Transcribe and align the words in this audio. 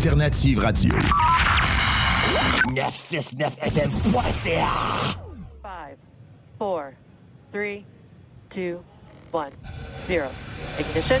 Sérieux. 0.00 0.04
L'alternative 0.16 0.58
radio. 0.58 0.94
969fm.ca. 2.68 5.16
Five, 5.62 5.96
four, 6.58 6.94
three, 7.52 7.84
two, 8.50 8.82
one, 9.32 9.52
zero. 10.06 10.28
Ignition. 10.78 11.20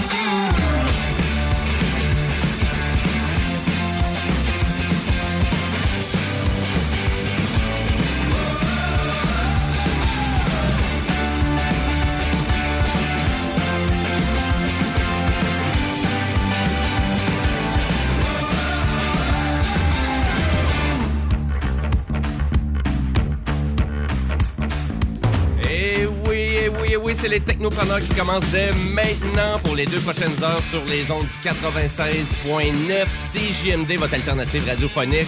Oui, 27.03 27.13
c'est 27.15 27.27
les 27.27 27.39
technopreneurs 27.39 27.99
qui 27.99 28.13
commencent 28.13 28.49
dès 28.51 28.71
maintenant 28.93 29.59
pour 29.63 29.75
les 29.75 29.85
deux 29.85 29.99
prochaines 29.99 30.31
heures 30.43 30.61
sur 30.69 30.81
les 30.89 31.09
ondes 31.11 31.25
du 31.25 31.49
96.9 31.49 33.05
CJMD, 33.33 33.97
votre 33.97 34.13
alternative 34.13 34.67
radiophonique. 34.67 35.27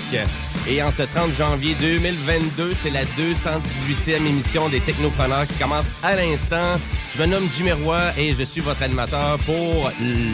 Et 0.68 0.82
en 0.82 0.92
ce 0.92 1.04
30 1.04 1.32
janvier 1.34 1.76
2022, 1.80 2.74
c'est 2.76 2.92
la 2.92 3.04
218e 3.04 4.26
émission 4.28 4.70
des 4.70 4.80
technopreneurs 4.80 5.48
qui 5.48 5.56
commence 5.56 5.94
à 6.04 6.16
l'instant. 6.16 6.80
Je 7.16 7.22
me 7.22 7.28
nomme 7.28 7.48
Jimmy 7.56 7.72
Roy 7.72 8.00
et 8.18 8.34
je 8.34 8.44
suis 8.44 8.62
votre 8.62 8.82
animateur 8.84 9.38
pour 9.46 9.92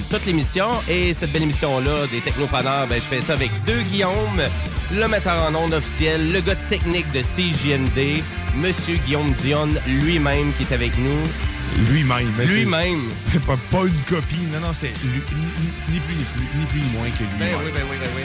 toute 0.09 0.25
l'émission. 0.25 0.67
Et 0.89 1.13
cette 1.13 1.31
belle 1.31 1.43
émission-là 1.43 2.07
des 2.11 2.21
technopreneurs, 2.21 2.87
ben, 2.87 3.01
je 3.01 3.07
fais 3.07 3.21
ça 3.21 3.33
avec 3.33 3.51
deux 3.65 3.81
Guillaume, 3.81 4.41
le 4.93 5.07
metteur 5.07 5.49
en 5.49 5.55
ondes 5.55 5.73
officiel, 5.73 6.31
le 6.31 6.41
gars 6.41 6.55
technique 6.69 7.11
de 7.11 7.21
CJMD, 7.21 8.23
Monsieur 8.55 8.97
Guillaume 8.97 9.31
Dion 9.41 9.69
lui-même 9.87 10.53
qui 10.53 10.63
est 10.63 10.73
avec 10.73 10.97
nous. 10.97 11.28
Lui-même. 11.77 12.31
c'est- 12.37 12.45
Lui-même. 12.45 13.01
C'est 13.31 13.43
pas, 13.45 13.55
pas 13.71 13.83
une 13.85 13.99
copie. 14.09 14.35
Non, 14.53 14.59
non, 14.67 14.73
c'est 14.73 14.87
ni, 15.03 15.19
plus 15.19 15.35
ni, 15.89 15.99
plus, 15.99 16.79
ni 16.81 16.89
moins 16.97 17.09
que 17.09 17.19
lui. 17.23 17.29
Ben 17.39 17.47
oui, 17.59 17.71
ben 17.73 17.81
oui, 17.89 17.97
ben 17.99 18.09
oui. 18.15 18.21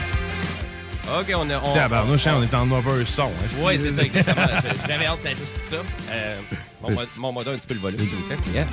OK, 1.21 1.35
on 1.37 1.51
a... 1.51 1.59
On, 1.63 1.75
Tabarnouche, 1.75 2.27
hein, 2.27 2.35
on 2.39 2.43
est 2.43 2.55
en 2.55 2.65
mauvais 2.65 3.05
son. 3.05 3.25
hein, 3.25 3.49
Oui, 3.59 3.75
c'est- 3.79 3.91
c'est 3.91 3.97
ça, 3.97 4.03
exactement. 4.03 4.47
J'avais 4.89 5.07
hâte 5.07 5.23
d'ajuster 5.23 5.61
ça. 5.71 5.77
Euh, 6.11 6.39
mon, 6.83 6.91
mo- 6.95 7.01
mon 7.17 7.33
moteur 7.33 7.53
un 7.55 7.57
petit 7.59 7.67
peu 7.67 7.75
le 7.75 7.81
volume, 7.81 8.01
s'il 8.01 8.09
vous 8.17 8.23
plaît. 8.23 8.37
Yeah. 8.55 8.67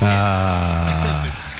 Ah. 0.00 1.24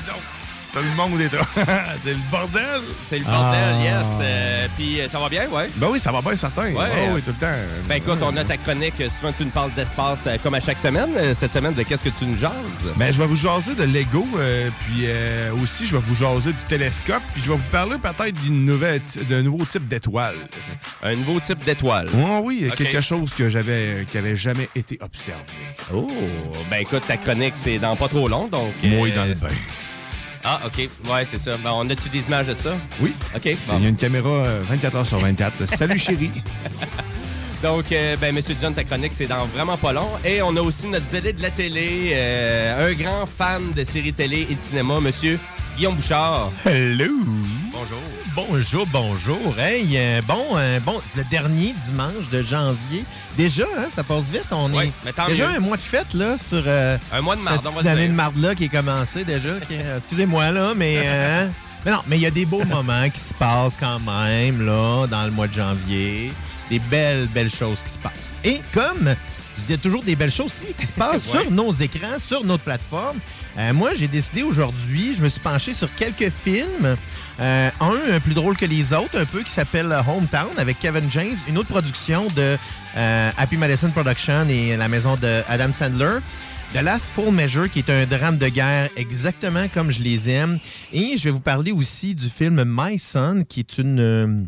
Tout 0.72 0.78
le 0.78 0.96
monde 0.96 1.20
est 1.20 1.28
trop. 1.28 1.44
c'est 2.02 2.12
le 2.14 2.30
bordel. 2.30 2.80
C'est 3.06 3.18
le 3.18 3.24
bordel, 3.24 3.60
Ah. 3.78 3.82
yes. 3.82 4.06
Euh, 4.22 4.66
Puis 4.76 5.00
euh, 5.02 5.06
ça 5.08 5.18
va 5.18 5.28
bien, 5.28 5.46
ouais? 5.50 5.68
Ben 5.76 5.88
oui, 5.90 6.00
ça 6.00 6.10
va 6.10 6.22
bien, 6.22 6.34
certain. 6.34 6.68
Ouais. 6.68 6.72
Ouais, 6.74 7.10
oui, 7.14 7.20
tout 7.20 7.30
le 7.38 7.46
temps. 7.46 7.52
Ben 7.86 7.96
écoute, 7.96 8.18
on 8.22 8.34
a 8.38 8.42
ta 8.44 8.56
chronique. 8.56 8.94
euh, 9.00 9.08
Souvent, 9.20 9.32
tu 9.36 9.44
nous 9.44 9.50
parles 9.50 9.70
d'espace 9.74 10.20
euh, 10.26 10.38
comme 10.42 10.54
à 10.54 10.60
chaque 10.60 10.78
semaine. 10.78 11.10
Cette 11.34 11.52
semaine, 11.52 11.74
de 11.74 11.82
qu'est-ce 11.82 12.04
que 12.04 12.08
tu 12.08 12.24
nous 12.24 12.38
jases? 12.38 12.52
Ben, 12.96 13.12
je 13.12 13.18
vais 13.18 13.26
vous 13.26 13.36
jaser 13.36 13.74
de 13.74 13.82
Lego, 13.84 14.26
euh, 14.38 14.70
puis 14.86 15.02
euh, 15.04 15.52
aussi, 15.62 15.86
je 15.86 15.94
vais 15.96 16.02
vous 16.06 16.14
jaser 16.16 16.50
du 16.52 16.64
télescope, 16.70 17.22
puis 17.34 17.42
je 17.42 17.50
vais 17.50 17.56
vous 17.56 17.70
parler 17.70 17.96
peut-être 17.98 18.40
d'une 18.40 18.64
nouvelle, 18.64 19.02
d'un 19.28 19.42
nouveau 19.42 19.66
type 19.66 19.86
d'étoile. 19.88 20.36
Un 21.02 21.14
nouveau 21.16 21.38
type 21.40 21.62
d'étoile. 21.64 22.08
Oh, 22.16 22.40
oui, 22.44 22.70
quelque 22.76 23.02
chose 23.02 23.34
que 23.34 23.50
j'avais, 23.50 24.06
qui 24.10 24.16
avait 24.16 24.36
jamais 24.36 24.70
été 24.74 24.98
observé. 25.02 25.42
Oh, 25.92 26.08
ben 26.70 26.78
écoute, 26.78 27.02
ta 27.06 27.18
chronique, 27.18 27.54
c'est 27.56 27.78
dans 27.78 27.94
pas 27.94 28.08
trop 28.08 28.26
long, 28.26 28.46
donc... 28.48 28.72
Moi 28.82 29.08
euh, 29.08 29.14
dans 29.14 29.24
le 29.26 29.34
bain. 29.34 29.48
Ah, 30.44 30.60
OK. 30.66 30.88
Ouais, 31.08 31.24
c'est 31.24 31.38
ça. 31.38 31.56
Ben, 31.62 31.70
on 31.72 31.88
a-tu 31.88 32.08
des 32.08 32.26
images 32.26 32.48
de 32.48 32.54
ça? 32.54 32.74
Oui. 33.00 33.12
OK. 33.34 33.44
Il 33.44 33.82
y 33.82 33.86
a 33.86 33.88
une 33.88 33.96
caméra 33.96 34.28
euh, 34.28 34.62
24 34.68 34.96
heures 34.96 35.06
sur 35.06 35.18
24. 35.18 35.66
Salut 35.66 35.98
chérie. 35.98 36.30
Donc, 37.62 37.92
euh, 37.92 38.16
ben, 38.16 38.34
Monsieur 38.34 38.56
John, 38.60 38.74
ta 38.74 38.82
chronique, 38.82 39.12
c'est 39.14 39.26
dans 39.26 39.46
vraiment 39.46 39.76
pas 39.76 39.92
long. 39.92 40.08
Et 40.24 40.42
on 40.42 40.56
a 40.56 40.60
aussi 40.60 40.88
notre 40.88 41.06
zélé 41.06 41.32
de 41.32 41.42
la 41.42 41.50
télé, 41.50 42.10
euh, 42.14 42.90
un 42.90 42.92
grand 42.94 43.26
fan 43.26 43.70
de 43.72 43.84
séries 43.84 44.12
télé 44.12 44.46
et 44.50 44.54
de 44.54 44.60
cinéma, 44.60 44.98
Monsieur 45.00 45.38
Guillaume 45.76 45.94
Bouchard. 45.94 46.50
Hello! 46.66 47.06
Bonjour. 47.82 47.98
Bonjour, 48.36 48.86
bonjour. 48.86 49.58
Hey, 49.58 49.96
euh, 49.96 50.20
bon, 50.28 50.44
euh, 50.54 50.78
bon, 50.80 51.00
le 51.16 51.24
dernier 51.24 51.74
dimanche 51.84 52.28
de 52.30 52.40
janvier. 52.40 53.02
Déjà, 53.36 53.64
hein, 53.76 53.86
ça 53.90 54.04
passe 54.04 54.28
vite. 54.28 54.44
On 54.52 54.72
est 54.80 54.92
déjà 55.26 55.48
mieux. 55.48 55.56
un 55.56 55.58
mois 55.58 55.76
de 55.76 55.82
fête 55.82 56.14
là 56.14 56.36
sur 56.38 56.62
euh, 56.64 56.96
Un 57.12 57.20
mois 57.22 57.34
de 57.34 57.40
marde, 57.40 57.66
marde-là 58.12 58.54
qui 58.54 58.64
est 58.64 58.68
commencée 58.68 59.24
déjà. 59.24 59.54
qui- 59.66 59.74
Excusez-moi 59.98 60.52
là, 60.52 60.74
mais 60.76 60.98
euh, 61.04 61.48
mais 61.84 61.90
non, 61.90 61.98
mais 62.06 62.18
il 62.18 62.22
y 62.22 62.26
a 62.26 62.30
des 62.30 62.44
beaux 62.46 62.64
moments 62.64 63.10
qui 63.10 63.18
se 63.20 63.34
passent 63.34 63.76
quand 63.80 63.98
même 63.98 64.64
là 64.64 65.06
dans 65.08 65.24
le 65.24 65.32
mois 65.32 65.48
de 65.48 65.54
janvier. 65.54 66.32
Des 66.70 66.78
belles, 66.78 67.26
belles 67.34 67.50
choses 67.52 67.82
qui 67.82 67.90
se 67.90 67.98
passent. 67.98 68.32
Et 68.44 68.60
comme 68.72 69.12
il 69.66 69.70
y 69.72 69.74
a 69.74 69.78
toujours 69.78 70.02
des 70.04 70.14
belles 70.16 70.30
choses 70.30 70.46
aussi 70.46 70.72
qui 70.78 70.86
se 70.86 70.92
passent 70.92 71.26
Ouais. 71.34 71.40
sur 71.42 71.50
nos 71.50 71.72
écrans, 71.72 72.18
sur 72.24 72.44
notre 72.44 72.62
plateforme. 72.62 73.18
Euh, 73.58 73.72
moi, 73.74 73.90
j'ai 73.94 74.08
décidé 74.08 74.42
aujourd'hui, 74.42 75.14
je 75.18 75.22
me 75.22 75.28
suis 75.28 75.40
penché 75.40 75.74
sur 75.74 75.92
quelques 75.96 76.32
films. 76.44 76.96
Euh, 77.42 77.70
un, 77.80 78.14
un 78.14 78.20
plus 78.20 78.34
drôle 78.34 78.56
que 78.56 78.64
les 78.66 78.92
autres, 78.92 79.18
un 79.18 79.24
peu, 79.24 79.42
qui 79.42 79.50
s'appelle 79.50 79.92
Hometown 80.06 80.50
avec 80.58 80.78
Kevin 80.78 81.10
James. 81.10 81.36
Une 81.48 81.58
autre 81.58 81.70
production 81.70 82.28
de 82.36 82.56
euh, 82.96 83.30
Happy 83.36 83.56
Madison 83.56 83.90
Production 83.90 84.48
et 84.48 84.76
la 84.76 84.86
maison 84.86 85.16
de 85.16 85.42
Adam 85.48 85.72
Sandler. 85.72 86.18
The 86.72 86.82
Last 86.82 87.06
Full 87.14 87.34
Measure, 87.34 87.68
qui 87.68 87.80
est 87.80 87.90
un 87.90 88.06
drame 88.06 88.38
de 88.38 88.48
guerre 88.48 88.88
exactement 88.96 89.66
comme 89.74 89.90
je 89.90 90.00
les 90.00 90.30
aime. 90.30 90.60
Et 90.92 91.16
je 91.16 91.24
vais 91.24 91.30
vous 91.30 91.40
parler 91.40 91.72
aussi 91.72 92.14
du 92.14 92.30
film 92.30 92.62
My 92.64 92.98
Son, 92.98 93.44
qui 93.48 93.60
est 93.60 93.76
une... 93.78 93.98
euh, 93.98 94.42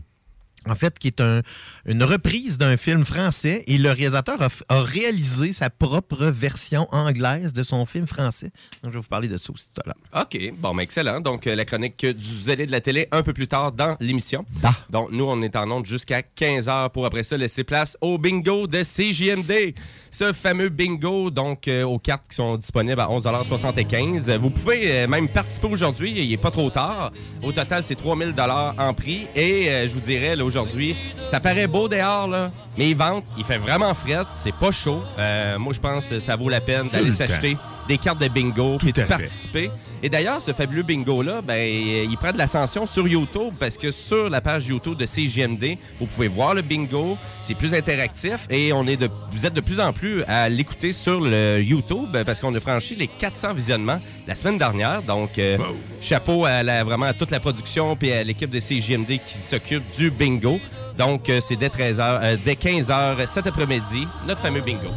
en 0.68 0.74
fait, 0.74 0.98
qui 0.98 1.08
est 1.08 1.20
un- 1.20 1.42
une 1.86 2.02
reprise 2.04 2.58
d'un 2.58 2.76
film 2.76 3.04
français. 3.04 3.64
Et 3.66 3.78
le 3.78 3.90
réalisateur 3.90 4.38
a, 4.42 4.82
réalisé 4.82 5.52
sa 5.52 5.70
propre 5.70 6.26
version 6.26 6.88
anglaise 6.92 7.52
de 7.52 7.62
son 7.62 7.84
film 7.86 8.06
français. 8.06 8.50
Donc, 8.82 8.92
je 8.92 8.98
vais 8.98 9.02
vous 9.02 9.08
parler 9.08 9.28
de 9.28 9.38
ça 9.38 9.52
aussi 9.52 9.66
tout 9.74 9.80
à 9.80 9.86
l'heure. 9.86 10.24
OK, 10.24 10.52
bon, 10.58 10.74
mais 10.74 10.82
excellent. 10.84 11.20
Donc, 11.20 11.46
euh, 11.46 11.54
la 11.54 11.64
chronique 11.64 12.04
du 12.04 12.24
zélé 12.24 12.66
de 12.66 12.72
la 12.72 12.80
télé 12.80 13.08
un 13.12 13.22
peu 13.22 13.32
plus 13.32 13.48
tard 13.48 13.72
dans 13.72 13.96
l'émission. 14.00 14.44
Donc, 14.90 15.08
nous, 15.10 15.24
on 15.24 15.40
est 15.42 15.56
en 15.56 15.70
onde 15.70 15.86
jusqu'à 15.86 16.22
15h 16.22 16.90
pour 16.90 17.06
après 17.06 17.22
ça 17.22 17.36
laisser 17.36 17.64
place 17.64 17.96
au 18.00 18.18
bingo 18.18 18.66
de 18.66 18.82
CJMD. 18.82 19.74
Ce 20.10 20.32
fameux 20.32 20.68
bingo, 20.68 21.30
donc, 21.30 21.66
euh, 21.68 21.82
aux 21.82 21.98
cartes 21.98 22.28
qui 22.28 22.36
sont 22.36 22.56
disponibles 22.56 23.00
à 23.00 23.08
11,75 23.08 24.30
Vous 24.38 24.50
pouvez 24.50 24.90
euh, 24.92 25.08
même 25.08 25.28
participer 25.28 25.66
aujourd'hui. 25.66 26.12
Il 26.16 26.28
n'est 26.28 26.36
pas 26.36 26.50
trop 26.50 26.70
tard. 26.70 27.12
Au 27.42 27.52
total, 27.52 27.82
c'est 27.82 27.94
3000 27.96 28.34
en 28.78 28.94
prix. 28.94 29.26
Et 29.34 29.68
euh, 29.70 29.88
je 29.88 29.94
vous 29.94 30.00
dirais, 30.00 30.36
là, 30.36 30.44
aujourd'hui, 30.56 30.96
ça 31.28 31.40
paraît 31.40 31.66
beau 31.66 31.88
dehors, 31.88 32.28
là, 32.28 32.50
mais 32.78 32.90
ils 32.90 32.96
vendent. 32.96 33.24
Il 33.36 33.44
fait 33.44 33.58
vraiment 33.58 33.92
fret. 33.94 34.24
C'est 34.34 34.54
pas 34.54 34.70
chaud. 34.70 35.02
Euh, 35.18 35.58
moi, 35.58 35.72
je 35.72 35.80
pense 35.80 36.08
que 36.08 36.20
ça 36.20 36.36
vaut 36.36 36.48
la 36.48 36.60
peine 36.60 36.88
d'aller 36.88 37.12
s'acheter 37.12 37.56
des 37.88 37.98
cartes 37.98 38.20
de 38.20 38.28
bingo 38.28 38.78
de 38.78 38.88
à 38.88 38.92
fait. 38.92 39.04
participer. 39.04 39.70
Et 40.02 40.08
d'ailleurs, 40.08 40.40
ce 40.40 40.52
fabuleux 40.52 40.82
bingo-là, 40.82 41.40
ben, 41.42 41.54
euh, 41.54 42.06
il 42.08 42.16
prend 42.16 42.32
de 42.32 42.38
l'ascension 42.38 42.86
sur 42.86 43.08
YouTube 43.08 43.52
parce 43.58 43.76
que 43.78 43.90
sur 43.90 44.28
la 44.28 44.40
page 44.40 44.66
YouTube 44.68 44.96
de 44.98 45.06
CGMD, 45.06 45.78
vous 45.98 46.06
pouvez 46.06 46.28
voir 46.28 46.54
le 46.54 46.62
bingo. 46.62 47.16
C'est 47.40 47.54
plus 47.54 47.72
interactif 47.74 48.46
et 48.50 48.72
on 48.72 48.86
est 48.86 48.96
de, 48.96 49.08
vous 49.32 49.46
êtes 49.46 49.54
de 49.54 49.60
plus 49.60 49.80
en 49.80 49.92
plus 49.92 50.22
à 50.24 50.48
l'écouter 50.48 50.92
sur 50.92 51.20
le 51.20 51.60
YouTube 51.62 52.16
parce 52.26 52.40
qu'on 52.40 52.54
a 52.54 52.60
franchi 52.60 52.94
les 52.96 53.06
400 53.08 53.54
visionnements 53.54 54.00
la 54.26 54.34
semaine 54.34 54.58
dernière. 54.58 55.02
Donc, 55.02 55.38
euh, 55.38 55.56
chapeau 56.00 56.44
à 56.44 56.62
la- 56.62 56.84
vraiment 56.84 57.06
à 57.06 57.14
toute 57.14 57.30
la 57.30 57.40
production 57.40 57.96
et 58.02 58.12
à 58.12 58.24
l'équipe 58.24 58.50
de 58.50 58.60
CGMD 58.60 59.18
qui 59.26 59.38
s'occupe 59.38 59.84
du 59.96 60.10
bingo. 60.10 60.60
Donc, 60.98 61.28
euh, 61.28 61.40
c'est 61.40 61.56
dès 61.56 61.68
13h, 61.70 62.20
euh, 62.22 62.36
dès 62.44 62.54
15h 62.54 63.26
cet 63.26 63.46
après-midi, 63.46 64.06
notre 64.28 64.40
fameux 64.40 64.60
bingo. 64.60 64.88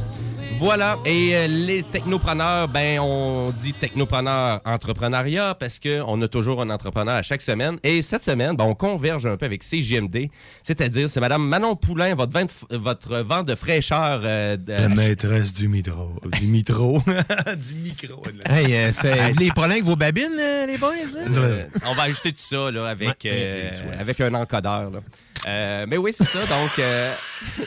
Voilà, 0.60 0.98
et 1.06 1.36
euh, 1.36 1.48
les 1.48 1.84
technopreneurs, 1.84 2.68
ben 2.68 3.00
on 3.00 3.52
dit 3.52 3.74
technopreneur 3.74 4.60
entrepreneuriat 4.66 5.54
parce 5.54 5.78
que 5.78 6.02
on 6.06 6.20
a 6.24 6.28
toujours 6.28 6.62
un 6.62 6.70
entrepreneur 6.72 7.16
à 7.16 7.22
chaque 7.22 7.42
semaine. 7.44 7.78
Et 7.84 8.02
cette 8.02 8.24
semaine, 8.24 8.56
ben, 8.56 8.64
on 8.66 8.74
converge 8.74 9.28
un 9.28 9.38
peu 9.38 9.46
avec 9.46 9.62
CGMD, 9.62 10.30
c'est-à-dire 10.64 11.10
c'est 11.12 11.20
Madame 11.20 11.48
Manon 11.48 11.76
Poulain, 11.76 12.16
votre 12.16 12.34
vent 12.34 12.46
de, 12.46 12.78
votre 12.78 13.18
vent 13.20 13.44
de 13.44 13.54
fraîcheur. 13.54 14.22
euh, 14.24 14.58
de- 14.58 14.72
La 14.74 14.90
maîtresse 14.90 15.54
du 15.54 15.68
mitro. 15.68 16.14
Du 16.40 16.48
mitro. 16.48 17.00
du 17.06 17.74
micro. 17.76 18.24
là. 18.26 18.56
Hey, 18.58 18.74
euh, 18.76 18.92
c'est- 18.92 19.34
les 19.34 19.50
problèmes 19.52 19.72
avec 19.74 19.84
vos 19.84 19.96
babines, 19.96 20.36
les 20.68 20.78
boys? 20.80 20.96
là? 21.14 21.22
Euh, 21.38 21.64
on 21.86 21.94
va 21.94 22.04
ajouter 22.04 22.32
tout 22.32 22.40
ça 22.42 22.72
là, 22.72 22.88
avec, 22.88 23.10
Ouais, 23.24 23.32
euh, 23.32 23.70
avec 24.00 24.20
un 24.22 24.34
encodeur. 24.34 24.90
là. 24.90 25.00
Euh, 25.48 25.86
mais 25.88 25.98
oui, 25.98 26.12
c'est 26.14 26.26
ça. 26.28 26.40
Donc, 26.40 26.72
euh, 26.80 27.14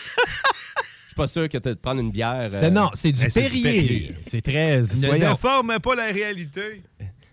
pas 1.21 1.27
sûr 1.27 1.49
que 1.49 1.59
tu 1.59 1.69
de 1.69 1.75
prendre 1.75 2.01
une 2.01 2.11
bière. 2.11 2.49
C'est- 2.51 2.65
euh, 2.65 2.71
non, 2.71 2.91
c'est 2.95 3.13
du 3.13 3.21
Ben, 3.23 3.31
c'est 3.31 3.43
du 3.51 3.61
Perrier. 3.63 3.87
Perrier. 3.89 4.15
C'est 4.27 4.43
très. 4.43 4.79
Ne 4.81 5.19
déforme 5.19 5.79
pas 5.81 5.95
la 5.95 6.07
réalité. 6.07 6.83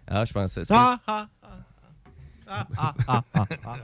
Ah, 0.07 0.23
je 0.25 0.33
c'est 0.47 0.63
Ah, 0.69 0.99
ah, 1.07 1.27
ah, 1.43 1.57
ah, 2.47 2.67
ah, 2.77 2.93
ah, 3.07 3.23
ah, 3.33 3.47
ah. 3.65 3.75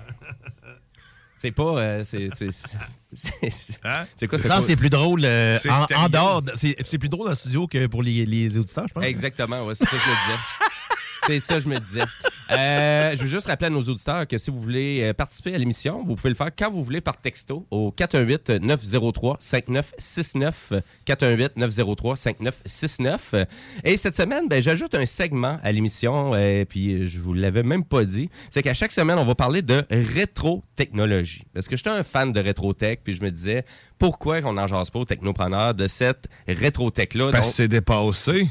c'est 1.37 1.51
pas. 1.51 1.63
euh, 1.77 2.03
c'est, 2.05 2.29
Hein? 3.83 4.05
quoi 4.27 4.37
Ça, 4.37 4.61
c'est 4.61 4.75
plus 4.75 4.89
drôle 4.89 5.21
euh, 5.25 5.57
en, 5.69 6.05
en 6.05 6.09
dehors. 6.09 6.41
de- 6.41 6.51
C'est 6.55 6.75
c'est 6.85 6.97
plus 6.97 7.09
drôle 7.09 7.25
dans 7.25 7.31
le 7.31 7.35
studio 7.37 7.67
que 7.67 7.87
pour 7.87 8.01
les, 8.03 8.25
les 8.25 8.57
auditeurs, 8.57 8.87
je 8.87 8.93
pense. 8.93 9.03
Exactement, 9.03 9.65
ouais, 9.65 9.75
c'est 9.75 9.85
ça 9.85 9.91
que 9.91 9.97
je 9.97 10.09
me 10.09 10.15
disais. 10.25 10.72
C'est 11.25 11.39
ça, 11.39 11.59
je 11.59 11.67
me 11.67 11.79
disais. 11.79 12.03
Euh, 12.51 13.15
je 13.15 13.23
veux 13.23 13.29
juste 13.29 13.47
rappeler 13.47 13.67
à 13.67 13.69
nos 13.69 13.81
auditeurs 13.81 14.27
que 14.27 14.37
si 14.37 14.51
vous 14.51 14.61
voulez 14.61 14.99
euh, 15.01 15.13
participer 15.13 15.55
à 15.55 15.57
l'émission, 15.57 16.03
vous 16.03 16.15
pouvez 16.15 16.27
le 16.29 16.35
faire 16.35 16.51
quand 16.57 16.69
vous 16.69 16.83
voulez 16.83 16.99
par 17.01 17.17
texto 17.17 17.65
au 17.71 17.93
418-903-5969. 17.97 20.81
418-903-5969. 21.07 23.45
Et 23.83 23.97
cette 23.97 24.15
semaine, 24.15 24.47
ben, 24.49 24.61
j'ajoute 24.61 24.93
un 24.95 25.05
segment 25.05 25.59
à 25.63 25.71
l'émission, 25.71 26.33
euh, 26.33 26.65
puis 26.65 27.07
je 27.07 27.19
vous 27.19 27.33
l'avais 27.33 27.63
même 27.63 27.85
pas 27.85 28.03
dit. 28.03 28.29
C'est 28.49 28.61
qu'à 28.61 28.73
chaque 28.73 28.91
semaine, 28.91 29.17
on 29.17 29.25
va 29.25 29.35
parler 29.35 29.61
de 29.61 29.85
rétro-technologie. 29.89 31.45
Parce 31.53 31.69
que 31.69 31.77
j'étais 31.77 31.89
un 31.89 32.03
fan 32.03 32.33
de 32.33 32.39
rétro-tech, 32.39 32.99
puis 33.03 33.15
je 33.15 33.23
me 33.23 33.31
disais, 33.31 33.65
pourquoi 33.97 34.39
on 34.43 34.53
n'en 34.53 34.67
jase 34.67 34.89
pas 34.89 34.99
aux 34.99 35.05
technopreneurs 35.05 35.73
de 35.73 35.87
cette 35.87 36.27
rétro-tech-là? 36.47 37.31
Parce 37.31 37.47
que 37.47 37.53
c'est 37.53 37.69
dépassé. 37.69 38.49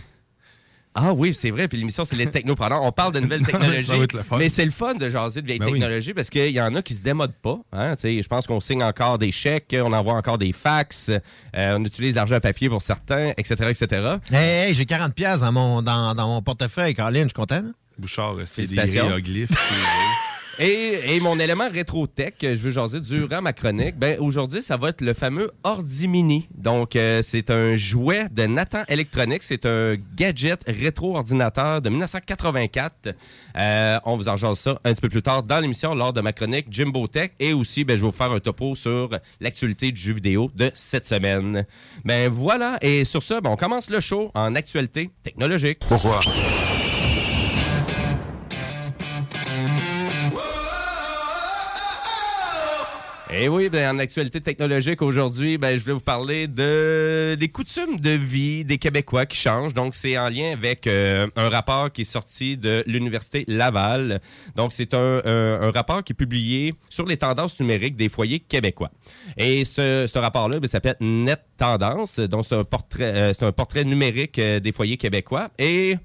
Ah 0.94 1.12
oui, 1.15 1.35
c'est 1.35 1.50
vrai. 1.50 1.69
Puis 1.69 1.79
l'émission, 1.79 2.05
c'est 2.05 2.17
les 2.17 2.27
technopreneurs. 2.27 2.83
On 2.83 2.93
parle 2.93 3.15
de 3.15 3.21
nouvelles 3.21 3.44
technologies. 3.47 3.85
Ça 3.87 3.97
va 3.97 4.05
être 4.05 4.12
le 4.12 4.23
fun. 4.23 4.37
Mais 4.39 4.49
c'est 4.49 4.65
le 4.65 4.71
fun 4.71 4.94
de 4.94 5.09
jaser 5.09 5.41
de 5.41 5.47
vieilles 5.47 5.59
Ben 5.59 5.67
oui. 5.67 5.73
technologies 5.81 6.12
parce 6.15 6.29
qu'il 6.31 6.50
y 6.50 6.61
en 6.61 6.75
a 6.75 6.83
qui 6.83 6.94
se 6.94 7.03
démodent 7.03 7.33
pas. 7.41 7.59
Hein? 7.73 7.97
Tu 7.97 8.03
sais, 8.03 8.23
Je 8.23 8.29
pense 8.29 8.47
qu'on 8.47 8.61
signe 8.61 8.83
encore 8.85 9.17
des 9.19 9.33
chèques, 9.33 9.75
on 9.83 9.93
envoie 9.93 10.15
encore 10.15 10.37
des 10.39 10.53
fax, 10.53 11.09
euh, 11.11 11.19
on 11.79 11.85
utilise 11.85 12.15
l'argent 12.15 12.41
papier 12.41 12.69
pour 12.69 12.83
certains, 12.83 13.33
etc. 13.39 13.55
etc. 13.71 14.17
Hey, 14.31 14.69
hey, 14.69 14.75
j'ai 14.75 14.85
40$ 14.85 15.12
piastres 15.12 15.44
dans 15.47 15.53
mon, 15.53 15.83
dans, 15.83 16.15
dans 16.15 16.29
mon 16.29 16.43
portefeuille, 16.43 16.95
Caroline, 16.95 17.23
je 17.23 17.29
suis 17.29 17.33
content. 17.35 17.55
hein? 17.56 17.73
Bouchard, 17.99 18.35
c'est 18.45 18.62
des 18.62 18.69
Félicitations. 18.69 19.06
hiéroglyphes. 19.06 19.50
Et, 20.58 21.19
mon 21.20 21.38
élément 21.38 21.69
rétro-tech, 21.70 22.34
je 22.40 22.54
veux 22.54 22.70
jaser 22.70 23.00
durant 23.00 23.40
ma 23.40 23.52
chronique, 23.52 23.96
ben 23.96 24.19
aujourd'hui, 24.20 24.62
ça 24.62 24.76
va 24.76 24.90
être 24.90 25.00
le 25.00 25.14
fameux 25.14 25.50
Ordi 25.62 26.08
Mini. 26.08 26.49
Donc, 26.54 26.94
euh, 26.94 27.22
c'est 27.22 27.50
un 27.50 27.75
jouet 27.75 28.28
de 28.31 28.44
Nathan 28.46 28.82
Electronics. 28.88 29.43
C'est 29.43 29.64
un 29.66 29.96
gadget 30.14 30.62
rétro-ordinateur 30.66 31.81
de 31.81 31.88
1984. 31.88 33.14
Euh, 33.56 33.99
on 34.04 34.16
vous 34.16 34.28
en 34.28 34.37
jase 34.37 34.58
ça 34.58 34.78
un 34.84 34.93
petit 34.93 35.00
peu 35.00 35.08
plus 35.08 35.22
tard 35.22 35.43
dans 35.43 35.58
l'émission 35.58 35.94
lors 35.94 36.12
de 36.12 36.20
ma 36.20 36.32
chronique 36.32 36.66
Jimbo 36.70 37.06
Tech. 37.06 37.31
Et 37.40 37.52
aussi, 37.52 37.84
ben, 37.84 37.96
je 37.96 38.02
vais 38.02 38.10
vous 38.10 38.16
faire 38.16 38.32
un 38.32 38.40
topo 38.40 38.75
sur 38.75 39.10
l'actualité 39.40 39.90
du 39.90 40.00
jeu 40.00 40.12
vidéo 40.14 40.50
de 40.54 40.70
cette 40.75 41.06
semaine. 41.06 41.64
Ben 42.04 42.28
voilà. 42.28 42.78
Et 42.82 43.04
sur 43.04 43.22
ça, 43.22 43.40
ben, 43.40 43.50
on 43.50 43.56
commence 43.56 43.88
le 43.88 44.00
show 44.00 44.31
en 44.34 44.54
actualité 44.54 45.10
technologique. 45.22 45.78
Pourquoi? 45.88 46.20
Et 53.34 53.49
oui, 53.49 53.70
ben, 53.70 53.96
en 53.96 53.99
actualité 53.99 54.43
technologique 54.43 55.00
aujourd'hui, 55.00 55.56
ben, 55.56 55.79
je 55.79 55.82
vais 55.82 55.93
vous 55.94 56.00
parler 56.00 56.49
de 56.49 57.34
des 57.40 57.49
coutumes 57.49 57.99
de 57.99 58.11
vie 58.11 58.62
des 58.64 58.76
Québécois 58.76 59.25
qui 59.25 59.38
changent. 59.38 59.73
Donc, 59.73 59.94
c'est 59.94 60.19
en 60.19 60.29
lien 60.29 60.52
avec 60.52 60.87
euh, 60.87 61.26
un 61.37 61.49
rapport 61.49 61.90
qui 61.90 62.02
est 62.02 62.05
sorti 62.05 62.58
de 62.58 62.84
l'Université 62.87 63.44
Laval. 63.49 64.20
Donc, 64.55 64.75
c'est 64.75 64.93
un, 64.93 65.23
un- 65.25 65.62
un 65.62 65.70
rapport 65.70 66.05
qui 66.05 66.12
est 66.12 66.17
publié 66.17 66.75
sur 66.90 67.06
les 67.06 67.17
tendances 67.17 67.58
numériques 67.58 67.96
des 67.96 68.11
foyers 68.11 68.40
québécois. 68.40 68.90
Et 69.38 69.64
ce, 69.64 70.06
ce 70.12 70.19
rapport-là 70.19 70.61
ben, 70.61 70.68
s'appelle 70.68 70.97
Net 71.00 71.40
Tendance. 71.57 72.18
Donc, 72.21 72.45
c'est 72.45 72.54
un 72.57 72.64
portrait, 72.64 73.12
euh, 73.14 73.33
un 73.40 73.52
portrait 73.52 73.85
numérique 73.85 74.38
euh, 74.38 74.61
des 74.61 74.73
foyers 74.73 74.99
québécois. 74.99 75.49
Et 75.59 75.97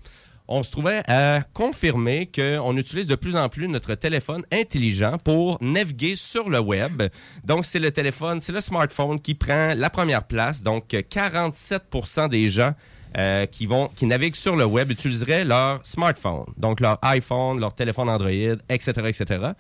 on 0.48 0.63
se 0.63 0.72
trouvait 0.72 1.04
à 1.08 1.42
confirmer 1.54 2.30
qu'on 2.34 2.77
utilise 2.77 3.08
de 3.08 3.16
plus 3.16 3.36
en 3.36 3.50
plus 3.50 3.68
notre 3.68 3.96
téléphone 3.96 4.44
intelligent 4.51 5.18
pour 5.18 5.58
naviguer 5.62 6.16
sur 6.16 6.50
le 6.50 6.60
web. 6.60 7.04
Donc, 7.44 7.66
c'est 7.66 7.80
le 7.80 7.92
téléphone, 7.92 8.39
c'est 8.39 8.51
le 8.54 8.62
smartphone 8.62 9.20
qui 9.20 9.36
prend 9.36 9.74
la 9.75 9.89
première 9.89 10.24
place. 10.24 10.63
Donc, 10.63 10.89
47% 10.89 12.30
des 12.30 12.50
gens 12.50 12.74
euh, 13.18 13.46
qui, 13.46 13.68
naviguent 14.04 14.36
sur 14.36 14.56
le 14.56 14.66
web 14.66 14.92
utiliseraient 14.92 15.46
leur 15.46 15.86
smartphone. 15.86 16.46
Donc, 16.58 16.80
leur 16.80 17.00
iPhone, 17.01 17.60
leur 17.60 17.74
téléphone 17.74 18.10
Android, 18.10 18.58
etc., 18.70 18.92
etc. 19.08 19.51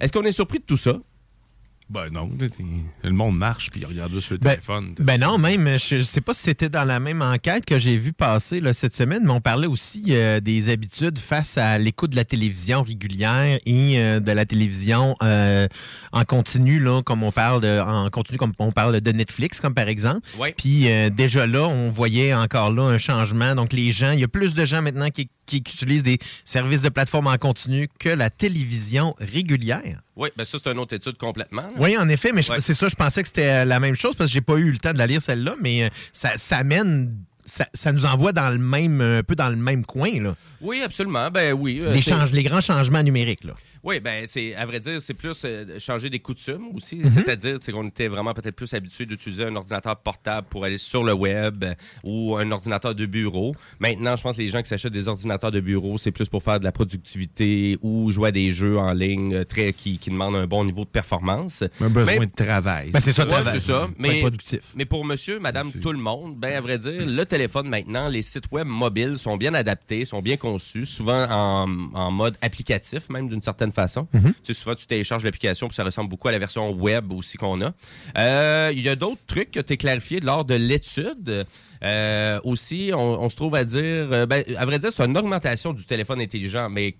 Est-ce 0.00 0.12
qu'on 0.12 0.24
est 0.24 0.32
surpris 0.32 0.58
de 0.58 0.64
tout 0.64 0.76
ça? 0.76 0.94
Ben 1.90 2.10
non, 2.10 2.30
le 3.02 3.10
monde 3.10 3.38
marche 3.38 3.70
puis 3.70 3.80
il 3.80 3.86
regarde 3.86 4.12
juste 4.12 4.30
le 4.30 4.38
Ben, 4.38 4.50
téléphone. 4.50 4.94
Ben 4.98 5.18
non, 5.20 5.38
même, 5.38 5.78
je 5.78 5.96
ne 5.96 6.02
sais 6.02 6.20
pas 6.20 6.34
si 6.34 6.42
c'était 6.42 6.68
dans 6.68 6.84
la 6.84 7.00
même 7.00 7.22
enquête 7.22 7.64
que 7.64 7.78
j'ai 7.78 7.96
vu 7.96 8.12
passer 8.12 8.60
là, 8.60 8.72
cette 8.74 8.94
semaine, 8.94 9.22
mais 9.24 9.32
on 9.32 9.40
parlait 9.40 9.66
aussi 9.66 10.04
euh, 10.10 10.40
des 10.40 10.68
habitudes 10.68 11.18
face 11.18 11.56
à 11.56 11.78
l'écoute 11.78 12.10
de 12.10 12.16
la 12.16 12.24
télévision 12.24 12.82
régulière 12.82 13.58
et 13.64 13.98
euh, 13.98 14.20
de 14.20 14.32
la 14.32 14.44
télévision 14.44 15.16
euh, 15.22 15.66
en 16.12 16.24
continu, 16.24 16.78
là, 16.78 17.02
comme 17.02 17.22
on 17.22 17.32
parle 17.32 17.62
de, 17.62 17.80
en 17.80 18.10
continu, 18.10 18.36
comme 18.38 18.52
on 18.58 18.72
parle 18.72 19.00
de 19.00 19.12
Netflix, 19.12 19.60
comme 19.60 19.74
par 19.74 19.88
exemple. 19.88 20.20
Ouais. 20.38 20.54
Puis 20.56 20.90
euh, 20.90 21.08
déjà 21.10 21.46
là, 21.46 21.62
on 21.68 21.90
voyait 21.90 22.34
encore 22.34 22.70
là 22.70 22.82
un 22.82 22.98
changement. 22.98 23.54
Donc 23.54 23.72
les 23.72 23.92
gens, 23.92 24.12
il 24.12 24.20
y 24.20 24.24
a 24.24 24.28
plus 24.28 24.54
de 24.54 24.64
gens 24.66 24.82
maintenant 24.82 25.08
qui, 25.08 25.30
qui- 25.46 25.62
qui 25.62 25.74
utilisent 25.74 26.02
des 26.02 26.18
services 26.44 26.82
de 26.82 26.90
plateforme 26.90 27.28
en 27.28 27.38
continu 27.38 27.88
que 27.98 28.10
la 28.10 28.28
télévision 28.28 29.14
régulière. 29.18 30.02
Oui, 30.18 30.28
ben 30.36 30.44
ça, 30.44 30.58
c'est 30.62 30.70
une 30.70 30.78
autre 30.80 30.94
étude 30.94 31.16
complètement. 31.16 31.62
là. 31.62 31.70
Oui, 31.78 31.96
en 31.96 32.08
effet, 32.08 32.32
mais 32.34 32.46
Ouais. 32.50 32.60
c'est 32.60 32.74
ça, 32.74 32.88
je 32.88 32.96
pensais 32.96 33.22
que 33.22 33.28
c'était 33.28 33.62
euh, 33.62 33.64
la 33.64 33.78
même 33.80 33.94
chose 33.94 34.14
parce 34.16 34.28
que 34.28 34.34
j'ai 34.34 34.40
pas 34.40 34.56
eu 34.56 34.70
le 34.72 34.78
temps 34.78 34.92
de 34.92 34.98
la 34.98 35.06
lire 35.06 35.22
celle-là, 35.22 35.54
mais 35.62 35.84
euh, 35.84 35.88
ça, 36.12 36.32
ça 36.36 36.64
mène, 36.64 37.14
ça, 37.44 37.66
ça 37.72 37.92
nous 37.92 38.04
envoie 38.04 38.32
dans 38.32 38.50
le 38.50 38.58
même, 38.58 39.00
un 39.00 39.22
peu 39.22 39.34
dans 39.36 39.48
le 39.48 39.56
même 39.56 39.84
coin, 39.86 40.10
là. 40.20 40.34
Oui, 40.60 40.82
absolument. 40.82 41.30
Ben 41.30 41.52
oui. 41.52 41.80
euh, 41.84 41.94
les, 41.94 42.02
change- 42.02 42.32
les 42.32 42.42
grands 42.42 42.60
changements 42.60 43.02
numériques, 43.02 43.44
là. 43.44 43.52
Oui, 43.84 44.00
ben 44.00 44.24
c'est 44.26 44.54
à 44.54 44.66
vrai 44.66 44.80
dire, 44.80 45.00
c'est 45.00 45.14
plus 45.14 45.40
euh, 45.44 45.78
changer 45.78 46.10
des 46.10 46.18
coutumes 46.18 46.68
aussi. 46.74 46.96
Mhm. 46.96 47.08
C'est-à-dire 47.08 47.58
c'est 47.60 47.72
qu'on 47.72 47.86
était 47.86 48.08
vraiment 48.08 48.34
peut-être 48.34 48.56
plus 48.56 48.72
habitué 48.74 49.06
d'utiliser 49.06 49.44
un 49.44 49.54
ordinateur 49.56 49.96
portable 49.96 50.46
pour 50.50 50.64
aller 50.64 50.78
sur 50.78 51.04
le 51.04 51.12
web 51.12 51.64
euh, 51.64 51.74
ou 52.02 52.36
un 52.36 52.50
ordinateur 52.50 52.94
de 52.94 53.06
bureau. 53.06 53.54
Maintenant, 53.80 54.16
je 54.16 54.22
pense 54.22 54.36
que 54.36 54.42
les 54.42 54.48
gens 54.48 54.60
qui 54.62 54.68
s'achètent 54.68 54.92
des 54.92 55.08
ordinateurs 55.08 55.50
de 55.50 55.60
bureau, 55.60 55.98
c'est 55.98 56.10
plus 56.10 56.28
pour 56.28 56.42
faire 56.42 56.58
de 56.58 56.64
la 56.64 56.72
productivité 56.72 57.78
ou 57.82 58.10
jouer 58.10 58.28
à 58.28 58.32
des 58.32 58.50
jeux 58.52 58.78
en 58.78 58.92
ligne 58.92 59.34
euh, 59.34 59.44
très 59.44 59.72
qui, 59.72 59.98
qui 59.98 60.10
demandent 60.10 60.36
un 60.36 60.46
bon 60.46 60.64
niveau 60.64 60.84
de 60.84 60.90
performance. 60.90 61.64
Un 61.80 61.88
besoin 61.88 62.18
Mais- 62.20 62.26
de 62.26 62.32
travail. 62.32 62.90
Ben, 62.90 63.00
c'est 63.00 63.12
ça, 63.12 63.22
Ouais, 63.24 63.28
travail. 63.28 63.60
c'est 63.60 63.66
ça. 63.72 63.88
Mais, 63.98 64.20
productif. 64.20 64.60
mais 64.74 64.84
pour 64.84 65.04
monsieur, 65.04 65.38
madame, 65.38 65.72
tout 65.72 65.92
le 65.92 65.98
monde, 65.98 66.36
ben 66.36 66.54
à 66.54 66.60
vrai 66.60 66.78
dire, 66.78 67.06
le 67.06 67.24
téléphone 67.24 67.68
maintenant, 67.68 68.08
les 68.08 68.22
sites 68.22 68.50
web 68.52 68.66
mobiles 68.66 69.18
sont 69.18 69.36
bien 69.36 69.54
adaptés, 69.54 70.04
sont 70.04 70.22
bien 70.22 70.36
conçus, 70.36 70.86
souvent 70.86 71.26
en, 71.30 71.68
en 71.94 72.10
mode 72.10 72.36
applicatif, 72.42 73.08
même 73.10 73.28
d'une 73.28 73.42
certaine 73.42 73.67
façon. 73.72 74.08
Mhm. 74.12 74.32
Tu 74.42 74.54
sais, 74.54 74.60
souvent, 74.60 74.74
tu 74.74 74.86
télécharges 74.86 75.24
l'application, 75.24 75.68
puis 75.68 75.74
ça 75.74 75.84
ressemble 75.84 76.10
beaucoup 76.10 76.28
à 76.28 76.32
la 76.32 76.38
version 76.38 76.70
web 76.72 77.12
aussi 77.12 77.36
qu'on 77.36 77.60
a. 77.62 77.72
Euh, 78.16 78.70
Il 78.72 78.80
y 78.80 78.88
a 78.88 78.96
d'autres 78.96 79.20
trucs 79.26 79.50
que 79.50 79.60
tu 79.60 79.72
as 79.72 79.76
clarifiés 79.76 80.20
lors 80.20 80.44
de 80.44 80.54
l'étude. 80.54 81.46
Euh, 81.84 82.40
aussi, 82.44 82.90
on, 82.92 83.22
on 83.22 83.28
se 83.28 83.36
trouve 83.36 83.54
à 83.54 83.64
dire, 83.64 83.80
euh, 83.82 84.26
ben, 84.26 84.42
à 84.56 84.66
vrai 84.66 84.78
dire, 84.78 84.90
c'est 84.92 85.04
une 85.04 85.16
augmentation 85.16 85.72
du 85.72 85.84
téléphone 85.84 86.20
intelligent, 86.20 86.68
mais 86.68 86.94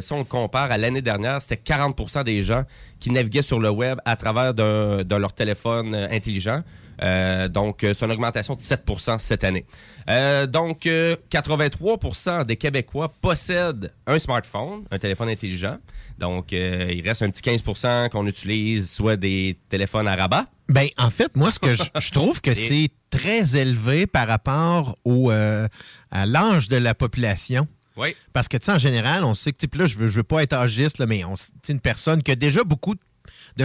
si 0.00 0.12
on 0.12 0.18
le 0.18 0.24
compare 0.24 0.70
à 0.70 0.78
l'année 0.78 1.02
dernière, 1.02 1.42
c'était 1.42 1.56
40% 1.56 2.24
des 2.24 2.42
gens 2.42 2.64
qui 3.00 3.10
naviguaient 3.10 3.42
sur 3.42 3.58
le 3.58 3.70
web 3.70 3.98
à 4.04 4.16
travers 4.16 4.54
de 4.54 5.16
leur 5.16 5.32
téléphone 5.32 5.94
intelligent. 5.94 6.62
Euh, 7.02 7.48
donc, 7.48 7.82
euh, 7.82 7.94
c'est 7.94 8.04
une 8.04 8.12
augmentation 8.12 8.54
de 8.54 8.60
7% 8.60 9.18
cette 9.18 9.44
année. 9.44 9.64
Euh, 10.08 10.46
donc, 10.46 10.86
euh, 10.86 11.16
83% 11.30 12.44
des 12.44 12.56
Québécois 12.56 13.12
possèdent 13.20 13.92
un 14.06 14.18
smartphone, 14.18 14.84
un 14.90 14.98
téléphone 14.98 15.28
intelligent. 15.28 15.78
Donc, 16.18 16.52
il 16.52 17.02
reste 17.06 17.22
un 17.22 17.30
petit 17.30 17.42
15% 17.42 18.10
qu'on 18.10 18.26
utilise 18.26 18.90
soit 18.90 19.16
des 19.16 19.58
téléphones 19.68 20.06
à 20.06 20.16
rabat. 20.16 20.46
Ben, 20.68 20.86
en 20.98 21.10
fait, 21.10 21.34
moi, 21.36 21.50
ce 21.50 21.58
que 21.58 21.74
je, 21.74 21.82
je 21.98 22.10
trouve 22.10 22.40
que 22.40 22.54
c'est 22.54 22.90
très 23.08 23.56
élevé 23.56 24.06
par 24.06 24.28
rapport 24.28 24.96
au, 25.04 25.30
à 25.30 26.26
l'âge 26.26 26.68
de 26.68 26.76
la 26.76 26.94
population. 26.94 27.66
Oui. 27.96 28.14
Parce 28.32 28.48
que, 28.48 28.56
tu 28.56 28.66
sais, 28.66 28.72
en 28.72 28.78
général, 28.78 29.24
on 29.24 29.34
sait 29.34 29.52
que, 29.52 29.66
puis 29.66 29.80
là, 29.80 29.86
je 29.86 29.96
veux, 29.96 30.08
je 30.08 30.16
veux 30.16 30.22
pas 30.22 30.42
être 30.42 30.52
âgiste, 30.52 30.98
là, 30.98 31.06
mais 31.06 31.24
on 31.24 31.34
une 31.68 31.80
personne 31.80 32.22
qui 32.22 32.30
a 32.30 32.36
déjà 32.36 32.64
beaucoup 32.64 32.94
de 32.94 33.00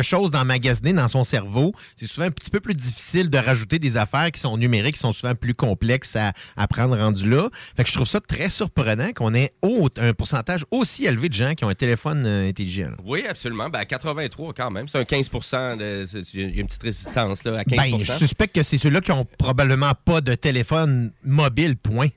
choses 0.01 0.31
d'emmagasiner 0.31 0.93
dans 0.93 1.07
son 1.07 1.23
cerveau, 1.23 1.73
c'est 1.95 2.07
souvent 2.07 2.27
un 2.27 2.31
petit 2.31 2.49
peu 2.49 2.59
plus 2.59 2.73
difficile 2.75 3.29
de 3.29 3.37
rajouter 3.37 3.79
des 3.79 3.97
affaires 3.97 4.31
qui 4.31 4.39
sont 4.39 4.57
numériques, 4.57 4.95
qui 4.95 4.99
sont 5.01 5.13
souvent 5.13 5.35
plus 5.35 5.53
complexes 5.53 6.15
à, 6.15 6.33
à 6.57 6.67
prendre 6.67 6.97
rendu 6.97 7.29
là. 7.29 7.49
Fait 7.75 7.83
que 7.83 7.89
je 7.89 7.95
trouve 7.95 8.07
ça 8.07 8.19
très 8.19 8.49
surprenant 8.49 9.11
qu'on 9.13 9.33
ait 9.33 9.51
haut- 9.61 9.89
un 9.97 10.13
pourcentage 10.13 10.65
aussi 10.71 11.05
élevé 11.05 11.29
de 11.29 11.33
gens 11.33 11.53
qui 11.55 11.63
ont 11.65 11.69
un 11.69 11.75
téléphone 11.75 12.23
euh, 12.25 12.49
intelligent. 12.49 12.89
là. 12.89 12.97
Oui, 13.03 13.23
absolument. 13.27 13.69
Ben, 13.69 13.79
à 13.79 13.85
83 13.85 14.53
quand 14.53 14.71
même. 14.71 14.87
C'est 14.87 14.97
un 14.99 15.05
15 15.05 15.29
de, 15.77 16.05
c'est- 16.07 16.33
Il 16.33 16.55
y 16.55 16.57
a 16.57 16.61
une 16.61 16.67
petite 16.67 16.83
résistance 16.83 17.43
là, 17.43 17.59
à 17.59 17.63
15% 17.63 17.75
Ben, 17.75 17.99
je 17.99 18.11
suspecte 18.13 18.55
que 18.55 18.63
c'est 18.63 18.77
ceux-là 18.77 19.01
qui 19.01 19.11
ont 19.11 19.25
probablement 19.37 19.91
pas 20.05 20.21
de 20.21 20.35
téléphone 20.35 21.11
mobile, 21.23 21.77
point. 21.77 22.07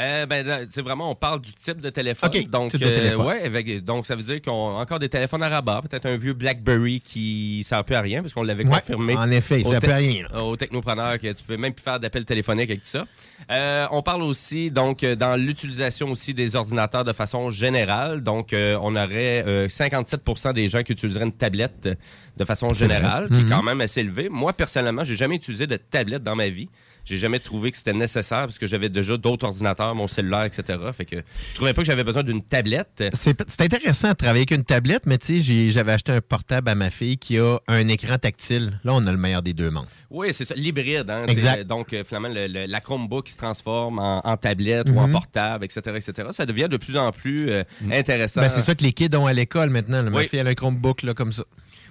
Euh, 0.00 0.26
ben, 0.26 0.66
c'est 0.68 0.82
vraiment, 0.82 1.10
on 1.10 1.14
parle 1.14 1.40
du 1.40 1.52
type 1.54 1.80
de 1.80 1.88
téléphone. 1.88 2.28
Donc, 2.50 2.72
type 2.72 2.80
de 2.80 2.88
téléphone. 2.88 3.26
ouais, 3.26 3.42
avec- 3.42 3.84
donc, 3.84 4.06
ça 4.06 4.16
veut 4.16 4.24
dire 4.24 4.42
qu'on 4.42 4.76
a 4.76 4.80
encore 4.80 4.98
des 4.98 5.08
téléphones 5.08 5.42
à 5.44 5.48
rabat, 5.48 5.82
peut-être 5.88 6.06
un 6.06 6.16
vieux 6.16 6.32
BlackBerry 6.32 7.00
qui 7.00 7.58
ne 7.60 7.62
sert 7.64 7.84
plus 7.84 7.94
à 7.94 8.00
rien, 8.00 8.20
parce 8.20 8.34
qu'on 8.34 8.42
l'avait 8.42 8.64
Ouais, 8.66 8.80
confirmé. 8.80 9.16
en 9.16 9.30
effet, 9.30 9.60
il 9.60 9.66
sert 9.66 9.78
plus 9.78 9.92
à 9.92 9.96
rien, 9.96 10.24
là. 10.32 10.42
Au 10.42 10.56
technopreneur, 10.56 11.18
que 11.20 11.32
tu 11.32 11.42
pouvais 11.44 11.58
même 11.58 11.72
plus 11.72 11.82
faire 11.84 12.00
d'appels 12.00 12.24
téléphoniques 12.24 12.70
avec 12.70 12.80
tout 12.82 12.88
ça. 12.88 13.06
Euh, 13.52 13.86
on 13.92 14.02
parle 14.02 14.22
aussi, 14.22 14.70
donc, 14.72 15.04
euh, 15.04 15.14
dans 15.14 15.36
l'utilisation 15.36 16.10
aussi 16.10 16.34
des 16.34 16.56
ordinateurs 16.56 17.04
de 17.04 17.12
façon 17.12 17.50
générale. 17.50 18.22
Donc, 18.22 18.52
euh, 18.52 18.76
on 18.82 18.96
aurait 18.96 19.44
euh, 19.46 19.68
57% 19.68 20.52
des 20.52 20.68
gens 20.68 20.82
qui 20.82 20.92
utiliseraient 20.92 21.24
une 21.26 21.32
tablette 21.32 21.88
de 22.36 22.44
façon 22.44 22.72
générale, 22.72 23.28
qui 23.28 23.34
est 23.38 23.42
Mhm. 23.42 23.48
quand 23.48 23.62
même 23.62 23.80
assez 23.80 24.00
élevé. 24.00 24.28
Moi, 24.28 24.52
personnellement, 24.54 25.04
j'ai 25.04 25.14
jamais 25.14 25.36
utilisé 25.36 25.68
de 25.68 25.76
tablette 25.76 26.24
dans 26.24 26.34
ma 26.34 26.48
vie. 26.48 26.68
J'ai 27.04 27.18
jamais 27.18 27.38
trouvé 27.38 27.70
que 27.70 27.76
c'était 27.76 27.92
nécessaire 27.92 28.40
parce 28.42 28.58
que 28.58 28.66
j'avais 28.66 28.88
déjà 28.88 29.16
d'autres 29.16 29.46
ordinateurs, 29.46 29.94
mon 29.94 30.08
cellulaire, 30.08 30.44
etc. 30.44 30.78
Fait 30.92 31.04
que 31.04 31.16
je 31.16 31.54
trouvais 31.54 31.74
pas 31.74 31.82
que 31.82 31.86
j'avais 31.86 32.04
besoin 32.04 32.22
d'une 32.22 32.42
tablette. 32.42 33.04
C'est 33.14 33.60
intéressant 33.60 34.08
de 34.10 34.14
travailler 34.14 34.40
avec 34.40 34.50
une 34.52 34.64
tablette, 34.64 35.04
mais 35.06 35.18
tu 35.18 35.42
sais, 35.42 35.70
j'avais 35.70 35.92
acheté 35.92 36.12
un 36.12 36.20
portable 36.20 36.68
à 36.70 36.74
ma 36.74 36.90
fille 36.90 37.18
qui 37.18 37.38
a 37.38 37.58
un 37.68 37.88
écran 37.88 38.16
tactile. 38.18 38.80
Là, 38.84 38.92
on 38.94 39.06
a 39.06 39.12
le 39.12 39.18
meilleur 39.18 39.42
des 39.42 39.52
deux 39.52 39.70
mondes. 39.70 39.86
Oui, 40.10 40.28
c'est 40.32 40.44
ça, 40.44 40.54
l'hybride. 40.54 41.10
Hein, 41.10 41.26
Exact. 41.26 41.66
Donc, 41.66 41.92
euh, 41.92 42.04
finalement, 42.04 42.28
le- 42.28 42.46
le- 42.46 42.66
la 42.66 42.80
Chromebook 42.80 43.26
qui 43.26 43.32
se 43.32 43.38
transforme 43.38 43.98
en, 43.98 44.20
en 44.26 44.36
tablette 44.36 44.88
ou 44.88 44.98
en 44.98 45.06
Mhm. 45.06 45.12
portable, 45.12 45.64
etc., 45.64 45.80
etc. 45.96 46.28
Ça 46.32 46.46
devient 46.46 46.68
de 46.70 46.76
plus 46.76 46.96
en 46.96 47.10
plus 47.12 47.50
euh, 47.50 47.62
intéressant. 47.92 48.40
Ben, 48.40 48.48
c'est 48.48 48.62
ça 48.62 48.74
que 48.74 48.82
les 48.82 48.92
kids 48.92 49.14
ont 49.16 49.26
à 49.26 49.32
l'école 49.32 49.70
maintenant. 49.70 50.02
là. 50.02 50.10
Ma 50.10 50.18
Oui. 50.18 50.28
fille, 50.28 50.38
elle 50.38 50.46
a 50.46 50.50
un 50.50 50.54
Chromebook 50.54 51.02
là, 51.02 51.14
comme 51.14 51.32
ça. 51.32 51.44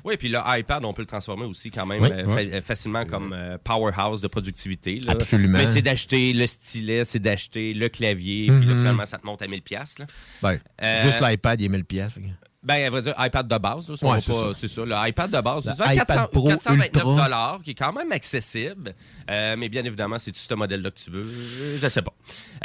Oui, 0.03 0.17
puis 0.17 0.27
le 0.29 0.39
iPad, 0.45 0.83
on 0.85 0.93
peut 0.93 1.01
le 1.03 1.07
transformer 1.07 1.45
aussi 1.45 1.71
quand 1.71 1.85
même 1.85 2.01
Oui, 2.01 2.09
euh, 2.11 2.23
oui. 2.27 2.33
fa- 2.49 2.57
euh, 2.57 2.61
facilement 2.61 3.05
comme 3.05 3.33
euh, 3.33 3.57
powerhouse 3.63 4.21
de 4.21 4.27
productivité. 4.27 4.99
là. 4.99 5.13
Absolument. 5.13 5.57
Mais 5.57 5.65
c'est 5.65 5.81
d'acheter 5.81 6.33
le 6.33 6.45
stylet, 6.47 7.05
c'est 7.05 7.19
d'acheter 7.19 7.73
le 7.73 7.87
clavier, 7.89 8.47
puis 8.47 8.65
là, 8.65 8.73
Mhm. 8.73 8.77
finalement, 8.77 9.05
ça 9.05 9.17
te 9.17 9.25
monte 9.25 9.41
à 9.41 9.47
1000 9.47 9.61
pièces. 9.61 9.95
Ben, 10.41 10.59
Euh, 10.81 11.01
Juste 11.03 11.21
l'iPad, 11.21 11.61
il 11.61 11.65
est 11.65 11.69
1000 11.69 11.85
pièces. 11.85 12.15
Ben, 12.65 12.85
à 12.85 12.89
vrai 12.89 13.01
dire, 13.01 13.13
iPad 13.19 13.45
de 13.45 13.57
base, 13.57 13.89
Ouais, 13.89 14.21
c'est 14.21 14.31
ça. 14.31 14.51
c'est 14.55 14.67
ça. 14.69 14.85
Le 14.85 14.95
iPad 15.09 15.29
de 15.29 15.41
base, 15.41 15.65
c'est 15.65 15.71
souvent 15.71 15.91
iPad 15.91 16.07
400 16.07 16.27
Pro 16.31 16.47
429 16.47 17.03
Ultra. 17.03 17.23
dollars, 17.23 17.59
qui 17.61 17.71
est 17.71 17.73
quand 17.73 17.91
même 17.91 18.09
accessible. 18.13 18.95
Euh, 19.29 19.55
mais 19.57 19.67
bien 19.67 19.83
évidemment, 19.83 20.17
c'est-tu 20.17 20.39
ce 20.39 20.53
modèle-là 20.53 20.89
que 20.91 20.97
tu 20.99 21.11
veux? 21.11 21.27
Je 21.81 21.87
sais 21.89 22.01
pas. 22.01 22.13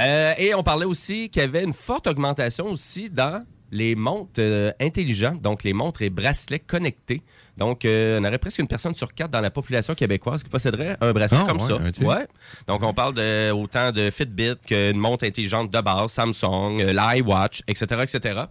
Euh, 0.00 0.35
et 0.38 0.54
on 0.54 0.62
parlait 0.62 0.85
aussi 0.85 1.28
qu'il 1.30 1.42
y 1.42 1.45
avait 1.45 1.64
une 1.64 1.73
forte 1.73 2.07
augmentation 2.07 2.66
aussi 2.66 3.11
dans 3.11 3.45
les 3.71 3.95
montres 3.95 4.41
euh, 4.41 4.73
intelligentes, 4.81 5.43
donc 5.43 5.65
les 5.65 5.73
montres 5.73 6.03
et 6.03 6.11
bracelets 6.11 6.59
connectés. 6.59 7.23
Donc, 7.59 7.85
euh, 7.85 8.21
on 8.21 8.25
aurait 8.25 8.38
presque 8.38 8.61
une 8.61 8.69
personne 8.69 8.95
sur 8.95 9.12
quatre 9.12 9.33
dans 9.33 9.41
la 9.41 9.50
population 9.50 9.95
québécoise 9.95 10.45
qui 10.45 10.49
posséderait 10.49 10.97
un 11.00 11.12
bracelet 11.12 11.41
Ah, 11.43 11.47
comme 11.49 11.61
ouais, 11.61 11.93
ça. 11.93 12.05
Ouais. 12.05 12.27
Donc, 12.69 12.83
on 12.85 12.95
parle 12.95 13.15
de, 13.15 13.50
autant 13.50 13.91
de 13.91 14.11
Fitbit 14.11 14.55
qu'une 14.65 14.97
montre 14.97 15.27
intelligente 15.27 15.71
de 15.71 15.81
base, 15.81 16.12
Samsung, 16.12 16.81
euh, 16.81 16.93
l'iWatch, 16.93 17.62
etc., 17.67 18.03
etc. 18.03 18.43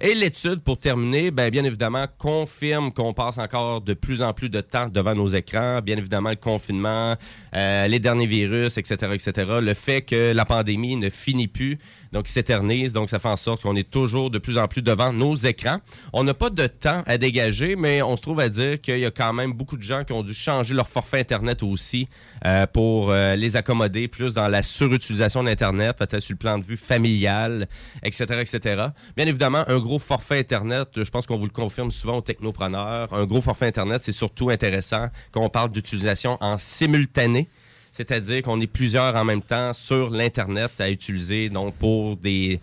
Et 0.00 0.14
l'étude, 0.14 0.60
pour 0.60 0.78
terminer, 0.78 1.30
ben, 1.30 1.50
bien 1.50 1.64
évidemment, 1.64 2.06
confirme 2.18 2.92
qu'on 2.92 3.14
passe 3.14 3.38
encore 3.38 3.80
de 3.80 3.94
plus 3.94 4.22
en 4.22 4.32
plus 4.32 4.50
de 4.50 4.60
temps 4.60 4.88
devant 4.88 5.14
nos 5.14 5.28
écrans. 5.28 5.80
Bien 5.80 5.96
évidemment, 5.96 6.30
le 6.30 6.36
confinement, 6.36 7.14
euh, 7.54 7.86
les 7.86 8.00
derniers 8.00 8.26
virus, 8.26 8.76
etc., 8.76 9.12
etc. 9.14 9.52
Le 9.60 9.74
fait 9.74 10.02
que 10.02 10.32
la 10.32 10.44
pandémie 10.44 10.96
ne 10.96 11.10
finit 11.10 11.48
plus, 11.48 11.78
donc 12.12 12.26
s'éternise, 12.26 12.92
donc 12.92 13.08
ça 13.08 13.18
fait 13.18 13.28
en 13.28 13.36
sorte 13.36 13.62
qu'on 13.62 13.76
est 13.76 13.88
toujours 13.88 14.30
de 14.30 14.38
plus 14.38 14.58
en 14.58 14.66
plus 14.66 14.82
devant 14.82 15.12
nos 15.12 15.34
écrans. 15.36 15.78
On 16.12 16.24
n'a 16.24 16.34
pas 16.34 16.50
de 16.50 16.66
temps 16.66 17.02
à 17.06 17.18
dégager, 17.18 17.76
mais 17.76 18.02
on 18.02 18.16
se 18.16 18.22
trouve 18.22 18.40
à 18.40 18.47
dire 18.48 18.80
qu'il 18.80 18.98
y 18.98 19.04
a 19.04 19.10
quand 19.10 19.32
même 19.32 19.52
beaucoup 19.52 19.76
de 19.76 19.82
gens 19.82 20.04
qui 20.04 20.12
ont 20.12 20.22
dû 20.22 20.34
changer 20.34 20.74
leur 20.74 20.88
forfait 20.88 21.20
Internet 21.20 21.62
aussi 21.62 22.08
euh, 22.44 22.66
pour 22.66 23.10
euh, 23.10 23.36
les 23.36 23.56
accommoder 23.56 24.08
plus 24.08 24.34
dans 24.34 24.48
la 24.48 24.62
surutilisation 24.62 25.42
d'Internet, 25.42 25.96
peut-être 25.96 26.20
sur 26.20 26.34
le 26.34 26.38
plan 26.38 26.58
de 26.58 26.64
vue 26.64 26.76
familial, 26.76 27.68
etc., 28.02 28.24
etc. 28.40 28.86
Bien 29.16 29.26
évidemment, 29.26 29.64
un 29.66 29.78
gros 29.78 29.98
forfait 29.98 30.38
Internet, 30.38 30.88
je 30.96 31.10
pense 31.10 31.26
qu'on 31.26 31.36
vous 31.36 31.46
le 31.46 31.50
confirme 31.50 31.90
souvent 31.90 32.18
aux 32.18 32.22
technopreneurs, 32.22 33.12
un 33.12 33.24
gros 33.24 33.40
forfait 33.40 33.66
Internet, 33.66 34.02
c'est 34.02 34.12
surtout 34.12 34.50
intéressant 34.50 35.08
quand 35.32 35.42
on 35.42 35.50
parle 35.50 35.70
d'utilisation 35.70 36.38
en 36.40 36.58
simultané. 36.58 37.48
C'est-à-dire 37.90 38.42
qu'on 38.42 38.60
est 38.60 38.66
plusieurs 38.66 39.16
en 39.16 39.24
même 39.24 39.42
temps 39.42 39.72
sur 39.72 40.10
l'Internet 40.10 40.72
à 40.80 40.90
utiliser 40.90 41.48
donc 41.48 41.74
pour 41.74 42.16
des, 42.16 42.60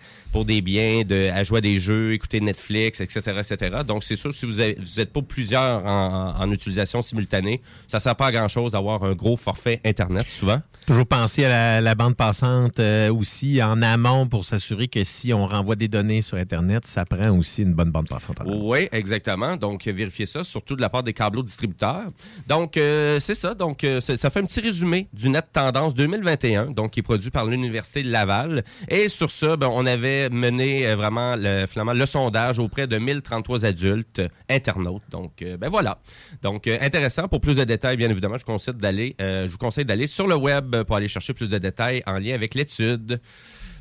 biens, 0.62 1.04
de, 1.04 1.30
à 1.30 1.44
jouer 1.44 1.58
à 1.60 1.62
des 1.62 1.78
jeux, 1.78 2.14
écouter 2.14 2.40
Netflix, 2.40 3.02
etc. 3.02 3.40
etc. 3.40 3.82
Donc, 3.86 4.04
c'est 4.04 4.16
sûr, 4.16 4.34
si 4.34 4.46
vous 4.46 4.60
n'êtes 4.60 5.12
pas 5.12 5.22
plusieurs 5.22 5.86
en, 5.86 6.36
en 6.40 6.52
utilisation 6.52 7.02
simultanée, 7.02 7.62
ça 7.88 7.98
ne 7.98 8.02
sert 8.02 8.16
pas 8.16 8.28
à 8.28 8.32
grand-chose 8.32 8.74
d'avoir 8.74 9.04
un 9.04 9.14
gros 9.14 9.38
forfait 9.38 9.82
Internet 9.84 10.28
souvent. 10.28 10.62
Toujours 10.86 11.08
penser 11.08 11.44
à 11.46 11.82
la, 11.82 11.96
bande 11.96 12.16
passante 12.16 12.80
euh, 12.80 13.12
aussi 13.12 13.64
en 13.64 13.82
amont 13.82 14.28
pour 14.28 14.46
s'assurer 14.46 14.88
que 14.88 15.04
si 15.04 15.34
on 15.34 15.48
renvoie 15.48 15.76
des 15.76 15.88
données 15.88 16.22
sur 16.22 16.38
Internet, 16.38 16.86
ça 16.86 17.06
prend 17.06 17.36
aussi 17.36 17.64
une 17.64 17.74
bonne 17.74 17.90
bande 17.90 18.08
passante. 18.08 18.38
Oui, 18.46 18.88
exactement. 18.92 19.58
Donc, 19.58 19.88
vérifiez 19.88 20.28
ça, 20.28 20.44
surtout 20.44 20.76
de 20.76 20.82
la 20.82 20.90
part 20.90 21.02
des 21.02 21.14
câbleaux 21.14 21.42
distributeurs. 21.42 22.06
Donc, 22.48 22.78
euh, 22.78 23.20
c'est 23.20 23.34
ça. 23.34 23.56
Donc, 23.56 23.84
euh, 23.84 24.00
ça 24.00 24.30
fait 24.30 24.40
un 24.40 24.46
petit 24.46 24.60
résumé 24.60 25.08
du 25.12 25.30
Net 25.30 25.46
Tendance 25.52 25.96
2021, 25.96 26.68
donc 26.68 26.92
qui 26.92 27.00
est 27.00 27.04
produit 27.04 27.32
par 27.32 27.46
l'Université 27.46 28.04
de 28.04 28.12
Laval. 28.12 28.64
Et 28.88 29.10
sur 29.10 29.32
ça, 29.32 29.58
ben, 29.58 29.70
on 29.72 29.88
avait 29.88 30.30
mené 30.30 30.94
vraiment 30.94 31.36
le, 31.36 31.66
finalement, 31.66 31.94
le 31.94 32.06
sondage 32.06 32.60
auprès 32.60 32.86
de 32.86 33.00
1033 33.00 33.66
adultes 33.66 34.22
internautes. 34.48 35.02
Donc, 35.10 35.44
ben 35.60 35.70
voilà. 35.70 35.98
Donc, 36.44 36.68
intéressant. 36.68 37.28
Pour 37.28 37.42
plus 37.42 37.56
de 37.56 37.64
détails, 37.64 37.98
bien 37.98 38.12
évidemment, 38.12 38.38
je, 38.38 38.46
je 38.46 39.52
vous 39.52 39.58
conseille 39.58 39.86
d'aller 39.86 40.06
sur 40.06 40.28
le 40.28 40.36
web 40.36 40.75
pour 40.84 40.96
aller 40.96 41.08
chercher 41.08 41.34
plus 41.34 41.50
de 41.50 41.58
détails 41.58 42.04
en 42.06 42.18
lien 42.18 42.34
avec 42.34 42.56
l'étude. 42.56 43.22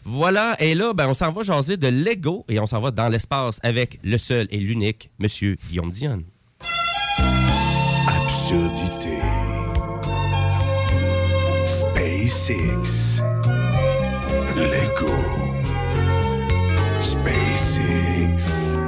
Voilà, 0.06 0.54
et 0.60 0.74
là, 0.74 0.92
ben, 0.92 1.08
on 1.08 1.14
s'en 1.14 1.32
va 1.32 1.42
jaser 1.42 1.78
de 1.78 1.88
Lego 1.88 2.44
et 2.50 2.60
on 2.60 2.66
s'en 2.66 2.80
va 2.80 2.90
dans 2.90 3.08
l'espace 3.08 3.58
avec 3.62 3.98
le 4.04 4.18
seul 4.18 4.46
et 4.50 4.58
l'unique 4.58 5.10
Monsieur 5.18 5.56
Guillaume 5.68 5.90
Dion. 5.90 6.22
Absurdité. 8.06 9.18
SpaceX. 11.64 13.22
Lego. 14.56 15.14
SpaceX. 17.00 18.78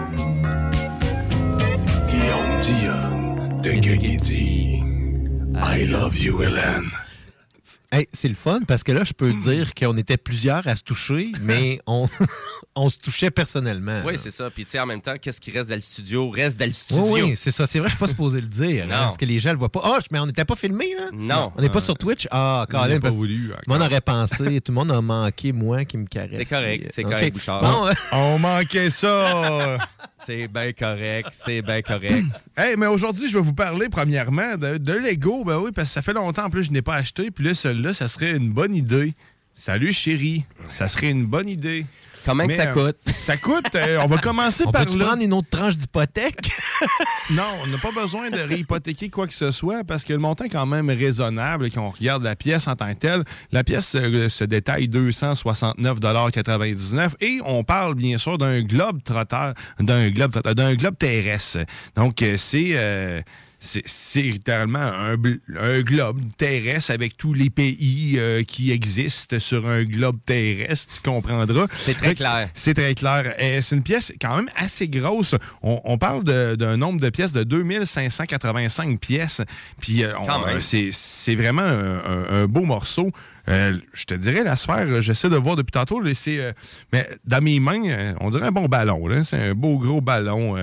Dion 2.11 3.61
de 3.63 3.71
Gagidi. 3.81 4.83
I 5.55 5.87
love 5.87 6.19
you, 6.19 6.43
Hélène. 6.43 7.06
Hey, 7.97 8.09
c'est 8.13 8.29
le 8.29 8.35
fun 8.35 8.61
parce 8.69 8.83
que 8.83 8.93
là, 8.93 9.05
je 9.05 9.15
peux 9.15 9.33
dire 9.41 9.73
qu'on 9.75 9.97
était 9.97 10.19
plusieurs 10.19 10.69
à 10.69 10.77
se 10.77 10.83
toucher, 10.83 11.33
mais 11.41 11.81
on, 11.87 12.07
on 12.77 12.91
se 12.91 12.99
touchait 12.99 13.31
personnellement. 13.31 14.03
Oui, 14.05 14.15
c'est 14.19 14.31
ça. 14.31 14.51
Puis, 14.51 14.65
tu 14.67 14.73
sais, 14.73 14.79
en 14.81 14.87
même 14.87 15.01
temps, 15.01 15.15
qu'est-ce 15.21 15.41
qui 15.41 15.51
reste 15.51 15.71
dans 15.71 15.75
le 15.77 15.81
studio? 15.81 16.29
Reste 16.31 16.61
dans 16.61 16.67
le 16.67 16.73
studio. 16.73 17.05
Oui, 17.09 17.23
oui, 17.23 17.33
c'est 17.37 17.51
ça. 17.51 17.67
C'est 17.67 17.79
vrai, 17.79 17.89
je 17.89 17.95
suis 17.95 17.99
pas 17.99 18.07
supposé 18.09 18.41
le 18.41 18.47
dire. 18.47 18.85
hein, 18.85 18.89
Non. 18.91 18.95
parce 19.05 19.17
que 19.17 19.25
les 19.25 19.39
gens 19.39 19.53
le 19.53 19.59
voient 19.59 19.71
pas. 19.73 19.81
Ah, 19.83 19.99
mais 20.13 20.19
on 20.19 20.27
n'était 20.27 20.45
pas 20.45 20.57
filmé, 20.57 20.95
là? 20.95 21.09
Non. 21.13 21.53
On 21.57 21.63
n'est 21.63 21.69
pas 21.71 21.81
sur 21.81 21.97
Twitch? 21.97 22.29
Ah, 22.31 22.67
On 22.69 22.73
n'a 22.73 22.83
Colin, 22.83 23.01
pas 23.01 23.09
voulu, 23.09 23.49
tout 23.49 23.55
le 23.67 23.73
monde 23.73 23.83
aurait 23.83 24.01
pensé, 24.01 24.61
tout 24.65 24.73
le 24.73 24.75
monde 24.75 24.93
a 24.93 25.01
manqué 25.01 25.53
moi 25.53 25.85
qui 25.85 25.97
me 25.97 26.07
caresse. 26.07 26.37
C'est 26.37 26.45
correct, 26.45 26.91
c'est 26.95 27.03
correct, 27.03 27.33
Bouchard. 27.33 27.63
Bon, 27.63 27.87
euh, 27.87 27.93
On 28.13 28.39
manquait 28.39 28.91
ça. 28.91 29.79
C'est 30.27 30.49
bien 30.49 30.73
correct, 30.73 31.29
c'est 31.33 31.63
bien 31.63 31.81
correct. 31.83 32.25
hey, 32.57 32.75
mais 32.77 32.87
aujourd'hui, 32.87 33.29
je 33.29 33.35
vais 33.39 33.43
vous 33.45 33.55
parler 33.55 33.89
premièrement 33.89 34.57
de, 34.57 34.77
de 34.79 34.93
Lego. 34.93 35.45
Ben 35.45 35.59
oui, 35.59 35.71
parce 35.75 35.89
que 35.89 35.95
ça 35.95 36.03
fait 36.03 36.13
longtemps 36.13 36.45
en 36.47 36.51
plus 36.51 36.63
que 36.63 36.67
je 36.67 36.73
n'ai 36.73 36.83
pas 36.83 36.97
acheté. 36.97 37.31
Puis 37.31 37.45
là, 37.45 37.55
celui-là, 37.55 37.95
ça 37.95 38.09
serait 38.09 38.33
une 38.33 38.51
bonne 38.51 38.75
idée. 38.75 39.15
Salut 39.55 39.93
chérie, 39.95 40.45
ça 40.67 40.87
serait 40.89 41.11
une 41.11 41.25
bonne 41.25 41.49
idée. 41.49 41.87
Comment 42.27 42.47
que 42.47 42.53
ça 42.53 42.69
euh, 42.69 42.73
coûte? 42.73 43.15
Ça 43.15 43.37
coûte, 43.37 43.75
euh, 43.75 44.01
on 44.03 44.07
va 44.07 44.19
commencer 44.19 44.65
on 44.67 44.73
par 44.73 44.85
peut-tu 44.85 44.99
là. 44.99 45.07
prendre 45.07 45.23
une 45.23 45.33
autre 45.33 45.49
tranche 45.49 45.77
d'hypothèque? 45.77 46.51
Non, 47.31 47.43
on 47.63 47.67
n'a 47.67 47.79
pas 47.79 47.91
besoin 47.91 48.31
de 48.31 48.39
réhypothéquer 48.39 49.09
quoi 49.09 49.27
que 49.27 49.35
ce 49.35 49.51
soit 49.51 49.83
parce 49.83 50.05
que 50.05 50.13
le 50.13 50.21
montant 50.21 50.45
est 50.45 50.49
quand 50.49 50.67
même 50.67 50.89
raisonnable 50.91 51.71
quand 51.71 51.87
on 51.87 51.91
regarde 51.91 52.23
la 52.23 52.37
pièce 52.37 52.69
en 52.69 52.77
tant 52.77 52.95
que 52.95 52.99
telle. 52.99 53.25
La 53.51 53.65
pièce 53.65 53.97
euh, 53.97 54.29
se 54.29 54.45
détaille 54.45 54.87
269,99 54.89 57.15
et 57.21 57.41
on 57.45 57.65
parle 57.65 57.95
bien 57.95 58.19
sûr 58.19 58.39
d'un 58.39 58.63
globe 58.63 59.03
trotteur, 59.03 59.55
d'un 59.81 60.11
globe 60.11 60.31
trotteur, 60.33 60.55
d'un 60.55 60.75
globe 60.75 60.97
terrestre. 60.97 61.65
Donc 61.97 62.23
euh, 62.23 62.37
c'est 62.37 62.71
euh, 62.75 63.21
c'est 63.59 64.23
littéralement 64.23 64.79
un, 64.79 65.17
globe 65.81 66.21
terrestre 66.37 66.91
avec 66.93 67.17
tous 67.17 67.33
les 67.35 67.51
pays 67.51 68.15
euh, 68.19 68.43
qui 68.45 68.71
existent 68.71 69.39
sur 69.39 69.67
un 69.67 69.83
globe 69.85 70.19
terrestre, 70.25 70.95
tu 70.95 71.01
comprendras. 71.01 71.67
C'est 71.79 71.95
très 71.97 72.15
clair. 72.15 72.49
C'est 72.55 72.75
très 72.75 72.95
clair. 72.95 73.35
C'est 73.39 73.75
une 73.75 73.83
pièce 73.83 74.13
quand 74.21 74.37
même 74.37 74.51
assez 74.57 74.89
grosse. 74.89 75.35
On, 75.63 75.81
on 75.85 75.99
parle 75.99 76.23
d'un 76.25 76.77
nombre 76.77 77.01
de 77.01 77.11
pièces 77.11 77.33
de 77.33 77.43
2585 77.45 78.99
pièces. 79.01 79.41
Puis 79.81 80.05
euh, 80.05 80.13
c'est 80.61 81.35
vraiment 81.35 81.63
un, 81.63 81.99
un- 81.99 82.43
un 82.43 82.47
beau 82.47 82.63
morceau. 82.63 83.11
Euh, 83.49 83.75
je 83.93 84.05
te 84.05 84.15
dirais, 84.15 84.43
la 84.43 84.57
sphère, 84.57 85.01
j'essaie 85.01 85.29
de 85.29 85.37
voir 85.37 85.55
depuis 85.57 85.71
tantôt, 85.71 86.03
c'est, 86.15 86.53
mais 86.93 87.09
dans 87.25 87.41
mes 87.41 87.61
mains, 87.61 88.15
on 88.21 88.31
dirait 88.31 88.47
un 88.49 88.53
bon 88.53 88.67
ballon. 88.67 89.23
C'est 89.25 89.37
un 89.51 89.55
beau 89.55 89.79
gros 89.79 90.01
ballon. 90.01 90.57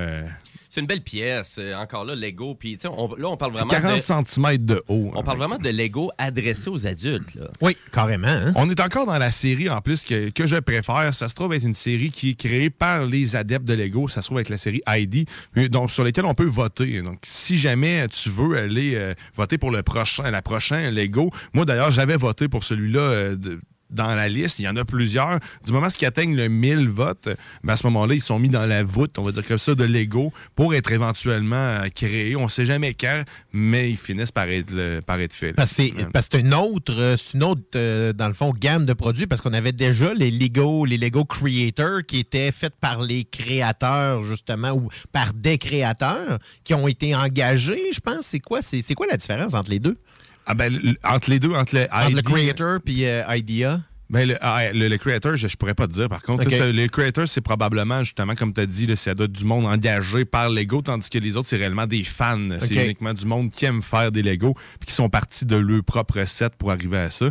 C'est 0.73 0.81
une 0.81 0.87
belle 0.87 1.03
pièce. 1.03 1.57
euh, 1.59 1.75
Encore 1.75 2.03
là, 2.03 2.15
Lego. 2.15 2.55
Puis, 2.55 2.77
tu 2.77 2.81
sais, 2.81 2.87
on- 2.87 3.13
là, 3.15 3.27
on 3.29 3.37
parle 3.37 3.51
vraiment 3.51 3.67
40 3.67 3.97
de... 3.97 4.01
cm 4.01 4.57
de 4.57 4.81
haut. 4.87 5.11
On 5.13 5.21
parle 5.21 5.37
vraiment 5.37 5.59
de 5.59 5.69
Lego 5.69 6.09
adressé 6.17 6.67
aux 6.67 6.87
adultes, 6.87 7.35
là. 7.35 7.45
oui, 7.61 7.77
carrément. 7.91 8.27
hein? 8.27 8.53
On 8.55 8.67
est 8.71 8.79
encore 8.79 9.05
dans 9.05 9.19
la 9.19 9.29
série 9.29 9.69
en 9.69 9.81
plus 9.81 10.03
que, 10.03 10.29
que 10.31 10.47
je 10.47 10.55
préfère. 10.55 11.13
Ça 11.13 11.27
se 11.27 11.35
trouve 11.35 11.53
être 11.53 11.61
une 11.63 11.75
série 11.75 12.09
qui 12.09 12.31
est 12.31 12.33
créée 12.33 12.71
par 12.71 13.05
les 13.05 13.35
adeptes 13.35 13.65
de 13.65 13.75
Lego. 13.75 14.07
Ça 14.07 14.21
se 14.23 14.27
trouve 14.29 14.39
être 14.39 14.49
la 14.49 14.57
série 14.57 14.81
ID, 14.87 15.27
euh, 15.57 15.69
donc 15.69 15.91
sur 15.91 16.03
lesquelles 16.03 16.25
on 16.25 16.33
peut 16.33 16.43
voter. 16.45 17.03
Donc 17.03 17.19
si 17.23 17.59
jamais 17.59 18.07
tu 18.07 18.29
veux 18.31 18.57
aller 18.57 18.95
euh, 18.95 19.13
voter 19.35 19.59
pour 19.59 19.69
le 19.69 19.83
prochain, 19.83 20.31
la 20.31 20.41
prochaine 20.41 20.93
Lego, 20.95 21.29
moi 21.53 21.65
d'ailleurs 21.65 21.91
j'avais 21.91 22.17
voté 22.17 22.47
pour 22.47 22.63
celui-là. 22.63 22.99
euh, 22.99 23.35
de- 23.35 23.59
dans 23.93 24.13
la 24.15 24.27
liste, 24.27 24.59
il 24.59 24.63
y 24.63 24.67
en 24.67 24.75
a 24.75 24.83
plusieurs. 24.85 25.39
Du 25.65 25.71
moment 25.71 25.87
qu'ils 25.89 26.07
atteignent 26.07 26.35
le 26.35 26.47
1000 26.49 26.89
votes, 26.89 27.29
ben 27.63 27.73
à 27.73 27.77
ce 27.77 27.85
moment-là, 27.87 28.15
ils 28.15 28.21
sont 28.21 28.39
mis 28.39 28.49
dans 28.49 28.65
la 28.65 28.83
voûte, 28.83 29.17
on 29.19 29.23
va 29.23 29.31
dire 29.31 29.45
comme 29.45 29.57
ça, 29.57 29.75
de 29.75 29.83
Lego 29.83 30.33
pour 30.55 30.73
être 30.75 30.91
éventuellement 30.91 31.55
euh, 31.55 31.87
créés. 31.93 32.35
On 32.35 32.47
sait 32.47 32.65
jamais 32.65 32.93
quand, 32.93 33.23
mais 33.53 33.89
ils 33.91 33.97
finissent 33.97 34.31
par 34.31 34.49
être, 34.49 34.71
le- 34.71 34.99
par 35.05 35.19
être 35.19 35.33
faits. 35.33 35.55
Parce 35.55 35.71
que 35.71 35.83
c'est 35.83 35.93
c'est 36.33 36.39
une 36.39 36.53
autre, 36.53 36.93
euh, 36.97 37.15
une 37.33 37.43
autre 37.43 37.61
euh, 37.75 38.13
dans 38.13 38.27
le 38.27 38.33
fond, 38.33 38.51
gamme 38.57 38.85
de 38.85 38.93
produits, 38.93 39.27
parce 39.27 39.41
qu'on 39.41 39.53
avait 39.53 39.71
déjà 39.71 40.13
les 40.13 40.31
Lego, 40.31 40.85
les 40.85 40.97
Lego 40.97 41.25
Creators 41.25 42.01
qui 42.07 42.19
étaient 42.19 42.51
faits 42.51 42.73
par 42.81 43.01
les 43.01 43.23
créateurs, 43.25 44.21
justement, 44.23 44.71
ou 44.71 44.89
par 45.11 45.33
des 45.33 45.57
créateurs 45.57 46.39
qui 46.63 46.73
ont 46.73 46.87
été 46.87 47.13
engagés, 47.15 47.79
je 47.93 47.99
pense. 47.99 48.25
C'est 48.25 48.39
quoi, 48.39 48.61
c'est 48.61 48.93
quoi 48.95 49.05
la 49.09 49.17
différence 49.17 49.53
entre 49.53 49.69
les 49.69 49.79
deux? 49.79 49.97
Ah 50.45 50.53
ben, 50.53 50.95
entre 51.03 51.29
les 51.29 51.39
deux, 51.39 51.53
entre 51.53 51.75
le, 51.75 51.83
Entre 51.91 52.11
le 52.11 52.19
ID 52.19 52.23
Creator 52.25 52.79
puis 52.83 53.05
euh, 53.05 53.23
Idea? 53.29 53.79
Ben, 54.13 54.27
le, 54.27 54.37
ah, 54.41 54.71
le, 54.71 54.87
le 54.89 54.97
creator, 54.97 55.35
je, 55.35 55.47
je 55.47 55.57
pourrais 55.57 55.73
pas 55.73 55.87
te 55.87 55.93
dire. 55.93 56.07
Par 56.07 56.21
contre. 56.21 56.43
Ça, 56.51 56.71
le 56.71 56.87
creator, 56.87 57.27
c'est 57.27 57.41
probablement, 57.41 58.03
justement, 58.03 58.35
comme 58.35 58.53
tu 58.53 58.61
as 58.61 58.67
dit, 58.67 58.87
c'est 58.95 59.15
doit 59.15 59.25
être 59.25 59.31
du 59.31 59.43
monde 59.43 59.65
engagé 59.65 60.23
par 60.23 60.49
Lego, 60.49 60.83
tandis 60.83 61.09
que 61.09 61.17
les 61.17 61.35
autres, 61.35 61.47
c'est 61.49 61.57
réellement 61.57 61.87
des 61.87 62.03
fans. 62.03 62.59
C'est 62.59 62.75
uniquement 62.85 63.13
du 63.13 63.25
monde 63.25 63.51
qui 63.51 63.65
aime 63.65 63.81
faire 63.81 64.11
des 64.11 64.21
Lego, 64.21 64.53
puis 64.79 64.87
qui 64.87 64.93
sont 64.93 65.09
partis 65.09 65.45
de 65.45 65.55
leur 65.55 65.83
propre 65.83 66.23
set 66.25 66.53
pour 66.55 66.69
arriver 66.71 66.99
à 66.99 67.09
ça. 67.09 67.25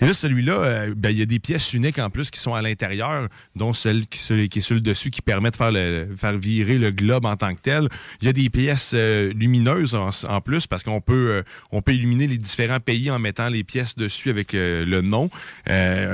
Et 0.00 0.06
là, 0.06 0.14
celui-là, 0.14 0.52
euh, 0.54 0.94
ben, 0.96 1.10
il 1.10 1.18
y 1.18 1.22
a 1.22 1.26
des 1.26 1.38
pièces 1.38 1.74
uniques 1.74 1.98
en 1.98 2.08
plus 2.08 2.30
qui 2.30 2.40
sont 2.40 2.54
à 2.54 2.62
l'intérieur, 2.62 3.28
dont 3.54 3.74
celle 3.74 4.06
qui, 4.06 4.18
se- 4.18 4.46
qui 4.46 4.58
est 4.60 4.62
sur 4.62 4.74
le 4.74 4.80
dessus, 4.80 5.10
qui 5.10 5.20
permet 5.20 5.50
de 5.50 5.56
faire, 5.56 5.70
le, 5.70 6.08
faire 6.16 6.36
virer 6.38 6.78
le 6.78 6.90
globe 6.90 7.26
en 7.26 7.36
tant 7.36 7.54
que 7.54 7.60
tel. 7.60 7.88
Il 8.22 8.26
y 8.26 8.28
a 8.28 8.32
des 8.32 8.48
pièces 8.48 8.92
euh, 8.94 9.32
lumineuses 9.34 9.94
en, 9.94 10.08
en 10.28 10.40
plus, 10.40 10.66
parce 10.66 10.82
qu'on 10.82 11.02
peut, 11.02 11.28
euh, 11.30 11.42
on 11.72 11.82
peut 11.82 11.92
illuminer 11.92 12.26
les 12.26 12.38
différents 12.38 12.80
pays 12.80 13.10
en 13.10 13.18
mettant 13.18 13.48
les 13.48 13.64
pièces 13.64 13.96
dessus 13.96 14.30
avec 14.30 14.54
euh, 14.54 14.84
le 14.86 15.02
nom. 15.02 15.28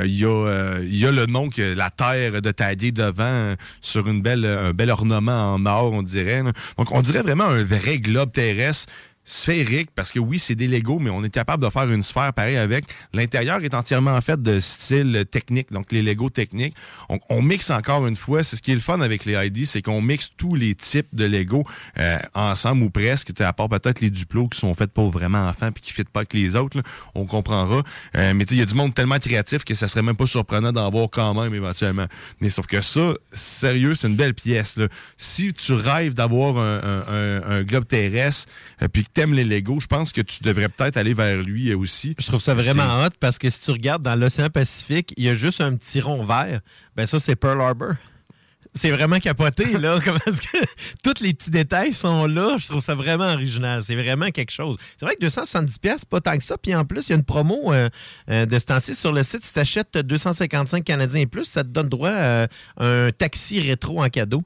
Il 0.09 0.19
y, 0.19 0.25
a, 0.25 0.29
euh, 0.29 0.87
y 0.89 1.05
a 1.07 1.13
le 1.13 1.27
nom 1.27 1.51
que 1.51 1.75
la 1.75 1.91
terre 1.91 2.41
de 2.41 2.51
tailler 2.51 2.93
devant 2.93 3.25
euh, 3.25 3.57
sur 3.81 4.09
une 4.09 4.23
belle, 4.23 4.45
un 4.47 4.73
bel 4.73 4.91
ornement 4.91 5.55
en 5.55 5.67
or, 5.67 5.93
on 5.93 6.03
dirait. 6.03 6.43
là. 6.43 6.53
Donc, 6.79 6.91
on 6.93 7.03
dirait 7.03 7.23
vraiment 7.23 7.45
un 7.45 7.63
vrai 7.63 7.99
globe 7.99 8.33
terrestre 8.33 8.93
sphérique, 9.33 9.91
parce 9.95 10.11
que 10.11 10.19
oui, 10.19 10.39
c'est 10.39 10.55
des 10.55 10.67
Lego, 10.69 10.99
mais 10.99 11.11
on 11.11 11.23
est 11.23 11.29
capable 11.29 11.63
de 11.63 11.69
faire 11.69 11.91
une 11.91 12.03
sphère 12.03 12.33
pareil 12.33 12.57
avec. 12.57 12.85
L'intérieur 13.13 13.63
est 13.63 13.75
entièrement 13.75 14.19
fait 14.23 14.41
de 14.43 14.59
style 14.59 15.27
technique, 15.31 15.71
donc 15.71 15.93
les 15.93 16.01
Lego 16.01 16.31
techniques. 16.31 16.75
On, 17.11 17.19
on 17.29 17.43
mixe 17.43 17.71
encore 17.71 18.07
une 18.07 18.17
fois, 18.17 18.43
c'est 18.43 18.57
ce 18.57 18.63
qui 18.63 18.73
est 18.73 18.75
le 18.75 18.81
fun 18.81 19.01
avec 19.03 19.27
les 19.27 19.35
ID, 19.47 19.67
c'est 19.67 19.83
qu'on 19.83 20.01
mixe 20.01 20.31
tous 20.39 20.55
les 20.55 20.75
types 20.75 21.09
de 21.13 21.27
Lego 21.27 21.65
euh, 21.99 22.17
ensemble 22.35 22.85
ou 22.85 22.91
presque, 22.91 23.39
à 23.41 23.53
part 23.53 23.69
peut-être 23.69 24.01
les 24.01 24.09
duplos 24.11 24.49
qui 24.49 24.59
sont 24.59 24.73
faits 24.73 24.93
pour 24.93 25.11
vraiment 25.11 25.47
enfants 25.47 25.73
puis 25.73 25.83
qui 25.83 25.93
ne 25.99 26.05
pas 26.05 26.21
avec 26.21 26.33
les 26.33 26.57
autres, 26.57 26.79
là, 26.79 26.83
on 27.15 27.27
comprendra. 27.27 27.83
Euh, 28.17 28.33
mais 28.35 28.45
il 28.51 28.57
y 28.57 28.63
a 28.63 28.65
du 28.67 28.75
monde 28.75 28.95
tellement 28.95 29.19
créatif 29.19 29.63
que 29.65 29.75
ça 29.75 29.89
serait 29.89 30.03
même 30.03 30.17
pas 30.17 30.27
surprenant 30.27 30.73
d'en 30.73 30.89
voir 30.91 31.11
quand 31.11 31.35
même 31.35 31.53
éventuellement. 31.55 32.07
Mais 32.41 32.49
sauf 32.49 32.67
que 32.67 32.81
ça, 32.81 33.13
sérieux, 33.33 33.95
c'est 33.95 34.09
une 34.09 34.17
belle 34.17 34.33
pièce. 34.35 34.79
Là. 34.79 34.89
Si 35.19 35.53
tu 35.53 35.75
rêves 35.75 36.15
d'avoir 36.15 36.57
un, 36.57 36.79
un- 36.79 37.15
un- 37.15 37.43
un 37.59 37.63
globe 37.63 37.87
terrestre 37.87 38.49
euh, 38.83 38.89
puis 38.89 39.05
que 39.05 39.11
t'aimes 39.19 39.35
les 39.35 39.43
Lego, 39.43 39.81
je 39.81 39.89
pense 39.89 40.13
que 40.13 40.21
tu 40.21 40.45
devrais 40.45 40.69
peut-être 40.69 40.97
aller 40.97 41.13
vers 41.13 41.43
lui 41.43 41.73
euh, 41.73 41.77
aussi. 41.77 42.15
Je 42.21 42.27
trouve 42.29 42.41
ça 42.41 42.55
vraiment 42.55 43.03
hot 43.05 43.11
parce 43.19 43.37
que 43.37 43.51
si 43.51 43.61
tu 43.61 43.73
regardes 43.73 44.01
dans 44.01 44.15
l'océan 44.15 44.49
Pacifique, 44.49 45.13
il 45.17 45.25
y 45.25 45.29
a 45.29 45.35
juste 45.35 45.61
un 45.61 45.75
petit 45.75 46.01
rond 46.01 46.23
vert. 46.23 46.61
Ben 46.95 47.05
ça, 47.05 47.19
c'est 47.19 47.35
Pearl 47.35 47.61
Harbor. 47.61 47.95
C'est 48.77 48.93
vraiment 48.93 49.19
capoté, 49.19 49.65
là. 49.79 49.99
Comment 50.05 50.21
est-ce 50.25 50.41
que 50.41 50.65
tous 51.03 51.21
les 51.21 51.35
petits 51.35 51.51
détails 51.51 51.93
sont 51.93 52.27
là? 52.27 52.59
Je 52.59 52.69
trouve 52.69 52.81
ça 52.81 52.95
vraiment 52.95 53.33
original. 53.33 53.83
C'est 53.83 53.97
vraiment 53.97 54.31
quelque 54.31 54.53
chose. 54.53 54.77
C'est 54.97 55.05
vrai 55.05 55.17
que 55.17 55.27
270$, 55.27 55.69
c'est 55.83 56.09
pas 56.09 56.21
tant 56.21 56.39
que 56.39 56.45
ça. 56.45 56.57
Puis 56.57 56.73
en 56.77 56.85
plus, 56.85 57.09
il 57.09 57.11
y 57.11 57.13
a 57.15 57.17
une 57.17 57.25
promo 57.25 57.73
euh, 57.73 57.89
euh, 58.31 58.47
de 58.47 58.57
ce 58.57 58.67
temps-ci 58.67 58.95
sur 58.95 59.11
le 59.11 59.25
site. 59.25 59.45
Si 59.45 59.53
tu 59.53 59.59
achètes 59.59 59.99
255 59.99 60.85
Canadiens 60.85 61.23
et 61.23 61.27
plus, 61.27 61.47
ça 61.47 61.65
te 61.65 61.71
donne 61.71 61.89
droit 61.89 62.13
à 62.13 62.47
un 62.77 63.11
taxi 63.11 63.59
rétro 63.59 64.01
en 64.01 64.09
cadeau. 64.11 64.45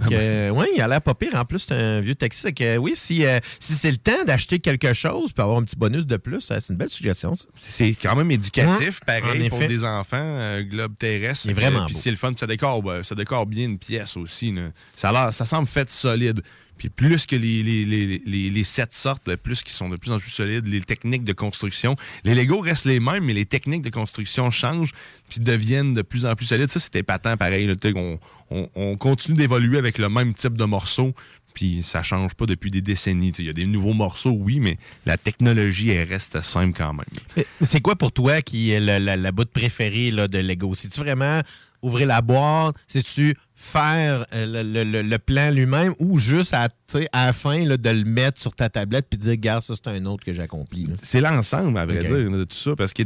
Fait 0.00 0.08
que, 0.10 0.14
euh, 0.14 0.50
ouais, 0.50 0.66
il 0.74 0.80
a 0.82 0.88
l'air 0.88 1.02
pas 1.02 1.14
pire. 1.14 1.34
En 1.34 1.44
plus, 1.44 1.60
c'est 1.60 1.72
un 1.74 2.00
vieux 2.00 2.14
taxi. 2.14 2.42
Fait 2.42 2.52
que, 2.52 2.76
oui, 2.76 2.92
si, 2.94 3.24
euh, 3.24 3.38
si 3.60 3.74
c'est 3.74 3.90
le 3.90 3.96
temps 3.96 4.24
d'acheter 4.26 4.58
quelque 4.58 4.92
chose 4.94 5.32
puis 5.32 5.42
avoir 5.42 5.58
un 5.58 5.62
petit 5.64 5.76
bonus 5.76 6.06
de 6.06 6.16
plus, 6.16 6.50
euh, 6.50 6.58
c'est 6.60 6.70
une 6.72 6.76
belle 6.78 6.88
suggestion, 6.88 7.34
ça. 7.34 7.44
C'est 7.56 7.90
quand 8.00 8.16
même 8.16 8.30
éducatif, 8.30 9.00
Ouais, 9.08 9.20
pareil, 9.20 9.46
en 9.46 9.48
pour 9.48 9.58
effet. 9.58 9.68
des 9.68 9.84
enfants, 9.84 10.16
euh, 10.20 10.62
globe 10.62 10.96
terrestre. 10.98 11.46
Il 11.46 11.50
est 11.50 11.54
vraiment 11.54 11.82
Euh, 11.82 11.86
Puis 11.86 11.94
c'est 11.96 12.10
le 12.10 12.16
fun, 12.16 12.32
ça 12.36 12.46
décore, 12.46 12.82
bah, 12.82 13.02
ça 13.04 13.14
décore 13.14 13.46
bien 13.46 13.64
une 13.66 13.78
pièce 13.78 14.16
aussi. 14.16 14.52
là. 14.52 14.70
Ça, 14.94 15.10
a 15.10 15.32
ça 15.32 15.44
semble 15.44 15.68
fait 15.68 15.90
solide. 15.90 16.42
Puis 16.78 16.88
plus 16.88 17.26
que 17.26 17.36
les, 17.36 17.62
les, 17.62 17.84
les, 17.84 18.50
les, 18.50 18.62
sortent, 18.62 19.34
plus 19.36 19.62
qu'ils 19.62 19.72
sont 19.72 19.88
de 19.88 19.96
plus 19.96 20.12
en 20.12 20.18
plus 20.18 20.30
solides, 20.30 20.66
les 20.66 20.80
techniques 20.80 21.24
de 21.24 21.32
construction. 21.32 21.96
Les 22.24 22.34
Lego 22.34 22.60
restent 22.60 22.86
les 22.86 23.00
mêmes, 23.00 23.24
mais 23.24 23.34
les 23.34 23.46
techniques 23.46 23.82
de 23.82 23.90
construction 23.90 24.50
changent 24.50 24.92
puis 25.28 25.40
deviennent 25.40 25.92
de 25.92 26.02
plus 26.02 26.24
en 26.24 26.34
plus 26.34 26.46
solides. 26.46 26.70
Ça, 26.70 26.80
c'était 26.80 27.02
patent 27.02 27.36
pareil. 27.36 27.70
On, 27.96 28.18
on, 28.50 28.70
on 28.74 28.96
continue 28.96 29.36
d'évoluer 29.36 29.78
avec 29.78 29.98
le 29.98 30.08
même 30.08 30.32
type 30.34 30.56
de 30.56 30.64
morceaux. 30.64 31.14
Puis 31.54 31.82
ça 31.82 32.04
change 32.04 32.34
pas 32.34 32.46
depuis 32.46 32.70
des 32.70 32.82
décennies. 32.82 33.32
Il 33.38 33.46
y 33.46 33.48
a 33.48 33.52
des 33.52 33.66
nouveaux 33.66 33.94
morceaux, 33.94 34.30
oui, 34.30 34.60
mais 34.60 34.78
la 35.06 35.16
technologie, 35.16 35.90
elle 35.90 36.08
reste 36.08 36.40
simple 36.42 36.76
quand 36.76 36.92
même. 36.92 37.44
C'est 37.62 37.80
quoi 37.80 37.96
pour 37.96 38.12
toi 38.12 38.42
qui 38.42 38.70
est 38.70 38.78
la, 38.78 39.00
la 39.00 39.32
préférée 39.32 40.12
là, 40.12 40.28
de 40.28 40.38
Lego? 40.38 40.76
C'est-tu 40.76 41.00
vraiment 41.00 41.40
ouvrir 41.82 42.06
la 42.06 42.20
boîte? 42.20 42.74
C'est-tu 42.86 43.34
faire 43.60 44.24
euh, 44.34 44.46
le, 44.46 44.62
le- 44.62 44.84
le- 44.84 45.02
le 45.02 45.18
plan 45.18 45.50
lui-même 45.50 45.92
ou 45.98 46.18
juste 46.20 46.54
à, 46.54 46.68
la 47.12 47.32
fin 47.32 47.64
là, 47.64 47.76
de 47.76 47.90
le 47.90 48.04
mettre 48.04 48.40
sur 48.40 48.54
ta 48.54 48.68
tablette 48.68 49.06
puis 49.10 49.18
dire, 49.18 49.32
regarde, 49.32 49.62
ça, 49.62 49.74
c'est 49.74 49.88
un 49.90 50.04
autre 50.06 50.24
que 50.24 50.32
j'ai 50.32 50.42
accompli. 50.42 50.84
là? 50.84 50.92
C'est 51.02 51.20
l'ensemble, 51.20 51.76
à 51.76 51.84
vrai 51.84 51.96
dire, 51.98 52.30
de 52.30 52.44
tout 52.44 52.56
ça. 52.56 52.76
Parce 52.76 52.92
que 52.92 53.02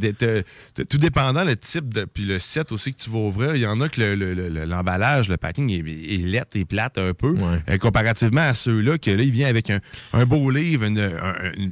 tout 0.85 0.99
dépendant 0.99 1.45
le 1.45 1.57
type 1.57 1.93
de. 1.95 2.05
Puis 2.05 2.25
le 2.25 2.39
set 2.39 2.71
aussi 2.71 2.93
que 2.93 3.03
tu 3.03 3.09
vas 3.09 3.19
ouvrir, 3.21 3.57
il 3.57 3.63
y 3.63 3.67
en 3.67 3.81
a 3.81 3.89
que 3.89 4.01
le- 4.01 4.15
le- 4.15 4.35
le- 4.35 4.65
l'emballage, 4.67 5.29
le, 5.31 5.39
packing 5.39 5.71
est, 5.71 5.79
est 6.15 6.19
lettre 6.19 6.57
et 6.57 6.65
plate 6.67 6.99
un 6.99 7.15
peu. 7.15 7.35
euh, 7.71 7.79
comparativement 7.79 8.43
à 8.43 8.53
ceux-là, 8.55 8.99
que 8.99 9.11
là, 9.11 9.23
il 9.23 9.33
vient 9.33 9.49
avec 9.49 9.71
un, 9.71 9.81
un 10.13 10.27
beau 10.27 10.51
livre, 10.51 10.85
une, 10.85 10.99
un- 10.99 11.53
une- 11.57 11.69
un- 11.69 11.71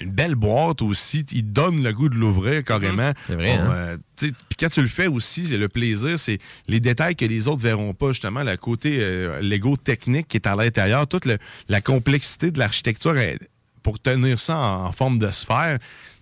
une 0.00 0.10
belle 0.10 0.34
boîte 0.34 0.82
aussi. 0.82 1.24
Il 1.32 1.52
donne 1.52 1.82
le 1.82 1.92
goût 1.92 2.08
de 2.08 2.14
l'ouvrir 2.16 2.64
carrément. 2.64 3.12
C'est 3.26 3.34
vrai, 3.34 3.56
Bon, 3.56 3.62
hein? 3.70 3.74
euh, 4.22 4.30
quand 4.58 4.68
tu 4.68 4.80
le 4.82 4.88
fais 4.88 5.06
aussi, 5.06 5.46
c'est 5.46 5.56
le 5.56 5.68
plaisir, 5.68 6.18
c'est 6.18 6.38
les 6.68 6.80
détails 6.80 7.16
que 7.16 7.24
les 7.24 7.46
autres 7.48 7.62
verront 7.62 7.94
pas, 7.94 8.08
justement, 8.08 8.42
le 8.42 8.56
côté 8.56 8.98
euh, 9.00 9.40
Lego 9.40 9.76
technique 9.76 10.28
qui 10.28 10.36
est 10.36 10.46
à 10.46 10.56
l'intérieur, 10.56 11.06
toute 11.06 11.24
le- 11.24 11.38
la 11.68 11.80
complexité 11.80 12.50
de 12.50 12.58
l'architecture 12.58 13.14
pour 13.82 13.98
tenir 14.00 14.38
ça 14.40 14.58
en, 14.58 14.86
en 14.86 14.92
forme 14.92 15.18
de 15.18 15.30
sphère. 15.30 15.78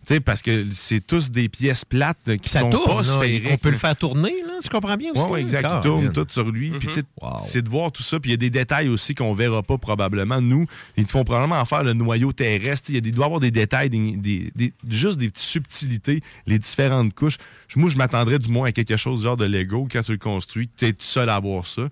Tu 0.08 0.20
Parce 0.20 0.42
que 0.42 0.64
c'est 0.72 1.06
tous 1.06 1.30
des 1.30 1.48
pièces 1.48 1.84
plates 1.84 2.36
qui 2.42 2.48
Ça 2.48 2.60
sont 2.60 2.70
tourne, 2.70 2.96
pas 2.96 3.04
sphériques. 3.04 3.48
On 3.50 3.58
peut 3.58 3.70
le 3.70 3.76
faire 3.76 3.94
tourner, 3.96 4.32
là, 4.46 4.54
je 4.62 4.68
comprends 4.68 4.96
bien 4.96 5.12
aussi. 5.12 5.22
Oui, 5.28 5.40
là. 5.40 5.46
exact. 5.46 5.68
Il 5.76 5.80
tourne 5.82 6.12
tout 6.12 6.26
sur 6.28 6.50
lui. 6.50 6.72
Tu 6.80 6.92
sais, 6.92 7.02
c'est 7.44 7.62
de 7.62 7.68
voir 7.68 7.92
tout 7.92 8.02
ça. 8.02 8.18
Puis, 8.18 8.30
il 8.30 8.32
y 8.32 8.34
a 8.34 8.38
des 8.38 8.50
détails 8.50 8.88
aussi 8.88 9.14
qu'on 9.14 9.34
verra 9.34 9.62
pas 9.62 9.78
probablement. 9.78 10.40
Nous, 10.40 10.66
ils 10.96 11.04
te 11.04 11.10
font 11.10 11.24
probablement 11.24 11.60
en 11.60 11.64
faire 11.64 11.84
le 11.84 11.92
noyau 11.92 12.32
terrestre. 12.32 12.90
Il, 12.90 12.94
y 12.94 12.98
a 12.98 13.00
des, 13.00 13.10
doit 13.12 13.24
y 13.24 13.26
avoir 13.26 13.40
des 13.40 13.50
détails, 13.50 13.90
des, 13.90 14.12
des- 14.16 14.50
des- 14.56 14.72
juste 14.88 15.18
des 15.18 15.26
petites 15.28 15.38
subtilités, 15.46 16.20
les 16.46 16.58
différentes 16.58 17.14
couches. 17.14 17.36
Moi, 17.76 17.90
je 17.90 17.96
m'attendrais 17.96 18.38
du 18.38 18.50
moins 18.50 18.68
à 18.68 18.72
quelque 18.72 18.96
chose 18.96 19.18
du 19.18 19.24
genre 19.24 19.36
de 19.36 19.44
Lego 19.44 19.86
quand 19.90 20.02
tu 20.02 20.12
le 20.12 20.18
construis. 20.18 20.68
Tu 20.76 20.86
es 20.86 20.92
tout 20.92 21.02
seul 21.02 21.28
à 21.28 21.38
voir 21.38 21.66
ça. 21.66 21.82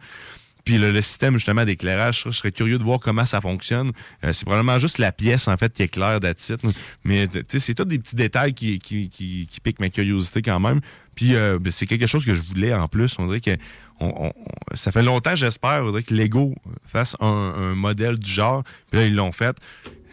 Puis 0.66 0.76
le, 0.78 0.90
le 0.90 1.00
système 1.00 1.34
justement 1.34 1.64
d'éclairage, 1.64 2.24
je 2.26 2.30
serais 2.32 2.50
curieux 2.52 2.76
de 2.78 2.84
voir 2.84 2.98
comment 3.00 3.24
ça 3.24 3.40
fonctionne. 3.40 3.92
Euh, 4.24 4.32
c'est 4.34 4.44
probablement 4.44 4.78
juste 4.78 4.98
la 4.98 5.12
pièce 5.12 5.46
en 5.48 5.56
fait 5.56 5.72
qui 5.72 5.84
éclaire 5.84 6.20
d'attitude. 6.20 6.58
Mais 7.04 7.28
c'est 7.48 7.74
tous 7.74 7.84
des 7.84 7.98
petits 8.00 8.16
détails 8.16 8.52
qui, 8.52 8.78
qui, 8.80 9.08
qui, 9.08 9.46
piquent 9.62 9.80
ma 9.80 9.88
curiosité 9.88 10.42
quand 10.42 10.60
même. 10.60 10.80
Puis 11.14 11.34
euh, 11.36 11.58
ben, 11.60 11.70
c'est 11.72 11.86
quelque 11.86 12.06
chose 12.08 12.26
que 12.26 12.34
je 12.34 12.42
voulais 12.42 12.74
en 12.74 12.88
plus. 12.88 13.16
On 13.18 13.26
dirait 13.26 13.40
que 13.40 13.56
on- 14.00 14.26
on- 14.26 14.32
ça 14.74 14.90
fait 14.92 15.02
longtemps, 15.02 15.36
j'espère, 15.36 15.82
que 16.06 16.12
Lego 16.12 16.54
fasse 16.84 17.16
un, 17.20 17.26
un 17.26 17.74
modèle 17.76 18.18
du 18.18 18.30
genre. 18.30 18.62
Puis 18.90 19.00
là, 19.00 19.06
ils 19.06 19.14
l'ont 19.14 19.32
fait. 19.32 19.56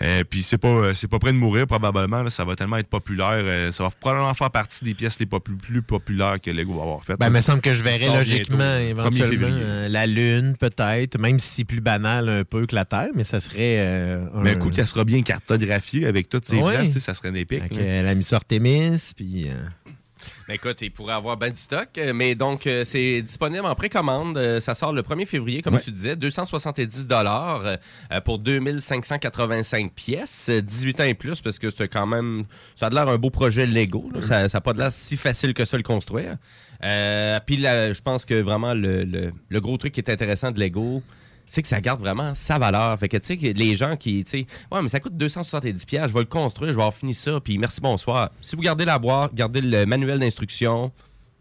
Euh, 0.03 0.23
puis 0.29 0.41
c'est 0.43 0.57
pas 0.57 0.67
euh, 0.67 0.93
c'est 0.93 1.07
pas 1.07 1.17
prêt 1.19 1.31
de 1.31 1.37
mourir 1.37 1.65
probablement. 1.65 2.23
là. 2.23 2.29
ça 2.29 2.43
va 2.43 2.55
tellement 2.55 2.77
être 2.77 2.89
populaire. 2.89 3.29
euh, 3.31 3.71
ça 3.71 3.83
va 3.83 3.89
probablement 3.89 4.33
faire 4.33 4.51
partie 4.51 4.83
des 4.83 4.93
pièces 4.93 5.17
les 5.19 5.25
pas 5.25 5.39
plus, 5.39 5.55
plus 5.55 5.81
populaires 5.81 6.41
que 6.41 6.51
Lego 6.51 6.73
va 6.75 6.81
avoir 6.83 7.03
faites. 7.03 7.17
Ben, 7.19 7.27
il 7.27 7.33
me 7.33 7.41
semble 7.41 7.61
que 7.61 7.73
je 7.73 7.83
verrais 7.83 8.13
logiquement, 8.17 8.57
bientôt, 8.57 8.81
1er 8.81 8.89
éventuellement, 8.89 9.47
euh, 9.51 9.87
la 9.87 10.05
Lune, 10.05 10.55
peut-être, 10.59 11.17
même 11.19 11.39
si 11.39 11.47
c'est 11.49 11.63
plus 11.63 11.79
banal 11.81 12.27
un 12.27 12.43
peu 12.43 12.65
que 12.65 12.75
la 12.75 12.85
Terre, 12.85 13.09
mais 13.15 13.23
ça 13.23 13.39
serait. 13.39 13.77
euh, 13.79 14.25
Mais 14.41 14.51
un 14.51 14.53
un 14.53 14.59
coup 14.59 14.69
qu'elle 14.69 14.87
sera 14.87 15.05
bien 15.05 15.21
cartographiée 15.21 16.05
avec 16.05 16.27
toutes 16.27 16.45
ces 16.47 16.57
Ouais. 16.57 16.73
places, 16.75 16.97
ça 16.99 17.13
serait 17.13 17.29
une 17.29 17.37
épique. 17.37 17.61
Avec 17.61 17.77
euh, 17.77 18.03
la 18.03 18.13
Miss 18.15 18.33
Artemis, 18.33 19.11
puis. 19.15 19.47
Ben 20.47 20.55
écoute, 20.55 20.81
il 20.81 20.91
pourrait 20.91 21.13
avoir 21.13 21.37
ben 21.37 21.49
du 21.51 21.59
stock, 21.59 21.87
euh, 21.97 22.11
mais 22.13 22.35
donc 22.35 22.67
euh, 22.67 22.83
c'est 22.83 23.21
disponible 23.21 23.65
en 23.65 23.75
précommande. 23.75 24.37
Euh, 24.37 24.59
ça 24.59 24.75
sort 24.75 24.91
le 24.91 25.01
1er 25.01 25.25
février, 25.25 25.61
comme 25.61 25.75
Ouais. 25.75 25.79
tu 25.81 25.89
disais, 25.91 26.17
270 26.17 27.07
dollars 27.07 27.61
euh, 27.65 28.19
pour 28.25 28.39
2585 28.39 29.93
pièces, 29.93 30.47
euh, 30.49 30.61
18 30.61 30.99
ans 30.99 31.03
et 31.05 31.13
plus, 31.13 31.39
parce 31.41 31.59
que 31.59 31.69
c'est 31.69 31.87
quand 31.87 32.05
même, 32.05 32.43
ça 32.75 32.87
a 32.87 32.89
l'air 32.89 33.07
un 33.07 33.17
beau 33.17 33.29
projet 33.29 33.65
Lego. 33.65 34.09
là. 34.13 34.21
Ça 34.21 34.47
n'a 34.53 34.61
pas 34.61 34.73
de 34.73 34.79
l'air 34.79 34.91
si 34.91 35.15
facile 35.15 35.53
que 35.53 35.63
ça 35.63 35.77
le 35.77 35.83
construire. 35.83 36.35
Puis 37.45 37.57
là, 37.57 37.93
je 37.93 38.01
pense 38.01 38.25
que 38.25 38.33
vraiment 38.41 38.73
le, 38.73 39.05
le- 39.05 39.31
le 39.47 39.61
gros 39.61 39.77
truc 39.77 39.93
qui 39.93 40.01
est 40.01 40.09
intéressant 40.11 40.51
de 40.51 40.59
Lego, 40.59 41.01
c'est 41.53 41.61
que 41.61 41.67
ça 41.67 41.79
garde 41.81 41.99
vraiment 41.99 42.33
sa 42.33 42.57
valeur. 42.57 42.97
Fait 42.97 43.07
que, 43.07 43.17
tu 43.17 43.25
sais, 43.27 43.37
que 43.37 43.45
les 43.45 43.75
gens 43.75 43.95
qui, 43.95 44.23
tu 44.23 44.39
sais, 44.39 44.45
ouais, 44.71 44.81
mais 44.81 44.87
ça 44.87 44.99
coûte 44.99 45.15
270 45.15 45.85
pièces, 45.85 46.07
je 46.07 46.13
vais 46.13 46.21
le 46.21 46.25
construire, 46.25 46.71
je 46.71 46.77
vais 46.77 46.81
avoir 46.81 46.95
fini 46.95 47.13
ça, 47.13 47.39
puis 47.39 47.59
merci, 47.59 47.79
bonsoir. 47.79 48.31
Si 48.41 48.55
vous 48.55 48.63
gardez 48.63 48.85
la 48.85 48.97
boîte, 48.97 49.35
gardez 49.35 49.61
le 49.61 49.85
manuel 49.85 50.17
d'instruction, 50.17 50.91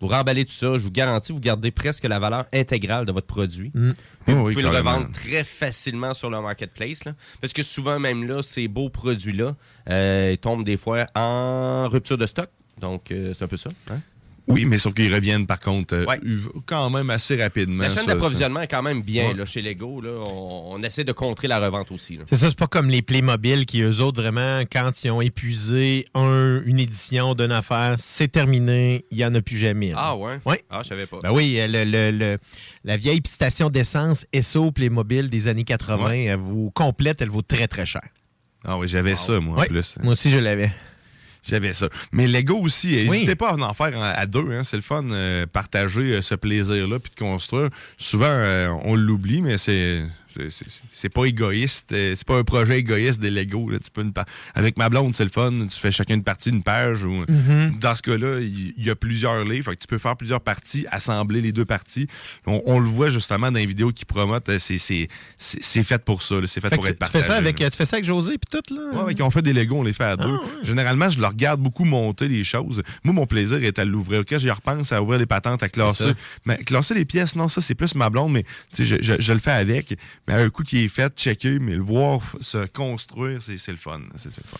vous 0.02 0.08
remballez 0.08 0.44
tout 0.44 0.52
ça, 0.52 0.76
je 0.76 0.82
vous 0.82 0.90
garantis, 0.90 1.32
vous 1.32 1.40
gardez 1.40 1.70
presque 1.70 2.04
la 2.04 2.18
valeur 2.18 2.44
intégrale 2.52 3.06
de 3.06 3.12
votre 3.12 3.26
produit. 3.26 3.70
Mm. 3.72 3.92
Puis 4.26 4.34
vous 4.34 4.42
oui, 4.42 4.52
pouvez 4.52 4.64
le 4.64 4.68
revendre 4.68 5.10
très 5.12 5.44
facilement 5.44 6.12
sur 6.12 6.28
le 6.28 6.42
marketplace. 6.42 7.06
là. 7.06 7.14
parce 7.40 7.54
que 7.54 7.62
souvent, 7.62 7.98
même 7.98 8.26
là, 8.28 8.42
ces 8.42 8.68
beaux 8.68 8.90
produits-là, 8.90 9.56
euh, 9.88 10.32
ils 10.34 10.38
tombent 10.38 10.64
des 10.64 10.76
fois 10.76 11.06
en 11.14 11.88
rupture 11.88 12.18
de 12.18 12.26
stock. 12.26 12.50
Donc, 12.80 13.10
euh, 13.12 13.32
c'est 13.32 13.44
un 13.44 13.48
peu 13.48 13.56
ça. 13.56 13.70
hein? 13.90 14.00
Oui, 14.48 14.64
mais 14.64 14.76
sauf 14.78 14.92
qu'ils 14.94 15.14
reviennent 15.14 15.46
par 15.46 15.60
contre 15.60 15.94
euh, 15.94 16.04
Ouais. 16.06 16.20
quand 16.66 16.90
même 16.90 17.10
assez 17.10 17.40
rapidement. 17.40 17.84
La 17.84 17.90
chaîne 17.90 18.06
d'approvisionnement 18.06 18.60
est 18.60 18.66
quand 18.68 18.82
même 18.82 19.00
bien 19.02 19.28
Ouais. 19.28 19.34
là, 19.34 19.44
chez 19.44 19.62
Lego. 19.62 20.00
Là. 20.00 20.10
On, 20.26 20.72
on 20.74 20.82
essaie 20.82 21.04
de 21.04 21.12
contrer 21.12 21.46
la 21.48 21.58
revente 21.60 21.92
aussi. 21.92 22.18
C'est 22.28 22.36
ça, 22.36 22.48
c'est 22.50 22.58
pas 22.58 22.66
comme 22.66 22.88
les 22.90 23.02
Playmobil 23.02 23.66
qui, 23.66 23.80
eux 23.82 24.00
autres, 24.00 24.20
vraiment, 24.20 24.60
quand 24.70 25.04
ils 25.04 25.10
ont 25.10 25.20
épuisé 25.20 26.06
un, 26.14 26.60
une 26.66 26.80
édition 26.80 27.34
d'une 27.34 27.52
affaire, 27.52 27.94
c'est 27.98 28.28
terminé, 28.28 29.04
il 29.10 29.18
n'y 29.18 29.24
en 29.24 29.34
a 29.34 29.40
plus 29.40 29.58
jamais. 29.58 29.90
là. 29.90 29.96
Ah 29.98 30.16
ouais? 30.16 30.38
Oui. 30.44 30.56
Ah, 30.70 30.80
je 30.82 30.88
savais 30.88 31.06
pas. 31.06 31.18
Ben 31.22 31.30
oui, 31.32 31.58
le, 31.60 31.84
le- 31.84 32.10
le- 32.10 32.36
la 32.84 32.96
vieille 32.96 33.22
station 33.26 33.70
d'essence 33.70 34.26
SO 34.40 34.72
Playmobil 34.72 35.30
des 35.30 35.48
années 35.48 35.64
80, 35.64 36.04
Ouais. 36.04 36.24
elle 36.24 36.38
vaut 36.38 36.70
complète, 36.74 37.22
elle 37.22 37.30
vaut 37.30 37.42
très 37.42 37.68
très 37.68 37.86
cher. 37.86 38.02
Ah 38.64 38.76
oui, 38.78 38.86
j'avais 38.88 39.16
ça, 39.16 39.40
moi, 39.40 39.56
Ouais, 39.58 39.64
en 39.64 39.68
plus. 39.68 39.98
Moi 40.02 40.12
aussi, 40.12 40.30
je 40.30 40.38
l'avais. 40.38 40.72
J'avais 41.48 41.72
ça. 41.72 41.88
Mais 42.12 42.28
Lego 42.28 42.56
aussi, 42.60 42.94
Oui. 42.94 43.08
n'hésitez 43.10 43.34
pas 43.34 43.50
à 43.50 43.54
en 43.56 43.74
faire 43.74 44.00
à 44.00 44.26
deux. 44.26 44.46
hein. 44.52 44.62
C'est 44.64 44.76
le 44.76 44.82
fun, 44.82 45.04
euh, 45.10 45.44
partager 45.46 46.14
euh, 46.14 46.20
ce 46.22 46.34
plaisir-là 46.36 46.98
puis 47.00 47.10
de 47.14 47.18
construire. 47.18 47.68
Souvent, 47.98 48.26
euh, 48.28 48.68
on 48.84 48.94
l'oublie, 48.94 49.42
mais 49.42 49.58
c'est 49.58 50.02
c'est- 50.90 51.08
pas 51.08 51.24
égoïste. 51.24 51.92
euh, 51.92 52.14
C'est 52.14 52.26
pas 52.26 52.36
un 52.38 52.44
projet 52.44 52.78
égoïste 52.78 53.20
des 53.20 53.30
Lego. 53.30 53.68
là. 53.70 53.78
Tu 53.78 53.90
peux 53.90 54.02
une 54.02 54.12
Avec 54.54 54.76
ma 54.78 54.88
blonde, 54.88 55.14
c'est 55.14 55.24
le 55.24 55.30
fun. 55.30 55.50
Tu 55.70 55.78
fais 55.78 55.90
chacun 55.90 56.14
une 56.14 56.22
partie, 56.24 56.50
une 56.50 56.62
page. 56.62 57.04
Ou... 57.04 57.24
Mhm. 57.28 57.78
Dans 57.80 57.94
ce 57.94 58.02
cas-là, 58.02 58.40
il 58.40 58.74
y, 58.82 58.90
a 58.90 58.94
plusieurs 58.96 59.44
livres. 59.44 59.70
Fait 59.70 59.76
que 59.76 59.80
tu 59.80 59.86
peux 59.86 59.98
faire 59.98 60.16
plusieurs 60.16 60.40
parties, 60.40 60.86
assembler 60.90 61.40
les 61.40 61.52
deux 61.52 61.64
parties. 61.64 62.06
On, 62.46 62.62
on 62.66 62.78
le 62.78 62.86
voit 62.86 63.10
justement 63.10 63.50
dans 63.52 63.58
les 63.58 63.66
vidéos 63.66 63.92
qui 63.92 64.04
promotent. 64.04 64.48
euh, 64.48 64.58
c'est- 65.38 65.82
fait 65.84 66.04
pour 66.04 66.22
ça. 66.22 66.36
C'est 66.46 66.60
fait, 66.60 66.68
Fait 66.70 66.76
pour 66.76 66.86
être 66.86 66.92
tu 66.94 66.98
partagé. 66.98 67.22
fais 67.22 67.28
ça 67.28 67.36
avec, 67.36 67.58
là. 67.60 67.70
tu 67.70 67.76
fais 67.76 67.86
ça 67.86 67.96
avec 67.96 68.04
José 68.06 68.38
puis 68.38 68.48
tout 68.60 68.74
là? 68.74 69.12
Quand 69.16 69.26
on 69.26 69.30
fait 69.30 69.42
des 69.42 69.52
Legos, 69.52 69.76
on 69.76 69.82
les 69.82 69.92
fait 69.92 70.04
à 70.04 70.16
deux. 70.16 70.28
ouais. 70.30 70.38
Généralement, 70.62 71.08
je 71.10 71.20
le 71.20 71.26
regarde 71.26 71.60
beaucoup 71.60 71.84
monter 71.84 72.28
les 72.28 72.44
choses. 72.44 72.82
Moi, 73.04 73.12
mon 73.14 73.26
plaisir 73.26 73.62
est 73.64 73.78
à 73.78 73.84
l'ouvrir. 73.84 74.24
Quand 74.28 74.38
j'y 74.38 74.50
repense 74.50 74.92
à 74.92 75.02
ouvrir 75.02 75.18
les 75.18 75.26
patentes, 75.26 75.62
à 75.62 75.68
classer. 75.68 76.12
Mais 76.46 76.58
classer 76.58 76.94
les 76.94 77.04
pièces, 77.04 77.36
non, 77.36 77.48
ça, 77.48 77.60
c'est 77.60 77.74
plus 77.74 77.94
ma 77.94 78.10
blonde, 78.10 78.32
mais 78.32 78.44
tu 78.74 78.84
sais, 78.84 78.84
je, 78.84 78.96
je- 79.02 79.20
je 79.20 79.32
le 79.32 79.38
fais 79.38 79.50
avec. 79.50 79.96
Mais 80.28 80.34
un 80.34 80.50
coup 80.50 80.62
qui 80.62 80.84
est 80.84 80.88
fait, 80.88 81.12
checker, 81.16 81.58
mais 81.58 81.74
le 81.74 81.82
voir 81.82 82.20
se 82.40 82.66
construire, 82.66 83.42
c'est 83.42 83.58
c'est 83.58 83.72
le 83.72 83.76
fun. 83.78 84.00
C'est 84.16 84.28
le 84.36 84.42
fun. 84.44 84.58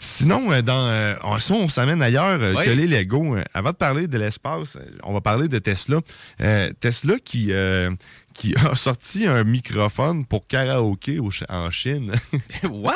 Sinon, 0.00 0.52
euh, 0.52 0.62
dans, 0.62 0.86
euh, 0.86 1.16
on, 1.24 1.38
ça, 1.40 1.54
on 1.54 1.66
s'amène 1.68 2.00
ailleurs 2.02 2.40
euh, 2.40 2.54
Oui. 2.56 2.64
que 2.64 2.70
les 2.70 2.86
Legos. 2.86 3.36
Euh, 3.36 3.42
Avant 3.52 3.70
de 3.72 3.76
parler 3.76 4.06
de 4.06 4.16
l'espace, 4.16 4.78
on 5.02 5.12
va 5.12 5.20
parler 5.20 5.48
de 5.48 5.58
Tesla. 5.58 5.98
Euh, 6.40 6.72
Tesla 6.80 7.18
qui, 7.18 7.48
euh, 7.52 7.90
qui 8.32 8.54
a 8.70 8.74
sorti 8.76 9.26
un 9.26 9.42
microphone 9.44 10.24
pour 10.24 10.46
karaoké 10.46 11.18
au 11.18 11.30
en 11.48 11.70
Chine. 11.70 12.12
What? 12.62 12.94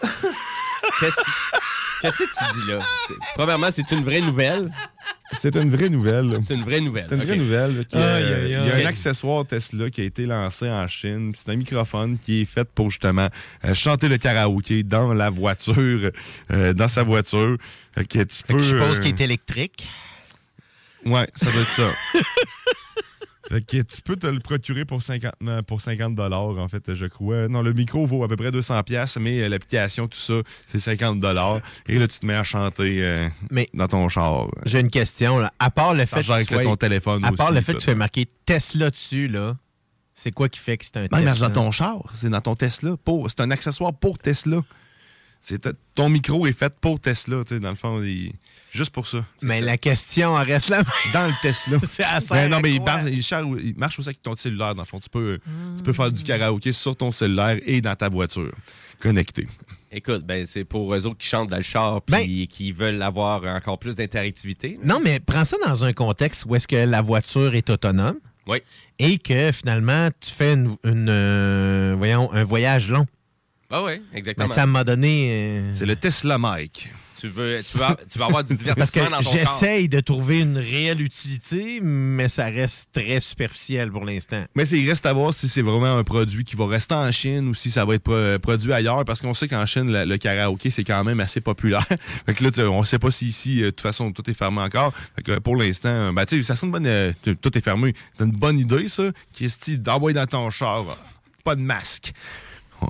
qu'est-ce 2.00 2.18
que 2.18 2.24
tu 2.24 2.60
dis 2.60 2.70
là? 2.70 2.80
C'est- 3.06 3.14
Premièrement, 3.34 3.68
c'est 3.70 3.90
une 3.92 4.04
vraie 4.04 4.20
nouvelle. 4.20 4.70
C'est 5.32 5.54
une 5.54 5.70
vraie 5.70 5.88
nouvelle. 5.90 6.30
C'est 6.46 6.54
une 6.54 6.62
vraie 6.64 6.80
nouvelle. 6.80 7.06
C'est 7.08 7.14
une 7.16 7.22
vraie 7.22 7.36
nouvelle. 7.36 7.86
y 7.92 7.96
aïe, 7.96 8.42
il 8.44 8.50
y 8.50 8.54
a 8.54 8.76
un 8.76 8.86
accessoire 8.86 9.44
Tesla 9.46 9.90
qui 9.90 10.00
a 10.00 10.04
été 10.04 10.24
lancé 10.26 10.68
en 10.70 10.86
Chine. 10.88 11.32
C'est 11.36 11.50
un 11.52 11.56
microphone 11.56 12.16
qui 12.18 12.42
est 12.42 12.44
fait 12.46 12.68
pour 12.74 12.90
justement 12.90 13.28
euh, 13.64 13.74
chanter 13.74 14.08
le 14.08 14.16
karaoké 14.18 14.82
dans 14.84 15.12
la 15.12 15.28
voiture, 15.30 16.10
euh, 16.52 16.72
dans 16.72 16.88
sa 16.88 17.02
voiture. 17.02 17.56
Fait 17.94 18.04
que 18.06 18.22
tu 18.22 18.42
peux, 18.46 18.62
je 18.62 18.68
suppose 18.70 18.98
euh, 18.98 19.00
qu'il 19.02 19.08
est 19.10 19.20
électrique. 19.20 19.86
Ouais, 21.04 21.28
ça 21.34 21.46
doit 21.50 21.60
être 21.62 21.68
ça. 21.68 21.90
Fait 23.48 23.62
que 23.64 23.80
tu 23.82 24.02
peux 24.02 24.16
te 24.16 24.26
le 24.26 24.40
procurer 24.40 24.84
pour 24.84 25.02
50 25.02 25.32
non, 25.40 25.62
pour 25.62 25.80
50 25.80 26.18
en 26.20 26.68
fait, 26.68 26.94
je 26.94 27.06
crois. 27.06 27.48
Non, 27.48 27.62
le 27.62 27.72
micro 27.72 28.04
vaut 28.06 28.22
à 28.24 28.28
peu 28.28 28.36
près 28.36 28.50
200 28.50 28.82
pièces, 28.82 29.16
mais 29.18 29.40
euh, 29.40 29.48
l'application 29.48 30.06
tout 30.06 30.18
ça, 30.18 30.34
c'est 30.66 30.78
50 30.80 31.24
Et 31.88 31.98
là 31.98 32.08
tu 32.08 32.18
te 32.18 32.26
mets 32.26 32.34
à 32.34 32.44
chanter 32.44 33.02
euh, 33.02 33.28
Mais- 33.50 33.68
dans 33.72 33.88
ton 33.88 34.08
char. 34.08 34.48
J'ai 34.66 34.80
une 34.80 34.90
question 34.90 35.38
là. 35.38 35.52
À 35.58 35.70
part 35.70 35.94
le 35.94 36.04
fait 36.04 36.16
que 36.22 36.44
tu 36.44 36.54
sois- 36.54 36.62
ton 36.62 36.76
téléphone 36.76 37.24
à 37.24 37.28
aussi. 37.28 37.36
part 37.36 37.52
le 37.52 37.60
fait 37.62 37.74
que 37.74 37.78
tu 37.78 37.88
aies 37.90 37.94
marqué 37.94 38.26
Tesla 38.44 38.90
dessus 38.90 39.28
là, 39.28 39.56
c'est 40.14 40.32
quoi 40.32 40.48
qui 40.48 40.58
fait 40.58 40.76
que 40.76 40.84
c'est 40.84 40.96
un 40.98 41.02
Non, 41.02 41.08
mais 41.12 41.24
Tesla? 41.32 41.48
dans 41.48 41.62
ton 41.64 41.70
char, 41.70 42.02
c'est 42.14 42.28
dans 42.28 42.40
ton 42.40 42.54
Tesla. 42.54 42.96
Pour, 43.04 43.30
c'est 43.30 43.40
un 43.40 43.50
accessoire 43.50 43.94
pour 43.94 44.18
Tesla. 44.18 44.58
Ton 45.94 46.08
micro 46.08 46.46
est 46.46 46.52
fait 46.52 46.72
pour 46.80 47.00
Tesla, 47.00 47.42
tu 47.44 47.54
sais, 47.54 47.60
dans 47.60 47.70
le 47.70 47.76
fond, 47.76 48.02
il- 48.02 48.32
juste 48.70 48.90
pour 48.90 49.06
ça. 49.06 49.24
Mais 49.42 49.60
ça. 49.60 49.66
la 49.66 49.78
question 49.78 50.34
en 50.34 50.44
reste 50.44 50.68
là. 50.68 50.82
dans 51.12 51.26
le 51.26 51.32
Tesla. 51.40 51.78
C'est 51.88 52.04
Ben 52.30 52.48
non, 52.48 52.60
mais 52.60 52.74
il, 52.74 53.74
marche 53.76 53.98
aussi 53.98 54.08
avec 54.08 54.22
ton 54.22 54.36
cellulaire, 54.36 54.74
dans 54.74 54.82
le 54.82 54.86
fond. 54.86 55.00
Tu 55.00 55.08
peux, 55.08 55.38
tu 55.76 55.82
peux 55.82 55.92
faire 55.92 56.12
du 56.12 56.22
karaoké 56.22 56.72
sur 56.72 56.94
ton 56.94 57.10
cellulaire 57.10 57.58
et 57.64 57.80
dans 57.80 57.96
ta 57.96 58.08
voiture, 58.08 58.52
connecté. 59.00 59.48
Écoute, 59.90 60.26
ben, 60.26 60.44
c'est 60.44 60.64
pour 60.64 60.94
eux 60.94 61.06
autres 61.06 61.16
qui 61.18 61.28
chantent 61.28 61.48
dans 61.48 61.56
le 61.56 61.62
char 61.62 62.02
puis 62.02 62.46
qui 62.46 62.72
veulent 62.72 63.00
avoir 63.00 63.44
encore 63.44 63.78
plus 63.78 63.96
d'interactivité. 63.96 64.78
Non, 64.84 65.00
mais 65.02 65.18
prends 65.18 65.46
ça 65.46 65.56
dans 65.66 65.82
un 65.82 65.94
contexte 65.94 66.44
où 66.46 66.54
est-ce 66.54 66.68
que 66.68 66.76
la 66.76 67.00
voiture 67.00 67.54
est 67.54 67.70
autonome. 67.70 68.18
Oui. 68.46 68.58
Et 68.98 69.18
que 69.18 69.52
finalement, 69.52 70.08
tu 70.20 70.30
fais 70.30 70.54
une, 70.54 70.76
une, 70.84 71.08
euh, 71.08 71.94
voyons, 71.96 72.32
un 72.32 72.44
voyage 72.44 72.90
long. 72.90 73.06
Ah 73.70 73.82
oui, 73.84 74.00
exactement. 74.14 74.48
tu 74.48 74.54
sais, 74.54 74.60
à 74.60 74.62
un 74.62 74.66
moment 74.66 74.84
donné. 74.84 75.28
euh, 75.30 75.72
C'est 75.74 75.84
le 75.86 75.94
Tesla 75.96 76.38
Mike. 76.38 76.90
Tu 77.20 77.26
veux, 77.28 77.62
tu, 77.70 77.76
vas, 77.76 77.96
tu 78.10 78.16
vas 78.18 78.26
avoir 78.26 78.44
du 78.44 78.56
C'est 78.56 78.74
parce 78.76 78.90
que 78.92 79.00
divertissement 79.00 79.10
dans 79.18 79.22
ton 79.24 79.36
char. 79.36 79.58
j'essaye 79.60 79.88
de 79.88 79.98
trouver 80.00 80.38
une 80.38 80.56
réelle 80.56 81.00
utilité, 81.02 81.80
mais 81.82 82.28
ça 82.30 82.44
reste 82.44 82.90
très 82.92 83.18
superficiel 83.20 83.90
pour 83.90 84.04
l'instant. 84.04 84.44
Mais 84.54 84.64
c'est- 84.64 84.78
il 84.78 84.88
reste 84.88 85.04
à 85.04 85.12
voir 85.12 85.34
si 85.34 85.48
c'est 85.48 85.60
vraiment 85.62 85.98
un 85.98 86.04
produit 86.04 86.44
qui 86.44 86.54
va 86.56 86.66
rester 86.68 86.94
en 86.94 87.10
Chine 87.10 87.48
ou 87.48 87.54
si 87.54 87.70
ça 87.72 87.84
va 87.84 87.96
être 87.96 88.04
pro- 88.04 88.38
produit 88.40 88.72
ailleurs, 88.72 89.04
parce 89.04 89.20
qu'on 89.20 89.34
sait 89.34 89.48
qu'en 89.48 89.66
Chine, 89.66 89.92
le, 89.92 90.04
le 90.04 90.16
karaoké, 90.16 90.70
c'est 90.70 90.84
quand 90.84 91.02
même 91.04 91.18
assez 91.20 91.40
populaire. 91.40 91.84
fait 92.26 92.34
que 92.34 92.44
là, 92.44 92.70
on 92.70 92.84
sait 92.84 93.00
pas 93.00 93.10
si 93.10 93.26
ici, 93.26 93.60
euh, 93.60 93.66
de 93.66 93.70
toute 93.70 93.80
façon, 93.82 94.12
tout 94.12 94.30
est 94.30 94.34
fermé 94.34 94.60
encore. 94.62 94.94
Fait 95.16 95.22
que 95.22 95.38
pour 95.40 95.56
l'instant, 95.56 95.88
euh, 95.90 96.12
ben, 96.12 96.24
tu 96.24 96.38
sais, 96.38 96.42
ça 96.46 96.54
sonne 96.56 96.68
une 96.68 96.72
bonne... 96.72 96.86
euh, 96.86 97.12
t- 97.20 97.34
tout 97.36 97.58
est 97.58 97.60
fermé. 97.60 97.92
C'est 98.16 98.24
une 98.24 98.30
bonne 98.30 98.58
idée, 98.60 98.88
ça, 98.88 99.02
Christy, 99.34 99.78
d'envoyer 99.78 100.14
dans 100.14 100.26
ton 100.26 100.48
char. 100.50 100.84
Pas 101.44 101.56
de 101.56 101.60
masque. 101.60 102.12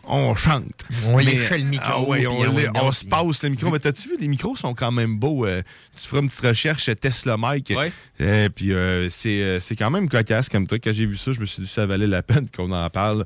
On, 0.07 0.35
chante. 0.35 0.65
On 1.07 1.17
léchait 1.19 1.59
le 1.59 1.65
micro, 1.65 1.91
Ah 1.91 2.01
ouais, 2.03 2.27
on, 2.75 2.93
se 2.93 3.05
passe 3.05 3.43
le 3.43 3.49
micro. 3.51 3.71
Mais 3.71 3.79
t'as-tu 3.79 4.09
vu, 4.11 4.17
les 4.21 4.29
micros 4.29 4.55
sont 4.57 4.75
quand 4.75 4.93
même 4.93 5.19
beaux. 5.19 5.47
euh, 5.47 5.63
tu 5.97 6.07
feras 6.07 6.21
une 6.23 6.29
petite 6.29 6.45
recherche 6.45 6.91
Tesla 7.01 7.37
Mike. 7.37 7.73
Euh, 8.21 8.49
puis 8.51 8.73
euh, 8.73 9.09
c'est 9.09 9.43
euh, 9.43 9.61
c'est 9.61 9.77
quand 9.77 9.91
même 9.91 10.09
cocasse 10.09 10.49
comme 10.49 10.67
truc. 10.67 10.85
Quand 10.85 10.93
j'ai 10.93 11.07
vu 11.07 11.17
ça, 11.17 11.33
je 11.33 11.41
me 11.41 11.45
suis 11.45 11.63
dit 11.63 11.69
ça 11.69 11.87
valait 11.87 12.07
la 12.07 12.23
peine 12.23 12.49
qu'on 12.55 12.71
en 12.73 12.91
parle 12.91 13.25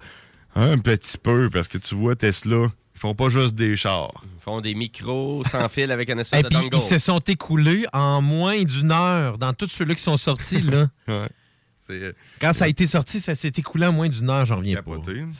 un 0.55 0.79
petit 0.79 1.18
peu. 1.18 1.51
Parce 1.51 1.66
que 1.68 1.79
tu 1.79 1.94
vois, 1.94 2.14
Tesla, 2.14 2.66
ils 2.94 2.98
font 3.01 3.14
pas 3.14 3.29
juste 3.29 3.55
des 3.55 3.75
chars. 3.75 4.12
Ils 4.25 4.42
font 4.42 4.61
des 4.61 4.75
micros 4.75 5.42
sans 5.44 5.68
fil 5.68 5.90
avec 5.90 6.11
un 6.11 6.18
espèce 6.18 6.40
Et 6.40 6.42
de 6.44 6.48
puis, 6.48 6.68
dongle. 6.68 6.77
ils 6.77 6.88
se 6.88 6.98
sont 6.98 7.18
écoulés 7.20 7.87
en 7.92 8.20
moins 8.22 8.62
d'une 8.62 8.92
heure 8.92 9.38
dans 9.38 9.53
tous 9.53 9.68
ceux-là 9.68 9.94
qui 9.96 10.03
sont 10.03 10.16
sortis. 10.16 10.62
là. 10.62 10.87
Ouais. 11.09 11.29
Euh, 11.90 12.12
Quand 12.40 12.52
ça 12.52 12.64
a 12.64 12.68
été 12.68 12.86
sorti, 12.86 13.20
ça 13.20 13.34
s'est 13.34 13.52
écoulé 13.56 13.86
en 13.86 13.92
moins 13.92 14.08
d'une 14.08 14.30
heure, 14.30 14.46
j'en 14.46 14.56
reviens 14.58 14.82
pas. 14.82 14.92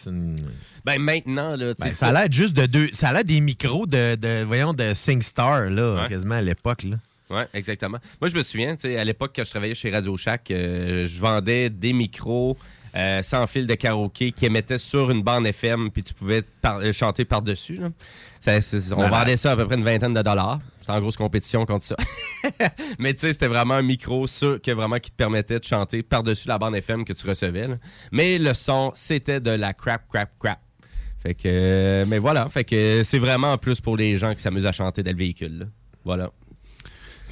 une- 0.07 0.37
Ben 0.85 0.99
maintenant, 1.01 1.57
là, 1.57 1.73
Ben, 1.79 1.95
ça 1.95 2.09
a 2.09 2.13
l'air 2.13 2.31
juste 2.31 2.55
de 2.55 2.67
deux. 2.67 2.89
Ça 2.93 3.09
a 3.09 3.13
l'air 3.13 3.25
des 3.25 3.41
micros 3.41 3.87
de, 3.87 4.17
de 4.17 4.43
voyons, 4.45 4.75
de 4.75 4.93
SingStar, 4.95 5.71
là, 5.71 6.03
Ouais. 6.03 6.09
quasiment 6.09 6.35
à 6.35 6.43
l'époque. 6.43 6.83
là. 6.85 6.97
Oui, 7.31 7.43
exactement. 7.55 7.99
Moi, 8.21 8.29
je 8.29 8.37
me 8.37 8.43
souviens, 8.43 8.75
tu 8.77 8.83
sais, 8.83 8.99
à 8.99 9.05
l'époque, 9.05 9.33
quand 9.35 9.45
je 9.45 9.51
travaillais 9.51 9.75
chez 9.75 9.91
Radio 9.91 10.17
Shack, 10.19 10.51
euh, 10.51 11.07
je 11.07 11.19
vendais 11.21 11.71
des 11.71 11.93
micros 11.95 12.59
euh, 12.95 13.23
sans 13.23 13.47
fil 13.47 13.67
de 13.67 13.75
karaoké 13.75 14.33
qui 14.33 14.47
émettaient 14.47 14.79
sur 14.79 15.11
une 15.11 15.23
bande 15.23 15.47
FM, 15.47 15.91
puis 15.91 16.03
tu 16.03 16.13
pouvais 16.15 16.43
par- 16.61 16.79
euh, 16.81 16.93
chanter 16.93 17.25
par-dessus. 17.25 17.81
on 18.97 19.09
vendait 19.09 19.37
ça 19.37 19.53
à 19.53 19.57
peu 19.57 19.67
près 19.67 19.77
une 19.77 19.85
vingtaine 19.85 20.15
de 20.15 20.23
dollars. 20.23 20.61
C'est 20.83 20.91
en 20.91 21.01
grosse 21.01 21.17
compétition 21.17 21.65
contre 21.65 21.85
ça. 21.85 21.97
Mais 22.99 23.15
tu 23.15 23.21
sais, 23.21 23.33
c'était 23.33 23.47
vraiment 23.47 23.75
un 23.75 23.83
micro 23.83 24.27
sûr, 24.27 24.61
que 24.61 24.71
vraiment 24.73 24.99
qui 24.99 25.11
te 25.13 25.17
permettait 25.17 25.61
de 25.61 25.65
chanter 25.65 26.03
par-dessus 26.03 26.49
la 26.49 26.59
bande 26.59 26.75
FM 26.75 27.05
que 27.05 27.13
tu 27.13 27.27
recevais. 27.27 27.69
là. 27.69 27.77
Mais 28.11 28.39
le 28.39 28.53
son, 28.53 28.91
c'était 28.95 29.41
de 29.41 29.51
la 29.53 29.73
crap, 29.75 30.03
crap, 30.13 30.31
crap. 30.41 30.59
Fait 31.23 31.35
que, 31.35 31.43
euh, 31.47 32.05
mais 32.09 32.19
voilà, 32.19 32.49
fait 32.49 32.65
que 32.65 33.03
c'est 33.05 33.21
vraiment 33.21 33.53
en 33.53 33.59
plus 33.59 33.81
pour 33.81 33.97
les 33.97 34.17
gens 34.17 34.35
qui 34.35 34.41
s'amusent 34.43 34.67
à 34.67 34.73
chanter 34.73 35.05
dans 35.05 35.13
le 35.13 35.17
véhicule. 35.17 35.59
là. 35.61 35.67
Voilà. 36.05 36.31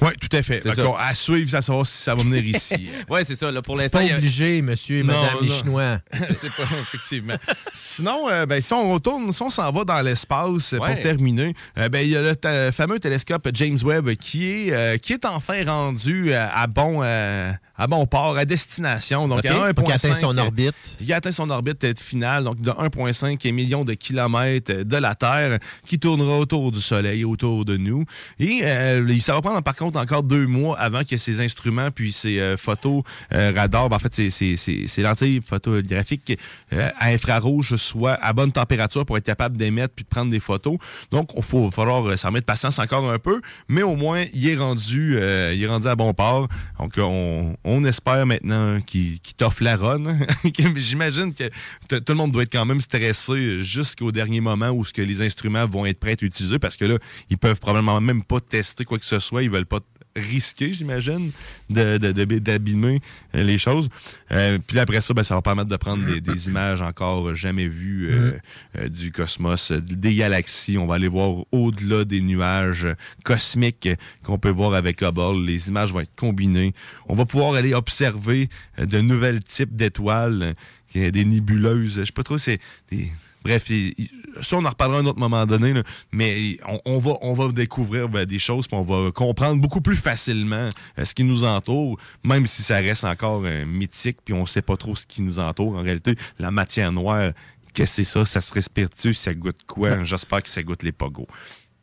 Oui, 0.01 0.09
tout 0.19 0.35
à 0.35 0.41
fait. 0.41 0.61
Qu'on- 0.75 0.95
à 0.95 1.13
suivre, 1.13 1.55
à 1.55 1.61
savoir 1.61 1.85
si 1.85 1.97
ça 2.01 2.15
va 2.15 2.23
venir 2.23 2.43
ici. 2.43 2.89
Ouais, 3.09 3.23
c'est 3.23 3.35
ça. 3.35 3.51
Là, 3.51 3.61
pour 3.61 3.75
C'est 3.77 3.83
l'instant, 3.83 3.99
pas 3.99 4.13
a- 4.13 4.17
obligé, 4.17 4.61
monsieur 4.61 4.97
et 4.99 5.03
madame 5.03 5.21
Non, 5.35 5.41
les 5.41 5.47
non. 5.49 5.53
Chinois. 5.55 5.99
c'est 6.33 6.51
pas, 6.53 6.63
effectivement. 6.81 7.35
Sinon, 7.73 8.29
euh, 8.29 8.45
ben, 8.45 8.61
si 8.61 8.73
on 8.73 8.91
retourne, 8.93 9.31
si 9.31 9.41
on 9.43 9.49
s'en 9.49 9.71
va 9.71 9.83
dans 9.83 10.01
l'espace 10.01 10.71
Ouais. 10.73 10.79
pour 10.95 11.01
terminer, 11.01 11.53
euh, 11.77 11.89
ben, 11.89 11.99
il 11.99 12.09
y 12.09 12.17
a 12.17 12.21
le 12.21 12.71
fameux 12.71 12.99
télescope 12.99 13.47
James 13.53 13.77
Webb 13.83 14.11
qui 14.15 14.45
est, 14.51 14.71
euh, 14.73 14.97
qui 14.97 15.13
est 15.13 15.25
enfin 15.25 15.63
rendu 15.65 16.33
euh, 16.33 16.47
à 16.53 16.67
bon, 16.67 17.01
euh, 17.03 17.51
à 17.81 17.87
bon 17.87 18.05
port, 18.05 18.37
à 18.37 18.45
destination. 18.45 19.27
Donc, 19.27 19.39
OK, 19.39 19.45
à 19.45 19.73
faut 19.73 19.81
qu'il 19.81 19.93
1,5, 19.93 19.95
atteigne 19.95 20.15
son 20.15 20.37
orbite. 20.37 20.75
Il 20.99 21.11
atteint 21.13 21.31
son 21.31 21.49
orbite 21.49 21.83
euh, 21.83 21.93
finale, 21.99 22.43
donc 22.43 22.61
de 22.61 22.69
1,5 22.69 23.51
millions 23.51 23.83
de 23.83 23.93
kilomètres 23.93 24.83
de 24.83 24.97
la 24.97 25.15
Terre, 25.15 25.57
qui 25.87 25.97
tournera 25.97 26.37
autour 26.37 26.71
du 26.71 26.79
Soleil, 26.79 27.25
autour 27.25 27.65
de 27.65 27.77
nous. 27.77 28.05
Et 28.39 28.59
euh, 28.63 29.19
ça 29.19 29.33
va 29.33 29.41
prendre 29.41 29.61
par 29.63 29.75
contre 29.75 29.99
encore 29.99 30.21
deux 30.21 30.45
mois 30.45 30.77
avant 30.77 31.03
que 31.03 31.17
ces 31.17 31.41
instruments 31.41 31.89
puis 31.89 32.11
ces 32.11 32.39
euh, 32.39 32.55
photos 32.55 33.03
euh, 33.33 33.51
radars, 33.55 33.89
ben, 33.89 33.95
en 33.95 33.99
fait, 33.99 34.13
ces, 34.13 34.29
ces, 34.29 34.57
ces, 34.57 34.87
ces 34.87 35.01
lentilles 35.01 35.41
photographiques 35.41 36.37
euh, 36.73 36.89
à 36.99 37.07
infrarouge 37.07 37.75
soient 37.77 38.13
à 38.21 38.33
bonne 38.33 38.51
température 38.51 39.05
pour 39.05 39.17
être 39.17 39.25
capable 39.25 39.57
d'émettre 39.57 39.93
puis 39.95 40.03
de 40.03 40.09
prendre 40.09 40.31
des 40.31 40.39
photos. 40.39 40.77
Donc, 41.11 41.31
il 41.35 41.43
faut, 41.43 41.65
va 41.65 41.71
falloir 41.71 42.07
euh, 42.07 42.17
s'en 42.17 42.31
mettre 42.31 42.45
patience 42.45 42.79
encore 42.79 43.09
un 43.09 43.19
peu, 43.19 43.41
mais 43.67 43.81
au 43.81 43.95
moins, 43.95 44.25
il 44.33 44.47
est 44.47 44.55
rendu, 44.55 45.17
euh, 45.17 45.53
il 45.53 45.63
est 45.63 45.67
rendu 45.67 45.87
à 45.87 45.95
bon 45.95 46.13
port. 46.13 46.47
Donc, 46.79 46.93
on, 46.97 47.55
on 47.63 47.70
espère 47.85 48.25
maintenant 48.25 48.79
qu'il 48.81 49.19
qu'il 49.19 49.35
t'offre 49.35 49.63
la 49.63 49.75
run. 49.77 50.01
J'imagine 50.75 51.33
que 51.33 51.97
tout 51.97 52.11
le 52.11 52.15
monde 52.15 52.31
doit 52.31 52.43
être 52.43 52.51
quand 52.51 52.65
même 52.65 52.81
stressé 52.81 53.63
jusqu'au 53.63 54.11
dernier 54.11 54.41
moment 54.41 54.69
où 54.69 54.83
ce 54.83 54.93
que 54.93 55.01
les 55.01 55.21
instruments 55.21 55.65
vont 55.65 55.85
être 55.85 55.99
prêts 55.99 56.11
à 56.11 56.13
être 56.13 56.23
utilisés 56.23 56.59
parce 56.59 56.77
que 56.77 56.85
là, 56.85 56.97
ils 57.29 57.37
peuvent 57.37 57.59
probablement 57.59 57.99
même 58.01 58.23
pas 58.23 58.39
tester 58.39 58.83
quoi 58.83 58.99
que 58.99 59.05
ce 59.05 59.19
soit. 59.19 59.43
Ils 59.43 59.49
veulent 59.49 59.65
pas 59.65 59.79
risquer, 60.15 60.73
j'imagine, 60.73 61.31
de- 61.69 61.97
de- 61.97 62.11
de- 62.11 62.39
d'abîmer 62.39 62.99
euh, 63.35 63.43
les 63.43 63.57
choses. 63.57 63.89
Euh, 64.31 64.57
puis 64.65 64.77
après 64.79 64.99
ça, 65.01 65.13
ben, 65.13 65.23
ça 65.23 65.35
va 65.35 65.41
permettre 65.41 65.69
de 65.69 65.75
prendre 65.77 66.05
des, 66.05 66.19
des 66.21 66.47
images 66.49 66.81
encore 66.81 67.33
jamais 67.35 67.67
vues 67.67 68.09
euh, 68.11 68.31
euh, 68.77 68.89
du 68.89 69.11
cosmos, 69.11 69.71
des 69.71 70.15
galaxies. 70.15 70.77
On 70.77 70.85
va 70.87 70.95
aller 70.95 71.07
voir 71.07 71.45
au-delà 71.51 72.03
des 72.05 72.21
nuages 72.21 72.87
cosmiques 73.23 73.89
qu'on 74.23 74.37
peut 74.37 74.49
voir 74.49 74.73
avec 74.73 75.01
Hubble. 75.01 75.45
Les 75.45 75.69
images 75.69 75.93
vont 75.93 76.01
être 76.01 76.15
combinées. 76.15 76.73
On 77.07 77.15
va 77.15 77.25
pouvoir 77.25 77.53
aller 77.53 77.73
observer 77.73 78.49
de 78.77 78.99
nouvelles 79.01 79.43
types 79.43 79.75
d'étoiles, 79.75 80.55
des 80.93 81.25
nébuleuses. 81.25 81.99
Je 81.99 82.03
sais 82.05 82.11
pas 82.11 82.23
trop, 82.23 82.37
c'est 82.37 82.59
des... 82.91 83.09
Bref, 83.43 83.69
il- 83.69 83.93
il- 83.97 84.09
ça, 84.41 84.55
on 84.57 84.65
en 84.65 84.69
reparlera 84.69 84.99
à 84.99 85.01
un 85.01 85.05
autre 85.05 85.19
moment 85.19 85.45
donné, 85.45 85.73
là. 85.73 85.83
mais 86.11 86.57
on, 86.67 86.79
on 86.85 86.97
va, 86.99 87.11
on 87.21 87.33
va 87.33 87.51
découvrir 87.51 88.07
ben, 88.07 88.25
des 88.25 88.39
choses, 88.39 88.67
puis 88.67 88.77
on 88.77 88.81
va 88.83 89.11
comprendre 89.11 89.59
beaucoup 89.61 89.81
plus 89.81 89.95
facilement 89.97 90.69
euh, 90.99 91.05
ce 91.05 91.13
qui 91.13 91.23
nous 91.23 91.43
entoure, 91.43 91.97
même 92.23 92.45
si 92.47 92.63
ça 92.63 92.77
reste 92.77 93.03
encore 93.03 93.41
euh, 93.45 93.65
mythique, 93.65 94.19
puis 94.23 94.33
on 94.33 94.45
sait 94.45 94.61
pas 94.61 94.77
trop 94.77 94.95
ce 94.95 95.05
qui 95.05 95.21
nous 95.21 95.39
entoure. 95.39 95.75
En 95.75 95.81
réalité, 95.81 96.15
la 96.39 96.49
matière 96.51 96.91
noire, 96.91 97.31
qu'est-ce 97.73 97.97
que 97.97 98.03
c'est 98.03 98.11
ça? 98.11 98.25
Ça 98.25 98.41
se 98.41 98.53
respire-tu? 98.53 99.13
Ça 99.13 99.33
goûte 99.33 99.63
quoi? 99.67 100.03
J'espère 100.03 100.43
que 100.43 100.49
ça 100.49 100.63
goûte 100.63 100.83
les 100.83 100.91
pogos. 100.93 101.27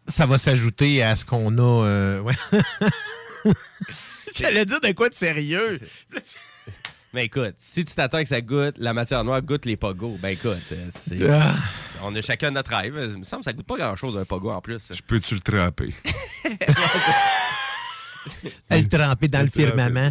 Ça 0.06 0.24
va 0.24 0.38
s'ajouter 0.38 1.02
à 1.02 1.16
ce 1.16 1.24
qu'on 1.24 1.58
a. 1.58 1.84
euh, 1.86 2.20
ouais. 2.20 2.34
J'allais 4.34 4.64
dire 4.64 4.80
de 4.80 4.92
quoi 4.92 5.08
de 5.08 5.14
sérieux. 5.14 5.80
Mais 7.14 7.24
écoute, 7.24 7.54
si 7.58 7.84
tu 7.84 7.94
t'attends 7.94 8.20
que 8.22 8.28
ça 8.28 8.40
goûte, 8.42 8.74
la 8.76 8.92
matière 8.92 9.24
noire 9.24 9.40
goûte 9.40 9.64
les 9.64 9.76
pogos, 9.76 10.18
ben 10.20 10.28
écoute, 10.28 10.58
euh, 10.72 10.88
c'est- 10.90 11.26
Ah. 11.30 11.54
on 12.02 12.14
a 12.14 12.20
chacun 12.20 12.50
notre 12.50 12.70
rêve. 12.76 12.94
Il 13.12 13.18
me 13.20 13.24
semble 13.24 13.40
que 13.40 13.44
ça 13.46 13.52
goûte 13.54 13.66
pas 13.66 13.78
grand-chose 13.78 14.16
un 14.18 14.26
pogo 14.26 14.50
en 14.50 14.60
plus. 14.60 14.82
Je 14.92 15.00
peux-tu 15.00 15.34
le 15.34 15.40
tremper? 15.40 15.94
Elle 18.68 18.88
trempée 18.88 19.28
dans 19.28 19.40
le 19.40 19.48
firmament. 19.48 20.10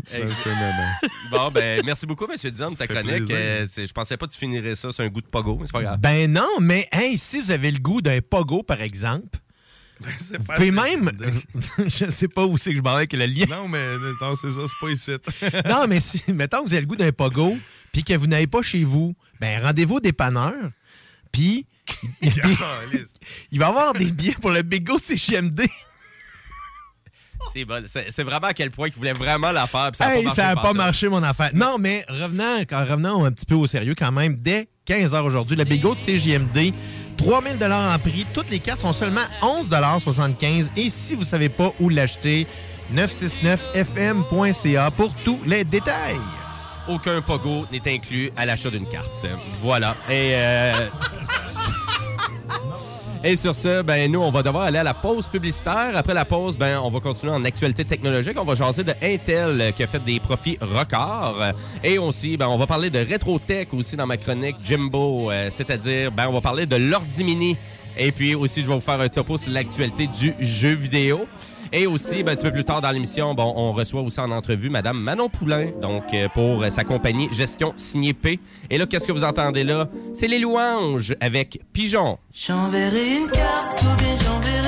Bon, 1.30 1.52
ben 1.52 1.84
merci 1.86 2.08
beaucoup, 2.08 2.26
M. 2.26 2.52
Dion, 2.52 2.72
de 2.72 2.76
ta 2.76 2.88
chronique. 2.88 3.18
plaisir. 3.18 3.36
Euh, 3.38 3.66
c'est- 3.70 3.86
je 3.86 3.94
pensais 3.94 4.18
pas 4.18 4.26
que 4.26 4.32
tu 4.34 4.40
finirais 4.40 4.74
ça 4.74 4.92
sur 4.92 5.04
un 5.04 5.10
goût 5.10 5.22
de 5.22 5.28
pogo, 5.28 5.56
mais 5.60 5.68
c'est 5.68 5.74
pas 5.74 5.84
grave. 5.84 6.00
Ben 6.00 6.32
non, 6.32 6.48
mais 6.60 6.88
hey, 6.92 7.16
si 7.18 7.40
vous 7.42 7.52
avez 7.52 7.70
le 7.70 7.78
goût 7.80 8.02
d'un 8.02 8.20
pogo, 8.22 8.64
par 8.64 8.82
exemple, 8.82 9.38
Pas 10.46 10.56
pouvez 10.56 10.70
assez 10.70 10.98
même. 10.98 11.12
je 11.88 12.10
sais 12.10 12.28
pas 12.28 12.46
où 12.46 12.58
c'est 12.58 12.72
que 12.72 12.78
je 12.78 12.82
parlais 12.82 13.00
avec 13.00 13.14
le 13.14 13.26
lien. 13.26 13.46
Non, 13.50 13.68
mais 13.68 13.84
c'est 14.42 14.52
ça, 14.52 14.62
c'est 14.68 14.80
pas 14.80 14.92
ici. 14.92 15.12
non, 15.70 15.88
mais 15.88 16.00
si, 16.00 16.22
mettons 16.34 16.64
que 16.64 16.70
vous 16.70 16.74
avez 16.74 16.82
le 16.82 16.88
goût 16.88 16.96
d'un 16.96 17.12
pogo, 17.12 17.58
puis 17.92 18.04
que 18.04 18.14
vous 18.14 18.28
n'avez 18.28 18.48
pas 18.48 18.62
chez 18.62 18.84
vous, 18.84 19.16
ben 19.40 19.64
rendez-vous 19.64 19.96
au 19.96 20.00
dépanneur, 20.00 20.54
puis 21.32 21.66
il, 22.22 22.34
il 23.52 23.60
va 23.60 23.66
y 23.66 23.70
avoir 23.70 23.94
des 23.94 24.12
billets 24.12 24.36
pour 24.42 24.52
le 24.52 24.62
Bigo 24.62 25.00
CGMD. 25.00 25.62
C'est 27.54 27.66
bon. 27.66 27.84
C'est 27.88 28.24
vraiment 28.24 28.48
à 28.48 28.54
quel 28.54 28.72
point 28.72 28.90
qu'il 28.90 28.98
voulait 28.98 29.14
vraiment 29.14 29.52
la 29.52 29.68
faire. 29.68 29.90
Ça 29.94 30.06
a 30.08 30.16
Hey, 30.16 30.24
pas 30.24 30.30
marché. 30.30 30.42
ça 30.42 30.48
n'a 30.56 30.62
pas 30.62 30.74
marché, 30.74 31.10
mon 31.10 31.24
affaire. 31.24 31.52
Non, 31.54 31.78
mais 31.80 32.06
revenons, 32.10 32.62
quand, 32.70 32.80
revenons 32.84 33.26
un 33.26 33.32
petit 33.32 33.46
peu 33.46 33.56
au 33.56 33.68
sérieux 33.68 33.96
quand 33.98 34.12
même. 34.12 34.36
Dès 34.38 34.68
15h 34.88 35.22
aujourd'hui, 35.24 35.56
le 35.58 35.64
Bigo 35.66 35.96
de 35.96 36.00
CJMD, 36.00 36.74
3000 37.18 37.64
en 37.72 38.00
prix. 38.00 38.26
Toutes 38.34 38.50
les 38.50 38.60
cartes 38.60 38.82
sont 38.82 38.94
seulement 38.94 39.22
11,75 39.42 40.70
Et 40.78 40.90
si 40.90 41.16
vous 41.16 41.22
ne 41.22 41.26
savez 41.26 41.50
pas 41.50 41.74
où 41.80 41.90
l'acheter, 41.90 42.48
969fm.ca 42.94 44.92
pour 44.92 45.14
tous 45.26 45.40
les 45.46 45.64
détails. 45.64 46.20
Aucun 46.88 47.22
pogo 47.22 47.66
n'est 47.70 47.82
inclus 47.94 48.32
à 48.38 48.46
l'achat 48.46 48.70
d'une 48.70 48.88
carte. 48.88 49.10
Voilà. 49.62 49.94
Et, 50.10 50.32
euh, 50.36 50.72
Et 53.24 53.36
sur 53.36 53.56
ce, 53.56 53.82
ben, 53.82 54.12
nous, 54.12 54.22
on 54.22 54.32
va 54.32 54.44
devoir 54.44 54.66
aller 54.66 54.78
à 54.78 54.84
la 54.84 54.94
pause 54.94 55.28
publicitaire. 55.28 55.92
Après 55.96 56.14
la 56.14 56.24
pause, 56.24 56.58
ben, 56.58 56.80
on 56.80 56.90
va 56.90 57.00
continuer 57.00 57.34
en 57.34 57.44
actualité 57.46 57.84
technologique. 57.84 58.36
On 58.40 58.44
va 58.46 58.56
jaser 58.56 58.84
de 58.84 58.94
Intel 59.02 59.60
euh, 59.60 59.72
qui 59.72 59.84
a 59.84 59.88
fait 59.88 60.04
des 60.04 60.20
profits 60.20 60.58
records. 60.62 61.44
Et 61.84 61.98
aussi, 61.98 62.38
ben, 62.38 62.48
on 62.48 62.58
va 62.58 62.68
parler 62.68 62.90
de 62.90 63.00
RetroTech 63.00 63.74
aussi 63.74 63.96
dans 63.96 64.06
ma 64.06 64.18
chronique 64.18 64.58
Jimbo. 64.64 65.32
euh, 65.32 65.50
C'est-à-dire, 65.52 66.12
ben, 66.12 66.28
on 66.30 66.34
va 66.34 66.42
parler 66.42 66.66
de 66.66 66.76
l'ordi 66.76 67.24
mini 67.24 67.58
Et 67.98 68.12
puis 68.12 68.36
aussi, 68.36 68.62
je 68.62 68.68
vais 68.68 68.76
vous 68.76 68.80
faire 68.80 69.02
un 69.02 69.10
topo 69.10 69.38
sur 69.38 69.52
l'actualité 69.52 70.08
du 70.08 70.34
jeu 70.40 70.74
vidéo. 70.74 71.28
Et 71.72 71.88
aussi, 71.88 72.24
ben, 72.24 72.32
un 72.32 72.36
petit 72.36 72.46
peu 72.46 72.52
plus 72.52 72.64
tard 72.64 72.82
dans 72.82 72.92
l'émission, 72.92 73.36
on 73.38 73.72
reçoit 73.72 74.02
aussi 74.02 74.20
en 74.20 74.32
entrevue 74.32 74.70
Madame 74.70 75.00
Manon 75.00 75.30
Poulain, 75.30 75.72
donc 75.82 76.14
euh, 76.14 76.28
pour 76.34 76.64
euh, 76.64 76.70
sa 76.70 76.84
compagnie 76.84 77.30
Gestion 77.32 77.74
Signé 77.78 78.14
P. 78.14 78.40
Et 78.70 78.78
là, 78.78 78.86
qu'est-ce 78.86 79.08
que 79.08 79.12
vous 79.12 79.24
entendez 79.24 79.64
là? 79.64 79.90
C'est 80.14 80.28
les 80.28 80.40
louanges 80.40 81.16
avec 81.20 81.62
Pigeon. 81.74 82.18
J'enverrai 82.34 83.18
une 83.18 83.30
carte 83.30 83.82
ou 83.82 83.98
bien 83.98 84.16
j'enverrai 84.24 84.67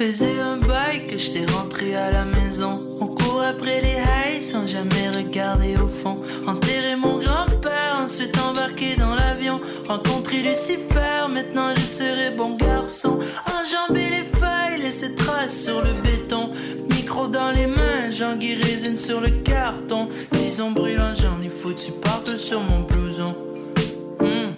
Faisais 0.00 0.40
un 0.40 0.56
bail 0.56 1.06
que 1.08 1.18
j'étais 1.18 1.44
rentré 1.52 1.94
à 1.94 2.10
la 2.10 2.24
maison. 2.24 2.80
On 3.02 3.06
court 3.06 3.42
après 3.42 3.82
les 3.82 3.96
highs 3.98 4.40
sans 4.40 4.66
jamais 4.66 5.10
regarder 5.10 5.76
au 5.76 5.88
fond. 5.88 6.22
Enterrer 6.46 6.96
mon 6.96 7.18
grand-père, 7.18 8.00
ensuite 8.02 8.34
embarquer 8.40 8.96
dans 8.96 9.14
l'avion. 9.14 9.60
Rencontrer 9.86 10.38
Lucifer, 10.38 11.28
maintenant 11.28 11.74
je 11.76 11.82
serai 11.82 12.30
bon 12.30 12.56
garçon. 12.56 13.18
Enjamber 13.44 14.08
les 14.08 14.38
failles, 14.38 14.80
laisser 14.80 15.14
traces 15.14 15.64
sur 15.64 15.82
le 15.82 15.92
béton. 16.02 16.50
Micro 16.88 17.28
dans 17.28 17.50
les 17.50 17.66
mains, 17.66 18.10
Jean-Guy 18.10 18.54
résine 18.54 18.96
sur 18.96 19.20
le 19.20 19.28
carton. 19.28 20.08
Tison 20.30 20.70
brûlant, 20.70 21.12
j'en 21.14 21.42
ai 21.42 21.50
foutu 21.50 21.92
partout 22.02 22.38
sur 22.38 22.62
mon 22.62 22.84
blouson. 22.84 23.36
Hmm. 24.18 24.54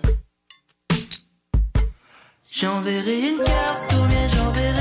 J'enverrai 2.48 3.18
une 3.30 3.38
carte 3.38 3.92
ou 3.94 4.06
bien 4.06 4.28
j'enverrai 4.28 4.71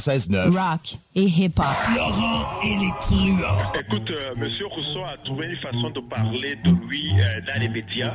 96.9. 0.00 0.50
Rock 0.56 0.96
et 1.14 1.22
hip-hop. 1.24 1.64
Laurent 1.94 2.60
et 2.62 2.76
les 2.76 2.90
truands. 3.02 3.56
Écoute, 3.78 4.10
euh, 4.10 4.30
Monsieur 4.36 4.66
Rousseau 4.66 5.04
a 5.04 5.16
trouvé 5.24 5.46
une 5.48 5.56
façon 5.58 5.90
de 5.90 6.00
parler 6.00 6.56
de 6.64 6.70
lui 6.88 7.12
euh, 7.20 7.40
dans 7.46 7.60
les 7.60 7.68
médias. 7.68 8.14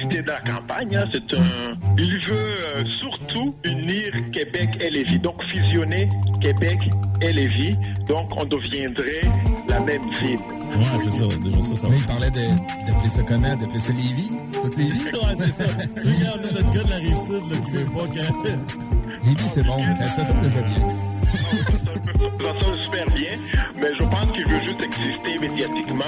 C'était 0.00 0.22
dans 0.22 0.32
la 0.32 0.40
campagne. 0.52 0.96
hein, 0.96 1.04
c'est 1.12 1.34
un... 1.34 1.42
Il 1.98 2.18
veut 2.26 2.34
euh, 2.76 2.84
surtout 3.00 3.54
unir 3.64 4.12
Québec 4.32 4.70
et 4.80 4.90
Lévis. 4.90 5.18
Donc 5.18 5.42
fusionner 5.44 6.08
Québec 6.40 6.78
et 7.22 7.32
Lévis. 7.32 7.76
Donc 8.08 8.30
on 8.36 8.44
deviendrait 8.44 9.22
la 9.68 9.80
même 9.80 10.02
ville. 10.20 10.38
Ouais, 10.76 10.84
c'est 11.04 11.10
ça. 11.12 11.26
Déjà, 11.42 11.62
ça, 11.62 11.76
ça. 11.76 11.86
Mais 11.88 11.96
il 11.98 12.04
parlait 12.06 12.30
de- 12.30 12.86
d'appeler 12.86 13.08
ça 13.08 13.22
comment? 13.22 13.56
D'appeler 13.56 13.78
ça 13.78 13.92
Lévis? 13.92 14.30
Toute 14.52 14.76
Lévis? 14.76 15.04
Ouais, 15.04 15.34
c'est 15.38 15.50
ça. 15.50 15.64
tu 16.02 16.08
regardes 16.08 16.44
là, 16.44 16.52
notre 16.52 16.70
gars 16.72 16.82
de 16.82 16.90
la 16.90 16.96
rive 16.96 17.16
sud, 17.16 17.50
là, 17.50 17.56
tu 17.64 17.72
sais 17.72 17.84
pas 17.84 18.06
que. 18.08 18.95
Lévis, 19.26 19.48
c'est 19.48 19.64
bon. 19.66 19.82
Ça, 20.14 20.24
c'est 20.24 20.38
déjà 20.40 20.62
bien. 20.62 20.88
Ça 22.38 22.60
sonne 22.60 22.76
super 22.76 23.04
bien, 23.14 23.30
mais 23.80 23.94
je 23.94 24.02
pense 24.04 24.32
qu'il 24.32 24.46
veut 24.48 24.62
juste 24.62 24.82
exister 24.82 25.38
médiatiquement. 25.38 26.04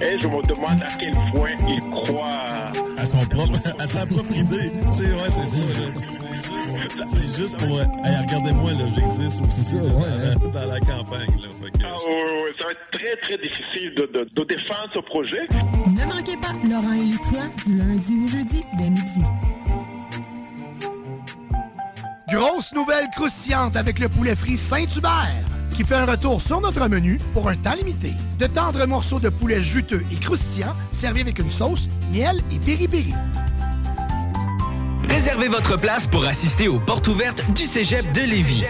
Et 0.00 0.18
je 0.18 0.26
me 0.26 0.42
demande 0.46 0.82
à 0.82 0.88
quel 0.98 1.12
point 1.34 1.50
il 1.68 1.80
croit 1.90 2.72
À 2.96 3.06
son 3.06 3.18
propre, 3.26 3.58
à 3.78 3.86
sa 3.86 4.06
propre 4.06 4.32
idée. 4.36 4.70
Tu 4.92 5.04
sais, 5.04 5.10
ouais, 5.10 5.30
c'est 5.34 5.46
ça. 5.46 5.56
C'est 5.96 6.72
juste, 6.72 7.06
c'est 7.06 7.36
juste 7.42 7.56
pour. 7.58 7.80
Hey, 7.80 8.16
regardez-moi, 8.26 8.72
là, 8.72 8.86
j'existe 8.94 9.40
aussi. 9.42 9.74
là, 9.76 9.82
euh, 10.04 10.34
Dans 10.52 10.66
la 10.66 10.80
campagne, 10.80 11.36
là. 11.40 11.48
Que- 11.62 11.84
Ah, 11.84 11.94
ouais, 12.06 12.14
ouais, 12.14 12.42
ouais, 12.44 12.52
ça 12.58 12.64
va 12.64 12.70
être 12.72 12.90
très 12.92 13.16
très 13.16 13.36
difficile 13.38 13.94
de, 13.96 14.02
de- 14.06 14.28
de 14.34 14.44
défendre 14.44 14.88
ce 14.94 15.00
projet. 15.00 15.40
Ne 15.86 16.04
manquez 16.14 16.36
pas 16.36 16.52
Laurent 16.68 16.94
et 16.94 17.68
du 17.68 17.76
lundi 17.76 18.16
au 18.24 18.28
jeudi 18.28 18.64
dès 18.78 18.90
midi. 18.90 19.22
Grosse 22.30 22.72
nouvelle 22.72 23.08
croustillante 23.10 23.76
avec 23.76 23.98
le 23.98 24.08
poulet 24.08 24.36
frit 24.36 24.56
Saint-Hubert 24.56 25.44
qui 25.74 25.84
fait 25.84 25.96
un 25.96 26.06
retour 26.06 26.40
sur 26.40 26.60
notre 26.60 26.86
menu 26.88 27.18
pour 27.32 27.48
un 27.48 27.56
temps 27.56 27.74
limité. 27.74 28.12
De 28.38 28.46
tendres 28.46 28.86
morceaux 28.86 29.18
de 29.18 29.30
poulet 29.30 29.60
juteux 29.62 30.04
et 30.12 30.16
croustillants 30.16 30.76
servis 30.92 31.22
avec 31.22 31.40
une 31.40 31.50
sauce, 31.50 31.88
miel 32.12 32.40
et 32.52 32.58
piri-piri. 32.60 33.14
Réservez 35.08 35.48
votre 35.48 35.76
place 35.76 36.06
pour 36.06 36.24
assister 36.24 36.68
aux 36.68 36.78
portes 36.78 37.08
ouvertes 37.08 37.42
du 37.52 37.66
Cégep 37.66 38.12
de 38.12 38.20
Lévis. 38.20 38.64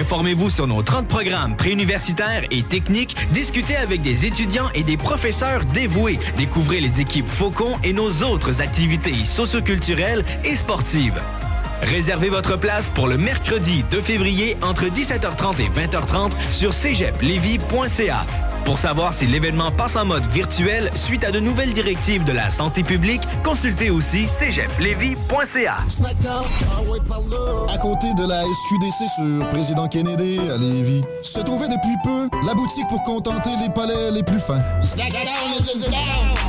Informez-vous 0.00 0.48
sur 0.48 0.66
nos 0.66 0.82
30 0.82 1.06
programmes 1.06 1.56
préuniversitaires 1.56 2.44
et 2.50 2.62
techniques, 2.62 3.16
discutez 3.32 3.76
avec 3.76 4.00
des 4.00 4.24
étudiants 4.24 4.70
et 4.74 4.82
des 4.82 4.96
professeurs 4.96 5.64
dévoués, 5.66 6.18
découvrez 6.38 6.80
les 6.80 7.02
équipes 7.02 7.28
Faucon 7.28 7.78
et 7.84 7.92
nos 7.92 8.22
autres 8.22 8.62
activités 8.62 9.24
socioculturelles 9.26 10.24
et 10.44 10.56
sportives. 10.56 11.20
Réservez 11.82 12.28
votre 12.28 12.56
place 12.58 12.88
pour 12.90 13.08
le 13.08 13.18
mercredi 13.18 13.84
2 13.90 14.00
février 14.00 14.56
entre 14.62 14.84
17h30 14.84 15.60
et 15.60 15.68
20h30 15.68 16.32
sur 16.50 16.72
cégeplevy.ca. 16.72 18.24
Pour 18.64 18.78
savoir 18.78 19.12
si 19.12 19.26
l'événement 19.26 19.70
passe 19.70 19.94
en 19.94 20.06
mode 20.06 20.24
virtuel 20.26 20.90
suite 20.94 21.22
à 21.24 21.30
de 21.30 21.38
nouvelles 21.38 21.74
directives 21.74 22.24
de 22.24 22.32
la 22.32 22.48
santé 22.48 22.82
publique, 22.82 23.20
consultez 23.42 23.90
aussi 23.90 24.26
cégeplevy.ca. 24.26 25.76
Snackdown, 25.86 26.44
ah 26.70 26.82
ouais, 26.90 26.98
par 27.06 27.20
là. 27.20 27.74
À 27.74 27.76
côté 27.76 28.06
de 28.14 28.26
la 28.26 28.40
SQDC 28.42 29.10
sur 29.16 29.50
Président 29.50 29.86
Kennedy 29.86 30.38
à 30.50 30.56
Lévis, 30.56 31.04
se 31.20 31.40
trouvait 31.40 31.68
depuis 31.68 31.94
peu 32.02 32.30
la 32.46 32.54
boutique 32.54 32.86
pour 32.88 33.02
contenter 33.02 33.50
les 33.62 33.68
palais 33.68 34.10
les 34.10 34.22
plus 34.22 34.40
fins. 34.40 34.64
Snackdown. 34.80 35.24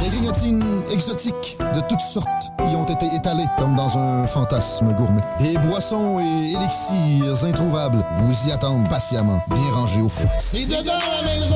Des 0.02 0.08
grignotines 0.08 0.84
exotiques 0.92 1.58
de 1.74 1.82
toutes 1.82 2.00
sortes 2.00 2.28
y 2.72 2.76
ont 2.76 2.86
été 2.86 3.08
étalées 3.14 3.48
comme 3.58 3.76
dans 3.76 3.98
un 3.98 4.26
fantasme 4.26 4.94
gourmet. 4.94 5.22
Des 5.40 5.58
boissons 5.58 6.20
et 6.20 6.54
élixirs 6.54 7.44
introuvables 7.44 8.06
vous 8.20 8.48
y 8.48 8.52
attendent 8.54 8.88
patiemment, 8.88 9.42
bien 9.50 9.72
rangés 9.74 10.02
au 10.02 10.10
froid. 10.10 10.30
C'est 10.38 10.66
dedans 10.66 10.94
la 10.94 11.28
maison 11.28 11.56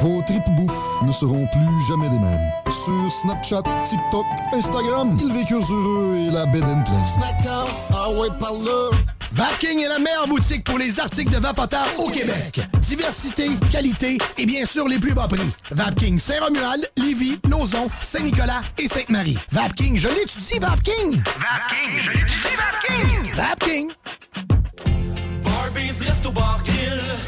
Vos 0.00 0.22
tripes 0.22 0.50
bouffe 0.56 1.02
ne 1.02 1.12
seront 1.12 1.46
plus 1.46 1.86
jamais 1.88 2.08
les 2.08 2.18
mêmes. 2.18 2.50
Sur 2.66 3.12
Snapchat, 3.12 3.62
TikTok, 3.84 4.26
Instagram, 4.52 5.16
ils 5.20 5.32
vécurent 5.32 5.70
heureux 5.70 6.16
et 6.16 6.30
la 6.30 6.46
bed 6.46 6.64
and 6.64 6.82
pleine. 6.84 7.04
Snackdown, 7.14 7.66
ah 7.94 8.10
ouais, 8.10 8.28
par 8.38 8.52
là. 8.52 8.96
Vapking 9.32 9.80
est 9.80 9.88
la 9.88 9.98
meilleure 9.98 10.26
boutique 10.26 10.64
pour 10.64 10.78
les 10.78 10.98
articles 10.98 11.30
de 11.30 11.38
vapoteurs 11.38 11.88
au 11.98 12.08
Québec. 12.08 12.60
Diversité, 12.80 13.50
qualité 13.70 14.18
et 14.36 14.46
bien 14.46 14.64
sûr 14.64 14.88
les 14.88 14.98
plus 14.98 15.12
bas 15.12 15.28
prix. 15.28 15.52
Vapking 15.70 16.18
Saint-Romuald, 16.18 16.90
Lévis, 16.96 17.38
Lauson, 17.48 17.88
Saint-Nicolas 18.00 18.62
et 18.78 18.88
Sainte-Marie. 18.88 19.38
Vapking, 19.52 19.96
je 19.96 20.08
l'étudie, 20.08 20.58
Vapking! 20.58 21.22
Vapking, 21.22 22.00
je 22.00 22.10
l'étudie, 22.10 22.56
Vapking! 22.56 23.34
Vapking! 23.34 24.57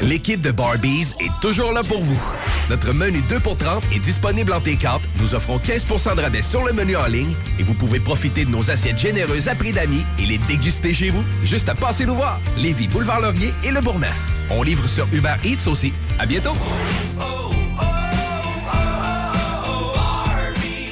L'équipe 0.01 0.41
de 0.41 0.51
Barbies 0.51 1.13
est 1.19 1.41
toujours 1.41 1.71
là 1.71 1.83
pour 1.83 2.01
vous. 2.01 2.19
Notre 2.69 2.93
menu 2.93 3.21
2 3.29 3.39
pour 3.39 3.57
30 3.57 3.83
est 3.93 3.99
disponible 3.99 4.51
en 4.53 4.59
T4. 4.59 4.99
Nous 5.19 5.35
offrons 5.35 5.57
15% 5.57 6.15
de 6.15 6.21
rabais 6.21 6.41
sur 6.41 6.65
le 6.65 6.73
menu 6.73 6.95
en 6.95 7.05
ligne 7.05 7.33
et 7.59 7.63
vous 7.63 7.73
pouvez 7.73 7.99
profiter 7.99 8.45
de 8.45 8.49
nos 8.49 8.71
assiettes 8.71 8.97
généreuses 8.97 9.47
à 9.47 9.55
prix 9.55 9.71
d'amis 9.71 10.05
et 10.19 10.25
les 10.25 10.37
déguster 10.39 10.93
chez 10.93 11.11
vous. 11.11 11.23
Juste 11.43 11.69
à 11.69 11.75
passer 11.75 12.05
nous 12.05 12.15
voir. 12.15 12.39
Lévis, 12.57 12.87
Boulevard 12.87 13.21
Laurier 13.21 13.53
et 13.63 13.71
Le 13.71 13.81
Bourgneuf. 13.81 14.19
On 14.49 14.63
livre 14.63 14.87
sur 14.87 15.07
Uber 15.13 15.35
Eats 15.43 15.67
aussi. 15.67 15.93
À 16.17 16.25
bientôt. 16.25 16.53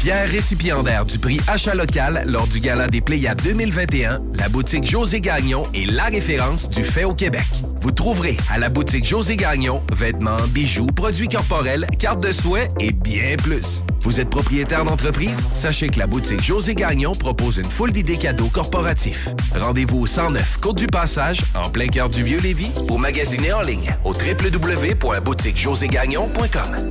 Fier 0.00 0.26
récipiendaire 0.30 1.04
du 1.04 1.18
prix 1.18 1.38
Achat 1.46 1.74
local 1.74 2.24
lors 2.26 2.46
du 2.46 2.58
Gala 2.58 2.86
des 2.86 3.02
Pléiades 3.02 3.42
2021, 3.42 4.22
la 4.38 4.48
boutique 4.48 4.88
José 4.88 5.20
Gagnon 5.20 5.66
est 5.74 5.84
la 5.84 6.04
référence 6.04 6.70
du 6.70 6.84
fait 6.84 7.04
au 7.04 7.12
Québec. 7.12 7.44
Vous 7.82 7.90
trouverez 7.90 8.38
à 8.50 8.56
la 8.56 8.70
boutique 8.70 9.04
José 9.04 9.36
Gagnon 9.36 9.82
vêtements, 9.94 10.40
bijoux, 10.48 10.86
produits 10.86 11.28
corporels, 11.28 11.86
cartes 11.98 12.22
de 12.22 12.32
soins 12.32 12.64
et 12.78 12.92
bien 12.92 13.36
plus. 13.36 13.84
Vous 14.00 14.20
êtes 14.20 14.30
propriétaire 14.30 14.86
d'entreprise? 14.86 15.44
Sachez 15.54 15.90
que 15.90 15.98
la 15.98 16.06
boutique 16.06 16.42
José 16.42 16.74
Gagnon 16.74 17.12
propose 17.12 17.58
une 17.58 17.64
foule 17.64 17.92
d'idées 17.92 18.16
cadeaux 18.16 18.48
corporatifs. 18.48 19.28
Rendez-vous 19.54 20.00
au 20.00 20.06
109 20.06 20.60
Côte 20.62 20.78
du 20.78 20.86
Passage, 20.86 21.42
en 21.54 21.68
plein 21.68 21.88
cœur 21.88 22.08
du 22.08 22.22
Vieux-Lévis, 22.22 22.70
ou 22.88 22.96
magasiner 22.96 23.52
en 23.52 23.60
ligne 23.60 23.94
au 24.04 24.14
www.boutiquejoségagnon.com. 24.14 26.90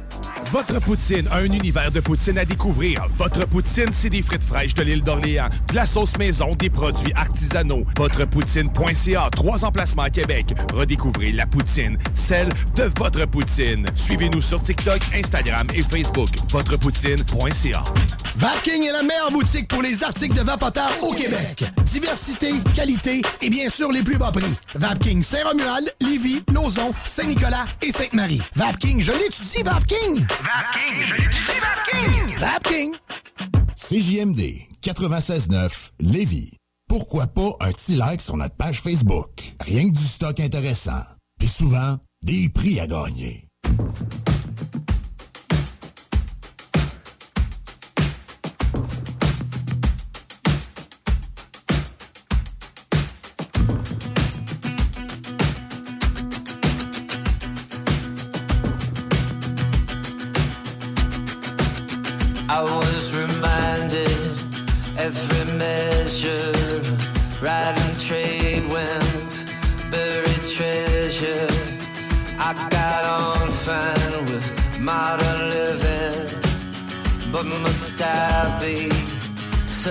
Votre 0.52 0.80
poutine, 0.80 1.28
un 1.32 1.46
univers 1.46 1.92
de 1.92 2.00
poutine 2.00 2.40
à 2.40 2.46
découvrir. 2.46 2.99
Votre 3.18 3.46
poutine, 3.48 3.90
c'est 3.92 4.10
des 4.10 4.22
frites 4.22 4.44
fraîches 4.44 4.74
de 4.74 4.84
l'île 4.84 5.04
d'Orléans, 5.04 5.50
de 5.70 5.76
la 5.76 5.86
sauce 5.86 6.18
maison, 6.18 6.56
des 6.56 6.70
produits 6.70 7.14
artisanaux. 7.14 7.86
Votrepoutine.ca, 7.98 9.30
trois 9.32 9.66
emplacements 9.66 10.04
à 10.04 10.10
Québec. 10.10 10.54
Redécouvrez 10.74 11.32
la 11.32 11.46
poutine, 11.46 11.98
celle 12.14 12.50
de 12.76 12.90
votre 12.98 13.26
poutine. 13.26 13.88
Suivez-nous 13.96 14.42
sur 14.42 14.62
TikTok, 14.62 15.02
Instagram 15.14 15.68
et 15.74 15.82
Facebook. 15.82 16.30
Votrepoutine.ca. 16.52 17.84
Vapking 18.36 18.84
est 18.84 18.92
la 18.92 19.04
meilleure 19.04 19.32
boutique 19.32 19.68
pour 19.68 19.82
les 19.82 20.02
articles 20.02 20.36
de 20.36 20.42
vapoteurs 20.42 20.94
au 21.02 21.12
Québec. 21.12 21.66
Diversité, 21.84 22.54
qualité 22.74 23.22
et 23.42 23.50
bien 23.50 23.70
sûr 23.70 23.92
les 23.92 24.02
plus 24.02 24.18
bas 24.18 24.32
prix. 24.32 24.56
Vapking 24.76 25.24
Saint-Romuald, 25.24 25.94
Lévis, 26.00 26.42
Lauson, 26.54 26.94
Saint-Nicolas 27.04 27.66
et 27.82 27.92
Sainte-Marie. 27.92 28.42
Vapking, 28.56 29.02
je 29.02 29.12
l'étudie, 29.12 29.64
Vapking! 29.64 30.26
Vapking, 30.26 31.04
je 31.04 31.14
l'étudie, 31.16 31.60
Vapking! 31.60 32.38
Vapking! 32.38 32.89
CJMD 33.76 34.68
96.9 34.84 35.92
Lévis. 36.00 36.54
Pourquoi 36.88 37.28
pas 37.28 37.56
un 37.60 37.72
petit 37.72 37.96
like 37.96 38.22
sur 38.22 38.38
notre 38.38 38.56
page 38.56 38.82
Facebook? 38.82 39.30
Rien 39.60 39.90
que 39.90 39.96
du 39.96 40.04
stock 40.04 40.40
intéressant. 40.40 41.04
Puis 41.40 41.48
souvent, 41.48 41.98
des 42.24 42.50
prix 42.50 42.80
à 42.80 42.88
gagner. 42.88 43.48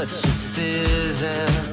Such 0.07 0.25
a 0.25 0.29
citizen? 0.29 1.68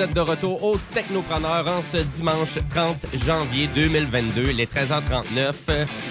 Vous 0.00 0.06
êtes 0.06 0.14
de 0.14 0.20
retour 0.20 0.64
au 0.64 0.78
Technopreneur 0.94 1.68
en 1.68 1.82
ce 1.82 1.98
dimanche 1.98 2.58
30 2.70 2.96
janvier 3.26 3.68
2022, 3.74 4.52
les 4.52 4.64
13h39. 4.64 5.52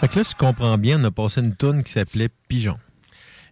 Fait 0.00 0.06
que 0.06 0.16
là, 0.16 0.24
si 0.24 0.34
tu 0.34 0.36
comprends 0.36 0.78
bien, 0.78 1.00
on 1.00 1.04
a 1.04 1.10
passé 1.10 1.40
une 1.40 1.56
toune 1.56 1.82
qui 1.82 1.90
s'appelait 1.90 2.28
Pigeon. 2.46 2.76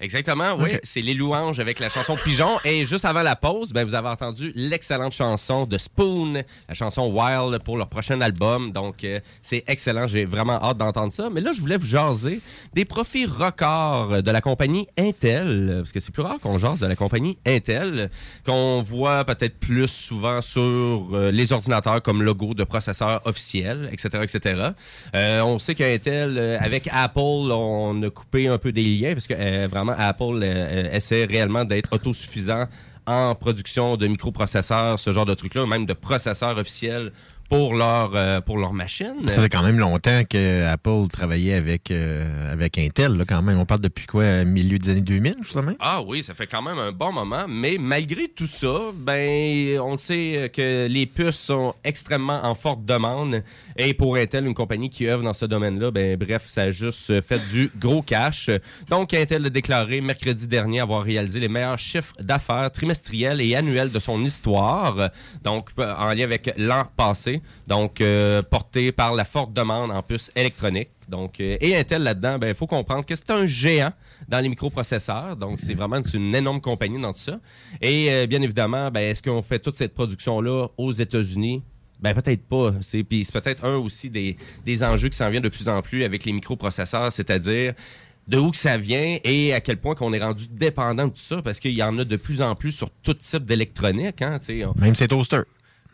Exactement, 0.00 0.56
oui. 0.58 0.76
C'est 0.82 1.00
les 1.00 1.14
louanges 1.14 1.60
avec 1.60 1.78
la 1.78 1.88
chanson 1.88 2.16
Pigeon. 2.16 2.58
Et 2.64 2.84
juste 2.84 3.04
avant 3.04 3.22
la 3.22 3.36
pause, 3.36 3.72
ben, 3.72 3.84
vous 3.84 3.94
avez 3.94 4.08
entendu 4.08 4.52
l'excellente 4.54 5.12
chanson 5.12 5.66
de 5.66 5.78
Spoon, 5.78 6.42
la 6.68 6.74
chanson 6.74 7.10
Wild 7.10 7.62
pour 7.62 7.76
leur 7.76 7.88
prochain 7.88 8.20
album. 8.20 8.72
Donc, 8.72 9.04
euh, 9.04 9.20
c'est 9.42 9.64
excellent. 9.66 10.06
J'ai 10.06 10.24
vraiment 10.24 10.62
hâte 10.62 10.78
d'entendre 10.78 11.12
ça. 11.12 11.30
Mais 11.30 11.40
là, 11.40 11.52
je 11.52 11.60
voulais 11.60 11.76
vous 11.76 11.86
jaser 11.86 12.40
des 12.74 12.84
profits 12.84 13.26
records 13.26 14.22
de 14.22 14.30
la 14.30 14.40
compagnie 14.40 14.86
Intel. 14.98 15.76
Parce 15.78 15.92
que 15.92 16.00
c'est 16.00 16.12
plus 16.12 16.22
rare 16.22 16.38
qu'on 16.40 16.58
jase 16.58 16.80
de 16.80 16.86
la 16.86 16.96
compagnie 16.96 17.38
Intel, 17.46 18.10
qu'on 18.44 18.80
voit 18.80 19.24
peut-être 19.24 19.58
plus 19.58 19.88
souvent 19.88 20.42
sur 20.42 20.60
euh, 20.60 21.30
les 21.32 21.52
ordinateurs 21.52 22.02
comme 22.02 22.22
logo 22.22 22.54
de 22.54 22.64
processeurs 22.64 23.22
officiels, 23.24 23.88
etc., 23.92 24.08
etc. 24.22 24.70
Euh, 25.14 25.40
on 25.42 25.58
sait 25.58 25.74
qu'Intel, 25.74 26.58
avec 26.60 26.88
Apple, 26.92 27.20
on 27.20 28.02
a 28.02 28.10
coupé 28.10 28.48
un 28.48 28.58
peu 28.58 28.72
des 28.72 28.84
liens 28.84 29.14
parce 29.14 29.26
que 29.26 29.34
euh, 29.36 29.68
Apple 29.92 30.40
euh, 30.42 30.92
essaie 30.92 31.24
réellement 31.24 31.64
d'être 31.64 31.92
autosuffisant 31.92 32.66
en 33.06 33.34
production 33.34 33.96
de 33.96 34.06
microprocesseurs, 34.06 34.98
ce 34.98 35.12
genre 35.12 35.26
de 35.26 35.34
trucs-là, 35.34 35.66
même 35.66 35.86
de 35.86 35.92
processeurs 35.92 36.58
officiels 36.58 37.12
pour 37.48 37.74
leur, 37.74 38.12
euh, 38.14 38.40
pour 38.40 38.58
leur 38.58 38.72
machine. 38.72 39.28
Ça 39.28 39.42
fait 39.42 39.48
quand 39.48 39.62
même 39.62 39.78
longtemps 39.78 40.22
que 40.28 40.64
Apple 40.64 41.08
travaillait 41.12 41.54
avec, 41.54 41.90
euh, 41.90 42.52
avec 42.52 42.78
Intel, 42.78 43.12
là, 43.12 43.24
quand 43.26 43.42
même. 43.42 43.58
On 43.58 43.64
parle 43.64 43.80
depuis 43.80 44.06
quoi, 44.06 44.44
milieu 44.44 44.78
des 44.78 44.90
années 44.90 45.00
2000, 45.00 45.36
justement? 45.42 45.72
Ah 45.80 46.02
oui, 46.02 46.22
ça 46.22 46.34
fait 46.34 46.46
quand 46.46 46.62
même 46.62 46.78
un 46.78 46.92
bon 46.92 47.12
moment, 47.12 47.46
mais 47.48 47.76
malgré 47.78 48.28
tout 48.28 48.46
ça, 48.46 48.90
ben 48.94 49.78
on 49.80 49.96
sait 49.96 50.50
que 50.52 50.86
les 50.86 51.06
puces 51.06 51.36
sont 51.36 51.74
extrêmement 51.84 52.44
en 52.44 52.54
forte 52.54 52.84
demande 52.84 53.42
et 53.76 53.94
pour 53.94 54.16
Intel, 54.16 54.46
une 54.46 54.54
compagnie 54.54 54.90
qui 54.90 55.06
œuvre 55.06 55.22
dans 55.22 55.32
ce 55.32 55.44
domaine-là, 55.44 55.90
ben 55.90 56.16
bref, 56.16 56.44
ça 56.48 56.62
a 56.62 56.70
juste 56.70 57.20
fait 57.20 57.40
du 57.50 57.70
gros 57.78 58.02
cash. 58.02 58.50
Donc 58.88 59.14
Intel 59.14 59.46
a 59.46 59.50
déclaré 59.50 60.00
mercredi 60.00 60.48
dernier 60.48 60.80
avoir 60.80 61.02
réalisé 61.02 61.40
les 61.40 61.48
meilleurs 61.48 61.78
chiffres 61.78 62.14
d'affaires 62.20 62.70
trimestriels 62.70 63.40
et 63.40 63.54
annuels 63.54 63.90
de 63.90 63.98
son 63.98 64.22
histoire, 64.24 65.10
donc 65.42 65.70
en 65.78 66.12
lien 66.12 66.24
avec 66.24 66.52
l'an 66.56 66.84
passé, 66.96 67.35
donc 67.66 68.00
euh, 68.00 68.42
porté 68.42 68.92
par 68.92 69.14
la 69.14 69.24
forte 69.24 69.52
demande 69.52 69.90
en 69.90 70.02
puces 70.02 70.30
électroniques. 70.36 70.90
Donc, 71.08 71.40
euh, 71.40 71.56
et 71.60 71.76
Intel 71.76 72.02
là-dedans, 72.02 72.38
il 72.42 72.54
faut 72.54 72.66
comprendre 72.66 73.04
que 73.04 73.14
c'est 73.14 73.30
un 73.30 73.46
géant 73.46 73.92
dans 74.28 74.40
les 74.40 74.48
microprocesseurs. 74.48 75.36
Donc, 75.36 75.60
c'est 75.60 75.74
vraiment 75.74 76.00
une 76.12 76.34
énorme 76.34 76.60
compagnie 76.60 77.00
dans 77.00 77.12
tout 77.12 77.20
ça. 77.20 77.38
Et 77.80 78.10
euh, 78.10 78.26
bien 78.26 78.42
évidemment, 78.42 78.90
ben, 78.90 79.00
est-ce 79.00 79.22
qu'on 79.22 79.42
fait 79.42 79.58
toute 79.58 79.76
cette 79.76 79.94
production-là 79.94 80.68
aux 80.76 80.92
États-Unis? 80.92 81.62
Ben 82.00 82.12
peut-être 82.12 82.46
pas. 82.46 82.74
C'est 82.82 83.02
puis 83.04 83.24
c'est 83.24 83.32
peut-être 83.32 83.64
un 83.64 83.76
aussi 83.76 84.10
des, 84.10 84.36
des 84.66 84.84
enjeux 84.84 85.08
qui 85.08 85.16
s'en 85.16 85.30
viennent 85.30 85.42
de 85.42 85.48
plus 85.48 85.68
en 85.68 85.80
plus 85.80 86.04
avec 86.04 86.24
les 86.26 86.32
microprocesseurs, 86.32 87.10
c'est-à-dire 87.10 87.72
de 88.28 88.38
où 88.38 88.50
que 88.50 88.56
ça 88.56 88.76
vient 88.76 89.18
et 89.24 89.54
à 89.54 89.60
quel 89.60 89.76
point 89.76 89.94
qu'on 89.94 90.12
est 90.12 90.22
rendu 90.22 90.46
dépendant 90.50 91.04
de 91.04 91.12
tout 91.12 91.20
ça, 91.20 91.42
parce 91.42 91.60
qu'il 91.60 91.72
y 91.72 91.82
en 91.82 91.96
a 91.98 92.04
de 92.04 92.16
plus 92.16 92.42
en 92.42 92.54
plus 92.54 92.72
sur 92.72 92.90
tout 92.90 93.14
type 93.14 93.44
d'électronique. 93.44 94.20
Hein, 94.20 94.38
Même 94.76 94.94
ses 94.94 95.08
toasters. 95.08 95.44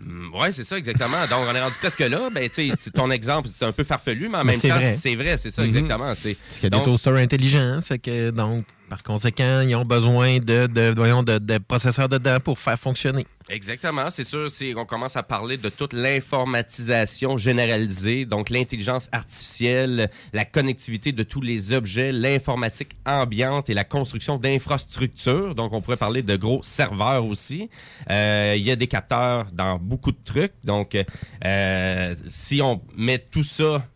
Mm, 0.05 0.35
Ouais, 0.35 0.51
c'est 0.53 0.65
ça, 0.65 0.77
exactement. 0.79 1.27
Donc, 1.29 1.47
on 1.49 1.55
est 1.55 1.61
rendu 1.63 1.77
presque 1.79 2.01
là. 2.01 2.29
Ben, 2.35 2.49
tu 2.49 2.69
sais, 2.71 2.75
c'est 2.77 2.91
ton 2.93 3.11
exemple, 3.11 3.49
c'est 3.55 3.65
un 3.65 3.73
peu 3.73 3.85
farfelu, 3.85 4.29
mais 4.31 4.39
en 4.39 4.45
Mais 4.45 4.53
même 4.53 4.61
temps, 4.61 4.79
c'est 4.97 5.15
vrai, 5.15 5.37
c'est 5.37 5.51
ça, 5.51 5.63
Mhm. 5.63 5.69
exactement. 5.69 6.15
tu 6.15 6.21
sais. 6.23 6.37
Parce 6.49 6.61
qu'il 6.61 6.65
y 6.65 6.67
a 6.67 6.71
Donc, 6.71 6.85
des 6.87 6.91
toasters 6.91 7.15
intelligents, 7.17 7.79
c'est 7.81 7.99
que 7.99 8.31
donc, 8.31 8.65
par 8.89 9.03
conséquent, 9.03 9.61
ils 9.67 9.75
ont 9.75 9.85
besoin 9.85 10.39
de, 10.39 10.67
de, 10.67 10.93
voyons, 10.95 11.23
de, 11.23 11.39
de 11.39 11.59
processeurs 11.59 12.09
dedans 12.09 12.39
pour 12.41 12.59
faire 12.59 12.79
fonctionner. 12.79 13.27
Exactement, 13.53 14.09
c'est 14.09 14.25
sûr. 14.25 14.49
On 14.79 14.87
commence 14.87 15.15
à 15.15 15.23
parler 15.23 15.59
de 15.59 15.69
toute 15.69 15.93
l'informatisation 15.93 17.37
généralisée, 17.37 18.25
donc 18.25 18.49
l'intelligence 18.49 19.11
artificielle, 19.13 20.11
la 20.33 20.47
connectivité 20.47 21.13
de 21.13 21.23
tous 21.23 21.43
les 21.43 21.73
objets, 21.73 22.13
l'informatique 22.13 22.93
ambiante 23.05 23.69
et 23.69 23.75
la 23.75 23.85
construction 23.85 24.39
d'infrastructures. 24.39 25.55
Donc, 25.55 25.75
on 25.75 25.83
pourrait 25.83 25.99
parler 25.99 26.23
de 26.23 26.35
gros 26.35 26.63
serveurs 26.63 27.27
aussi. 27.27 27.69
Euh, 28.11 28.55
Il 28.57 28.67
y 28.67 28.71
a 28.71 28.77
des 28.77 28.87
capteurs 28.87 29.45
dans 29.53 29.79
beaucoup 29.79 30.13
de 30.13 30.25
trucs. 30.25 30.55
Donc, 30.65 30.97
euh, 31.45 32.15
si 32.31 32.63
on 32.63 32.81
met 32.97 33.19
tout 33.19 33.43
ça 33.43 33.87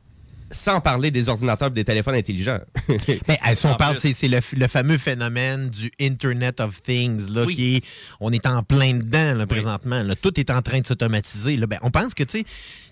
sans 0.50 0.80
parler 0.80 1.10
des 1.10 1.28
ordinateurs 1.28 1.68
et 1.68 1.72
des 1.72 1.84
téléphones 1.84 2.14
intelligents. 2.14 2.60
Mais 3.28 3.38
si 3.54 3.66
on 3.66 3.74
parle, 3.74 3.98
c'est 3.98 4.28
le, 4.28 4.40
le 4.56 4.66
fameux 4.68 4.98
phénomène 4.98 5.70
du 5.70 5.90
Internet 6.00 6.60
of 6.60 6.82
Things, 6.82 7.28
là, 7.30 7.44
Oui. 7.44 7.54
qui 7.54 7.76
est, 7.76 7.84
on 8.20 8.32
est 8.32 8.46
en 8.46 8.62
plein 8.62 8.94
dedans 8.94 9.34
là, 9.34 9.46
présentement. 9.46 10.02
là. 10.02 10.14
Tout 10.16 10.38
est 10.38 10.50
en 10.50 10.62
train 10.62 10.80
de 10.80 10.86
s'automatiser. 10.86 11.56
Ben, 11.56 11.78
on 11.82 11.90
pense 11.90 12.14
que, 12.14 12.22
tu 12.24 12.38
sais, 12.40 12.44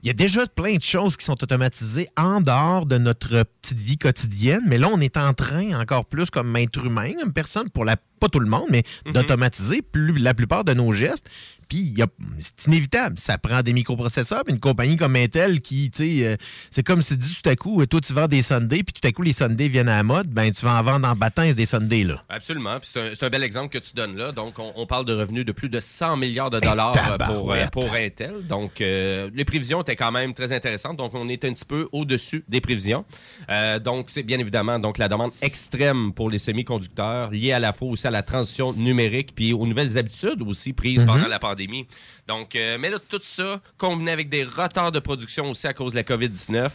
il 0.04 0.08
y 0.08 0.10
a 0.10 0.12
déjà 0.12 0.46
plein 0.46 0.76
de 0.76 0.82
choses 0.82 1.16
qui 1.16 1.24
sont 1.24 1.42
automatisées 1.42 2.08
en 2.18 2.42
dehors 2.42 2.84
de 2.84 2.98
notre 2.98 3.44
petite 3.62 3.80
vie 3.80 3.96
quotidienne, 3.96 4.60
mais 4.66 4.76
là, 4.76 4.90
on 4.92 5.00
est 5.00 5.16
en 5.16 5.32
train, 5.32 5.80
encore 5.80 6.04
plus 6.04 6.28
comme 6.28 6.54
être 6.56 6.84
humain, 6.84 7.12
comme 7.18 7.32
personne, 7.32 7.70
pour 7.70 7.86
la 7.86 7.96
pas 8.20 8.28
tout 8.28 8.38
le 8.40 8.48
monde, 8.48 8.66
mais 8.70 8.84
Mhm. 9.04 9.12
d'automatiser 9.12 9.82
plus, 9.82 10.16
la 10.18 10.34
plupart 10.34 10.64
de 10.64 10.72
nos 10.72 10.92
gestes. 10.92 11.28
Puis, 11.68 11.96
c'est 12.40 12.66
inévitable. 12.68 13.18
Ça 13.18 13.38
prend 13.38 13.60
des 13.62 13.72
microprocesseurs, 13.72 14.44
puis 14.44 14.54
une 14.54 14.60
compagnie 14.60 14.96
comme 14.96 15.16
Intel 15.16 15.60
qui, 15.60 15.90
tu 15.90 16.04
sais, 16.20 16.26
euh, 16.26 16.36
c'est 16.70 16.82
comme 16.82 17.02
si 17.02 17.14
tu 17.14 17.16
dis 17.16 17.36
tout 17.42 17.48
à 17.50 17.56
coup, 17.56 17.82
euh, 17.82 17.86
toi, 17.86 18.00
tu 18.00 18.12
vends 18.12 18.28
des 18.28 18.42
Sundays, 18.42 18.82
puis 18.82 18.92
tout 18.98 19.06
à 19.06 19.10
coup, 19.12 19.22
les 19.22 19.32
Sundays 19.32 19.68
viennent 19.68 19.88
à 19.88 19.96
la 19.96 20.02
mode, 20.04 20.28
ben, 20.28 20.50
tu 20.52 20.64
vas 20.64 20.78
en 20.78 20.82
vendre 20.82 21.08
en 21.08 21.16
bâtins 21.16 21.52
des 21.52 21.66
Sundays, 21.66 22.04
là. 22.04 22.22
Absolument. 22.28 22.78
Puis 22.80 22.90
c'est 22.94 23.22
un, 23.22 23.28
bel 23.30 23.42
exemple 23.42 23.70
que 23.70 23.84
tu 23.84 23.92
donnes 23.94 24.16
là. 24.16 24.30
Donc, 24.32 24.58
on, 24.58 24.72
on 24.76 24.86
parle 24.86 25.04
de 25.06 25.12
revenus 25.14 25.44
de 25.44 25.52
plus 25.52 25.68
de 25.68 25.80
100 25.80 26.16
milliards 26.16 26.50
de 26.50 26.60
dollars 26.60 26.92
pour, 26.92 27.02
euh, 27.02 27.08
tabarouette. 27.18 27.70
pour 27.72 27.92
Intel. 27.92 28.46
Donc, 28.46 28.80
euh, 28.80 29.28
les 29.34 29.44
prévisions 29.44 29.80
étaient 29.82 29.93
quand 29.96 30.12
même 30.12 30.34
très 30.34 30.52
intéressantes. 30.52 30.96
Donc, 30.96 31.12
on 31.14 31.28
est 31.28 31.44
un 31.44 31.52
petit 31.52 31.64
peu 31.64 31.88
au-dessus 31.92 32.44
des 32.48 32.60
prévisions. 32.60 33.04
Euh, 33.50 33.78
donc, 33.78 34.10
c'est 34.10 34.22
bien 34.22 34.38
évidemment 34.38 34.78
donc 34.78 34.98
la 34.98 35.08
demande 35.08 35.32
extrême 35.42 36.12
pour 36.12 36.30
les 36.30 36.38
semi-conducteurs, 36.38 37.30
liée 37.30 37.52
à 37.52 37.58
la 37.58 37.72
fois 37.72 37.88
aussi 37.88 38.06
à 38.06 38.10
la 38.10 38.22
transition 38.22 38.72
numérique, 38.72 39.34
puis 39.34 39.52
aux 39.52 39.66
nouvelles 39.66 39.96
habitudes 39.98 40.42
aussi 40.42 40.72
prises 40.72 41.00
Mhm. 41.00 41.06
pendant 41.06 41.28
la 41.28 41.38
pandémie. 41.38 41.86
Donc, 42.26 42.56
euh, 42.56 42.78
mais 42.78 42.90
là, 42.90 42.98
tout 43.08 43.20
ça, 43.22 43.60
combiné 43.78 44.10
avec 44.10 44.28
des 44.28 44.44
retards 44.44 44.92
de 44.92 44.98
production 45.00 45.50
aussi 45.50 45.66
à 45.66 45.74
cause 45.74 45.92
de 45.92 45.96
la 45.98 46.02
COVID-19, 46.04 46.70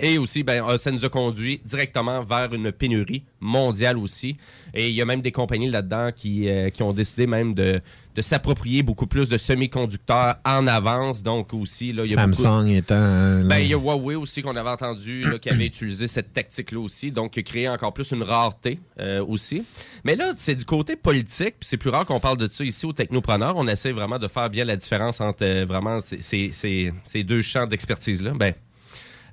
et 0.00 0.18
aussi, 0.18 0.42
ben, 0.42 0.62
euh, 0.64 0.78
ça 0.78 0.90
nous 0.90 1.04
a 1.04 1.08
conduit 1.08 1.60
directement 1.64 2.22
vers 2.22 2.52
une 2.54 2.70
pénurie 2.72 3.24
mondiale 3.40 3.98
aussi. 3.98 4.36
Et 4.74 4.88
il 4.88 4.94
y 4.94 5.02
a 5.02 5.04
même 5.04 5.20
des 5.20 5.32
compagnies 5.32 5.70
là-dedans 5.70 6.10
qui, 6.14 6.48
euh, 6.48 6.70
qui 6.70 6.82
ont 6.82 6.92
décidé 6.92 7.26
même 7.26 7.54
de, 7.54 7.80
de 8.14 8.22
s'approprier 8.22 8.82
beaucoup 8.82 9.06
plus 9.06 9.28
de 9.28 9.36
semi-conducteurs 9.38 10.36
en 10.44 10.66
avance. 10.66 11.22
Donc 11.22 11.52
aussi, 11.54 11.92
là, 11.92 12.02
il 12.04 12.12
y 12.12 12.16
a 12.16 12.26
beaucoup- 12.26 12.42
Samsung 12.42 12.68
étant. 12.72 12.94
euh, 12.96 13.44
ben, 13.44 13.58
il 13.58 13.68
y 13.68 13.74
a 13.74 13.78
Huawei 13.78 14.14
aussi 14.16 14.42
qu'on 14.42 14.56
avait 14.56 14.68
entendu 14.70 15.22
là, 15.22 15.38
qui 15.38 15.50
avait 15.50 15.66
utilisé 15.66 16.06
cette 16.08 16.32
tactique-là 16.32 16.80
aussi, 16.80 17.10
donc 17.12 17.32
qui 17.32 17.40
a 17.40 17.42
créé 17.42 17.68
encore 17.68 17.92
plus 17.92 18.10
une 18.12 18.22
rareté 18.22 18.78
euh, 19.00 19.24
aussi. 19.26 19.64
Mais 20.04 20.16
là, 20.16 20.32
c'est 20.36 20.54
du 20.54 20.64
côté 20.64 20.96
politique, 20.96 21.56
puis 21.60 21.68
c'est 21.68 21.76
plus 21.76 21.90
rare 21.90 22.06
qu'on 22.06 22.20
parle 22.20 22.36
de 22.38 22.48
ça 22.50 22.64
ici 22.64 22.86
au 22.86 22.92
Technopreneur. 22.92 23.56
On 23.56 23.66
essaie 23.68 23.92
vraiment 23.92 24.18
de 24.18 24.28
faire 24.28 24.50
bien 24.50 24.64
la 24.64 24.76
différence 24.76 25.20
entre 25.20 25.64
vraiment 25.64 26.00
ces, 26.00 26.20
ces- 26.22 26.50
ces- 26.52 26.92
ces 27.04 27.24
deux 27.24 27.42
champs 27.42 27.66
d'expertise-là. 27.66 28.32
Ben, 28.34 28.52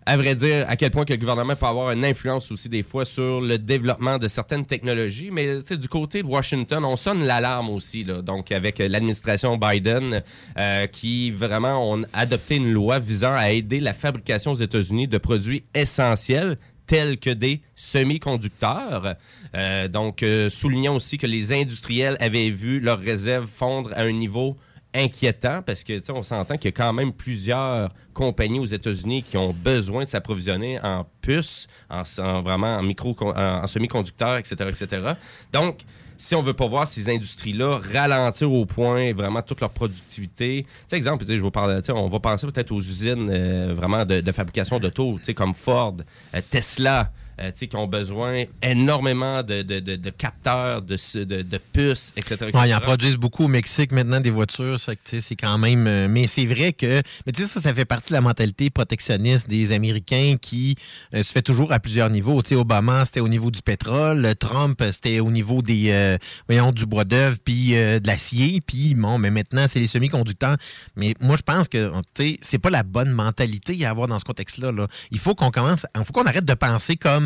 à 0.08 0.18
vrai 0.18 0.36
dire, 0.36 0.66
à 0.70 0.76
quel 0.76 0.92
point 0.92 1.04
que 1.04 1.14
le 1.14 1.20
gouvernement 1.20 1.56
peut 1.56 1.66
avoir 1.66 1.92
une 1.92 2.06
influence 2.06 2.52
aussi 2.52 2.70
des 2.70 2.84
fois 2.84 3.06
sur 3.06 3.42
le 3.42 3.58
développement 3.58 4.20
de 4.20 4.28
certaines 4.28 4.66
technologies. 4.66 5.32
Mais 5.32 5.62
du 5.62 5.88
côté 5.88 6.22
de 6.22 6.28
Washington, 6.28 6.86
on 6.86 6.96
sonne 6.96 7.24
l'alarme 7.26 7.70
aussi. 7.70 8.04
Là. 8.04 8.22
Donc, 8.22 8.52
avec 8.52 8.78
l'administration 8.78 9.58
Biden, 9.58 10.22
euh, 10.58 10.86
qui 10.88 11.32
vraiment 11.32 11.92
ont 11.92 12.04
adopté 12.14 12.58
une 12.58 12.72
loi 12.72 13.00
visant 13.00 13.34
à 13.34 13.50
aider 13.50 13.80
la 13.80 13.94
fabrication 13.94 14.52
aux 14.52 14.56
États-Unis 14.56 15.08
de 15.08 15.18
produits 15.18 15.64
essentiels 15.74 16.58
tels 16.86 17.18
que 17.18 17.32
des 17.32 17.62
semi-conducteurs. 17.76 19.16
Euh, 19.56 19.88
donc, 19.88 20.22
euh, 20.22 20.50
soulignant 20.50 20.96
aussi 20.96 21.18
que 21.18 21.26
les 21.26 21.52
industriels 21.52 22.18
avaient 22.20 22.52
vu 22.52 22.80
leurs 22.80 23.00
réserves 23.00 23.48
fondre 23.48 23.92
à 23.96 24.02
un 24.02 24.12
niveau 24.12 24.56
inquiétant 24.96 25.62
parce 25.62 25.84
que, 25.84 26.12
on 26.12 26.24
s'entend 26.24 26.58
qu'il 26.58 26.70
y 26.70 26.74
a 26.74 26.78
quand 26.78 26.94
même 26.94 27.12
plusieurs 27.12 27.90
compagnies 28.14 28.60
aux 28.60 28.66
États-Unis 28.66 29.24
qui 29.24 29.38
ont 29.38 29.54
besoin 29.54 30.04
de 30.04 30.08
s'approvisionner 30.08 30.80
en 30.82 31.06
puces, 31.22 31.68
en, 31.90 32.04
en 32.20 32.42
vraiment 32.42 32.78
en, 32.78 32.82
micro, 32.82 33.16
en, 33.22 33.68
semi-conducteurs, 33.68 34.38
etc., 34.38 34.56
etc. 34.70 35.14
Donc, 35.52 35.82
si 36.18 36.34
on 36.34 36.42
veut 36.42 36.54
pas 36.54 36.68
voir 36.68 36.88
ces 36.88 37.10
industries-là 37.10 37.82
ralentir 37.94 38.52
au 38.52 38.66
point 38.66 39.14
vraiment 39.14 39.42
toute 39.42 39.60
leur 39.60 39.70
productivité. 39.70 40.66
Tu 40.88 40.96
exemple, 40.96 41.26
je 41.28 41.36
vous 41.36 41.52
parle, 41.52 41.82
on 41.90 42.08
va 42.08 42.20
penser 42.20 42.48
peut-être 42.48 42.72
aux 42.72 42.80
usines 42.80 43.30
euh, 43.30 43.74
vraiment 43.74 44.06
de, 44.06 44.32
fabrication 44.32 44.80
d'auto, 44.80 45.20
comme 45.36 45.54
Ford, 45.54 45.98
euh, 46.34 46.42
Tesla, 46.50 47.12
euh, 47.40 47.52
qui 47.52 47.76
ont 47.76 47.88
besoin 47.88 48.44
énormément 48.62 49.44
de, 49.44 49.62
de- 49.62 49.80
de- 49.80 49.96
de 49.96 50.10
capteurs, 50.10 50.82
de, 50.82 50.96
de, 51.24 51.58
puces, 51.74 52.14
etc. 52.16 52.36
etc. 52.48 52.52
Ouais, 52.56 52.70
ils 52.70 52.76
en 52.76 52.80
produisent 52.80 53.16
beaucoup 53.18 53.46
au 53.46 53.48
Mexique 53.48 53.92
maintenant 53.92 54.20
des 54.20 54.30
voitures, 54.30 54.78
c'est 54.80 55.36
quand 55.36 55.58
même. 55.58 55.88
euh, 55.88 56.08
mais 56.10 56.28
c'est 56.28 56.46
vrai 56.46 56.74
que, 56.74 57.02
mais 57.26 57.32
tu 57.34 57.42
sais, 57.44 57.48
ça, 57.48 57.62
ça 57.62 57.74
fait 57.74 57.86
partie 57.86 58.10
de 58.10 58.14
la 58.16 58.22
mentalité 58.22 58.70
protectionniste 58.70 59.50
des 59.50 59.72
Américains 59.72 60.38
qui 60.40 60.76
euh, 61.14 61.24
se 61.24 61.32
fait 61.32 61.42
toujours 61.42 61.72
à 61.72 61.80
plusieurs 61.80 62.10
niveaux. 62.10 62.42
Tu 62.42 62.50
sais, 62.50 62.56
Obama, 62.56 63.06
c'était 63.06 63.20
au 63.20 63.28
niveau 63.30 63.52
du 63.52 63.62
pétrole, 63.62 64.34
Trump, 64.40 64.82
c'était 64.92 65.20
au 65.20 65.32
niveau 65.32 65.62
des, 65.62 66.18
voyons, 66.48 66.72
du 66.72 66.86
bois 66.86 67.04
d'œuvre, 67.06 67.38
puis 67.44 67.72
de 67.72 68.06
l'acier, 68.08 68.62
puis 68.62 68.94
bon, 68.96 69.18
mais 69.18 69.32
maintenant 69.32 69.66
c'est 69.68 69.80
les 69.80 69.88
semi-conducteurs. 69.88 70.58
Mais 70.96 71.14
moi, 71.20 71.36
je 71.36 71.42
pense 71.42 71.68
que, 71.68 71.92
tu 72.14 72.30
sais, 72.30 72.38
c'est 72.42 72.60
pas 72.60 72.70
la 72.70 72.84
bonne 72.84 73.12
mentalité 73.12 73.86
à 73.86 73.90
avoir 73.90 74.08
dans 74.08 74.20
ce 74.20 74.26
contexte-là. 74.26 74.72
là. 74.72 74.88
Il 75.12 75.20
faut 75.20 75.36
qu'on 75.36 75.52
commence, 75.52 75.86
il 75.98 76.04
faut 76.06 76.14
qu'on 76.14 76.26
arrête 76.26 76.46
de 76.46 76.54
penser 76.54 76.96
comme, 76.96 77.25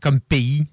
comme 0.00 0.20
pays. 0.20 0.66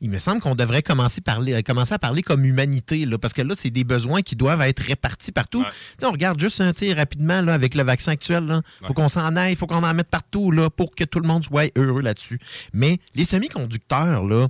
Il 0.00 0.10
me 0.10 0.18
semble 0.18 0.42
qu'on 0.42 0.54
devrait 0.54 0.82
commencer, 0.82 1.22
parler, 1.22 1.62
commencer 1.62 1.94
à 1.94 1.98
parler 1.98 2.20
comme 2.20 2.44
humanité, 2.44 3.06
là, 3.06 3.16
parce 3.16 3.32
que 3.32 3.40
là, 3.40 3.54
c'est 3.56 3.70
des 3.70 3.84
besoins 3.84 4.20
qui 4.20 4.36
doivent 4.36 4.60
être 4.60 4.82
répartis 4.82 5.32
partout. 5.32 5.64
On 6.02 6.10
regarde 6.10 6.38
juste 6.38 6.60
un 6.60 6.74
tir 6.74 6.96
rapidement 6.96 7.40
là, 7.40 7.54
avec 7.54 7.74
le 7.74 7.84
vaccin 7.84 8.12
actuel. 8.12 8.60
Il 8.82 8.86
faut 8.86 8.92
qu'on 8.92 9.08
s'en 9.08 9.34
aille, 9.36 9.52
il 9.52 9.56
faut 9.56 9.66
qu'on 9.66 9.82
en 9.82 9.94
mette 9.94 10.10
partout 10.10 10.50
là, 10.50 10.68
pour 10.68 10.94
que 10.94 11.04
tout 11.04 11.20
le 11.20 11.28
monde 11.28 11.44
soit 11.44 11.70
heureux 11.78 12.02
là-dessus. 12.02 12.38
Mais 12.74 12.98
les 13.14 13.24
semi-conducteurs, 13.24 14.24
là, 14.24 14.46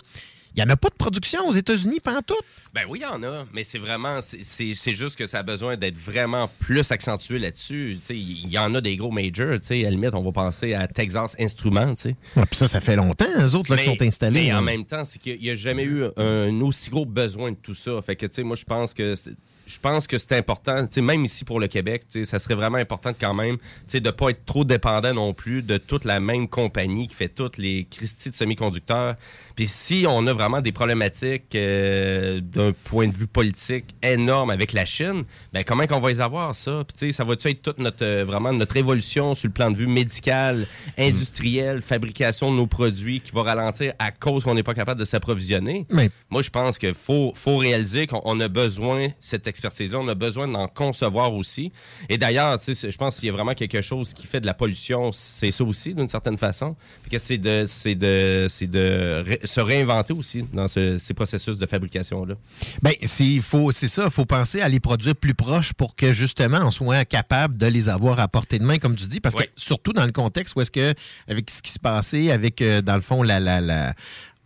il 0.56 0.62
n'y 0.62 0.70
en 0.70 0.72
a 0.72 0.76
pas 0.76 0.88
de 0.88 0.94
production 0.94 1.48
aux 1.48 1.52
États-Unis, 1.52 2.00
pas 2.00 2.18
en 2.18 2.22
tout. 2.22 2.34
Ben 2.72 2.82
oui, 2.88 3.00
il 3.00 3.02
y 3.02 3.06
en 3.06 3.22
a, 3.22 3.44
mais 3.52 3.64
c'est 3.64 3.78
vraiment, 3.78 4.20
c'est- 4.20 4.94
juste 4.94 5.16
que 5.16 5.26
ça 5.26 5.40
a 5.40 5.42
besoin 5.42 5.76
d'être 5.76 5.96
vraiment 5.98 6.48
plus 6.60 6.90
accentué 6.92 7.38
là-dessus. 7.38 7.98
Il 8.10 8.48
y 8.48 8.58
en 8.58 8.74
a 8.74 8.80
des 8.80 8.96
gros 8.96 9.10
majors, 9.10 9.58
tu 9.60 9.66
sais, 9.66 9.80
à 9.80 9.84
la 9.84 9.90
limite, 9.90 10.14
on 10.14 10.22
va 10.22 10.32
penser 10.32 10.74
à 10.74 10.86
Texas 10.86 11.34
Instruments. 11.40 11.94
Ouais, 12.04 12.14
puis 12.46 12.56
ça, 12.56 12.68
ça 12.68 12.80
fait 12.80 12.96
longtemps, 12.96 13.26
eux 13.40 13.54
autres, 13.54 13.70
là, 13.74 13.76
qui 13.78 13.84
sont 13.84 14.02
installés. 14.02 14.44
Mais 14.46 14.52
en 14.52 14.62
même 14.62 14.84
temps, 14.84 15.04
c'est 15.04 15.18
qu'il 15.18 15.40
n'y 15.40 15.50
a 15.50 15.54
jamais 15.54 15.84
eu 15.84 16.04
un 16.16 16.60
aussi 16.60 16.90
gros 16.90 17.04
besoin 17.06 17.50
de 17.52 17.56
tout 17.56 17.74
ça. 17.74 18.00
Fait 18.02 18.16
que, 18.16 18.26
tu 18.26 18.34
sais, 18.34 18.42
moi, 18.42 18.56
je 18.56 18.64
pense 18.64 18.94
que 18.94 19.14
c'est- 19.16 19.32
je 19.66 19.78
pense 19.78 20.06
que 20.06 20.18
c'est 20.18 20.32
important, 20.36 20.86
tu 20.86 20.96
sais, 20.96 21.00
même 21.00 21.24
ici 21.24 21.42
pour 21.42 21.58
le 21.58 21.68
Québec, 21.68 22.02
tu 22.12 22.18
sais, 22.20 22.24
ça 22.26 22.38
serait 22.38 22.54
vraiment 22.54 22.76
important 22.76 23.12
quand 23.18 23.32
même, 23.32 23.56
tu 23.56 23.64
sais, 23.88 24.00
de 24.00 24.10
pas 24.10 24.28
être 24.28 24.44
trop 24.44 24.62
dépendant 24.62 25.14
non 25.14 25.32
plus 25.32 25.62
de 25.62 25.78
toute 25.78 26.04
la 26.04 26.20
même 26.20 26.48
compagnie 26.48 27.08
qui 27.08 27.14
fait 27.14 27.28
toutes 27.30 27.56
les 27.56 27.86
Christie 27.90 28.28
de 28.30 28.34
semi-conducteurs. 28.34 29.16
Puis 29.56 29.66
si 29.68 30.04
on 30.08 30.26
a 30.26 30.32
vraiment 30.32 30.60
des 30.60 30.72
problématiques 30.72 31.54
euh, 31.54 32.40
d'un 32.40 32.72
point 32.84 33.06
de 33.08 33.14
vue 33.14 33.26
politique 33.28 33.94
énorme 34.02 34.50
avec 34.50 34.72
la 34.72 34.84
Chine, 34.84 35.24
ben 35.52 35.62
comment 35.64 35.86
qu'on 35.86 36.00
va 36.00 36.08
les 36.10 36.20
avoir 36.20 36.54
ça? 36.54 36.82
Puis 36.86 36.94
tu 36.98 37.06
sais, 37.06 37.12
ça 37.12 37.24
va-tu 37.24 37.48
être 37.48 37.62
toute 37.62 37.78
notre 37.78 38.04
euh, 38.04 38.24
vraiment 38.24 38.52
notre 38.52 38.76
évolution 38.76 39.34
sur 39.34 39.46
le 39.48 39.52
plan 39.52 39.70
de 39.70 39.76
vue 39.76 39.86
médical, 39.86 40.66
industriel, 40.98 41.82
fabrication 41.82 42.50
de 42.50 42.56
nos 42.56 42.66
produits 42.66 43.20
qui 43.20 43.30
va 43.32 43.42
ralentir 43.42 43.92
à 43.98 44.10
cause 44.10 44.42
qu'on 44.44 44.54
n'est 44.54 44.62
pas 44.62 44.74
capable 44.74 44.98
de 45.00 45.04
s'approvisionner? 45.04 45.86
Mais- 45.90 46.10
Moi, 46.30 46.42
je 46.42 46.50
pense 46.50 46.78
qu'il 46.78 46.94
faut, 46.94 47.32
faut 47.34 47.56
réaliser 47.56 48.06
qu'on 48.06 48.22
on 48.24 48.40
a 48.40 48.48
besoin 48.48 49.08
de 49.08 49.12
cette 49.20 49.46
expertise-là, 49.46 49.98
on 50.00 50.08
a 50.08 50.14
besoin 50.14 50.48
d'en 50.48 50.66
concevoir 50.66 51.32
aussi. 51.34 51.72
Et 52.08 52.18
d'ailleurs, 52.18 52.58
tu 52.58 52.64
sais, 52.66 52.74
c'est- 52.74 52.90
je 52.90 52.98
pense 52.98 53.16
qu'il 53.20 53.26
y 53.26 53.30
a 53.30 53.32
vraiment 53.32 53.54
quelque 53.54 53.80
chose 53.80 54.12
qui 54.14 54.26
fait 54.26 54.40
de 54.40 54.46
la 54.46 54.54
pollution, 54.54 55.10
c'est 55.12 55.50
ça 55.50 55.62
aussi, 55.64 55.94
d'une 55.94 56.08
certaine 56.08 56.38
façon. 56.38 56.74
Puis 57.02 57.10
que 57.12 57.18
c'est 57.18 57.38
de, 57.38 57.64
c'est 57.66 57.94
de, 57.94 58.46
c'est 58.48 58.66
de 58.66 59.24
se 59.46 59.60
réinventer 59.60 60.12
aussi 60.12 60.44
dans 60.52 60.68
ce- 60.68 60.98
ces 60.98 61.14
processus 61.14 61.58
de 61.58 61.66
fabrication-là. 61.66 62.34
Ben, 62.82 62.92
c'est 63.02 63.40
faut, 63.40 63.72
c'est 63.72 63.88
ça. 63.88 64.04
Il 64.06 64.10
faut 64.10 64.24
penser 64.26 64.60
à 64.60 64.68
les 64.68 64.80
produire 64.80 65.14
plus 65.16 65.34
proches 65.34 65.72
pour 65.72 65.96
que 65.96 66.12
justement 66.12 66.60
on 66.64 66.70
soit 66.70 67.04
capable 67.04 67.56
de 67.56 67.66
les 67.66 67.88
avoir 67.88 68.20
à 68.20 68.28
portée 68.28 68.58
de 68.58 68.64
main, 68.64 68.78
comme 68.78 68.96
tu 68.96 69.06
dis, 69.06 69.20
parce 69.20 69.34
que 69.34 69.44
surtout 69.56 69.92
dans 69.92 70.06
le 70.06 70.12
contexte 70.12 70.56
où 70.56 70.60
est-ce 70.60 70.70
que 70.70 70.94
avec 71.28 71.50
ce 71.50 71.62
qui 71.62 71.70
se 71.72 71.78
passait 71.78 72.30
avec 72.30 72.60
euh, 72.62 72.80
dans 72.82 72.96
le 72.96 73.02
fond 73.02 73.22
la 73.22 73.40
la 73.40 73.60
la 73.60 73.94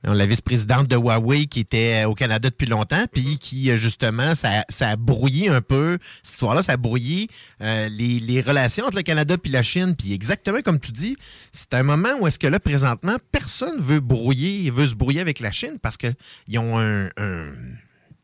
la 0.05 0.27
vice-présidente 0.27 0.87
de 0.89 0.97
Huawei 0.97 1.47
qui 1.47 1.61
était 1.61 2.05
au 2.05 2.15
Canada 2.15 2.49
depuis 2.51 2.67
longtemps, 2.67 3.05
puis 3.13 3.39
qui, 3.39 3.71
euh, 3.71 3.77
justement, 3.77 4.35
ça, 4.35 4.65
ça 4.69 4.91
a 4.91 4.97
brouillé 4.97 5.49
un 5.49 5.61
peu, 5.61 5.99
cette 6.23 6.35
histoire-là, 6.35 6.63
ça 6.63 6.73
a 6.73 6.77
brouillé 6.77 7.29
euh, 7.63 7.89
les, 7.89 8.21
les 8.21 8.41
relations 8.41 8.87
entre 8.87 8.97
le 8.97 9.03
Canada 9.03 9.37
puis 9.37 9.51
la 9.51 9.63
Chine. 9.63 9.95
Puis 9.97 10.13
exactement 10.13 10.61
comme 10.63 10.79
tu 10.81 10.93
dis, 10.93 11.17
c'est 11.53 11.75
un 11.75 11.83
moment 11.83 12.11
où 12.21 12.27
est-ce 12.27 12.39
que 12.39 12.47
là, 12.47 12.61
présentement, 12.61 13.17
personne 13.33 13.81
veut 13.81 14.01
brouiller, 14.01 14.71
veut 14.71 14.89
se 14.89 14.95
brouiller 14.95 15.21
avec 15.21 15.41
la 15.41 15.51
Chine 15.51 15.79
parce 15.83 15.97
qu'ils 15.97 16.59
ont 16.59 16.79
un- 16.79 17.09
un 17.17 17.53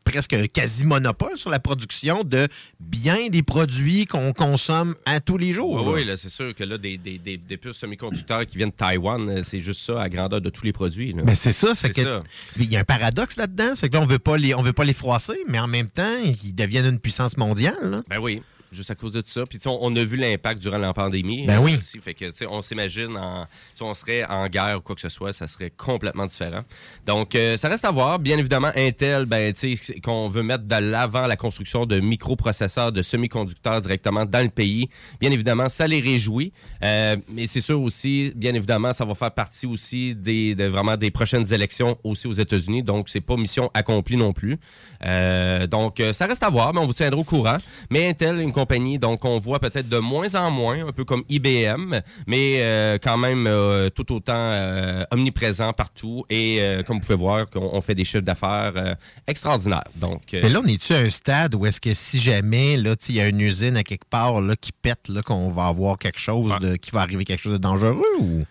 presque 0.05 0.49
quasi 0.53 0.85
monopole 0.85 1.37
sur 1.37 1.49
la 1.49 1.59
production 1.59 2.23
de 2.23 2.47
bien 2.79 3.27
des 3.29 3.43
produits 3.43 4.05
qu'on 4.05 4.31
consomme 4.31 4.95
à 5.05 5.19
tous 5.19 5.37
les 5.37 5.51
jours. 5.51 5.73
Oui, 5.73 5.83
là. 5.85 5.91
oui, 5.91 6.05
là, 6.05 6.15
c'est 6.15 6.29
sûr 6.29 6.55
que 6.55 6.63
là, 6.63 6.77
des, 6.77 6.97
des, 6.97 7.17
des, 7.17 7.35
des 7.37 7.57
puces 7.57 7.75
semi-conducteurs 7.77 8.45
qui 8.45 8.57
viennent 8.57 8.69
de 8.69 8.75
Taïwan, 8.75 9.27
euh, 9.29 9.41
c'est 9.43 9.59
juste 9.59 9.81
ça 9.81 10.01
à 10.01 10.07
grandeur 10.07 10.39
de 10.39 10.49
tous 10.49 10.63
les 10.63 10.71
produits. 10.71 11.11
là. 11.11 11.23
Mais 11.25 11.35
c'est 11.35 11.51
ça, 11.51 11.75
c'est 11.75 11.89
que 11.89 12.01
ça. 12.03 12.21
il 12.57 12.71
y 12.71 12.77
a 12.77 12.79
un 12.79 12.83
paradoxe 12.85 13.35
là-dedans, 13.35 13.73
c'est 13.75 13.89
que 13.89 13.95
là 13.95 14.01
on 14.01 14.05
veut 14.05 14.19
pas 14.19 14.37
les 14.37 14.53
on 14.53 14.61
veut 14.61 14.73
pas 14.73 14.85
les 14.85 14.93
froisser, 14.93 15.37
mais 15.49 15.59
en 15.59 15.67
même 15.67 15.89
temps 15.89 16.17
ils 16.23 16.53
deviennent 16.55 16.85
une 16.85 16.99
puissance 16.99 17.35
mondiale. 17.37 17.75
là. 17.81 18.01
Ben 18.07 18.19
oui, 18.19 18.41
juste 18.71 18.91
à 18.91 18.95
cause 18.95 19.13
de 19.13 19.21
ça. 19.25 19.43
Puis 19.45 19.57
tu 19.59 19.63
sais, 19.63 19.69
on, 19.69 19.77
on 19.81 19.95
a 19.95 20.03
vu 20.03 20.17
l'impact 20.17 20.61
durant 20.61 20.77
la 20.77 20.93
pandémie. 20.93 21.45
Ben 21.45 21.57
euh, 21.59 21.61
oui. 21.63 21.75
aussi. 21.77 21.99
fait 21.99 22.13
que 22.13 22.25
tu 22.25 22.31
sais, 22.35 22.45
on 22.47 22.61
s'imagine 22.61 23.15
en, 23.17 23.45
si 23.73 23.83
on 23.83 23.93
serait 23.93 24.25
en 24.25 24.47
guerre 24.47 24.77
ou 24.77 24.81
quoi 24.81 24.95
que 24.95 25.01
ce 25.01 25.09
soit, 25.09 25.33
ça 25.33 25.47
serait 25.47 25.71
complètement 25.75 26.25
différent. 26.25 26.61
Donc 27.05 27.35
euh, 27.35 27.57
ça 27.57 27.69
reste 27.69 27.85
à 27.85 27.91
voir. 27.91 28.19
Bien 28.19 28.37
évidemment, 28.37 28.71
Intel, 28.75 29.25
ben 29.25 29.53
tu 29.53 29.75
sais, 29.75 29.81
c'est 29.93 29.99
qu'on 29.99 30.27
veut 30.27 30.43
mettre 30.43 30.65
de 30.65 30.75
l'avant 30.75 31.27
la 31.27 31.35
construction 31.35 31.85
de 31.85 31.99
microprocesseurs, 31.99 32.91
de 32.91 33.01
semi-conducteurs 33.01 33.81
directement 33.81 34.25
dans 34.25 34.41
le 34.43 34.49
pays. 34.49 34.89
Bien 35.19 35.31
évidemment, 35.31 35.69
ça 35.69 35.87
les 35.87 35.99
réjouit. 36.01 36.51
Euh, 36.83 37.15
mais 37.29 37.45
c'est 37.45 37.61
sûr 37.61 37.81
aussi, 37.81 38.31
bien 38.35 38.53
évidemment, 38.53 38.93
ça 38.93 39.05
va 39.05 39.13
faire 39.15 39.31
partie 39.31 39.65
aussi 39.65 40.15
des 40.15 40.55
de- 40.55 40.65
vraiment 40.65 40.97
des 40.97 41.11
prochaines 41.11 41.53
élections 41.53 41.97
aussi 42.03 42.27
aux 42.27 42.33
États-Unis. 42.33 42.83
Donc 42.83 43.09
c'est 43.09 43.21
pas 43.21 43.35
mission 43.37 43.69
accomplie 43.73 44.17
non 44.17 44.33
plus. 44.33 44.57
Euh, 45.03 45.67
donc 45.67 46.01
ça 46.13 46.25
reste 46.25 46.43
à 46.43 46.49
voir, 46.49 46.73
mais 46.73 46.79
on 46.79 46.85
vous 46.85 46.93
tiendra 46.93 47.19
au 47.19 47.23
courant. 47.23 47.57
Mais 47.89 48.07
Intel, 48.09 48.39
une 48.39 48.51
compagnie, 48.55 48.97
donc 48.97 49.25
on 49.25 49.37
voit 49.37 49.59
peut-être 49.59 49.89
de 49.89 49.99
moins 49.99 50.33
en 50.35 50.49
moins, 50.49 50.87
un 50.87 50.93
peu 50.93 51.03
comme 51.03 51.23
IBM, 51.27 51.99
mais 52.25 52.59
euh, 52.59 52.97
quand 52.97 53.17
même 53.17 53.47
euh, 53.47 53.89
tout 53.89 54.13
autant 54.13 54.33
euh, 54.35 55.03
omniprésent 55.11 55.73
partout. 55.73 56.25
Et 56.29 56.61
comme 56.87 56.97
vous 56.97 57.01
pouvez 57.01 57.17
voir, 57.17 57.45
on, 57.55 57.71
on 57.73 57.81
fait 57.81 57.95
des 57.95 58.05
chiffres 58.05 58.23
d'affaires 58.23 58.95
extraordinaires. 59.27 59.83
Donc, 59.95 60.21
Mais 60.31 60.49
là, 60.49 60.61
on 60.63 60.67
est-tu 60.67 60.93
à 60.93 60.99
un 60.99 61.09
stade 61.09 61.53
où 61.53 61.65
est-ce 61.65 61.81
que 61.81 61.93
si 61.93 62.19
jamais 62.19 62.75
il 62.75 63.15
y 63.15 63.19
a 63.19 63.27
une 63.27 63.41
usine 63.41 63.75
à 63.75 63.83
quelque 63.83 64.07
part 64.09 64.39
là, 64.39 64.55
qui 64.55 64.71
pète, 64.71 65.09
là, 65.09 65.21
qu'on 65.21 65.49
va 65.49 65.65
avoir 65.65 65.97
quelque 65.97 66.19
chose 66.19 66.53
de, 66.61 66.77
qui 66.77 66.91
va 66.91 67.01
arriver 67.01 67.25
quelque 67.25 67.41
chose 67.41 67.53
de 67.53 67.57
dangereux 67.57 68.01
ou? 68.19 68.45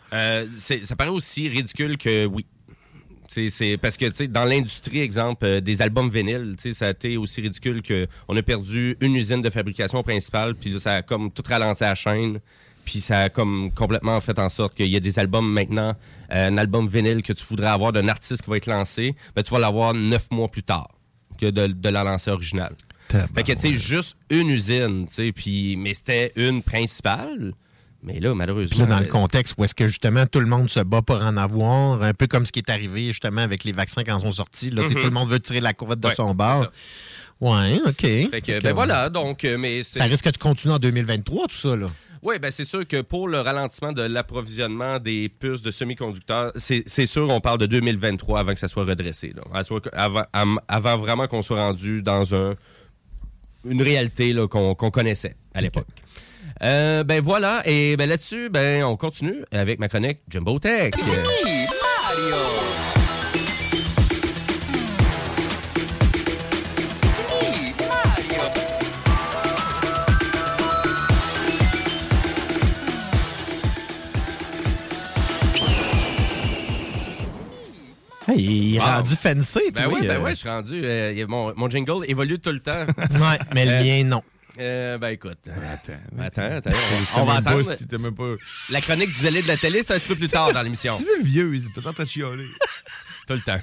Ça 0.59 0.97
paraît 0.97 1.11
aussi 1.11 1.49
ridicule 1.49 1.97
que 1.97 2.27
oui. 2.27 2.47
C'est 3.51 3.77
parce 3.81 3.97
que 3.97 4.25
dans 4.27 4.45
l'industrie, 4.45 5.01
exemple, 5.01 5.45
euh, 5.45 5.61
des 5.61 5.83
albums 5.83 6.11
vinyles, 6.11 6.57
ça 6.73 6.89
a 6.89 6.91
été 6.91 7.17
aussi 7.17 7.41
ridicule 7.41 7.83
qu'on 7.83 8.37
a 8.37 8.43
perdu 8.43 8.97
une 9.01 9.17
usine 9.17 9.43
de 9.43 9.51
fabrication 9.51 10.03
principale, 10.03 10.55
puis 10.55 10.79
ça 10.81 10.97
a 10.97 11.03
comme 11.03 11.31
tout 11.31 11.43
ralenti 11.47 11.83
la 11.83 11.95
chaîne. 11.95 12.41
Puis 12.85 13.01
ça 13.01 13.21
a 13.23 13.29
comme 13.31 13.71
complètement 13.73 14.21
fait 14.21 14.39
en 14.39 14.51
sorte 14.51 14.75
qu'il 14.75 14.89
y 14.89 14.97
a 14.97 15.01
des 15.01 15.19
albums 15.19 15.51
maintenant, 15.51 15.95
euh, 16.33 16.49
un 16.49 16.59
album 16.59 16.87
vinyle 16.87 17.23
que 17.23 17.33
tu 17.33 17.45
voudrais 17.47 17.69
avoir 17.69 17.93
d'un 17.93 18.09
artiste 18.09 18.43
qui 18.43 18.51
va 18.51 18.59
être 18.59 18.67
lancé, 18.67 19.15
ben, 19.35 19.43
tu 19.43 19.51
vas 19.53 19.59
l'avoir 19.59 19.95
neuf 19.95 20.31
mois 20.31 20.49
plus 20.49 20.63
tard 20.63 20.91
que 21.41 21.47
de, 21.47 21.69
de 21.69 21.89
la 21.89 22.05
lancer 22.05 22.31
originale. 22.31 22.77
Fait 23.09 23.43
que, 23.43 23.53
tu 23.53 23.61
sais, 23.61 23.73
juste 23.73 24.17
une 24.31 24.51
usine, 24.51 25.07
tu 25.07 25.15
sais, 25.15 25.33
puis, 25.33 25.77
mais 25.77 25.95
c'était 25.95 26.33
une 26.37 26.63
principale. 26.63 27.55
Mais 28.05 28.21
là, 28.21 28.35
malheureusement. 28.35 28.81
Là, 28.85 28.87
dans 28.87 29.01
le 29.01 29.07
euh, 29.07 29.09
contexte 29.09 29.55
où 29.57 29.65
est-ce 29.65 29.75
que 29.75 29.89
justement 29.89 30.27
tout 30.27 30.41
le 30.41 30.47
monde 30.47 30.69
se 30.69 30.81
bat 30.81 31.01
pour 31.03 31.17
en 31.23 31.37
avoir, 31.39 32.03
un 32.03 32.13
peu 32.13 32.27
comme 32.27 32.45
ce 32.45 32.53
qui 32.53 32.59
est 32.61 32.71
arrivé 32.71 33.07
justement 33.07 33.41
avec 33.41 33.65
les 33.65 33.73
vaccins 33.73 34.05
quand 34.05 34.19
ils 34.19 34.23
sont 34.23 34.33
sortis. 34.33 34.71
Là, 34.71 34.83
Mhm. 34.83 34.89
Tout 34.95 35.05
le 35.05 35.11
monde 35.11 35.29
veut 35.31 35.41
tirer 35.41 35.61
la 35.61 35.73
courette 35.73 36.01
de 36.01 36.09
Ouais, 36.09 36.15
son 36.15 36.35
bord. 36.35 36.67
Ouais, 37.41 37.81
OK. 37.87 38.01
Fait 38.03 38.43
que, 38.45 38.61
ben 38.63 38.73
voilà, 38.73 39.09
donc, 39.09 39.45
euh, 39.45 39.57
mais 39.59 39.83
Ça 39.83 40.05
risque 40.05 40.31
de 40.31 40.37
continuer 40.37 40.75
en 40.75 40.79
2023, 40.79 41.49
tout 41.49 41.55
ça, 41.57 41.75
là. 41.77 41.89
Oui, 42.23 42.39
ben 42.39 42.51
c'est 42.51 42.65
sûr 42.65 42.87
que 42.89 43.03
pour 43.03 43.29
le 43.29 43.41
ralentissement 43.41 43.93
de 43.93 44.01
l'approvisionnement 44.01 44.99
des 44.99 45.29
puces 45.29 45.61
de 45.61 45.71
semi-conducteurs, 45.71 46.53
c'est 46.57 47.07
sûr 47.07 47.29
on 47.29 47.41
parle 47.41 47.59
de 47.59 47.67
2023 47.67 48.41
avant 48.41 48.55
que 48.55 48.61
ça 48.61 48.69
soit 48.69 48.85
redressé. 48.87 49.35
là. 49.37 49.43
Avant, 50.69 50.97
vraiment 50.99 51.27
qu'on 51.27 51.43
soit 51.43 51.59
rendu 51.59 52.01
dans 52.01 52.35
un, 52.35 52.55
une 53.69 53.83
réalité 53.83 54.35
qu'on 54.51 54.75
connaissait 54.75 55.37
à 55.53 55.61
l'époque. 55.61 55.87
Euh, 56.63 57.05
ben 57.05 57.21
voilà, 57.21 57.63
et 57.67 57.97
ben 57.97 58.09
là-dessus, 58.09 58.49
ben 58.49 58.85
on 58.85 58.97
continue 58.97 59.45
avec 59.51 59.79
ma 59.79 59.89
chronique 59.89 60.21
Jumbo 60.29 60.59
Tech. 60.59 60.93
Mario. 60.97 62.37
Il 78.37 78.77
est 78.77 78.81
rendu 78.81 79.17
fancy, 79.17 79.61
Ben 79.73 79.87
oui, 79.89 80.07
ben 80.07 80.17
euh... 80.17 80.21
ouais, 80.21 80.31
je 80.31 80.41
suis 80.41 80.49
rendu. 80.49 80.81
Euh, 80.83 81.27
mon, 81.29 81.53
mon, 81.57 81.69
jingle 81.69 82.05
évolue 82.09 82.39
tout 82.39 82.51
le 82.51 82.61
temps. 82.61 82.87
ouais, 82.99 83.39
mais 83.55 83.65
le 83.65 83.73
euh, 83.73 83.83
mien, 83.83 84.05
non. 84.05 84.23
Euh, 84.61 84.99
ben 84.99 85.09
écoute. 85.09 85.39
Attends, 85.49 85.93
attends, 86.21 86.43
attends. 86.57 86.71
On, 87.17 87.23
on 87.23 87.25
va 87.25 87.43
pas 87.43 87.51
attendre. 87.51 87.75
si 87.77 87.87
même 88.03 88.15
pas- 88.15 88.35
La 88.71 88.81
chronique 88.81 89.09
du 89.09 89.15
zélé 89.21 89.43
de 89.43 89.49
la 89.49 89.57
télé, 89.57 89.83
c'est 89.83 89.95
un 89.95 89.99
petit 89.99 90.09
peu 90.09 90.17
plus 90.17 90.29
tard 90.29 90.53
dans 90.53 90.63
l'émission. 90.63 90.97
Tu 90.97 91.05
veux 91.05 91.19
le 91.19 91.25
vieux, 91.25 91.55
il 91.57 91.63
est 91.63 91.73
tout 91.75 91.81
le 91.87 91.93
temps 91.93 92.03
à 92.03 92.07
chialer. 92.07 92.47
Tout 93.27 93.33
le 93.33 93.41
temps. 93.41 93.59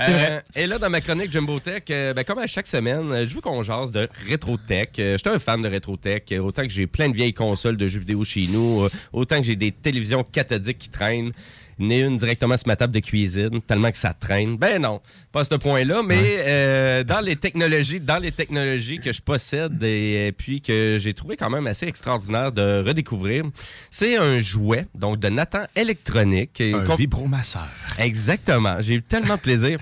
Euh, 0.00 0.40
et 0.56 0.66
là, 0.66 0.80
dans 0.80 0.90
ma 0.90 1.00
chronique 1.00 1.30
Jumbo 1.30 1.60
Tech, 1.60 1.84
euh, 1.90 2.12
ben, 2.12 2.24
comme 2.24 2.40
à 2.40 2.48
chaque 2.48 2.66
semaine, 2.66 3.12
euh, 3.12 3.24
je 3.24 3.32
veux 3.36 3.40
qu'on 3.40 3.62
jase 3.62 3.92
de 3.92 4.08
rétro 4.28 4.56
tech. 4.56 4.88
Euh, 4.98 5.12
je 5.12 5.18
suis 5.18 5.28
un 5.28 5.38
fan 5.38 5.62
de 5.62 5.68
rétro 5.68 5.96
tech. 5.96 6.22
Euh, 6.32 6.38
autant 6.40 6.64
que 6.64 6.70
j'ai 6.70 6.88
plein 6.88 7.08
de 7.08 7.14
vieilles 7.14 7.32
consoles 7.32 7.76
de 7.76 7.86
jeux 7.86 8.00
vidéo 8.00 8.24
chez 8.24 8.48
nous, 8.48 8.88
autant 9.12 9.38
que 9.38 9.44
j'ai 9.44 9.54
des 9.54 9.70
télévisions 9.70 10.24
cathodiques 10.24 10.78
qui 10.78 10.88
traînent. 10.88 11.30
Né 11.78 12.00
une 12.00 12.16
directement 12.16 12.56
sur 12.56 12.68
ma 12.68 12.76
table 12.76 12.94
de 12.94 13.00
cuisine, 13.00 13.60
tellement 13.60 13.90
que 13.90 13.98
ça 13.98 14.14
traîne. 14.14 14.56
Ben 14.56 14.80
non, 14.80 15.00
pas 15.30 15.40
à 15.40 15.44
ce 15.44 15.54
point-là, 15.54 16.02
mais 16.02 16.36
euh, 16.38 17.04
dans 17.04 17.20
les 17.20 17.36
technologies, 17.36 18.00
dans 18.00 18.16
les 18.16 18.32
technologies 18.32 18.98
que 18.98 19.12
je 19.12 19.20
possède 19.20 19.82
et, 19.82 20.32
puis 20.36 20.62
que 20.62 20.96
j'ai 20.98 21.12
trouvé 21.12 21.36
quand 21.36 21.50
même 21.50 21.66
assez 21.66 21.86
extraordinaire 21.86 22.50
de 22.52 22.82
redécouvrir, 22.86 23.44
c'est 23.90 24.16
un 24.16 24.40
jouet, 24.40 24.86
donc 24.94 25.18
de 25.18 25.28
Nathan 25.28 25.64
électronique. 25.74 26.62
Un 26.62 26.94
vibromasseur. 26.94 27.68
Exactement. 27.98 28.80
J'ai 28.80 28.94
eu 28.94 29.02
tellement 29.02 29.36
de 29.36 29.40
plaisir. 29.40 29.78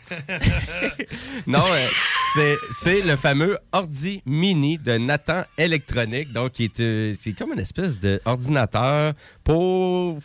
non, 1.47 1.61
euh, 1.69 1.87
c'est, 2.35 2.57
c'est 2.73 3.01
le 3.01 3.17
fameux 3.17 3.57
ordi 3.73 4.23
mini 4.27 4.79
de 4.79 4.99
Nathan 4.99 5.43
Électronique. 5.57 6.33
Donc, 6.33 6.53
qui 6.53 6.65
est, 6.65 6.81
euh, 6.81 7.15
c'est 7.19 7.33
comme 7.33 7.53
une 7.53 7.61
espèce 7.61 8.01
d'ordinateur 8.01 9.15
pour 9.45 10.19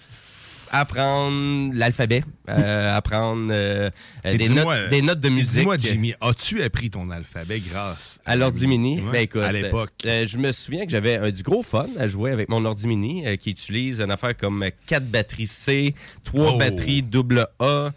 apprendre 0.72 1.72
l'alphabet, 1.74 2.24
euh, 2.50 2.96
apprendre 2.98 3.50
euh, 3.52 3.90
des, 4.24 4.50
notes, 4.50 4.90
des 4.90 5.02
notes 5.02 5.20
de 5.20 5.30
musique. 5.30 5.60
Dis-moi, 5.60 5.78
Jimmy, 5.78 6.14
as-tu 6.22 6.62
appris 6.64 6.90
ton 6.90 7.10
alphabet 7.10 7.60
grâce 7.60 8.20
À 8.26 8.36
l'ordi 8.36 8.68
mini, 8.68 9.02
Ouais, 9.02 9.12
ben 9.12 9.22
écoute, 9.22 9.42
à 9.42 9.52
l'époque. 9.52 9.92
euh, 10.06 10.26
je 10.28 10.38
me 10.38 10.52
souviens 10.52 10.86
que 10.86 10.92
j'avais 10.92 11.32
du 11.32 11.44
gros 11.44 11.64
fun 11.64 11.88
à 12.00 12.08
jouer 12.08 12.32
avec 12.32 12.50
mon 12.50 12.64
ordi 12.66 12.88
mini 12.88 13.38
qui 13.38 13.52
utilise 13.52 14.00
une 14.02 14.12
affaire 14.12 14.36
comme 14.38 14.66
4 14.88 15.06
batteries 15.06 15.48
C, 15.48 15.96
3 16.24 16.54
Oh. 16.54 16.58
batteries 16.58 17.04
double 17.04 17.48
A, 17.60 17.90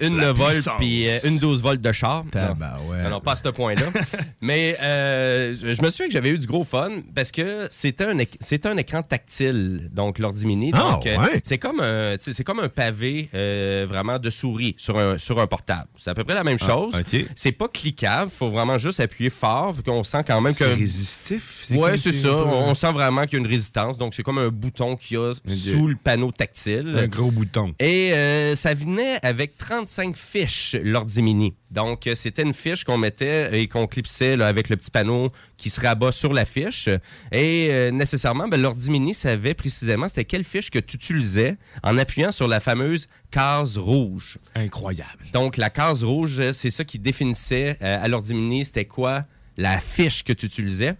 une 0.00 0.16
La 0.16 0.26
9 0.26 0.36
volts 0.36 0.68
puis 0.78 1.06
une 1.24 1.38
12 1.38 1.62
volts 1.62 1.80
de 1.80 1.92
char. 1.92 2.24
Non. 2.34 2.56
Non, 3.02 3.10
non, 3.10 3.20
pas 3.20 3.32
à 3.32 3.36
ce 3.36 3.48
point-là. 3.48 3.86
Mais 4.40 4.76
je 4.80 5.82
me 5.82 5.90
souviens 5.90 6.06
que 6.06 6.12
j'avais 6.12 6.30
eu 6.30 6.38
du 6.38 6.46
gros 6.46 6.64
fun 6.64 7.02
parce 7.14 7.30
que 7.32 7.68
c'était 7.70 8.04
un, 8.04 8.76
écran 8.78 9.02
tactile, 9.02 9.90
donc 9.92 10.18
l'ordi 10.18 10.46
mini. 10.46 10.70
Ah, 10.74 10.92
Donc, 10.92 11.04
ouais. 11.04 11.40
c'est 11.44 11.58
comme 11.58 11.80
un, 11.80 11.93
sais, 12.20 12.32
c'est 12.32 12.44
comme 12.44 12.60
un 12.60 12.68
pavé 12.68 13.28
euh, 13.34 13.86
vraiment 13.88 14.18
de 14.18 14.30
souris 14.30 14.74
sur 14.78 14.98
un, 14.98 15.18
sur 15.18 15.38
un 15.40 15.46
portable. 15.46 15.88
C'est 15.96 16.10
à 16.10 16.14
peu 16.14 16.24
près 16.24 16.34
la 16.34 16.44
même 16.44 16.58
Ah, 16.60 16.66
chose. 16.66 16.94
C'est 17.34 17.52
pas 17.52 17.68
cliquable, 17.68 18.30
faut 18.30 18.50
vraiment 18.50 18.78
juste 18.78 19.00
appuyer 19.00 19.30
fort, 19.30 19.74
qu'on 19.84 20.02
sent 20.04 20.22
quand 20.26 20.40
même 20.40 20.52
C'est 20.52 20.64
que. 20.64 20.70
résistif? 20.78 21.66
Ouais, 21.70 21.90
comme 21.92 21.96
c'est 21.98 22.12
ça. 22.12 22.34
On 22.34 22.74
sent 22.74 22.92
vraiment 22.92 23.22
qu'il 23.24 23.34
y 23.34 23.36
a 23.36 23.44
une 23.44 23.50
résistance. 23.50 23.98
Donc, 23.98 24.14
c'est 24.14 24.22
comme 24.22 24.38
un 24.38 24.48
bouton 24.48 24.96
qu'il 24.96 25.16
y 25.16 25.20
a 25.20 25.32
sous 25.46 25.86
le 25.88 25.96
panneau 25.96 26.30
tactile. 26.32 26.94
Un 26.96 27.06
gros 27.06 27.30
bouton. 27.30 27.74
Et 27.78 28.12
euh, 28.12 28.54
ça 28.54 28.74
venait 28.74 29.18
avec 29.22 29.56
35 29.56 30.16
fiches, 30.16 30.76
l'ordi 30.82 31.22
mini. 31.22 31.54
Donc, 31.74 32.06
euh, 32.06 32.14
c'était 32.14 32.42
une 32.42 32.54
fiche 32.54 32.84
qu'on 32.84 32.96
mettait 32.96 33.60
et 33.60 33.68
qu'on 33.68 33.86
clipsait 33.86 34.36
là, 34.36 34.46
avec 34.46 34.68
le 34.68 34.76
petit 34.76 34.90
panneau 34.90 35.30
qui 35.56 35.68
se 35.70 35.80
rabat 35.80 36.12
sur 36.12 36.32
la 36.32 36.44
fiche. 36.44 36.88
Et 37.32 37.68
euh, 37.70 37.90
nécessairement, 37.90 38.48
ben, 38.48 38.60
l'ordi 38.60 38.90
mini 38.90 39.12
savait 39.12 39.54
précisément 39.54 40.08
c'était 40.08 40.24
quelle 40.24 40.44
fiche 40.44 40.70
que 40.70 40.78
tu 40.78 40.96
utilisais 40.96 41.56
en 41.82 41.98
appuyant 41.98 42.32
sur 42.32 42.48
la 42.48 42.60
fameuse 42.60 43.08
case 43.30 43.76
rouge. 43.76 44.38
Incroyable. 44.54 45.24
Donc, 45.32 45.56
la 45.56 45.68
case 45.68 46.04
rouge, 46.04 46.52
c'est 46.52 46.70
ça 46.70 46.84
qui 46.84 46.98
définissait 46.98 47.76
euh, 47.82 48.02
à 48.02 48.08
l'ordi 48.08 48.32
mini, 48.34 48.64
c'était 48.64 48.84
quoi 48.86 49.24
la 49.56 49.78
fiche 49.78 50.24
que 50.24 50.32
tu 50.32 50.46
utilisais. 50.46 50.94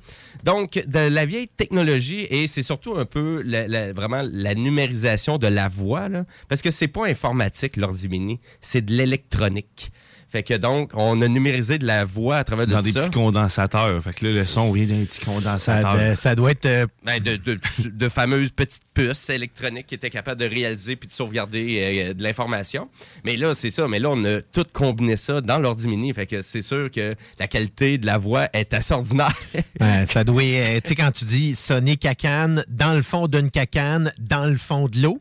Donc, 0.44 0.74
de 0.86 1.08
la 1.08 1.24
vieille 1.24 1.48
technologie, 1.48 2.26
et 2.30 2.46
c'est 2.46 2.62
surtout 2.62 2.96
un 2.96 3.04
peu 3.04 3.42
la- 3.44 3.66
la- 3.66 3.92
vraiment 3.92 4.22
la 4.32 4.54
numérisation 4.54 5.38
de 5.38 5.48
la 5.48 5.66
voix, 5.68 6.08
là, 6.08 6.24
parce 6.48 6.62
que 6.62 6.70
c'est 6.70 6.86
pas 6.86 7.06
informatique, 7.06 7.76
l'ordi 7.76 8.08
mini, 8.08 8.38
c'est 8.60 8.84
de 8.84 8.92
l'électronique. 8.94 9.90
Fait 10.34 10.42
que 10.42 10.54
donc, 10.54 10.90
on 10.94 11.22
a 11.22 11.28
numérisé 11.28 11.78
de 11.78 11.86
la 11.86 12.04
voix 12.04 12.38
à 12.38 12.42
travers 12.44 12.66
de 12.66 12.72
Dans 12.72 12.78
tout 12.80 12.86
des 12.86 12.90
ça. 12.92 13.02
petits 13.02 13.10
condensateurs. 13.12 14.02
Fait 14.02 14.12
que 14.12 14.26
là, 14.26 14.32
le 14.32 14.46
son 14.46 14.72
vient 14.72 14.84
d'un 14.84 15.04
petit 15.04 15.20
Ça, 15.20 15.24
condensateur. 15.24 15.96
de- 15.96 16.14
ça 16.16 16.34
doit 16.34 16.50
être. 16.50 16.66
euh, 16.66 16.86
Ben, 17.04 17.20
de, 17.22 17.36
de- 17.36 17.60
de 17.84 18.08
fameuses 18.08 18.50
petites 18.50 18.82
puces 18.92 19.30
électroniques 19.30 19.86
qui 19.86 19.94
étaient 19.94 20.10
capables 20.10 20.40
de 20.40 20.46
réaliser 20.48 20.96
puis 20.96 21.06
de 21.06 21.12
sauvegarder 21.12 22.06
euh, 22.08 22.14
de 22.14 22.22
l'information. 22.24 22.88
Mais 23.24 23.36
là, 23.36 23.54
c'est 23.54 23.70
ça. 23.70 23.86
Mais 23.86 24.00
là, 24.00 24.10
on 24.10 24.24
a 24.24 24.40
tout 24.40 24.64
combiné 24.72 25.16
ça 25.16 25.40
dans 25.40 25.58
l'ordi 25.60 25.86
mini. 25.86 26.12
Fait 26.12 26.26
que 26.26 26.42
c'est 26.42 26.62
sûr 26.62 26.90
que 26.90 27.14
la 27.38 27.46
qualité 27.46 27.96
de 27.98 28.06
la 28.06 28.18
voix 28.18 28.48
est 28.54 28.74
assez 28.74 28.92
ordinaire. 28.92 29.32
ça 30.06 30.24
doit. 30.24 30.42
euh, 30.42 30.80
tu 30.82 30.88
sais, 30.88 30.94
quand 30.96 31.12
tu 31.12 31.26
dis 31.26 31.54
sonner 31.54 31.96
cacane 31.96 32.64
dans 32.68 32.94
le 32.94 33.02
fond 33.02 33.28
d'une 33.28 33.52
cacane, 33.52 34.12
dans 34.18 34.46
le 34.46 34.56
fond 34.56 34.88
de 34.88 35.00
l'eau. 35.00 35.20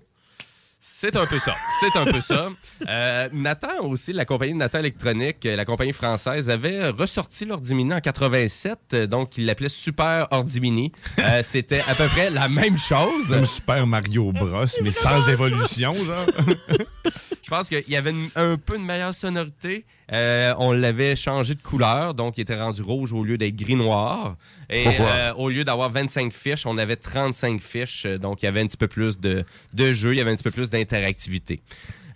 C'est 1.04 1.18
un 1.18 1.26
peu 1.26 1.38
ça. 1.38 1.54
C'est 1.82 2.00
un 2.00 2.06
peu 2.06 2.22
ça. 2.22 2.48
Euh, 2.90 3.30
Nathan 3.32 3.82
aussi, 3.82 4.12
la 4.12 4.26
compagnie 4.26 4.54
Nathan 4.54 4.80
Électronique, 4.80 5.46
la 5.46 5.64
compagnie 5.64 5.94
française, 5.94 6.50
avait 6.50 6.90
ressorti 6.90 7.46
l'ordi 7.46 7.74
mini 7.74 7.94
en 7.94 8.02
87, 8.02 8.78
euh, 8.94 9.08
donc 9.08 9.38
il 9.38 9.46
l'appelait 9.46 9.70
Super 9.70 10.28
Ordi 10.32 10.60
Mini. 10.60 10.92
Euh, 11.20 11.40
C'était 11.44 11.82
à 11.88 11.96
peu 11.96 12.08
près 12.08 12.30
la 12.30 12.50
même 12.50 12.78
chose. 12.78 13.30
Comme 13.30 13.46
Super 13.46 13.88
Mario 13.88 14.32
Bros, 14.34 14.66
mais 14.82 14.92
sans 14.92 15.30
évolution, 15.30 15.94
genre. 15.94 16.26
Je 17.44 17.50
pense 17.50 17.68
qu'il 17.70 17.84
y 17.90 17.96
avait 17.98 18.12
une- 18.12 18.30
un 18.36 18.58
peu 18.58 18.78
une 18.78 18.86
meilleure 18.86 19.14
sonorité. 19.14 19.86
Euh, 20.12 20.54
on 20.58 20.72
l'avait 20.72 21.16
changé 21.16 21.56
de 21.56 21.62
couleur, 21.62 22.14
donc 22.14 22.38
il 22.38 22.42
était 22.42 22.60
rendu 22.60 22.82
rouge 22.82 23.14
au 23.14 23.24
lieu 23.24 23.38
d'être 23.38 23.56
gris-noir. 23.56 24.36
Et 24.70 24.84
Pourquoi? 24.84 25.06
euh, 25.08 25.34
au 25.36 25.50
lieu 25.50 25.64
d'avoir 25.64 25.90
25 25.90 26.34
fiches, 26.34 26.66
on 26.66 26.78
avait 26.78 26.96
35 26.96 27.62
fiches. 27.62 28.06
euh, 28.06 28.18
Donc 28.18 28.42
il 28.42 28.46
y 28.46 28.48
avait 28.48 28.62
un 28.62 28.68
petit 28.68 28.78
peu 28.78 28.88
plus 28.88 29.20
de, 29.20 29.44
de 29.74 29.94
jeu, 29.94 30.14
il 30.14 30.18
y 30.18 30.22
avait 30.22 30.32
un 30.32 30.36
petit 30.36 30.44
peu 30.44 30.52
plus 30.52 30.70
d'interactivité. 30.70 31.62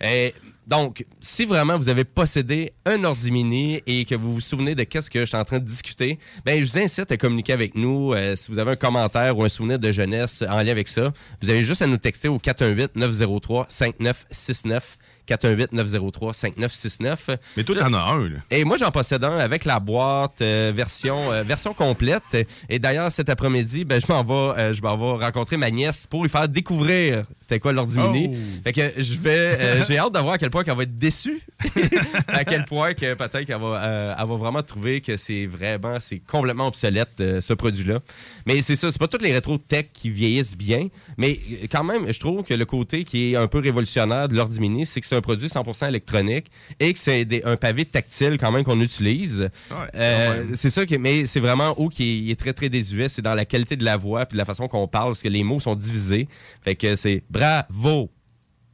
Et 0.00 0.34
donc, 0.66 1.04
si 1.20 1.44
vraiment 1.46 1.78
vous 1.78 1.88
avez 1.88 2.04
possédé 2.04 2.72
un 2.84 3.02
ordi 3.04 3.30
mini 3.32 3.80
et 3.86 4.04
que 4.04 4.14
vous 4.14 4.34
vous 4.34 4.40
souvenez 4.40 4.74
de 4.74 4.82
qu'est-ce 4.84 5.10
que 5.10 5.20
je 5.20 5.24
suis 5.24 5.36
en 5.36 5.44
train 5.44 5.58
de 5.60 5.64
discuter, 5.64 6.18
ben 6.44 6.62
je 6.62 6.70
vous 6.70 6.78
incite 6.78 7.10
à 7.10 7.16
communiquer 7.16 7.54
avec 7.54 7.74
nous. 7.74 8.12
Euh, 8.12 8.36
si 8.36 8.50
vous 8.50 8.58
avez 8.58 8.72
un 8.72 8.76
commentaire 8.76 9.36
ou 9.38 9.44
un 9.44 9.48
souvenir 9.48 9.78
de 9.78 9.90
jeunesse 9.92 10.44
en 10.48 10.58
lien 10.62 10.70
avec 10.72 10.88
ça, 10.88 11.12
vous 11.42 11.48
avez 11.50 11.64
juste 11.64 11.80
à 11.82 11.86
nous 11.86 11.96
texter 11.96 12.28
au 12.28 12.38
418-903-5969. 12.38 14.80
418-903-5969. 15.28 17.36
Mais 17.56 17.64
toi, 17.64 17.76
t'en 17.76 17.92
as 17.92 17.98
un, 17.98 18.28
là. 18.28 18.36
Et 18.50 18.64
moi, 18.64 18.76
j'en 18.76 18.90
possède 18.90 19.24
un 19.24 19.38
avec 19.38 19.64
la 19.64 19.80
boîte 19.80 20.40
euh, 20.40 20.72
version, 20.74 21.32
euh, 21.32 21.42
version 21.42 21.74
complète. 21.74 22.48
Et 22.68 22.78
d'ailleurs, 22.78 23.12
cet 23.12 23.28
après-midi, 23.28 23.84
ben, 23.84 24.00
je 24.00 24.12
m'en 24.12 24.24
vais, 24.24 24.60
euh, 24.60 24.72
je 24.72 24.82
m'en 24.82 24.96
vais 24.96 25.24
rencontrer 25.24 25.56
ma 25.56 25.70
nièce 25.70 26.06
pour 26.06 26.22
lui 26.22 26.30
faire 26.30 26.48
découvrir 26.48 27.24
c'était 27.40 27.60
quoi 27.60 27.72
l'ordi 27.72 27.98
mini. 27.98 28.30
Oh. 28.30 28.60
Fait 28.64 28.72
que 28.74 29.00
je 29.00 29.18
vais, 29.18 29.82
j'ai 29.86 29.96
hâte 29.96 30.12
de 30.12 30.18
voir 30.18 30.34
à 30.34 30.38
quel 30.38 30.50
point 30.50 30.64
qu'elle 30.64 30.76
va 30.76 30.82
être 30.82 30.96
déçue, 30.96 31.40
à 32.28 32.44
quel 32.44 32.66
point 32.66 32.92
que 32.92 33.14
peut-être 33.14 33.44
qu'elle 33.44 33.58
va, 33.58 34.16
elle 34.18 34.26
va 34.26 34.36
vraiment 34.36 34.62
trouver 34.62 35.00
que 35.00 35.16
c'est 35.16 35.46
vraiment, 35.46 35.96
c'est 35.98 36.18
complètement 36.18 36.66
obsolète 36.66 37.08
ce 37.16 37.54
produit-là. 37.54 38.00
Mais 38.44 38.60
c'est 38.60 38.76
ça, 38.76 38.90
c'est 38.90 38.98
pas 38.98 39.08
toutes 39.08 39.22
les 39.22 39.32
rétro 39.32 39.56
tech 39.56 39.86
qui 39.94 40.10
vieillissent 40.10 40.58
bien, 40.58 40.88
mais 41.16 41.40
quand 41.72 41.84
même, 41.84 42.12
je 42.12 42.20
trouve 42.20 42.42
que 42.42 42.52
le 42.52 42.66
côté 42.66 43.04
qui 43.04 43.32
est 43.32 43.36
un 43.36 43.46
peu 43.46 43.60
révolutionnaire 43.60 44.28
de 44.28 44.34
l'ordi 44.34 44.60
mini, 44.60 44.84
c'est 44.84 45.00
que 45.00 45.06
c'est 45.06 45.16
un 45.18 45.20
produit 45.20 45.48
100% 45.48 45.88
électronique 45.88 46.50
et 46.80 46.92
que 46.92 46.98
c'est 46.98 47.26
un 47.44 47.56
pavé 47.56 47.84
tactile 47.84 48.38
quand 48.38 48.50
même 48.50 48.64
qu'on 48.64 48.80
utilise. 48.80 49.50
Euh, 49.94 50.44
c'est 50.54 50.70
ça, 50.70 50.86
que, 50.86 50.94
mais 50.96 51.26
c'est 51.26 51.40
vraiment 51.40 51.74
où 51.80 51.88
qui 51.88 52.30
est 52.30 52.38
très 52.38 52.52
très 52.52 52.68
désuet, 52.68 53.08
c'est 53.08 53.22
dans 53.22 53.34
la 53.34 53.44
qualité 53.44 53.76
de 53.76 53.84
la 53.84 53.96
voix 53.96 54.26
puis 54.26 54.34
de 54.34 54.38
la 54.38 54.44
façon 54.44 54.68
qu'on 54.68 54.88
parle, 54.88 55.08
parce 55.10 55.22
que 55.22 55.28
les 55.28 55.44
mots 55.44 55.60
sont 55.60 55.74
divisés. 55.74 56.28
Fait 56.62 56.74
que 56.74 56.96
c'est 56.96 57.22
bravo. 57.30 58.10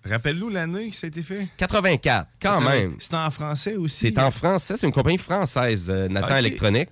Rappelle-nous 0.06 0.50
l'année 0.50 0.90
que 0.90 0.96
ça 0.96 1.06
a 1.06 1.08
été 1.08 1.22
fait. 1.22 1.48
84, 1.56 2.28
quand 2.40 2.60
même. 2.60 2.96
C'est 2.98 3.14
en 3.14 3.30
français 3.30 3.76
aussi. 3.76 4.10
C'est 4.12 4.18
en 4.18 4.30
français, 4.30 4.74
c'est 4.76 4.86
une 4.86 4.92
compagnie 4.92 5.18
française, 5.18 5.88
euh, 5.88 6.06
Nathan 6.08 6.34
Ok. 6.34 6.38
Électronique. 6.40 6.88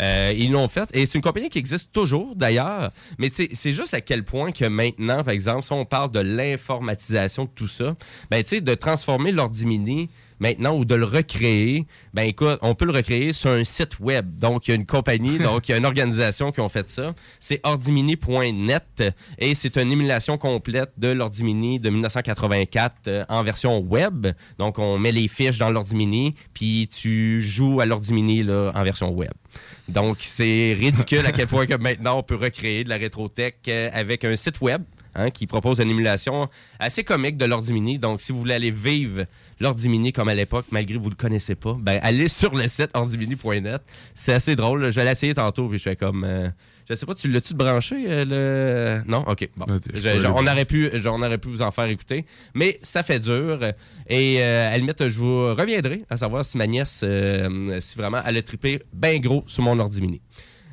Euh, 0.00 0.32
ils 0.36 0.50
l'ont 0.50 0.68
fait 0.68 0.88
et 0.94 1.04
c'est 1.04 1.16
une 1.18 1.22
compagnie 1.22 1.50
qui 1.50 1.58
existe 1.58 1.92
toujours 1.92 2.34
d'ailleurs. 2.34 2.90
Mais 3.18 3.30
c'est 3.30 3.72
juste 3.72 3.92
à 3.92 4.00
quel 4.00 4.24
point 4.24 4.50
que 4.50 4.64
maintenant, 4.64 5.22
par 5.22 5.34
exemple, 5.34 5.62
si 5.62 5.72
on 5.72 5.84
parle 5.84 6.10
de 6.10 6.20
l'informatisation 6.20 7.44
de 7.44 7.50
tout 7.54 7.68
ça, 7.68 7.94
ben 8.30 8.42
tu 8.42 8.50
sais, 8.56 8.60
de 8.60 8.74
transformer 8.74 9.30
l'ordi 9.32 9.66
mini 9.66 10.08
maintenant 10.38 10.76
ou 10.76 10.84
de 10.84 10.94
le 10.94 11.04
recréer, 11.04 11.86
ben 12.12 12.22
écoute, 12.22 12.58
on 12.62 12.74
peut 12.74 12.84
le 12.84 12.92
recréer 12.92 13.32
sur 13.32 13.50
un 13.50 13.64
site 13.64 14.00
web. 14.00 14.38
Donc 14.38 14.66
il 14.66 14.70
y 14.70 14.72
a 14.72 14.76
une 14.76 14.86
compagnie, 14.86 15.38
donc 15.42 15.68
il 15.68 15.72
y 15.72 15.74
a 15.74 15.78
une 15.78 15.86
organisation 15.86 16.52
qui 16.52 16.60
ont 16.60 16.68
fait 16.68 16.88
ça. 16.88 17.14
C'est 17.40 17.60
ordimini.net 17.62 19.02
et 19.38 19.54
c'est 19.54 19.76
une 19.76 19.92
émulation 19.92 20.38
complète 20.38 20.92
de 20.96 21.08
l'ordi 21.08 21.44
mini 21.44 21.80
de 21.80 21.90
1984 21.90 22.94
euh, 23.06 23.24
en 23.28 23.42
version 23.42 23.78
web. 23.78 24.28
Donc 24.58 24.78
on 24.78 24.98
met 24.98 25.12
les 25.12 25.28
fiches 25.28 25.58
dans 25.58 25.70
l'ordi 25.70 25.94
mini 25.94 26.34
puis 26.52 26.88
tu 26.88 27.40
joues 27.40 27.80
à 27.80 27.86
l'ordi 27.86 28.12
mini 28.12 28.42
là, 28.42 28.72
en 28.74 28.84
version 28.84 29.10
web. 29.10 29.32
Donc 29.88 30.18
c'est 30.20 30.76
ridicule 30.78 31.26
à 31.26 31.32
quel 31.32 31.46
point 31.46 31.66
que 31.66 31.74
maintenant 31.74 32.18
on 32.18 32.22
peut 32.22 32.36
recréer 32.36 32.84
de 32.84 32.88
la 32.88 32.96
rétro-tech 32.96 33.54
euh, 33.68 33.90
avec 33.92 34.24
un 34.24 34.36
site 34.36 34.60
web 34.60 34.82
hein, 35.14 35.30
qui 35.30 35.46
propose 35.46 35.78
une 35.80 35.90
émulation 35.90 36.48
assez 36.78 37.04
comique 37.04 37.36
de 37.36 37.44
l'ordi 37.44 37.72
mini. 37.72 37.98
Donc, 37.98 38.20
si 38.20 38.32
vous 38.32 38.38
voulez 38.38 38.54
aller 38.54 38.70
vivre 38.70 39.24
l'ordi 39.60 39.88
mini 39.88 40.12
comme 40.12 40.28
à 40.28 40.34
l'époque, 40.34 40.66
malgré 40.70 40.96
que 40.96 41.02
vous 41.02 41.10
le 41.10 41.16
connaissez 41.16 41.54
pas, 41.54 41.76
ben, 41.78 41.98
allez 42.02 42.28
sur 42.28 42.54
le 42.54 42.66
site 42.68 42.90
ordimini.net. 42.94 43.82
C'est 44.14 44.32
assez 44.32 44.56
drôle. 44.56 44.82
là. 44.82 44.90
Je 44.90 45.00
l'ai 45.00 45.10
essayé 45.10 45.34
tantôt, 45.34 45.68
puis 45.68 45.78
je 45.78 45.84
fais 45.84 45.96
comme... 45.96 46.24
euh, 46.24 46.48
je 46.88 46.94
sais 46.94 47.06
pas, 47.06 47.14
tu 47.14 47.28
l'as-tu 47.28 47.54
branché, 47.54 47.94
euh, 48.06 48.24
le... 49.04 49.10
Non? 49.10 49.24
OK, 49.26 49.48
bon. 49.56 49.64
Je- 49.94 50.00
je- 50.20 50.26
on, 50.26 50.46
aurait 50.46 50.64
pu, 50.66 50.90
je- 50.92 51.08
on 51.08 51.22
aurait 51.22 51.38
pu 51.38 51.48
vous 51.48 51.62
en 51.62 51.70
faire 51.70 51.86
écouter, 51.86 52.26
mais 52.54 52.78
ça 52.82 53.02
fait 53.02 53.20
dur. 53.20 53.58
Et 54.08 54.36
euh, 54.42 54.68
à 54.68 54.72
la 54.72 54.78
limite, 54.78 55.08
je 55.08 55.18
vous 55.18 55.54
reviendrai 55.54 56.02
à 56.10 56.16
savoir 56.18 56.44
si 56.44 56.58
ma 56.58 56.66
nièce, 56.66 57.00
euh, 57.02 57.80
si 57.80 57.96
vraiment 57.96 58.18
elle 58.26 58.36
a 58.36 58.42
trippé 58.42 58.82
bien 58.92 59.18
gros 59.18 59.44
sur 59.46 59.62
mon 59.62 59.78
ordi 59.78 60.02
mini. 60.02 60.20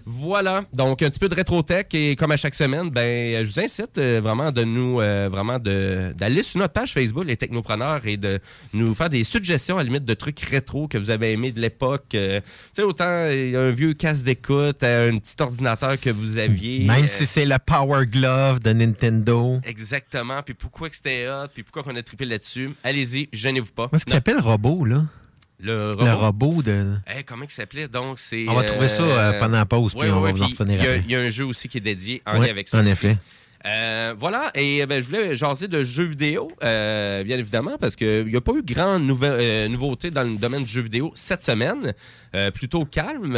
Voilà, 0.05 0.63
donc 0.73 1.01
un 1.01 1.09
petit 1.09 1.19
peu 1.19 1.29
de 1.29 1.35
rétro-tech 1.35 1.85
et 1.93 2.15
comme 2.15 2.31
à 2.31 2.37
chaque 2.37 2.55
semaine, 2.55 2.89
ben, 2.89 3.43
je 3.43 3.49
vous 3.49 3.59
incite 3.59 3.97
euh, 3.97 4.19
vraiment 4.21 4.51
de 4.51 4.63
nous, 4.63 4.99
euh, 4.99 5.29
vraiment 5.31 5.59
de- 5.59 6.13
d'aller 6.17 6.43
sur 6.43 6.59
notre 6.59 6.73
page 6.73 6.93
Facebook, 6.93 7.25
les 7.25 7.37
technopreneurs, 7.37 8.05
et 8.05 8.17
de 8.17 8.39
nous 8.73 8.93
faire 8.95 9.09
des 9.09 9.23
suggestions 9.23 9.75
à 9.77 9.79
la 9.79 9.85
limite 9.85 10.05
de 10.05 10.13
trucs 10.13 10.39
rétro 10.41 10.87
que 10.87 10.97
vous 10.97 11.09
avez 11.09 11.33
aimés 11.33 11.51
de 11.51 11.59
l'époque. 11.59 12.15
Euh, 12.15 12.39
tu 12.41 12.47
sais, 12.73 12.83
autant 12.83 13.05
un 13.05 13.69
vieux 13.71 13.93
casque 13.93 14.23
d'écoute, 14.25 14.83
un 14.83 15.17
petit 15.17 15.35
ordinateur 15.39 15.99
que 15.99 16.09
vous 16.09 16.37
aviez. 16.37 16.85
Même 16.85 17.07
si 17.07 17.25
c'est 17.25 17.45
le 17.45 17.57
Power 17.65 18.05
Glove 18.05 18.59
de 18.59 18.73
Nintendo. 18.73 19.59
Exactement, 19.65 20.41
puis 20.43 20.53
pourquoi 20.53 20.89
que 20.89 20.95
c'était 20.95 21.27
hot, 21.29 21.47
puis 21.53 21.63
pourquoi 21.63 21.83
qu'on 21.83 21.95
a 21.97 22.03
trippé 22.03 22.25
là-dessus. 22.25 22.71
Allez-y, 22.83 23.29
gênez-vous 23.31 23.71
pas. 23.71 23.87
Qu'est-ce 23.89 24.05
qu'il 24.05 24.13
Non, 24.13 24.17
s'appelle 24.17 24.39
robot, 24.39 24.85
là? 24.85 25.03
Le 25.61 25.91
robot. 25.91 26.05
Le 26.05 26.13
robot 26.13 26.61
de. 26.63 26.93
Hey, 27.05 27.23
comment 27.23 27.45
il 27.45 27.51
s'appelait? 27.51 27.87
Donc, 27.87 28.17
c'est. 28.19 28.45
On 28.47 28.53
va 28.55 28.63
trouver 28.63 28.87
ça, 28.89 29.03
euh, 29.03 29.39
pendant 29.39 29.57
la 29.57 29.65
pause, 29.65 29.93
puis 29.93 30.09
on 30.09 30.19
va 30.21 30.31
vous 30.31 30.41
en 30.41 30.47
revenir 30.47 30.81
il 31.05 31.11
y 31.11 31.15
a- 31.15 31.19
un 31.19 31.29
jeu 31.29 31.45
aussi 31.45 31.67
qui 31.69 31.77
est 31.77 31.81
dédié 31.81 32.21
en 32.25 32.39
lien 32.39 32.49
avec 32.49 32.67
ça. 32.67 32.79
en 32.79 32.85
effet. 32.85 33.17
Euh, 33.65 34.15
voilà, 34.17 34.51
et 34.55 34.85
ben, 34.85 35.01
je 35.01 35.07
voulais 35.07 35.35
jaser 35.35 35.67
de 35.67 35.81
jeux 35.83 36.05
vidéo, 36.05 36.49
euh, 36.63 37.23
bien 37.23 37.37
évidemment, 37.37 37.77
parce 37.79 37.95
qu'il 37.95 38.25
n'y 38.25 38.35
a 38.35 38.41
pas 38.41 38.53
eu 38.53 38.63
grande 38.63 39.09
euh, 39.23 39.67
nouveauté 39.67 40.11
dans 40.11 40.23
le 40.23 40.37
domaine 40.37 40.63
du 40.63 40.71
jeu 40.71 40.81
vidéo 40.81 41.11
cette 41.15 41.43
semaine. 41.43 41.93
Plutôt 42.53 42.85
calme. 42.85 43.33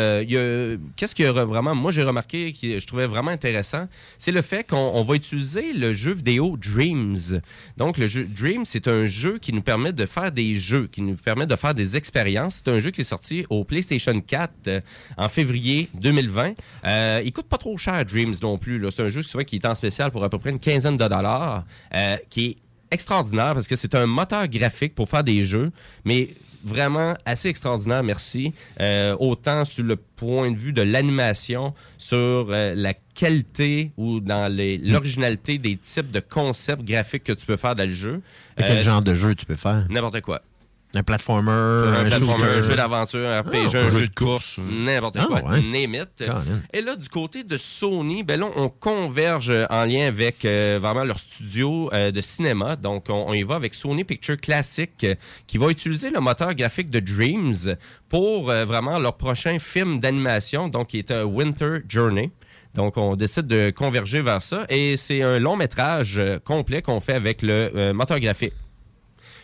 Qu'est-ce 0.95 1.15
que 1.15 1.24
vraiment, 1.24 1.74
moi 1.74 1.89
j'ai 1.89 2.03
remarqué, 2.03 2.53
que 2.53 2.78
je 2.78 2.86
trouvais 2.86 3.07
vraiment 3.07 3.32
intéressant, 3.32 3.88
c'est 4.19 4.32
le 4.32 4.43
fait 4.43 4.63
qu'on 4.69 4.78
on 4.78 5.01
va 5.01 5.15
utiliser 5.15 5.74
le 5.74 5.93
jeu 5.93 6.13
vidéo 6.13 6.57
Dreams. 6.57 7.41
Donc 7.78 7.97
le 7.97 8.05
jeu 8.05 8.26
Dreams, 8.26 8.65
c'est 8.65 8.88
un 8.88 9.07
jeu 9.07 9.39
qui 9.39 9.51
nous 9.51 9.63
permet 9.63 9.93
de 9.93 10.05
faire 10.05 10.32
des 10.32 10.53
jeux, 10.55 10.88
qui 10.91 11.01
nous 11.01 11.15
permet 11.15 11.47
de 11.47 11.55
faire 11.55 11.74
des 11.74 11.95
expériences. 11.95 12.61
C'est 12.63 12.71
un 12.71 12.80
jeu 12.80 12.91
qui 12.91 13.01
est 13.01 13.05
sorti 13.05 13.45
au 13.49 13.63
PlayStation 13.63 14.19
4 14.21 14.53
euh, 14.67 14.82
en 15.17 15.30
février 15.30 15.89
2020. 15.95 16.53
Euh, 16.86 17.21
il 17.26 17.32
coûte 17.34 17.47
pas 17.47 17.57
trop 17.57 17.78
cher 17.78 18.05
Dreams 18.05 18.36
non 18.41 18.57
plus. 18.57 18.84
C'est 18.91 19.03
un 19.03 19.09
jeu 19.09 19.21
souvent 19.21 19.43
qui 19.43 19.55
est 19.55 19.65
en 19.65 19.76
spécial 19.76 20.11
pour 20.14 20.24
à 20.24 20.30
peu 20.30 20.38
près 20.38 20.51
une 20.51 20.59
quinzaine 20.59 20.95
de 20.95 21.07
dollars, 21.07 21.66
euh, 21.93 22.16
qui 22.30 22.45
est 22.45 22.57
extraordinaire 22.91 23.53
parce 23.55 23.68
que 23.68 23.76
c'est 23.76 23.93
un 23.95 24.05
moteur 24.05 24.47
graphique 24.47 24.95
pour 24.95 25.09
faire 25.09 25.24
des 25.26 25.43
jeux, 25.43 25.72
mais 26.05 26.30
vraiment 26.64 27.14
assez 27.26 27.49
extraordinaire, 27.49 28.03
merci. 28.03 28.53
Euh, 28.80 29.18
autant 29.20 29.66
sur 29.66 29.84
le 29.84 29.97
point 29.97 30.49
de 30.51 30.57
vue 30.57 30.72
de 30.72 30.82
l'animation, 30.82 31.74
sur 31.97 32.16
euh, 32.49 32.74
la 32.76 32.93
qualité 33.16 33.91
ou 33.97 34.22
dans 34.22 34.49
l'originalité 34.82 35.57
des 35.57 35.76
types 35.76 36.09
de 36.11 36.22
concepts 36.22 36.84
graphiques 36.86 37.26
que 37.26 37.34
tu 37.34 37.45
peux 37.45 37.57
faire 37.57 37.76
dans 37.76 37.86
le 37.86 37.91
jeu. 37.91 38.22
Quel 38.55 38.78
Euh, 38.78 38.82
genre 38.82 39.01
de 39.01 39.14
jeu 39.14 39.36
tu 39.36 39.45
peux 39.45 39.57
faire? 39.57 39.86
N'importe 39.89 40.22
quoi. 40.22 40.41
Un 40.95 41.01
platformer, 41.01 41.49
Un 41.51 41.93
un, 41.93 42.05
platformer, 42.05 42.43
shooter. 42.45 42.57
un 42.57 42.61
jeu 42.61 42.75
d'aventure, 42.75 43.27
un 43.27 43.41
RPG, 43.41 43.55
Ah, 43.73 43.77
un 43.79 43.89
jeu 43.89 44.07
de 44.07 44.13
course, 44.13 44.59
n'importe 44.59 45.15
Ah, 45.19 45.25
quoi, 45.27 45.41
ouais. 45.43 45.61
name 45.61 45.95
it. 45.95 46.23
Et 46.71 46.81
là, 46.81 46.95
du 46.95 47.09
côté 47.09 47.43
de 47.43 47.57
Sony, 47.57 48.21
ben 48.23 48.39
là, 48.39 48.47
on 48.55 48.69
converge 48.69 49.51
en 49.71 49.85
lien 49.85 50.05
avec 50.05 50.45
euh, 50.45 50.77
vraiment 50.79 51.03
leur 51.03 51.17
studio 51.17 51.89
euh, 51.93 52.11
de 52.11 52.21
cinéma. 52.21 52.75
Donc, 52.75 53.05
on, 53.09 53.25
on 53.27 53.33
y 53.33 53.41
va 53.41 53.55
avec 53.55 53.73
Sony 53.73 54.03
Picture 54.03 54.37
Classic, 54.37 54.91
euh, 55.03 55.15
qui 55.47 55.57
va 55.57 55.69
utiliser 55.69 56.11
le 56.11 56.19
moteur 56.19 56.53
graphique 56.53 56.91
de 56.91 56.99
Dreams 56.99 57.75
pour 58.07 58.51
euh, 58.51 58.63
vraiment 58.63 58.99
leur 58.99 59.17
prochain 59.17 59.57
film 59.57 59.99
d'animation, 59.99 60.67
donc 60.69 60.89
qui 60.89 60.99
est 60.99 61.09
un 61.09 61.23
Winter 61.23 61.79
Journey. 61.89 62.29
Donc, 62.75 62.97
on 62.97 63.15
décide 63.15 63.45
de 63.47 63.69
converger 63.71 64.21
vers 64.21 64.41
ça. 64.41 64.65
Et 64.69 64.97
c'est 64.97 65.21
un 65.21 65.37
long 65.39 65.55
métrage 65.55 66.17
euh, 66.17 66.39
complet 66.39 66.81
qu'on 66.81 66.99
fait 66.99 67.13
avec 67.13 67.41
le 67.43 67.71
euh, 67.75 67.93
moteur 67.93 68.19
graphique. 68.19 68.53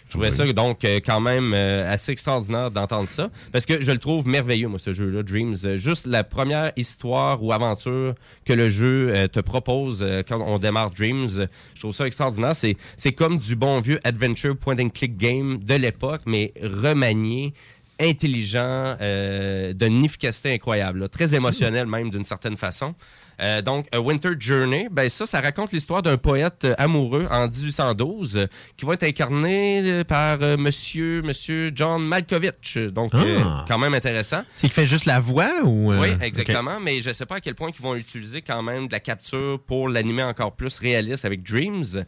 Je 0.10 0.16
trouvais 0.16 0.32
ça 0.32 0.44
donc 0.54 0.84
euh, 0.86 1.00
quand 1.06 1.22
même 1.22 1.54
euh, 1.54 1.94
assez 1.94 2.12
extraordinaire 2.12 2.72
d'entendre 2.72 3.08
ça 3.08 3.30
parce 3.52 3.68
que 3.68 3.80
je 3.80 3.92
le 3.92 4.00
trouve 4.00 4.28
merveilleux 4.28 4.68
moi 4.68 4.80
ce 4.80 4.92
jeu-là 4.92 5.22
Dreams 5.22 5.56
Euh, 5.66 5.78
juste 5.78 6.08
la 6.08 6.24
première 6.24 6.72
histoire 6.76 7.44
ou 7.44 7.54
aventure 7.54 8.16
que 8.44 8.54
le 8.54 8.72
jeu 8.72 9.28
te 9.32 9.40
propose 9.40 10.04
quand 10.28 10.42
on 10.42 10.58
démarre 10.58 10.90
Dreams 10.90 11.48
je 11.76 11.80
trouve 11.80 11.94
ça 11.94 12.08
extraordinaire 12.08 12.56
c'est 12.56 12.76
c'est 12.98 13.12
comme 13.12 13.38
du 13.38 13.56
bon 13.56 13.80
vieux 13.82 14.00
adventure 14.04 14.58
point 14.58 14.80
and 14.80 14.90
click 14.90 15.16
game 15.16 15.60
de 15.60 15.76
l'époque 15.76 16.22
mais 16.26 16.54
remanié 16.64 17.54
intelligent, 18.00 18.96
euh, 19.02 19.74
d'une 19.74 20.04
efficacité 20.06 20.54
incroyable, 20.54 21.00
là. 21.00 21.08
très 21.08 21.36
émotionnel 21.36 21.86
même 21.86 22.10
d'une 22.10 22.24
certaine 22.24 22.58
façon. 22.58 22.96
Euh, 23.42 23.62
donc, 23.62 23.88
A 23.92 24.00
Winter 24.02 24.32
Journey, 24.40 24.88
ben 24.92 25.08
ça, 25.10 25.26
ça 25.26 25.40
raconte 25.42 25.72
l'histoire 25.72 26.02
d'un 26.02 26.18
poète 26.18 26.66
euh, 26.66 26.76
amoureux 26.78 27.28
en 27.32 27.48
1812 27.48 28.36
euh, 28.38 28.48
qui 28.78 28.86
va 28.86 28.94
être 28.94 29.04
incarné 29.04 30.04
par 30.08 30.40
monsieur, 30.58 31.22
monsieur 31.22 31.72
John 31.74 32.04
Malkovich. 32.06 32.78
Donc, 32.78 33.12
Ah. 33.14 33.66
quand 33.68 33.78
même 33.78 33.94
intéressant. 33.94 34.42
C'est 34.58 34.68
qu'il 34.68 34.74
fait 34.74 34.88
juste 34.88 35.06
la 35.06 35.20
voix 35.20 35.50
ou. 35.64 35.94
Oui, 35.94 36.10
exactement, 36.22 36.80
mais 36.82 37.02
je 37.02 37.10
ne 37.10 37.14
sais 37.14 37.26
pas 37.26 37.36
à 37.36 37.40
quel 37.40 37.56
point 37.56 37.70
ils 37.78 37.82
vont 37.82 37.96
utiliser 37.96 38.42
quand 38.42 38.62
même 38.62 38.88
de 38.88 38.92
la 38.92 39.00
capture 39.00 39.60
pour 39.66 39.90
l'animer 39.90 40.24
encore 40.24 40.56
plus 40.56 40.78
réaliste 40.80 41.26
avec 41.26 41.44
Dreams. 41.44 42.06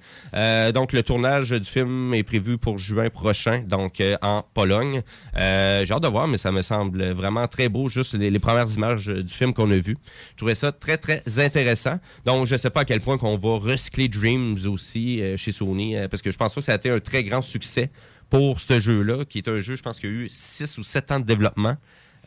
Donc, 0.74 0.94
le 0.94 1.04
tournage 1.04 1.52
du 1.52 1.70
film 1.70 2.14
est 2.14 2.24
prévu 2.24 2.58
pour 2.58 2.78
juin 2.78 3.10
prochain, 3.10 3.60
donc 3.68 4.02
en 4.22 4.44
Pologne. 4.54 5.02
J'ai 5.36 5.92
hâte 5.92 6.04
de 6.04 6.08
voir, 6.08 6.28
mais 6.28 6.38
ça 6.38 6.52
me 6.52 6.62
semble 6.62 7.12
vraiment 7.12 7.48
très 7.48 7.70
beau, 7.70 7.90
juste 7.90 8.14
les, 8.14 8.30
les 8.30 8.40
premières 8.40 8.70
images 8.76 9.08
du 9.08 9.34
film 9.34 9.54
qu'on 9.54 9.70
a 9.72 9.78
vu. 9.78 9.98
Je 10.32 10.38
trouvais 10.38 10.56
ça 10.56 10.72
très, 10.72 10.98
très 10.98 11.21
intéressant. 11.38 12.00
Donc, 12.26 12.46
je 12.46 12.54
ne 12.54 12.58
sais 12.58 12.70
pas 12.70 12.82
à 12.82 12.86
quel 12.86 13.02
point 13.02 13.18
qu'on 13.18 13.38
va 13.38 13.58
recycler 13.58 14.08
Dreams 14.08 14.60
aussi 14.68 15.22
euh, 15.22 15.38
chez 15.38 15.52
Sony, 15.52 15.96
euh, 15.96 16.08
parce 16.08 16.22
que 16.22 16.32
je 16.32 16.38
pense 16.38 16.54
que 16.56 16.62
ça 16.62 16.74
a 16.74 16.76
été 16.76 16.90
un 16.90 17.00
très 17.00 17.24
grand 17.24 17.42
succès 17.42 17.92
pour 18.30 18.62
ce 18.62 18.80
jeu-là, 18.80 19.26
qui 19.26 19.40
est 19.40 19.48
un 19.48 19.60
jeu, 19.60 19.76
je 19.76 19.84
pense, 19.84 20.00
qui 20.00 20.06
a 20.06 20.10
eu 20.10 20.30
6 20.30 20.78
ou 20.78 20.84
7 20.84 21.12
ans 21.12 21.20
de 21.20 21.26
développement. 21.26 21.76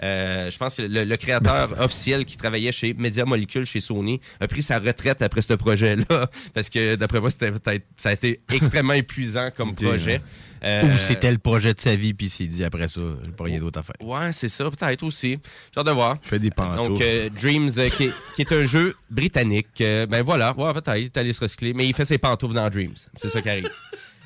Euh, 0.03 0.51
je 0.51 0.59
pense 0.59 0.76
que 0.76 0.82
le, 0.82 1.05
le 1.05 1.16
créateur 1.16 1.80
officiel 1.80 2.24
qui 2.24 2.36
travaillait 2.36 2.72
chez 2.72 2.95
Media 2.95 3.24
Molecule 3.24 3.64
chez 3.64 3.80
Sony 3.80 4.20
a 4.40 4.49
pris 4.49 4.62
sa 4.62 4.78
retraite 4.78 5.22
après 5.22 5.42
ce 5.42 5.55
projet-là 5.55 6.28
parce 6.55 6.68
que 6.68 6.97
d'après 6.97 7.20
moi 7.20 7.30
c'était 7.30 7.53
peut-être 7.53 7.84
ça 7.97 8.09
a 8.09 8.12
été 8.12 8.40
extrêmement 8.53 8.95
épuisant 8.95 9.51
comme 9.57 9.74
projet. 9.74 10.20
Euh, 10.64 10.95
Ou 10.95 10.99
c'était 10.99 11.30
le 11.30 11.38
projet 11.38 11.74
de 11.74 11.80
sa 11.80 11.95
vie, 11.95 12.14
puis 12.14 12.26
il 12.26 12.30
s'est 12.30 12.47
dit 12.47 12.64
après 12.64 12.88
ça, 12.88 13.01
j'ai 13.22 13.32
pas 13.32 13.45
rien 13.45 13.59
d'autre 13.59 13.80
à 13.80 13.82
faire. 13.82 13.97
Ouais, 14.01 14.32
c'est 14.32 14.49
ça, 14.49 14.64
peut-être 14.70 15.03
aussi. 15.03 15.38
J'ai 15.72 15.80
hâte 15.80 15.86
de 15.86 15.92
voir. 15.92 16.16
Fait 16.22 16.38
des 16.38 16.51
pantoufles. 16.51 16.88
Donc, 16.88 17.03
euh, 17.03 17.28
Dreams, 17.28 17.70
euh, 17.76 17.88
qui, 17.90 18.05
est, 18.05 18.12
qui 18.34 18.42
est 18.42 18.53
un 18.53 18.64
jeu 18.64 18.95
britannique. 19.11 19.78
Euh, 19.82 20.07
ben 20.07 20.22
voilà, 20.22 20.57
ouais, 20.57 20.72
peut-être, 20.72 20.97
il 20.97 21.05
est 21.05 21.16
allé 21.18 21.34
se 21.34 21.40
recycler, 21.40 21.74
mais 21.74 21.86
il 21.86 21.95
fait 21.95 22.07
ses 22.07 22.16
pantoufles 22.16 22.55
dans 22.55 22.70
Dreams. 22.70 22.95
C'est 23.16 23.28
ça 23.28 23.42
qui 23.42 23.51
arrive. 23.51 23.68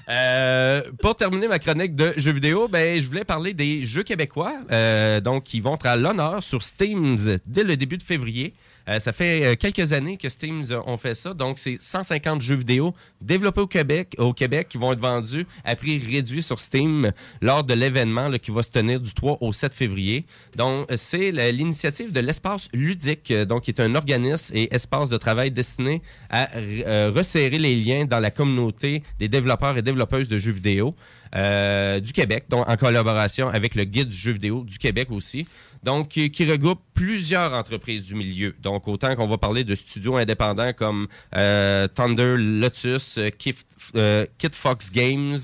Euh, 0.09 0.83
pour 1.03 1.17
terminer 1.17 1.49
ma 1.49 1.59
chronique 1.59 1.95
de 1.95 2.15
jeux 2.17 2.33
vidéo, 2.33 2.67
ben, 2.69 2.99
je 3.01 3.07
voulais 3.07 3.25
parler 3.25 3.53
des 3.53 3.83
jeux 3.83 4.03
québécois, 4.03 4.55
euh, 4.71 5.21
donc 5.21 5.45
qui 5.45 5.61
vont 5.61 5.75
être 5.75 5.87
à 5.87 5.97
l'honneur 5.97 6.43
sur 6.43 6.63
Steam 6.63 7.17
dès 7.47 7.63
le 7.63 7.77
début 7.77 7.99
de 7.99 8.03
février. 8.03 8.55
Euh, 8.89 9.01
ça 9.01 9.13
fait 9.13 9.45
euh, 9.45 9.55
quelques 9.55 9.93
années 9.93 10.17
que 10.17 10.29
Steam 10.29 10.63
ont 10.87 10.97
fait 10.97 11.15
ça, 11.15 11.35
donc 11.35 11.59
c'est 11.59 11.77
150 11.79 12.41
jeux 12.41 12.55
vidéo 12.55 12.95
développés 13.21 13.61
au 13.61 13.67
Québec, 13.67 14.15
au 14.19 14.33
Québec 14.33 14.69
qui 14.71 14.79
vont 14.79 14.93
être 14.93 15.01
vendus 15.01 15.47
à 15.65 15.77
prix 15.77 15.99
réduit 15.99 16.43
sur 16.43 16.59
Steam 16.59 17.13
lors 17.43 17.65
de 17.65 17.75
l'événement 17.75 18.31
qui 18.41 18.51
va 18.51 18.63
se 18.63 18.71
tenir 18.71 19.01
du 19.01 19.13
3 19.13 19.39
au 19.41 19.53
7 19.53 19.73
février. 19.73 20.25
Donc 20.57 20.91
euh, 20.91 20.97
c'est 20.97 21.31
l'initiative 21.53 22.13
de 22.13 22.21
l'espace 22.21 22.69
ludique, 22.73 23.33
donc 23.33 23.65
qui 23.65 23.71
est 23.71 23.81
un 23.81 23.95
organisme 23.95 24.57
et 24.57 24.75
espace 24.75 25.11
de 25.11 25.17
travail 25.17 25.51
destiné 25.51 26.03
à 26.31 26.49
resserrer 27.11 27.59
les 27.59 27.77
liens 27.77 28.05
dans 28.05 28.21
la 28.21 28.31
communauté 28.31 29.03
des 29.19 29.29
développeurs 29.29 29.77
et 29.77 29.83
développeuses 29.83 30.29
de 30.29 30.39
jeux 30.39 30.53
vidéo. 30.53 30.95
du 31.35 32.13
Québec, 32.13 32.45
donc 32.49 32.69
en 32.69 32.77
collaboration 32.77 33.49
avec 33.49 33.75
le 33.75 33.85
guide 33.85 34.09
du 34.09 34.17
jeu 34.17 34.33
vidéo 34.33 34.65
du 34.65 34.79
Québec 34.79 35.09
aussi. 35.11 35.47
Donc, 35.83 36.09
qui, 36.09 36.45
regroupe 36.51 36.81
plusieurs 36.95 37.53
entreprises 37.53 38.07
du 38.07 38.15
milieu. 38.15 38.55
Donc, 38.61 38.89
autant 38.89 39.15
qu'on 39.15 39.27
va 39.29 39.39
parler 39.39 39.63
de 39.65 39.75
studios 39.75 40.17
indépendants 40.17 40.73
comme 40.73 41.07
euh, 41.37 41.87
Thunder 41.89 42.35
Lotus, 42.37 43.19
euh, 43.19 43.29
Kif- 43.29 43.65
euh, 43.95 44.27
Kid 44.39 44.55
Fox 44.55 44.91
Games 44.91 45.39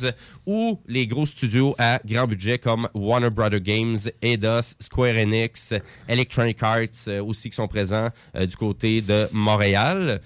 ou 0.46 0.80
les 0.88 1.06
gros 1.06 1.26
studios 1.26 1.74
à 1.78 2.00
grand 2.04 2.26
budget 2.26 2.58
comme 2.58 2.88
Warner 2.94 3.30
Brother 3.30 3.60
Games, 3.60 3.98
Eidos, 4.20 4.74
Square 4.80 5.16
Enix, 5.16 5.72
Electronic 6.08 6.62
Arts 6.62 7.08
aussi 7.22 7.50
qui 7.50 7.56
sont 7.56 7.68
présents 7.68 8.08
du 8.34 8.56
côté 8.56 9.00
de 9.00 9.28
Montréal. 9.32 10.20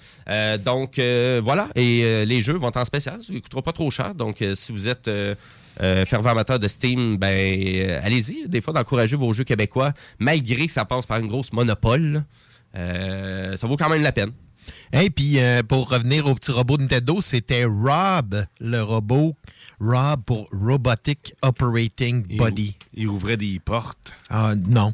Donc, 0.65 0.99
voilà. 1.41 1.69
Et 1.75 2.25
les 2.25 2.41
jeux 2.41 2.57
vont 2.57 2.71
en 2.75 2.83
spécial. 2.83 3.21
Ils 3.29 3.35
ne 3.35 3.39
coûteront 3.39 3.61
pas 3.61 3.71
trop 3.71 3.89
cher. 3.89 4.13
Donc, 4.13 4.43
si 4.55 4.71
vous 4.73 4.89
êtes 4.89 5.09
euh, 5.81 6.05
fervent 6.05 6.29
amateur 6.29 6.59
de 6.59 6.67
Steam, 6.67 7.17
ben 7.17 7.27
euh, 7.27 7.99
allez-y, 8.03 8.47
des 8.47 8.61
fois 8.61 8.73
d'encourager 8.73 9.15
vos 9.15 9.33
jeux 9.33 9.43
québécois, 9.43 9.93
malgré 10.19 10.65
que 10.65 10.71
ça 10.71 10.85
passe 10.85 11.05
par 11.05 11.19
une 11.19 11.27
grosse 11.27 11.53
monopole. 11.53 12.23
Euh, 12.75 13.55
ça 13.55 13.67
vaut 13.67 13.77
quand 13.77 13.89
même 13.89 14.01
la 14.03 14.11
peine. 14.11 14.31
Et 14.93 15.09
puis, 15.09 15.39
euh, 15.39 15.63
pour 15.63 15.89
revenir 15.89 16.27
au 16.27 16.35
petit 16.35 16.51
robot 16.51 16.77
de 16.77 16.83
Nintendo, 16.83 17.21
c'était 17.21 17.65
Rob, 17.65 18.45
le 18.59 18.81
robot. 18.81 19.35
Rob 19.79 20.21
pour 20.25 20.49
Robotic 20.51 21.33
Operating 21.41 22.37
Body. 22.37 22.75
Il, 22.93 23.07
ouvrait 23.07 23.37
des 23.37 23.59
portes. 23.59 24.13
Ah, 24.29 24.53
non. 24.55 24.93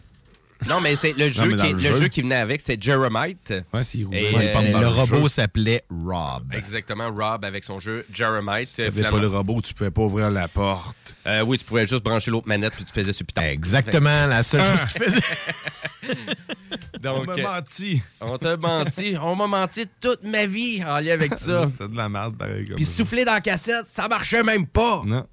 Non, 0.68 0.82
mais 0.82 0.96
c'est 0.96 1.14
le, 1.14 1.26
Non, 1.26 1.32
jeu 1.32 1.56
mais 1.56 1.64
qui, 1.64 1.70
le 1.70 1.74
le 1.74 1.80
jeu. 1.80 1.98
jeu 1.98 2.08
qui 2.08 2.22
venait 2.22 2.36
avec, 2.36 2.62
c'était 2.62 2.82
Jeremite. 2.82 3.54
Ouais, 3.74 3.82
Et, 4.12 4.54
dans 4.54 4.62
le 4.62 4.80
le 4.80 4.88
robot 4.88 5.28
s'appelait 5.28 5.84
Rob. 5.90 6.54
Exactement, 6.54 7.12
Rob 7.14 7.44
avec 7.46 7.64
son 7.64 7.80
jeu 7.80 8.06
Jeremite. 8.12 8.68
Si 8.68 8.78
t'avais 8.78 9.04
pas 9.04 9.20
le 9.20 9.28
robot, 9.28 9.62
tu 9.62 9.74
pouvais 9.74 9.92
pas 9.92 10.02
ouvrir 10.02 10.32
la 10.32 10.48
porte. 10.48 10.96
Euh, 11.28 11.42
oui, 11.42 11.58
tu 11.58 11.66
pouvais 11.66 11.86
juste 11.86 12.04
brancher 12.04 12.32
l'autre 12.32 12.48
manette 12.48 12.74
puis 12.74 12.84
tu 12.86 12.94
faisais 12.94 13.14
sur 13.14 13.26
piton. 13.26 13.42
Exactement, 13.42 14.26
la 14.28 14.44
seule 14.44 14.62
chose 14.62 14.86
qu'il 14.94 15.04
faisait. 15.04 15.22
Donc, 17.02 17.24
On 17.24 17.26
m'a 17.26 17.34
euh, 17.34 17.44
menti. 17.44 18.02
On 18.22 18.38
t'a 18.38 18.58
menti. 18.58 19.16
On 19.22 19.36
m'a 19.36 19.48
menti 19.48 19.86
toute 20.00 20.24
ma 20.24 20.46
vie 20.46 20.84
en 20.84 21.00
lien 21.00 21.14
avec 21.14 21.36
ça. 21.36 21.66
C'était 21.68 21.88
de 21.88 21.98
la 21.98 22.10
merde, 22.10 22.38
pareil. 22.38 22.72
Puis 22.76 22.86
souffler 22.86 23.26
dans 23.26 23.34
la 23.34 23.42
cassette, 23.42 23.86
ça 23.88 24.08
marchait 24.08 24.44
même 24.44 24.66
pas. 24.66 25.04
Non. 25.06 25.26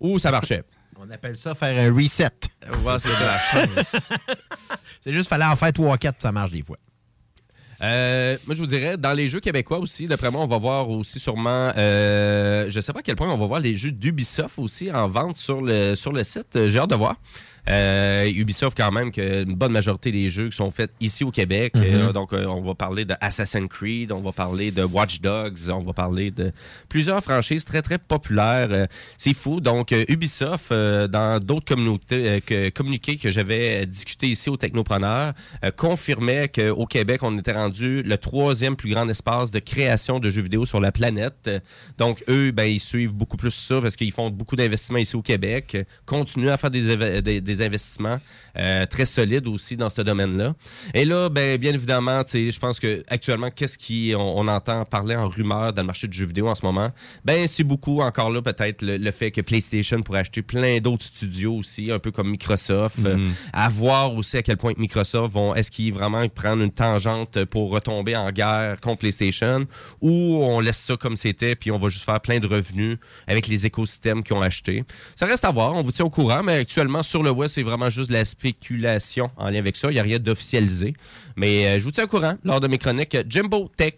Ou 0.00 0.18
ça 0.18 0.30
marchait. 0.30 0.62
On 1.06 1.10
appelle 1.10 1.36
ça 1.36 1.54
faire 1.54 1.76
un 1.78 1.94
reset. 1.94 2.30
Ouais, 2.82 2.96
c'est 2.98 3.08
de 3.08 3.24
la 3.24 3.38
chance. 3.38 3.96
C'est 5.02 5.12
juste 5.12 5.28
fallait 5.28 5.44
en 5.44 5.54
faire 5.54 5.68
3-4 5.68 6.14
ça 6.18 6.32
marche 6.32 6.52
des 6.52 6.62
fois. 6.62 6.78
Euh, 7.82 8.38
moi, 8.46 8.54
je 8.54 8.60
vous 8.60 8.66
dirais, 8.66 8.96
dans 8.96 9.12
les 9.12 9.28
jeux 9.28 9.40
québécois 9.40 9.78
aussi, 9.78 10.06
d'après 10.06 10.30
moi, 10.30 10.40
on 10.40 10.46
va 10.46 10.56
voir 10.56 10.88
aussi 10.88 11.20
sûrement, 11.20 11.72
euh, 11.76 12.70
je 12.70 12.80
sais 12.80 12.94
pas 12.94 13.00
à 13.00 13.02
quel 13.02 13.16
point 13.16 13.30
on 13.30 13.36
va 13.36 13.46
voir 13.46 13.60
les 13.60 13.74
jeux 13.74 13.90
d'Ubisoft 13.90 14.58
aussi 14.58 14.90
en 14.90 15.06
vente 15.08 15.36
sur 15.36 15.60
le, 15.60 15.94
sur 15.94 16.12
le 16.12 16.24
site. 16.24 16.66
J'ai 16.68 16.78
hâte 16.78 16.88
de 16.88 16.94
voir. 16.94 17.16
Euh, 17.70 18.30
Ubisoft, 18.34 18.76
quand 18.76 18.92
même, 18.92 19.10
que 19.10 19.42
une 19.44 19.54
bonne 19.54 19.72
majorité 19.72 20.12
des 20.12 20.28
jeux 20.28 20.50
qui 20.50 20.56
sont 20.56 20.70
faits 20.70 20.90
ici 21.00 21.24
au 21.24 21.30
Québec. 21.30 21.72
Mhm. 21.74 21.82
Euh, 21.84 22.12
donc, 22.12 22.32
euh, 22.32 22.44
on 22.46 22.60
va 22.60 22.74
parler 22.74 23.04
de 23.06 23.14
Assassin's 23.20 23.68
Creed, 23.70 24.12
on 24.12 24.20
va 24.20 24.32
parler 24.32 24.70
de 24.70 24.82
Watch 24.82 25.20
Dogs, 25.20 25.70
on 25.70 25.80
va 25.82 25.92
parler 25.94 26.30
de 26.30 26.52
plusieurs 26.88 27.22
franchises 27.22 27.64
très, 27.64 27.80
très 27.80 27.98
populaires. 27.98 28.86
C'est 29.16 29.34
fou. 29.34 29.60
Donc, 29.60 29.94
Ubisoft, 30.08 30.72
dans 30.72 31.40
d'autres 31.42 31.64
communautés, 31.64 32.42
que- 32.44 32.68
communiqués 32.70 33.16
que 33.16 33.30
j'avais 33.30 33.86
discuté 33.86 34.28
ici 34.28 34.50
au 34.50 34.56
Technopreneur, 34.56 35.32
confirmait 35.76 36.48
qu'au 36.48 36.86
Québec, 36.86 37.20
on 37.22 37.36
était 37.38 37.52
rendu 37.52 38.02
le 38.02 38.18
troisième 38.18 38.76
plus 38.76 38.90
grand 38.90 39.08
espace 39.08 39.50
de 39.50 39.58
création 39.58 40.20
de 40.20 40.28
jeux 40.30 40.42
vidéo 40.42 40.66
sur 40.66 40.80
la 40.80 40.92
planète. 40.92 41.50
Donc, 41.98 42.22
eux, 42.28 42.50
ben, 42.50 42.64
ils 42.64 42.80
suivent 42.80 43.14
beaucoup 43.14 43.36
plus 43.36 43.50
ça 43.52 43.80
parce 43.80 43.96
qu'ils 43.96 44.12
font 44.12 44.30
beaucoup 44.30 44.56
d'investissements 44.56 44.98
ici 44.98 45.16
au 45.16 45.22
Québec, 45.22 45.76
continuent 46.06 46.48
à 46.50 46.56
faire 46.56 46.70
des, 46.70 47.22
des- 47.22 47.53
des 47.54 47.62
investissements 47.64 48.20
euh, 48.58 48.86
très 48.86 49.04
solides 49.04 49.46
aussi 49.48 49.76
dans 49.76 49.90
ce 49.90 50.02
domaine-là. 50.02 50.54
Et 50.94 51.04
là, 51.04 51.28
ben, 51.28 51.58
bien 51.58 51.72
évidemment, 51.72 52.22
je 52.32 52.58
pense 52.58 52.78
que 52.80 53.02
actuellement, 53.08 53.50
qu'est-ce 53.50 53.78
qui 53.78 54.12
on, 54.16 54.38
on 54.38 54.48
entend 54.48 54.84
parler 54.84 55.16
en 55.16 55.28
rumeur 55.28 55.72
dans 55.72 55.82
le 55.82 55.86
marché 55.86 56.06
du 56.08 56.16
jeu 56.16 56.26
vidéo 56.26 56.48
en 56.48 56.54
ce 56.54 56.64
moment? 56.64 56.90
Ben, 57.24 57.46
c'est 57.46 57.64
beaucoup 57.64 58.00
encore 58.00 58.30
là 58.30 58.42
peut-être 58.42 58.82
le, 58.82 58.96
le 58.96 59.10
fait 59.10 59.30
que 59.30 59.40
PlayStation 59.40 60.00
pourrait 60.02 60.20
acheter 60.20 60.42
plein 60.42 60.78
d'autres 60.80 61.04
studios 61.06 61.54
aussi, 61.54 61.90
un 61.90 61.98
peu 61.98 62.10
comme 62.10 62.30
Microsoft. 62.30 62.98
Euh, 63.04 63.14
Mhm. 63.14 63.32
à 63.52 63.68
voir 63.68 64.12
aussi 64.14 64.36
à 64.36 64.42
quel 64.42 64.56
point 64.56 64.72
Microsoft 64.76 65.32
vont, 65.32 65.54
est-ce 65.54 65.70
qu'ils 65.70 65.92
vraiment 65.92 66.26
prennent 66.28 66.60
une 66.60 66.72
tangente 66.72 67.44
pour 67.44 67.70
retomber 67.70 68.16
en 68.16 68.30
guerre 68.32 68.80
contre 68.80 68.98
PlayStation 69.00 69.66
ou 70.00 70.38
on 70.42 70.60
laisse 70.60 70.78
ça 70.78 70.96
comme 70.96 71.16
c'était 71.16 71.54
puis 71.54 71.70
on 71.70 71.76
va 71.76 71.88
juste 71.88 72.04
faire 72.04 72.20
plein 72.20 72.40
de 72.40 72.46
revenus 72.46 72.98
avec 73.26 73.46
les 73.46 73.66
écosystèmes 73.66 74.22
qu'ils 74.22 74.36
ont 74.36 74.42
achetés. 74.42 74.84
Ça 75.16 75.26
reste 75.26 75.44
à 75.44 75.50
voir, 75.50 75.72
on 75.74 75.82
vous 75.82 75.92
tient 75.92 76.04
au 76.04 76.10
courant, 76.10 76.42
mais 76.42 76.58
actuellement 76.58 77.02
sur 77.02 77.22
le 77.22 77.30
web, 77.30 77.43
c'est 77.48 77.62
vraiment 77.62 77.90
juste 77.90 78.08
de 78.08 78.14
la 78.14 78.24
spéculation 78.24 79.30
en 79.36 79.50
lien 79.50 79.58
avec 79.58 79.76
ça. 79.76 79.90
Il 79.90 79.94
n'y 79.94 80.00
a 80.00 80.02
rien 80.02 80.18
d'officialisé. 80.18 80.94
Mais 81.36 81.66
euh, 81.66 81.78
je 81.78 81.84
vous 81.84 81.90
tiens 81.90 82.04
au 82.04 82.08
courant 82.08 82.34
lors 82.44 82.60
de 82.60 82.68
mes 82.68 82.78
chroniques 82.78 83.16
Jimbo 83.28 83.70
Tech. 83.76 83.94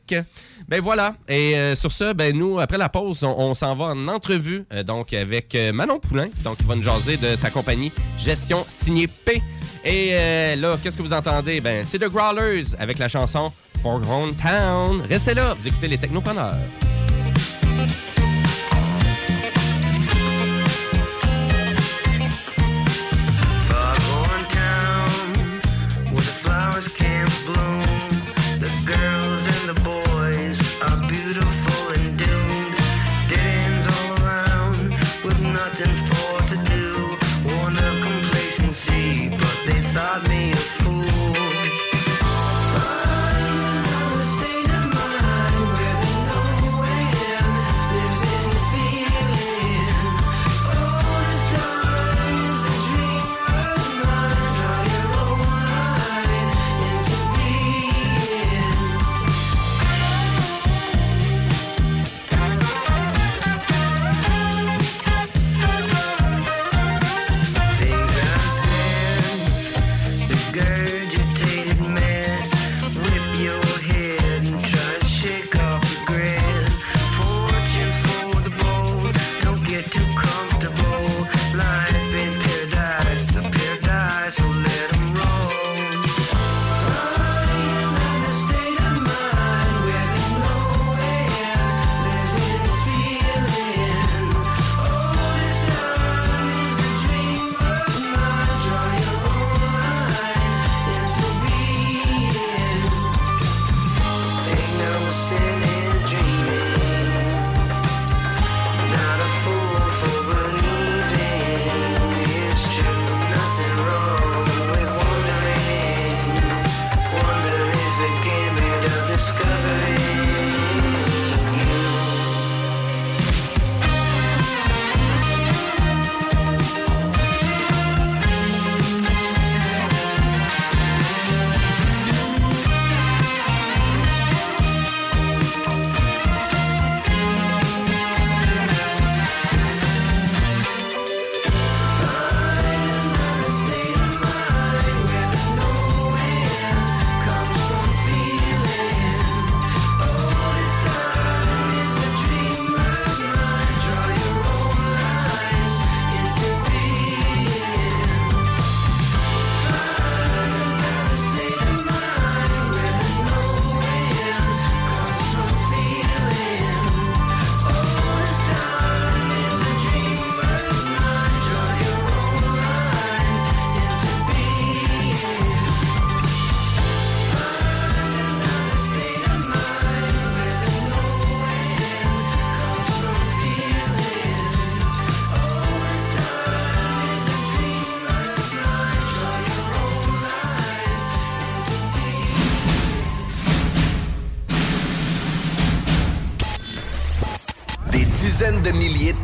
Ben 0.69 0.81
voilà. 0.81 1.15
Et 1.29 1.57
euh, 1.57 1.75
sur 1.75 1.93
ce, 1.93 2.13
ben 2.13 2.37
nous, 2.37 2.59
après 2.59 2.79
la 2.79 2.89
pause, 2.89 3.23
on, 3.23 3.55
s'en 3.55 3.75
va 3.75 3.87
en 3.87 4.09
entrevue 4.09 4.65
euh, 4.73 4.83
donc 4.83 5.13
avec 5.13 5.57
Manon 5.73 5.99
Poulain. 5.99 6.29
Donc, 6.45 6.57
il 6.61 6.67
va 6.67 6.75
nous 6.75 6.83
jaser 6.83 7.17
de 7.17 7.37
sa 7.37 7.51
compagnie 7.51 7.93
Gestion 8.19 8.65
Signée 8.69 9.09
P. 9.09 9.43
Et 9.85 10.57
là, 10.57 10.77
qu'est-ce 10.83 10.97
que 10.97 11.03
vous 11.03 11.13
entendez? 11.13 11.61
Ben, 11.61 11.85
c'est 11.85 11.99
The 11.99 12.09
Growlers 12.09 12.75
avec 12.79 12.99
la 12.99 13.09
chanson 13.09 13.53
Foreground 13.83 14.35
Town. 14.37 15.03
Restez 15.09 15.35
là, 15.35 15.55
vous 15.55 15.69
écoutez 15.69 15.87
les 15.87 15.99
Technopreneurs. 15.99 16.57
The 26.77 26.83
flowers 26.83 26.89
can't 26.89 27.46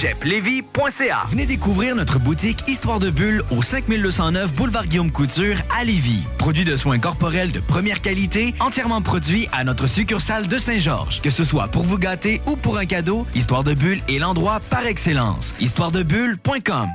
cégeplevy.ca 0.00 1.24
Venez 1.26 1.44
découvrir 1.44 1.94
notre 1.94 2.18
boutique 2.18 2.64
Histoire 2.66 3.00
de 3.00 3.10
Bulle 3.10 3.42
au 3.50 3.62
5209 3.62 4.54
Boulevard 4.54 4.86
Guillaume 4.86 5.12
Couture 5.12 5.56
à 5.78 5.84
Lévis. 5.84 6.24
Produit 6.38 6.64
de 6.64 6.74
soins 6.74 6.98
corporels 6.98 7.52
de 7.52 7.60
première 7.60 8.00
qualité, 8.00 8.54
entièrement 8.60 9.02
produit 9.02 9.46
à 9.52 9.62
notre 9.62 9.86
succursale 9.86 10.46
de 10.46 10.56
Saint-Georges. 10.56 11.20
Que 11.20 11.28
ce 11.28 11.44
soit 11.44 11.68
pour 11.68 11.82
vous 11.82 11.98
gâter 11.98 12.40
ou 12.46 12.56
pour 12.56 12.78
un 12.78 12.86
cadeau, 12.86 13.26
Histoire 13.34 13.62
de 13.62 13.74
Bulle 13.74 14.00
est 14.08 14.18
l'endroit 14.18 14.60
par 14.70 14.86
excellence. 14.86 15.52
Histoiredebulle.com 15.60 16.88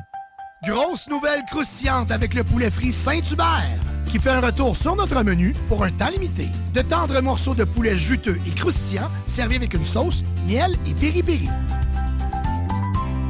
Grosse 0.67 1.07
nouvelle 1.07 1.43
croustillante 1.51 2.11
avec 2.11 2.33
le 2.33 2.43
poulet 2.43 2.71
frit 2.71 2.91
Saint-Hubert 2.91 3.85
qui 4.05 4.19
fait 4.19 4.29
un 4.29 4.41
retour 4.41 4.75
sur 4.75 4.95
notre 4.95 5.21
menu 5.23 5.53
pour 5.67 5.83
un 5.83 5.91
temps 5.91 6.09
limité. 6.09 6.47
De 6.73 6.81
tendres 6.81 7.21
morceaux 7.21 7.53
de 7.53 7.65
poulet 7.65 7.97
juteux 7.97 8.39
et 8.47 8.51
croustillants 8.51 9.11
servis 9.25 9.57
avec 9.57 9.73
une 9.73 9.85
sauce, 9.85 10.23
miel 10.47 10.75
et 10.87 10.93
piri-piri. 10.93 11.49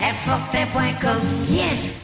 Airfortin.com, 0.00 1.20
yes. 1.48 2.03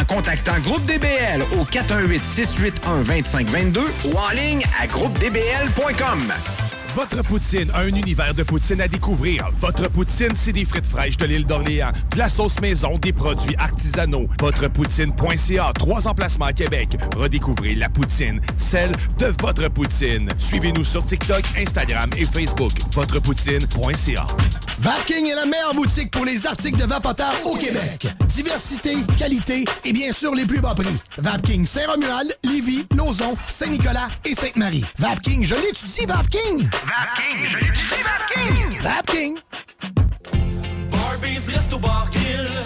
contactant 0.05 0.57
Groupe 0.59 0.85
DBL 0.85 1.41
au 1.59 1.65
418-681-2522 1.65 3.79
ou 4.05 4.17
en 4.17 4.29
ligne 4.31 4.63
à 4.79 4.87
groupedbl.com. 4.87 6.33
Votre 6.95 7.23
poutine, 7.23 7.71
un 7.73 7.87
univers 7.87 8.33
de 8.33 8.43
poutine 8.43 8.81
à 8.81 8.87
découvrir. 8.87 9.49
Votre 9.61 9.89
poutine, 9.89 10.33
c'est 10.35 10.51
des 10.51 10.65
frites 10.65 10.87
fraîches 10.87 11.15
de 11.15 11.25
l'île 11.25 11.45
d'Orléans, 11.45 11.91
de 12.11 12.17
la 12.17 12.27
sauce 12.27 12.59
maison, 12.59 12.97
des 12.97 13.13
produits 13.13 13.55
artisanaux. 13.57 14.27
Votrepoutine.ca, 14.39 15.71
trois 15.79 16.07
emplacements 16.07 16.45
à 16.45 16.53
Québec. 16.53 16.97
Redécouvrez 17.15 17.75
la 17.75 17.87
poutine, 17.87 18.41
celle 18.57 18.91
de 19.19 19.33
votre 19.39 19.69
poutine. 19.69 20.29
Suivez-nous 20.37 20.83
sur 20.83 21.05
TikTok, 21.05 21.43
Instagram 21.57 22.09
et 22.17 22.25
Facebook. 22.25 22.73
Votrepoutine.ca. 22.93 24.27
Vapking 24.81 25.27
est 25.27 25.35
la 25.35 25.45
meilleure 25.45 25.75
boutique 25.75 26.09
pour 26.09 26.25
les 26.25 26.47
articles 26.47 26.79
de 26.79 26.85
vapoteurs 26.85 27.35
au 27.45 27.55
Québec. 27.55 28.07
Diversité, 28.25 28.95
qualité 29.15 29.63
et 29.85 29.93
bien 29.93 30.11
sûr 30.11 30.33
les 30.33 30.43
plus 30.43 30.59
bas 30.59 30.73
prix. 30.73 30.97
Vapking 31.19 31.67
Saint-Romuald, 31.67 32.35
Lévis, 32.43 32.87
Lauson, 32.97 33.35
Saint-Nicolas 33.47 34.07
et 34.25 34.33
Sainte-Marie. 34.33 34.83
Vapking, 34.97 35.43
je 35.43 35.53
l'étudie, 35.53 36.05
Vapking! 36.07 36.67
Vapking, 36.67 37.47
je 37.47 37.57
l'étudie, 37.57 38.01
Vapking! 38.03 38.79
Vapking! 38.81 39.37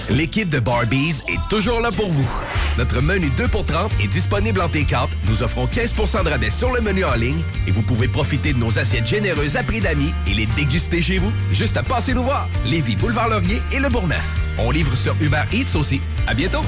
L'équipe 0.09 0.49
de 0.49 0.59
Barbies 0.59 1.21
est 1.27 1.49
toujours 1.49 1.79
là 1.81 1.91
pour 1.91 2.07
vous. 2.07 2.29
Notre 2.77 3.01
menu 3.01 3.29
2 3.37 3.47
pour 3.47 3.65
30 3.65 3.91
est 4.01 4.07
disponible 4.07 4.61
en 4.61 4.67
T4. 4.67 5.07
Nous 5.27 5.43
offrons 5.43 5.65
15% 5.65 6.23
de 6.23 6.29
rabais 6.29 6.51
sur 6.51 6.71
le 6.71 6.81
menu 6.81 7.03
en 7.03 7.15
ligne 7.15 7.41
et 7.67 7.71
vous 7.71 7.81
pouvez 7.81 8.07
profiter 8.07 8.53
de 8.53 8.57
nos 8.57 8.77
assiettes 8.77 9.07
généreuses 9.07 9.57
à 9.57 9.63
prix 9.63 9.79
d'amis 9.79 10.13
et 10.27 10.33
les 10.33 10.45
déguster 10.45 11.01
chez 11.01 11.17
vous. 11.17 11.31
Juste 11.51 11.77
à 11.77 11.83
passer 11.83 12.13
nous 12.13 12.23
voir. 12.23 12.47
Lévis, 12.65 12.95
Boulevard 12.95 13.29
Laurier 13.29 13.61
et 13.73 13.79
Le 13.79 13.89
Bourgneuf. 13.89 14.25
On 14.57 14.71
livre 14.71 14.95
sur 14.95 15.15
Uber 15.21 15.43
Eats 15.51 15.75
aussi. 15.77 16.01
À 16.27 16.33
bientôt. 16.33 16.61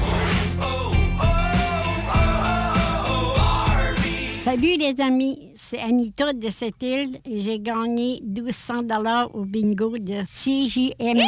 Salut 4.44 4.78
les 4.78 4.94
amis, 5.00 5.52
c'est 5.56 5.78
Anita 5.78 6.32
de 6.32 6.48
cette 6.48 6.82
île 6.82 7.18
et 7.30 7.40
j'ai 7.40 7.60
gagné 7.60 8.22
1200 8.24 8.82
dollars 8.84 9.34
au 9.34 9.44
bingo 9.44 9.94
de 9.98 10.22
CJM. 10.24 11.20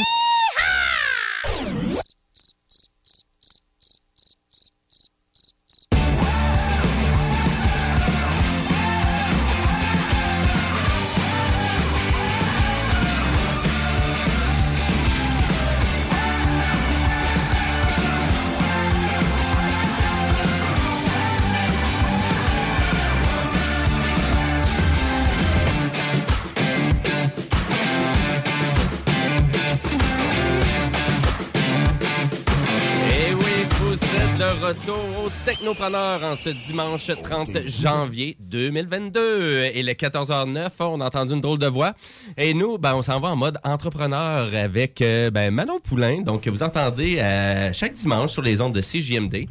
Au 35.70 35.74
Technopreneur 35.74 36.24
en 36.24 36.34
ce 36.34 36.48
dimanche 36.48 37.10
30 37.22 37.68
janvier 37.68 38.36
2022. 38.40 39.70
Et 39.72 39.82
le 39.84 39.92
14h09, 39.92 40.68
on 40.80 41.00
a 41.00 41.06
entendu 41.06 41.34
une 41.34 41.40
drôle 41.40 41.58
de 41.58 41.66
voix. 41.66 41.92
Et 42.36 42.54
nous, 42.54 42.76
ben, 42.76 42.94
on 42.96 43.02
s'en 43.02 43.20
va 43.20 43.28
en 43.28 43.36
mode 43.36 43.58
entrepreneur 43.62 44.52
avec 44.52 45.00
euh, 45.00 45.30
ben, 45.30 45.52
Manon 45.52 45.78
Poulain. 45.78 46.22
Donc, 46.22 46.48
vous 46.48 46.62
entendez 46.64 47.18
euh, 47.18 47.72
chaque 47.72 47.92
dimanche 47.92 48.32
sur 48.32 48.42
les 48.42 48.60
ondes 48.60 48.74
de 48.74 48.80
CJMD. 48.80 49.46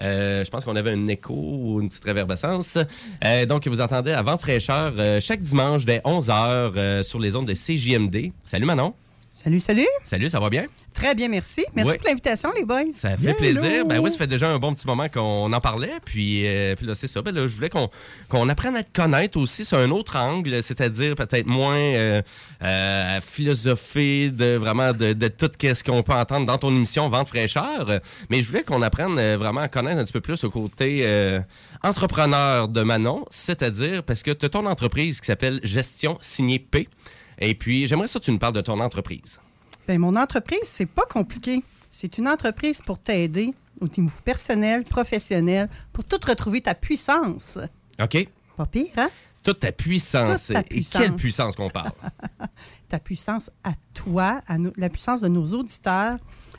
Euh, 0.00 0.44
je 0.44 0.50
pense 0.50 0.64
qu'on 0.64 0.76
avait 0.76 0.92
un 0.92 1.08
écho 1.08 1.34
ou 1.34 1.80
une 1.80 1.88
petite 1.88 2.04
réverbescence. 2.04 2.78
Euh, 3.24 3.46
donc, 3.46 3.66
vous 3.66 3.80
entendez 3.80 4.12
avant 4.12 4.36
fraîcheur 4.38 4.92
euh, 4.98 5.20
chaque 5.20 5.40
dimanche 5.40 5.84
dès 5.84 5.98
11h 5.98 7.02
sur 7.02 7.18
les 7.18 7.34
ondes 7.34 7.48
de 7.48 7.54
CJMD. 7.54 8.32
Salut 8.44 8.66
Manon. 8.66 8.94
Salut, 9.36 9.58
salut. 9.58 9.86
Salut, 10.04 10.30
ça 10.30 10.38
va 10.38 10.48
bien? 10.48 10.66
Très 10.92 11.12
bien, 11.16 11.26
merci. 11.26 11.64
Merci 11.74 11.98
pour 11.98 12.06
l'invitation, 12.06 12.50
les 12.56 12.64
boys. 12.64 12.84
Ça 12.92 13.16
fait 13.16 13.34
plaisir. 13.34 13.84
Ben 13.84 13.98
oui, 13.98 14.12
ça 14.12 14.16
fait 14.16 14.28
déjà 14.28 14.48
un 14.48 14.60
bon 14.60 14.72
petit 14.72 14.86
moment 14.86 15.08
qu'on 15.08 15.52
en 15.52 15.60
parlait. 15.60 15.94
Puis, 16.04 16.46
euh, 16.46 16.76
puis 16.76 16.86
là, 16.86 16.94
c'est 16.94 17.08
ça. 17.08 17.20
Ben 17.20 17.34
là, 17.34 17.48
je 17.48 17.56
voulais 17.56 17.68
qu'on 17.68 18.48
apprenne 18.48 18.76
à 18.76 18.84
te 18.84 18.92
connaître 18.92 19.36
aussi 19.36 19.64
sur 19.64 19.76
un 19.76 19.90
autre 19.90 20.16
angle, 20.16 20.62
c'est-à-dire 20.62 21.16
peut-être 21.16 21.48
moins 21.48 21.74
euh, 21.74 22.22
euh, 22.62 23.16
à 23.16 23.20
philosopher 23.20 24.30
de 24.30 24.54
vraiment 24.54 24.92
de, 24.92 25.14
de 25.14 25.26
tout 25.26 25.50
ce 25.60 25.82
qu'on 25.82 26.04
peut 26.04 26.12
entendre 26.12 26.46
dans 26.46 26.58
ton 26.58 26.70
émission 26.70 27.08
Vente 27.08 27.26
fraîcheur. 27.26 28.00
Mais 28.30 28.40
je 28.40 28.46
voulais 28.46 28.62
qu'on 28.62 28.82
apprenne 28.82 29.18
euh, 29.18 29.36
vraiment 29.36 29.62
à 29.62 29.68
connaître 29.68 29.98
un 29.98 30.04
petit 30.04 30.12
peu 30.12 30.20
plus 30.20 30.44
au 30.44 30.50
côté 30.50 31.04
entrepreneur 31.82 32.68
de 32.68 32.82
Manon, 32.82 33.24
c'est-à-dire 33.30 34.04
parce 34.04 34.22
que 34.22 34.30
tu 34.30 34.46
as 34.46 34.48
ton 34.48 34.64
entreprise 34.64 35.20
qui 35.20 35.26
s'appelle 35.26 35.58
Gestion 35.64 36.18
Signée 36.20 36.60
P. 36.60 36.88
Et 37.38 37.54
puis, 37.54 37.86
j'aimerais 37.86 38.08
ça 38.08 38.18
que 38.18 38.24
tu 38.24 38.30
nous 38.32 38.38
parles 38.38 38.54
de 38.54 38.60
ton 38.60 38.78
entreprise. 38.80 39.40
Ben, 39.86 39.98
mon 39.98 40.16
entreprise, 40.16 40.60
c'est 40.64 40.86
pas 40.86 41.04
compliqué. 41.04 41.62
C'est 41.90 42.18
une 42.18 42.28
entreprise 42.28 42.80
pour 42.82 42.98
t'aider 42.98 43.54
au 43.80 43.86
niveau 43.88 44.16
personnel, 44.24 44.84
professionnel, 44.84 45.68
pour 45.92 46.04
tout 46.04 46.18
retrouver 46.26 46.60
ta 46.60 46.74
puissance. 46.74 47.58
OK? 48.00 48.28
Pas 48.56 48.66
pire, 48.66 48.86
hein? 48.96 49.10
Toute 49.42 49.60
ta 49.60 49.72
puissance. 49.72 50.46
Toute 50.46 50.54
ta 50.54 50.60
Et 50.60 50.64
puissance. 50.64 51.02
quelle 51.02 51.14
puissance 51.16 51.56
qu'on 51.56 51.68
parle? 51.68 51.90
Ta 52.88 52.98
puissance 52.98 53.50
à 53.62 53.72
toi, 53.92 54.40
à 54.46 54.56
nous- 54.56 54.72
la 54.78 54.88
puissance 54.88 55.20
de 55.20 55.28
nos 55.28 55.44
auditeurs, 55.52 56.16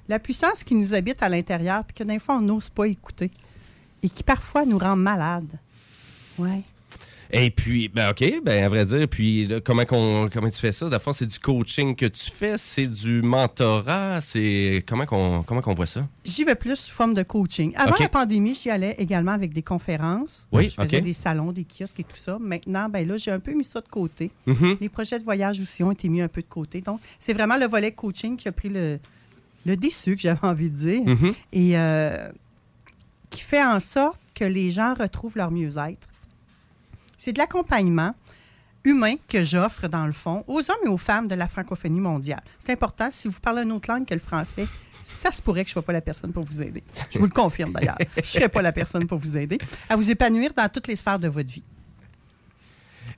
la 0.08 0.20
puissance 0.20 0.64
qui 0.64 0.76
nous 0.76 0.94
habite 0.94 1.24
à 1.24 1.30
l'intérieur, 1.30 1.84
puis 1.84 1.96
que 1.96 2.04
des 2.04 2.20
fois, 2.20 2.36
on 2.38 2.42
n'ose 2.42 2.70
pas 2.70 2.86
écouter 2.88 3.32
et 4.04 4.10
qui 4.10 4.22
parfois 4.24 4.66
nous 4.66 4.78
rend 4.78 4.96
malades. 4.96 5.58
Ouais. 6.38 6.62
Et 7.32 7.50
puis, 7.50 7.88
ben 7.90 8.10
OK, 8.12 8.24
ben 8.44 8.64
à 8.64 8.70
vrai 8.70 8.86
dire, 8.86 9.08
puis 9.08 9.48
là, 9.48 9.60
comment, 9.62 9.86
qu'on- 9.86 10.30
comment 10.32 10.50
tu 10.50 10.60
fais 10.60 10.72
ça? 10.72 10.90
D'abord, 10.90 11.14
c'est 11.16 11.26
du 11.26 11.40
coaching 11.40 11.96
que 11.96 12.06
tu 12.06 12.32
fais, 12.32 12.58
c'est 12.58 12.88
du 12.88 13.22
mentorat, 13.22 14.22
c'est 14.22 14.84
comment 14.88 15.06
qu'on 15.06 15.44
comment 15.44 15.62
qu'on 15.62 15.74
voit 15.74 15.86
ça? 15.86 16.08
J'y 16.24 16.44
vais 16.44 16.56
plus 16.56 16.76
sous 16.76 16.92
forme 16.94 17.14
de 17.14 17.24
coaching. 17.24 17.74
Avant 17.76 17.96
la 18.00 18.10
pandémie, 18.10 18.54
j'y 18.56 18.70
allais 18.70 18.96
également 18.98 19.32
avec 19.32 19.54
des 19.54 19.64
conférences. 19.64 20.48
Oui, 20.52 20.70
Je 20.70 20.76
faisais 20.82 20.98
OK. 20.98 21.04
des 21.04 21.14
salons, 21.14 21.52
des 21.52 21.66
kiosques 21.66 22.00
et 22.00 22.04
tout 22.04 22.16
ça. 22.16 22.38
Maintenant, 22.40 22.90
ben 22.90 23.08
là, 23.08 23.18
j'ai 23.18 23.32
un 23.32 23.40
peu 23.40 23.54
mis 23.54 23.64
ça 23.64 23.82
de 23.82 23.88
côté. 23.88 24.32
Mhm. 24.46 24.78
Les 24.80 24.90
projets 24.90 25.20
de 25.20 25.24
voyage 25.24 25.60
aussi 25.60 25.84
ont 25.84 25.92
été 25.92 26.08
mis 26.10 26.22
un 26.22 26.28
peu 26.28 26.42
de 26.42 26.48
côté. 26.48 26.82
Donc, 26.82 27.00
c'est 27.20 27.34
vraiment 27.34 27.58
le 27.58 27.66
volet 27.66 27.92
coaching 27.92 28.38
qui 28.38 28.48
a 28.48 28.52
pris 28.52 28.70
le, 28.70 29.00
le 29.66 29.76
déçu, 29.78 30.16
que 30.16 30.22
j'avais 30.22 30.46
envie 30.46 30.70
de 30.70 30.76
dire, 30.78 31.02
Mhm. 31.06 31.34
et 31.54 31.78
euh, 31.78 32.30
qui 33.30 33.42
fait 33.42 33.64
en 33.64 33.80
sorte 33.80 34.22
que 34.34 34.46
les 34.46 34.72
gens 34.72 34.94
retrouvent 34.94 35.38
leur 35.38 35.52
mieux-être. 35.52 36.08
C'est 37.26 37.34
de 37.34 37.40
l'accompagnement 37.40 38.14
humain 38.84 39.16
que 39.28 39.42
j'offre, 39.42 39.88
dans 39.88 40.06
le 40.06 40.12
fond, 40.12 40.44
aux 40.46 40.60
hommes 40.60 40.86
et 40.86 40.90
aux 40.90 40.96
femmes 40.98 41.28
de 41.28 41.34
la 41.34 41.48
francophonie 41.48 42.00
mondiale. 42.00 42.40
C'est 42.60 42.72
important, 42.74 43.10
si 43.12 43.28
vous 43.28 43.40
parlez 43.40 43.64
une 43.64 43.72
autre 43.72 43.90
langue 43.92 44.06
que 44.06 44.14
le 44.14 44.20
français, 44.20 44.68
ça 45.02 45.32
se 45.32 45.42
pourrait 45.42 45.64
que 45.64 45.70
je 45.70 45.72
ne 45.72 45.74
sois 45.74 45.82
pas 45.82 45.94
la 45.94 46.02
personne 46.02 46.32
pour 46.32 46.44
vous 46.44 46.62
aider. 46.62 46.84
Je 47.10 47.18
vous 47.18 47.26
le 47.26 47.32
confirme 47.32 47.72
d'ailleurs. 47.72 47.98
Je 48.18 48.20
ne 48.20 48.24
serai 48.26 48.48
pas 48.48 48.62
la 48.62 48.72
personne 48.72 49.08
pour 49.08 49.18
vous 49.18 49.38
aider 49.40 49.58
à 49.90 49.96
vous 49.96 50.12
épanouir 50.12 50.52
dans 50.56 50.70
toutes 50.70 50.88
les 50.88 50.96
sphères 50.96 51.18
de 51.18 51.28
votre 51.28 51.52
vie. 51.52 51.64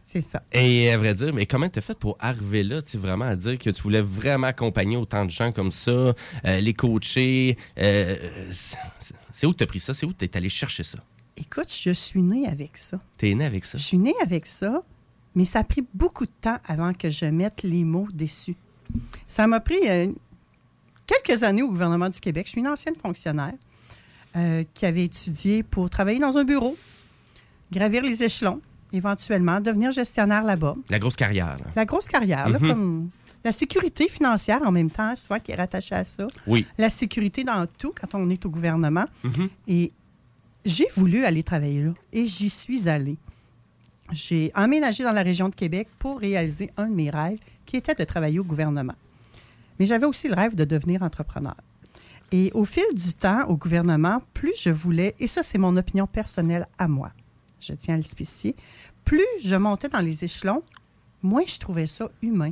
C'est 0.06 0.22
ça. 0.22 0.42
Et 0.54 0.90
à 0.90 0.98
vrai 0.98 1.14
dire, 1.14 1.34
mais 1.34 1.46
comment 1.46 1.68
tu 1.68 1.80
as 1.80 1.82
fait 1.82 2.00
pour 2.00 2.16
arriver 2.22 2.64
là, 2.64 2.82
tu 2.82 2.98
vraiment 2.98 3.26
à 3.26 3.36
dire 3.36 3.60
que 3.60 3.70
tu 3.72 3.82
voulais 3.82 4.00
vraiment 4.00 4.48
accompagner 4.48 4.96
autant 4.96 5.26
de 5.26 5.32
gens 5.32 5.52
comme 5.52 5.72
ça, 5.72 5.92
euh, 5.92 6.14
les 6.62 6.74
coacher? 6.74 7.58
euh, 7.78 8.48
c'est- 8.54 8.78
c'est 9.34 9.46
où 9.46 9.52
que 9.52 9.58
tu 9.58 9.64
as 9.66 9.68
pris 9.68 9.82
ça? 9.82 9.94
C'est 9.94 10.06
où 10.06 10.14
tu 10.14 10.24
es 10.24 10.38
allé 10.38 10.48
chercher 10.48 10.84
ça? 10.84 11.00
Écoute, 11.38 11.72
je 11.72 11.92
suis 11.92 12.22
née 12.22 12.48
avec 12.48 12.78
ça. 12.78 13.00
Tu 13.18 13.30
es 13.30 13.36
né 13.36 13.46
avec 13.46 13.64
ça? 13.66 13.78
Je 13.78 13.84
suis 13.84 13.98
née 13.98 14.16
avec 14.24 14.46
ça, 14.46 14.82
mais 15.36 15.46
ça 15.46 15.60
a 15.60 15.64
pris 15.64 15.86
beaucoup 15.94 16.26
de 16.26 16.32
temps 16.42 16.58
avant 16.68 16.94
que 16.94 17.10
je 17.10 17.26
mette 17.26 17.64
les 17.64 17.84
mots 17.84 18.08
dessus. 18.14 18.56
Ça 19.28 19.46
m'a 19.48 19.60
pris 19.60 19.80
euh, 19.88 20.12
quelques 21.06 21.44
années 21.44 21.62
au 21.62 21.70
gouvernement 21.70 22.10
du 22.10 22.20
Québec. 22.20 22.48
Je 22.48 22.52
suis 22.52 22.62
une 22.62 22.68
ancienne 22.68 22.96
fonctionnaire 22.96 23.54
euh, 24.36 24.64
qui 24.74 24.86
avait 24.86 25.04
étudié 25.06 25.64
pour 25.64 25.90
travailler 25.90 26.20
dans 26.20 26.38
un 26.38 26.44
bureau, 26.44 26.76
gravir 27.72 28.02
les 28.02 28.24
échelons, 28.24 28.62
éventuellement, 28.94 29.60
devenir 29.60 29.92
gestionnaire 29.92 30.44
là-bas. 30.44 30.76
La 30.90 31.00
grosse 31.00 31.16
carrière. 31.16 31.56
là. 31.60 31.66
La 31.76 31.86
grosse 31.86 32.08
carrière, 32.08 32.50
là, 32.50 32.58
Mhm. 32.60 32.68
comme 32.68 33.10
la 33.44 33.52
sécurité 33.52 34.10
financière 34.10 34.62
en 34.66 34.72
même 34.72 34.90
temps, 34.90 35.14
c'est 35.16 35.28
toi 35.28 35.40
qui 35.40 35.52
est 35.52 35.56
rattaché 35.56 35.94
à 35.96 36.04
ça. 36.04 36.28
Oui. 36.48 36.66
La 36.78 36.90
sécurité 36.90 37.44
dans 37.44 37.66
tout 37.78 37.94
quand 38.00 38.16
on 38.16 38.30
est 38.30 38.44
au 38.46 38.50
gouvernement. 38.50 39.06
Mhm. 39.24 39.50
Et 39.68 39.92
j'ai 40.68 40.88
voulu 40.96 41.24
aller 41.24 41.44
travailler 41.44 41.82
là 41.82 41.94
et 42.12 42.26
j'y 42.26 42.50
suis 42.50 42.90
allée. 42.90 43.18
J'ai 44.12 44.52
emménagé 44.54 45.04
dans 45.04 45.14
la 45.14 45.24
région 45.24 45.50
de 45.50 45.56
Québec 45.56 45.88
pour 45.98 46.20
réaliser 46.20 46.70
un 46.78 46.88
de 46.88 46.94
mes 46.94 47.10
rêves 47.10 47.40
qui 47.66 47.78
était 47.78 47.94
de 47.94 48.04
travailler 48.04 48.40
au 48.40 48.44
gouvernement. 48.44 48.96
Mais 49.80 49.86
j'avais 49.86 50.06
aussi 50.06 50.28
le 50.28 50.36
rêve 50.36 50.56
de 50.56 50.66
devenir 50.66 51.04
entrepreneur. 51.04 51.56
Et 52.32 52.52
au 52.54 52.66
fil 52.66 52.84
du 52.94 53.14
temps, 53.14 53.48
au 53.48 53.56
gouvernement, 53.56 54.22
plus 54.34 54.54
je 54.62 54.70
voulais, 54.70 55.16
et 55.20 55.28
ça 55.28 55.42
c'est 55.42 55.58
mon 55.58 55.76
opinion 55.78 56.06
personnelle 56.06 56.68
à 56.78 56.88
moi, 56.90 57.12
je 57.62 57.74
tiens 57.74 57.96
à 57.96 57.98
le 57.98 58.04
plus 59.06 59.26
je 59.42 59.56
montais 59.56 59.88
dans 59.88 60.02
les 60.02 60.26
échelons, 60.26 60.64
moins 61.24 61.44
je 61.48 61.58
trouvais 61.58 61.88
ça 61.88 62.12
humain. 62.22 62.52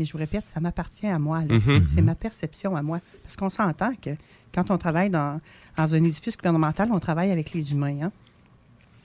Mais 0.00 0.06
je 0.06 0.12
vous 0.12 0.18
répète, 0.18 0.46
ça 0.46 0.60
m'appartient 0.60 1.06
à 1.06 1.18
moi. 1.18 1.40
Mhm. 1.40 1.86
C'est 1.86 2.00
ma 2.00 2.14
perception 2.14 2.74
à 2.74 2.80
moi. 2.80 3.00
Parce 3.22 3.36
qu'on 3.36 3.50
s'entend 3.50 3.92
que 3.94 4.08
quand 4.50 4.70
on 4.70 4.78
travaille 4.78 5.10
dans, 5.10 5.42
dans 5.76 5.94
un 5.94 6.02
édifice 6.02 6.38
gouvernemental, 6.38 6.88
on 6.90 6.98
travaille 6.98 7.30
avec 7.30 7.52
les 7.52 7.72
humains. 7.72 8.04
hein. 8.04 8.12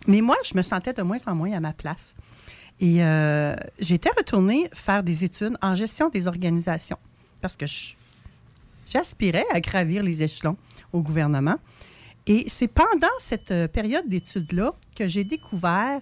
Mais 0.07 0.21
moi, 0.21 0.37
je 0.49 0.55
me 0.55 0.61
sentais 0.61 0.93
de 0.93 1.01
moins 1.01 1.17
en 1.27 1.35
moins 1.35 1.51
à 1.51 1.59
ma 1.59 1.73
place. 1.73 2.15
Et 2.79 3.03
euh, 3.03 3.53
j'étais 3.77 4.09
retournée 4.17 4.69
faire 4.71 5.03
des 5.03 5.25
études 5.25 5.57
en 5.61 5.75
gestion 5.75 6.07
des 6.07 6.27
organisations 6.27 6.97
parce 7.41 7.57
que 7.57 7.65
j'aspirais 8.87 9.43
à 9.51 9.59
gravir 9.59 10.01
les 10.01 10.23
échelons 10.23 10.55
au 10.93 11.01
gouvernement. 11.01 11.57
Et 12.25 12.45
c'est 12.47 12.69
pendant 12.69 13.15
cette 13.19 13.51
euh, 13.51 13.67
période 13.67 14.07
d'études-là 14.07 14.73
que 14.95 15.09
j'ai 15.09 15.25
découvert 15.25 15.99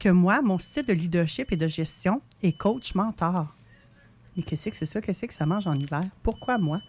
que 0.00 0.08
moi, 0.08 0.42
mon 0.42 0.58
style 0.58 0.84
de 0.84 0.92
leadership 0.92 1.52
et 1.52 1.56
de 1.56 1.68
gestion 1.68 2.20
est 2.42 2.52
coach-mentor. 2.58 3.46
Et 4.36 4.42
qu'est-ce 4.42 4.68
que 4.70 4.76
c'est 4.76 4.86
ça? 4.86 5.00
Qu'est-ce 5.00 5.26
que 5.26 5.34
ça 5.34 5.46
mange 5.46 5.66
en 5.66 5.74
hiver? 5.74 6.02
Pourquoi 6.22 6.58
moi? 6.58 6.80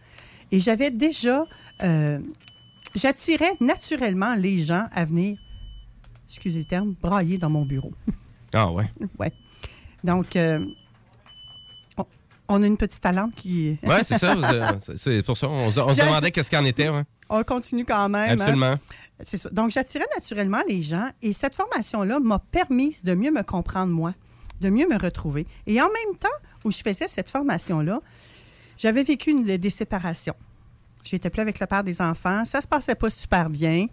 Et 0.52 0.60
j'avais 0.60 0.92
déjà... 0.92 1.46
euh, 1.84 2.20
J'attirais 2.96 3.52
naturellement 3.60 4.36
les 4.36 4.58
gens 4.60 4.88
à 4.94 5.04
venir, 5.04 5.38
excusez 6.30 6.60
le 6.60 6.66
terme, 6.66 6.94
brailler 7.02 7.38
dans 7.38 7.50
mon 7.50 7.66
bureau. 7.66 7.92
Ah 8.54 8.72
ouais. 8.72 8.90
ouais. 9.20 9.34
Donc, 10.02 10.38
euh, 10.38 10.64
on, 12.48 12.64
a 12.64 12.68
une 12.68 12.78
petite 12.78 13.02
talente 13.02 13.34
qui... 13.36 13.78
Ouais, 13.84 14.04
c'est 14.04 14.18
ça. 14.18 14.34
c'est- 14.82 14.98
C'est 14.98 15.24
pour 15.24 15.36
ça. 15.38 15.50
On, 15.50 15.70
se- 15.72 15.80
on 15.80 15.90
se 15.92 15.96
J'ai- 15.96 16.04
demandait 16.06 16.32
qu'est-ce 16.32 16.50
qu'il 16.50 16.58
en 16.60 16.66
était. 16.66 16.88
ouais. 16.90 17.04
On 17.30 17.44
continue 17.44 17.84
quand 17.86 18.08
même. 18.08 18.40
hein? 18.40 18.44
Absolument. 18.44 18.76
C'est 19.20 19.38
ça. 19.38 19.50
Donc, 19.50 19.72
j'attirais 19.72 20.06
naturellement 20.16 20.62
les 20.70 20.82
gens 20.82 21.10
et 21.22 21.34
cette 21.34 21.56
formation-là 21.56 22.20
m'a 22.20 22.40
permis 22.40 22.96
de 23.04 23.14
mieux 23.14 23.32
me 23.32 23.42
comprendre 23.44 23.92
moi, 23.92 24.14
de 24.62 24.70
mieux 24.70 24.88
me 24.88 24.98
retrouver. 24.98 25.48
Et 25.68 25.82
en 25.82 25.88
même 25.88 26.18
temps 26.18 26.30
où 26.66 26.72
je 26.72 26.80
faisais 26.80 27.08
cette 27.08 27.30
formation-là, 27.30 28.02
j'avais 28.78 29.04
vécu 29.04 29.30
une, 29.32 29.44
des 29.44 29.70
séparations. 29.70 30.36
J'étais 31.04 31.30
plus 31.30 31.42
avec 31.42 31.60
le 31.60 31.68
père 31.68 31.84
des 31.84 32.02
enfants. 32.02 32.44
Ça 32.46 32.60
se 32.60 32.68
passait 32.68 32.96
pas 32.96 33.10
super 33.10 33.50
bien. 33.50 33.88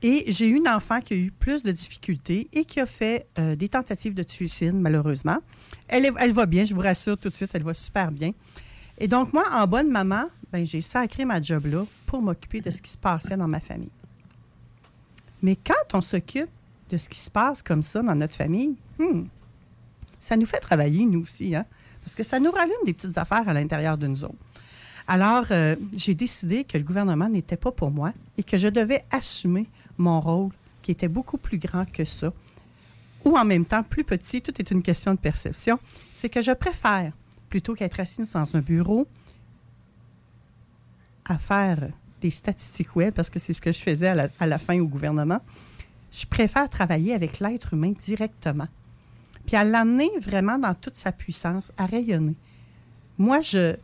Et 0.00 0.24
j'ai 0.32 0.48
eu 0.48 0.56
une 0.56 0.68
enfant 0.68 1.00
qui 1.00 1.14
a 1.14 1.16
eu 1.16 1.30
plus 1.30 1.62
de 1.62 1.70
difficultés 1.70 2.48
et 2.52 2.64
qui 2.64 2.80
a 2.80 2.86
fait 2.86 3.26
euh, 3.38 3.54
des 3.54 3.68
tentatives 3.68 4.14
de 4.14 4.24
suicide, 4.26 4.74
malheureusement. 4.74 5.38
Elle, 5.86 6.10
elle 6.18 6.32
va 6.32 6.46
bien, 6.46 6.64
je 6.64 6.74
vous 6.74 6.80
rassure 6.80 7.16
tout 7.18 7.28
de 7.28 7.34
suite, 7.34 7.50
elle 7.54 7.62
va 7.62 7.74
super 7.74 8.10
bien. 8.10 8.32
Et 8.98 9.06
donc, 9.06 9.32
moi, 9.32 9.44
en 9.52 9.66
bonne 9.66 9.90
maman, 9.90 10.24
ben, 10.52 10.66
j'ai 10.66 10.80
sacré 10.80 11.24
ma 11.24 11.40
job 11.40 11.66
là 11.66 11.84
pour 12.06 12.20
m'occuper 12.20 12.60
de 12.60 12.70
ce 12.70 12.82
qui 12.82 12.90
se 12.90 12.98
passait 12.98 13.36
dans 13.36 13.48
ma 13.48 13.60
famille. 13.60 13.92
Mais 15.40 15.56
quand 15.56 15.94
on 15.94 16.00
s'occupe 16.00 16.50
de 16.90 16.98
ce 16.98 17.08
qui 17.08 17.18
se 17.18 17.30
passe 17.30 17.62
comme 17.62 17.82
ça 17.82 18.02
dans 18.02 18.14
notre 18.14 18.34
famille, 18.34 18.74
hmm, 18.98 19.24
ça 20.18 20.36
nous 20.36 20.46
fait 20.46 20.60
travailler, 20.60 21.04
nous 21.04 21.22
aussi, 21.22 21.54
hein? 21.54 21.64
Parce 22.04 22.14
que 22.14 22.22
ça 22.22 22.40
nous 22.40 22.50
rallume 22.50 22.74
des 22.84 22.92
petites 22.92 23.18
affaires 23.18 23.48
à 23.48 23.52
l'intérieur 23.52 23.96
de 23.96 24.06
nous 24.06 24.24
autres. 24.24 24.34
Alors, 25.08 25.44
euh, 25.50 25.76
j'ai 25.96 26.14
décidé 26.14 26.64
que 26.64 26.78
le 26.78 26.84
gouvernement 26.84 27.28
n'était 27.28 27.56
pas 27.56 27.72
pour 27.72 27.90
moi 27.90 28.12
et 28.38 28.42
que 28.42 28.56
je 28.56 28.68
devais 28.68 29.02
assumer 29.10 29.66
mon 29.98 30.20
rôle 30.20 30.50
qui 30.80 30.90
était 30.90 31.08
beaucoup 31.08 31.38
plus 31.38 31.58
grand 31.58 31.90
que 31.90 32.04
ça, 32.04 32.32
ou 33.24 33.36
en 33.36 33.44
même 33.44 33.64
temps 33.64 33.82
plus 33.82 34.04
petit, 34.04 34.42
tout 34.42 34.52
est 34.58 34.70
une 34.70 34.82
question 34.82 35.14
de 35.14 35.18
perception, 35.18 35.78
c'est 36.10 36.28
que 36.28 36.42
je 36.42 36.50
préfère, 36.52 37.12
plutôt 37.48 37.74
qu'être 37.74 38.00
assise 38.00 38.32
dans 38.32 38.56
un 38.56 38.60
bureau, 38.60 39.06
à 41.24 41.38
faire 41.38 41.88
des 42.20 42.30
statistiques 42.30 42.96
web, 42.96 43.14
parce 43.14 43.30
que 43.30 43.38
c'est 43.38 43.52
ce 43.52 43.60
que 43.60 43.72
je 43.72 43.80
faisais 43.80 44.08
à 44.08 44.14
la, 44.14 44.28
à 44.40 44.46
la 44.46 44.58
fin 44.58 44.78
au 44.80 44.86
gouvernement, 44.86 45.40
je 46.10 46.26
préfère 46.26 46.68
travailler 46.68 47.14
avec 47.14 47.38
l'être 47.38 47.74
humain 47.74 47.92
directement. 47.98 48.68
Puis 49.46 49.56
à 49.56 49.64
l'amener 49.64 50.10
vraiment 50.20 50.58
dans 50.58 50.74
toute 50.74 50.96
sa 50.96 51.12
puissance, 51.12 51.72
à 51.76 51.86
rayonner. 51.86 52.36
Moi, 53.18 53.40
je 53.40 53.76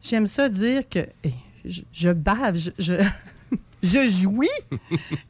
j'aime 0.00 0.26
ça 0.26 0.48
dire 0.48 0.88
que 0.88 1.06
eh, 1.24 1.32
je, 1.64 2.10
bave, 2.10 2.58
je, 2.78 2.94
je, 3.82 4.08
jouis 4.08 4.48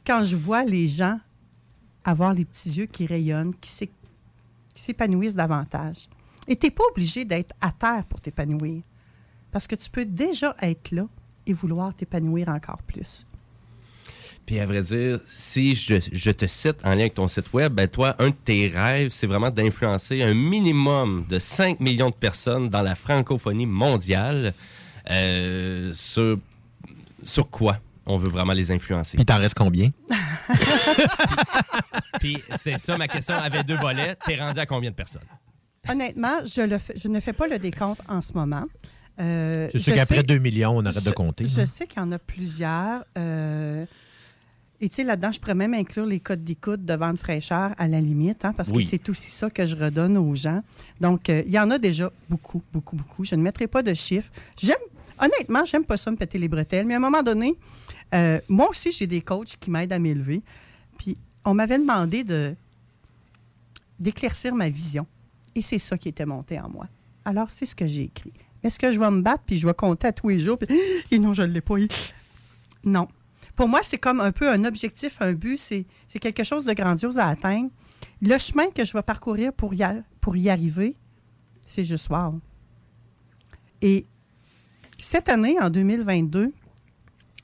quand 0.05 0.23
je 0.23 0.35
vois 0.35 0.63
les 0.63 0.87
gens 0.87 1.19
avoir 2.03 2.33
les 2.33 2.45
petits 2.45 2.69
yeux 2.69 2.85
qui 2.85 3.05
rayonnent, 3.05 3.55
qui 3.55 3.89
s'épanouissent 4.75 5.35
davantage. 5.35 6.09
Et 6.47 6.55
tu 6.55 6.65
n'es 6.65 6.71
pas 6.71 6.83
obligé 6.91 7.23
d'être 7.23 7.55
à 7.61 7.71
terre 7.71 8.05
pour 8.05 8.19
t'épanouir. 8.19 8.81
Parce 9.51 9.67
que 9.67 9.75
tu 9.75 9.89
peux 9.89 10.05
déjà 10.05 10.55
être 10.61 10.91
là 10.91 11.07
et 11.45 11.53
vouloir 11.53 11.93
t'épanouir 11.93 12.49
encore 12.49 12.81
plus. 12.83 13.25
Puis 14.45 14.59
à 14.59 14.65
vrai 14.65 14.81
dire, 14.81 15.19
si 15.25 15.73
je, 15.73 15.95
je 16.11 16.31
te 16.31 16.45
cite 16.47 16.75
en 16.83 16.89
lien 16.91 16.99
avec 17.01 17.13
ton 17.13 17.27
site 17.29 17.53
web, 17.53 17.73
ben 17.73 17.87
toi, 17.87 18.15
un 18.19 18.29
de 18.29 18.35
tes 18.43 18.67
rêves, 18.67 19.09
c'est 19.09 19.27
vraiment 19.27 19.49
d'influencer 19.49 20.21
un 20.21 20.33
minimum 20.33 21.25
de 21.29 21.39
5 21.39 21.79
millions 21.79 22.09
de 22.09 22.15
personnes 22.15 22.67
dans 22.69 22.81
la 22.81 22.95
francophonie 22.95 23.65
mondiale. 23.65 24.53
Euh, 25.09 25.91
sur, 25.93 26.37
sur 27.23 27.49
quoi 27.49 27.77
on 28.05 28.17
veut 28.17 28.29
vraiment 28.29 28.53
les 28.53 28.71
influencer? 28.71 29.15
Puis 29.17 29.25
t'en 29.25 29.37
restes 29.37 29.57
combien? 29.57 29.89
Puis 32.19 32.37
c'est 32.61 32.77
ça 32.79 32.97
ma 32.97 33.07
question. 33.07 33.35
Avec 33.35 33.65
deux 33.65 33.75
volets, 33.77 34.15
t'es 34.25 34.35
rendu 34.35 34.59
à 34.59 34.65
combien 34.65 34.91
de 34.91 34.95
personnes? 34.95 35.23
Honnêtement, 35.89 36.45
je, 36.45 36.61
le 36.61 36.77
fais- 36.77 36.93
je 37.01 37.07
ne 37.09 37.19
fais 37.19 37.33
pas 37.33 37.47
le 37.47 37.59
décompte 37.59 38.01
en 38.07 38.21
ce 38.21 38.33
moment. 38.33 38.65
Euh, 39.19 39.67
C'est 39.71 39.79
sûr 39.79 39.95
qu'après 39.95 40.15
sais- 40.15 40.23
2 40.23 40.37
millions, 40.37 40.77
on 40.77 40.85
arrête 40.85 41.03
de 41.05 41.11
compter. 41.11 41.45
Je 41.45 41.59
hein. 41.61 41.65
sais 41.65 41.85
qu'il 41.85 41.99
y 41.99 42.01
en 42.01 42.11
a 42.11 42.19
plusieurs. 42.19 43.03
euh, 43.17 43.85
et 44.83 44.89
tu 44.89 44.95
sais, 44.95 45.03
là-dedans, 45.03 45.31
je 45.31 45.39
pourrais 45.39 45.55
même 45.55 45.73
inclure 45.73 46.05
les 46.05 46.19
codes 46.19 46.43
d'écoute 46.43 46.83
de 46.83 46.93
vente 46.93 47.17
fraîcheur 47.17 47.73
à 47.77 47.87
la 47.87 48.01
limite, 48.01 48.43
hein, 48.43 48.53
parce 48.53 48.69
Oui. 48.71 48.83
que 48.83 48.89
c'est 48.89 49.07
aussi 49.09 49.29
ça 49.31 49.49
que 49.49 49.65
je 49.65 49.75
redonne 49.77 50.17
aux 50.17 50.35
gens. 50.35 50.61
Donc, 50.99 51.29
euh, 51.29 51.41
il 51.45 51.51
y 51.53 51.59
en 51.59 51.71
a 51.71 51.77
déjà 51.77 52.11
beaucoup, 52.29 52.61
beaucoup, 52.73 52.95
beaucoup. 52.97 53.23
Je 53.23 53.35
ne 53.35 53.41
mettrai 53.41 53.67
pas 53.67 53.81
de 53.81 53.93
chiffres. 53.93 54.31
J'aime, 54.57 54.75
honnêtement, 55.19 55.63
j'aime 55.65 55.85
pas 55.85 55.95
ça 55.95 56.11
me 56.11 56.17
péter 56.17 56.37
les 56.37 56.49
bretelles, 56.49 56.85
mais 56.85 56.95
à 56.95 56.97
un 56.97 56.99
moment 56.99 57.23
donné, 57.23 57.55
euh, 58.13 58.39
moi 58.49 58.69
aussi, 58.69 58.91
j'ai 58.91 59.07
des 59.07 59.21
coachs 59.21 59.55
qui 59.59 59.71
m'aident 59.71 59.93
à 59.93 59.99
m'élever. 59.99 60.41
Puis, 60.97 61.15
on 61.45 61.53
m'avait 61.53 61.79
demandé 61.79 62.23
de 62.23 62.53
d'éclaircir 63.99 64.53
ma 64.53 64.69
vision. 64.69 65.05
Et 65.55 65.61
c'est 65.61 65.77
ça 65.77 65.97
qui 65.97 66.09
était 66.09 66.25
monté 66.25 66.59
en 66.59 66.69
moi. 66.69 66.87
Alors, 67.25 67.49
c'est 67.49 67.65
ce 67.65 67.75
que 67.75 67.87
j'ai 67.87 68.03
écrit. 68.03 68.33
Est-ce 68.63 68.79
que 68.79 68.91
je 68.91 68.99
vais 68.99 69.09
me 69.11 69.21
battre 69.21 69.43
puis 69.45 69.57
je 69.57 69.65
vais 69.67 69.73
compter 69.73 70.07
à 70.07 70.11
tous 70.11 70.29
les 70.29 70.39
jours? 70.39 70.57
Puis, 70.57 70.67
et 71.11 71.19
non, 71.19 71.33
je 71.33 71.43
ne 71.43 71.47
l'ai 71.47 71.61
pas. 71.61 71.77
Et- 71.77 71.87
Non. 72.83 73.07
Pour 73.55 73.67
moi, 73.67 73.81
c'est 73.83 73.97
comme 73.97 74.19
un 74.19 74.31
peu 74.31 74.49
un 74.49 74.63
objectif, 74.63 75.21
un 75.21 75.33
but. 75.33 75.57
C'est 75.57 75.85
quelque 76.19 76.43
chose 76.43 76.65
de 76.65 76.73
grandiose 76.73 77.17
à 77.17 77.27
atteindre. 77.27 77.69
Le 78.21 78.37
chemin 78.37 78.69
que 78.71 78.83
je 78.83 78.93
vais 78.93 79.03
parcourir 79.03 79.53
pour 79.53 79.73
y, 79.73 79.83
pour 80.19 80.35
y 80.35 80.49
arriver, 80.49 80.95
c'est 81.65 81.83
juste 81.83 82.09
wow. 82.09 82.39
Et 83.81 84.05
cette 84.97 85.29
année, 85.29 85.59
en 85.61 85.69
2022, 85.69 86.53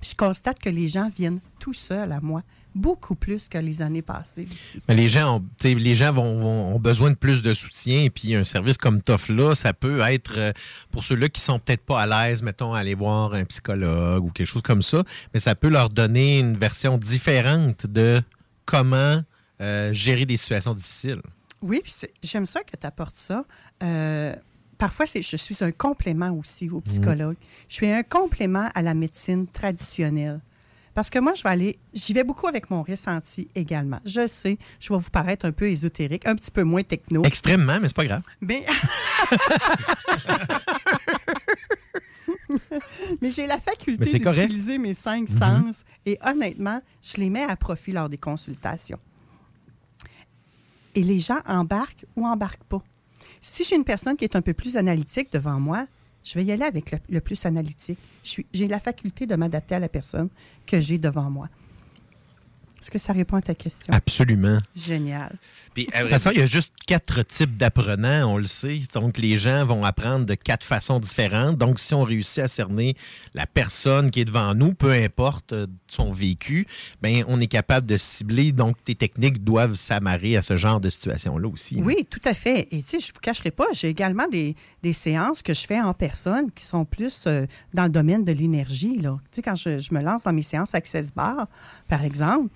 je 0.02 0.16
constate 0.16 0.60
que 0.60 0.70
les 0.70 0.88
gens 0.88 1.10
viennent 1.10 1.42
tout 1.60 1.74
seuls 1.74 2.12
à 2.12 2.22
moi, 2.22 2.44
beaucoup 2.76 3.16
plus 3.16 3.50
que 3.50 3.58
les 3.58 3.82
années 3.82 4.02
passées 4.02 4.48
aussi. 4.54 4.80
Mais 4.88 4.96
les 4.96 5.10
gens, 5.10 5.38
ont, 5.38 5.46
les 5.64 5.96
gens 5.96 6.12
vont, 6.14 6.40
vont- 6.40 6.76
ont 6.76 6.80
besoin 6.80 7.10
de 7.10 7.16
plus 7.16 7.42
de 7.42 7.54
soutien. 7.54 8.02
Et 8.04 8.10
puis 8.10 8.36
un 8.36 8.44
service 8.44 8.78
comme 8.78 9.02
TOF-là, 9.02 9.56
ça 9.56 9.74
peut 9.74 10.02
être 10.02 10.34
euh, 10.38 10.54
pour 10.92 11.04
ceux-là 11.04 11.30
qui 11.30 11.42
sont 11.42 11.60
peut-être 11.60 11.84
pas 11.84 12.02
à 12.02 12.08
l'aise, 12.28 12.44
mettons, 12.44 12.74
à 12.74 12.80
aller 12.80 12.96
voir 12.96 13.34
un 13.34 13.44
psychologue 13.46 14.24
ou 14.24 14.30
quelque 14.32 14.48
chose 14.48 14.62
comme 14.62 14.82
ça. 14.82 15.04
Mais 15.34 15.40
ça 15.40 15.56
peut 15.56 15.70
leur 15.70 15.90
donner 15.90 16.40
une 16.40 16.58
version 16.58 16.98
différente 16.98 17.88
de 17.88 18.22
comment 18.66 19.24
euh, 19.62 19.92
gérer 19.94 20.26
des 20.26 20.38
situations 20.38 20.74
difficiles. 20.74 21.22
Oui, 21.62 21.82
j'aime 22.24 22.46
ça 22.46 22.62
que 22.64 22.78
tu 22.80 22.88
apportes 22.88 23.16
ça. 23.18 23.44
Euh, 23.84 24.34
parfois, 24.78 25.06
je 25.06 25.36
suis 25.36 25.58
un 25.62 25.72
complément 25.74 26.30
aussi 26.32 26.70
au 26.70 26.80
psychologue. 26.82 27.36
Je 27.68 27.74
suis 27.76 27.92
un 27.92 28.04
complément 28.04 28.70
à 28.76 28.82
la 28.82 28.94
médecine 28.94 29.46
traditionnelle. 29.48 30.40
Parce 30.96 31.10
que 31.10 31.20
moi, 31.20 31.34
je 31.36 31.44
vais 31.44 31.50
aller, 31.50 31.80
j'y 31.94 32.14
vais 32.14 32.24
beaucoup 32.24 32.48
avec 32.48 32.70
mon 32.70 32.84
ressenti 32.84 33.48
également. 33.56 34.00
Je 34.06 34.28
sais, 34.28 34.58
je 34.80 34.92
vais 34.94 35.00
vous 35.00 35.10
paraître 35.10 35.46
un 35.46 35.52
peu 35.52 35.70
ésotérique, 35.70 36.26
un 36.28 36.36
petit 36.36 36.52
peu 36.52 36.64
moins 36.64 36.84
techno. 36.84 37.24
Extrêmement, 37.24 37.80
mais 37.80 37.88
c'est 37.88 37.96
pas 37.96 38.06
grave. 38.06 38.24
Mais, 38.42 38.66
Mais 43.22 43.32
j'ai 43.32 43.48
la 43.48 43.60
faculté 43.60 44.14
d'utiliser 44.20 44.78
mes 44.78 44.94
cinq 44.94 45.30
Mhm. 45.30 45.38
sens 45.38 45.84
et 46.06 46.18
honnêtement, 46.26 46.82
je 47.02 47.18
les 47.18 47.30
mets 47.30 47.44
à 47.44 47.56
profit 47.56 47.92
lors 47.92 48.10
des 48.10 48.18
consultations. 48.18 49.00
Et 50.96 51.04
les 51.04 51.20
gens 51.20 51.40
embarquent 51.48 52.06
ou 52.16 52.26
embarquent 52.26 52.64
pas. 52.64 52.82
Si 53.42 53.64
j'ai 53.64 53.76
une 53.76 53.84
personne 53.84 54.16
qui 54.18 54.26
est 54.26 54.36
un 54.36 54.42
peu 54.42 54.54
plus 54.54 54.78
analytique 54.78 55.32
devant 55.32 55.60
moi, 55.60 55.86
je 56.30 56.38
vais 56.38 56.46
y 56.46 56.52
aller 56.52 56.64
avec 56.64 56.96
le, 57.10 57.22
plus 57.22 57.46
analytique. 57.46 57.98
J'ai 58.24 58.68
la 58.68 58.80
faculté 58.80 59.26
de 59.26 59.36
m'adapter 59.36 59.76
à 59.76 59.80
la 59.80 59.90
personne 59.90 60.30
que 60.66 60.80
j'ai 60.80 61.00
devant 61.00 61.30
moi. 61.30 61.50
Est-ce 62.82 62.92
que 62.92 62.98
ça 62.98 63.14
répond 63.14 63.38
à 63.38 63.42
ta 63.42 63.56
question? 63.56 63.94
Absolument. 63.94 64.58
Génial. 64.76 65.38
Puis, 65.74 65.86
De 65.88 66.00
toute 66.00 66.10
façon, 66.10 66.32
il 66.34 66.40
y 66.40 66.42
a 66.42 66.46
juste 66.46 66.74
quatre 66.88 67.24
types 67.24 67.58
d'apprenants, 67.58 68.34
on 68.34 68.38
le 68.38 68.48
sait. 68.48 68.82
Donc, 68.94 69.18
les 69.18 69.38
gens 69.38 69.66
vont 69.66 69.84
apprendre 69.84 70.26
de 70.26 70.34
quatre 70.36 70.64
façons 70.66 71.00
différentes. 71.00 71.58
Donc, 71.58 71.80
si 71.80 71.94
on 71.94 72.04
réussit 72.04 72.40
à 72.40 72.48
cerner 72.48 72.96
la 73.34 73.46
personne 73.46 74.12
qui 74.12 74.22
est 74.22 74.26
devant 74.26 74.56
nous, 74.56 74.74
peu 74.74 74.92
importe 74.92 75.54
euh, 75.54 75.68
son 75.88 76.12
vécu, 76.12 76.68
ben, 77.02 77.24
on 77.28 77.40
est 77.42 77.48
capable 77.48 77.86
de 77.86 77.98
cibler. 77.98 78.52
Donc, 78.52 78.82
tes 78.84 78.96
techniques 78.96 79.44
doivent 79.44 79.76
s'amarrer 79.76 80.38
à 80.38 80.42
ce 80.42 80.58
genre 80.58 80.80
de 80.80 80.90
situation-là 80.90 81.48
aussi. 81.48 81.82
Oui, 81.84 82.06
tout 82.10 82.22
à 82.26 82.34
fait. 82.34 82.68
Et 82.72 82.82
tu 82.82 82.90
sais, 82.90 83.00
je 83.00 83.08
ne 83.08 83.14
vous 83.14 83.20
cacherai 83.22 83.52
pas, 83.52 83.66
j'ai 83.74 83.90
également 83.90 84.28
des, 84.28 84.56
des 84.84 84.94
séances 84.94 85.44
que 85.44 85.54
je 85.54 85.66
fais 85.68 85.82
en 85.82 85.94
personne 85.94 86.52
qui 86.52 86.64
sont 86.66 86.86
plus 86.86 87.26
euh, 87.28 87.46
dans 87.74 87.84
le 87.84 87.90
domaine 87.90 88.24
de 88.24 88.32
l'énergie. 88.32 88.98
là. 88.98 89.18
Tu 89.32 89.38
sais, 89.38 89.42
quand 89.42 89.56
je, 89.56 89.80
je 89.80 89.94
me 89.94 90.02
lance 90.02 90.24
dans 90.24 90.34
mes 90.34 90.42
séances 90.42 90.74
Access 90.74 91.14
Bar, 91.14 91.48
par 91.88 92.04
exemple, 92.04 92.50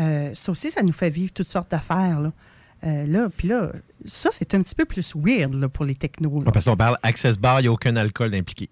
euh, 0.00 0.30
ça 0.34 0.52
aussi, 0.52 0.70
ça 0.70 0.82
nous 0.82 0.92
fait 0.92 1.10
vivre 1.10 1.32
toutes 1.32 1.48
sortes 1.48 1.70
d'affaires. 1.70 2.20
Là. 2.20 2.32
Euh, 2.84 3.06
là, 3.06 3.28
puis 3.36 3.48
là, 3.48 3.72
ça, 4.06 4.30
c'est 4.32 4.54
un 4.54 4.62
petit 4.62 4.74
peu 4.74 4.86
plus 4.86 5.14
weird 5.14 5.54
là, 5.54 5.68
pour 5.68 5.84
les 5.84 5.94
technos. 5.94 6.42
là. 6.42 6.50
Parce 6.50 6.64
qu'on 6.64 6.76
parle 6.76 6.98
Access 7.02 7.36
Bar, 7.38 7.60
il 7.60 7.64
n'y 7.64 7.68
a 7.68 7.72
aucun 7.72 7.94
alcool 7.96 8.34
impliqué. 8.34 8.70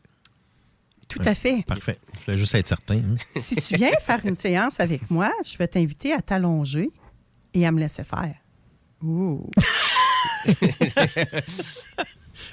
Tout 1.08 1.20
à 1.24 1.34
fait. 1.34 1.64
Parfait. 1.66 1.98
Je 2.20 2.24
voulais 2.26 2.36
juste 2.36 2.54
être 2.54 2.66
certain. 2.68 2.96
hein. 2.96 3.16
si 3.36 3.56
tu 3.56 3.76
viens 3.76 3.90
faire 4.00 4.20
une 4.24 4.34
séance 4.34 4.78
avec 4.80 5.10
moi, 5.10 5.30
je 5.44 5.56
vais 5.58 5.68
t'inviter 5.68 6.12
à 6.12 6.20
t'allonger 6.20 6.90
et 7.54 7.66
à 7.66 7.72
me 7.72 7.80
laisser 7.80 8.04
faire. 8.04 8.34
Ouh. 9.02 9.48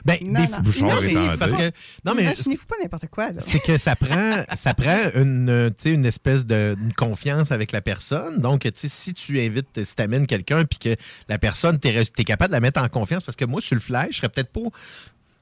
Ben, 0.06 0.18
Non, 0.24 0.40
des 0.40 0.48
non. 0.48 0.60
bouchons 0.62 0.88
étendus. 1.02 1.38
parce 1.40 1.52
pas. 1.52 1.58
que 1.58 1.72
non 2.06 2.14
mais 2.16 2.26
pas 2.26 2.76
n'importe 2.82 3.08
quoi. 3.08 3.32
là. 3.32 3.40
c'est 3.40 3.60
que 3.60 3.78
ça 3.78 3.96
prend 3.96 4.44
ça 4.56 4.74
prend 4.76 5.10
une 5.16 5.50
euh, 5.50 5.70
tu 5.70 5.90
sais, 5.90 5.90
une 5.96 6.06
espèce 6.06 6.46
de 6.46 6.78
une 6.80 6.94
confiance 6.94 7.52
avec 7.52 7.72
la 7.72 7.82
personne. 7.82 8.40
Donc 8.40 8.62
tu 8.62 8.72
sais, 8.76 8.88
si 8.88 9.14
tu 9.14 9.40
invites 9.40 9.84
si 9.84 9.96
tu 9.96 10.02
amènes 10.04 10.28
quelqu'un 10.28 10.64
puis 10.66 10.78
que 10.78 10.96
la 11.28 11.40
personne 11.40 11.80
tu 11.80 11.88
es, 11.88 12.06
capable 12.24 12.50
de 12.50 12.56
la 12.56 12.62
mettre 12.62 12.82
en 12.82 12.88
confiance 12.88 13.24
parce 13.24 13.36
que 13.36 13.46
moi 13.46 13.62
sur 13.62 13.76
le 13.76 13.82
fly, 13.82 14.08
je 14.12 14.18
serais 14.18 14.30
peut-être 14.30 14.52
pas 14.52 14.70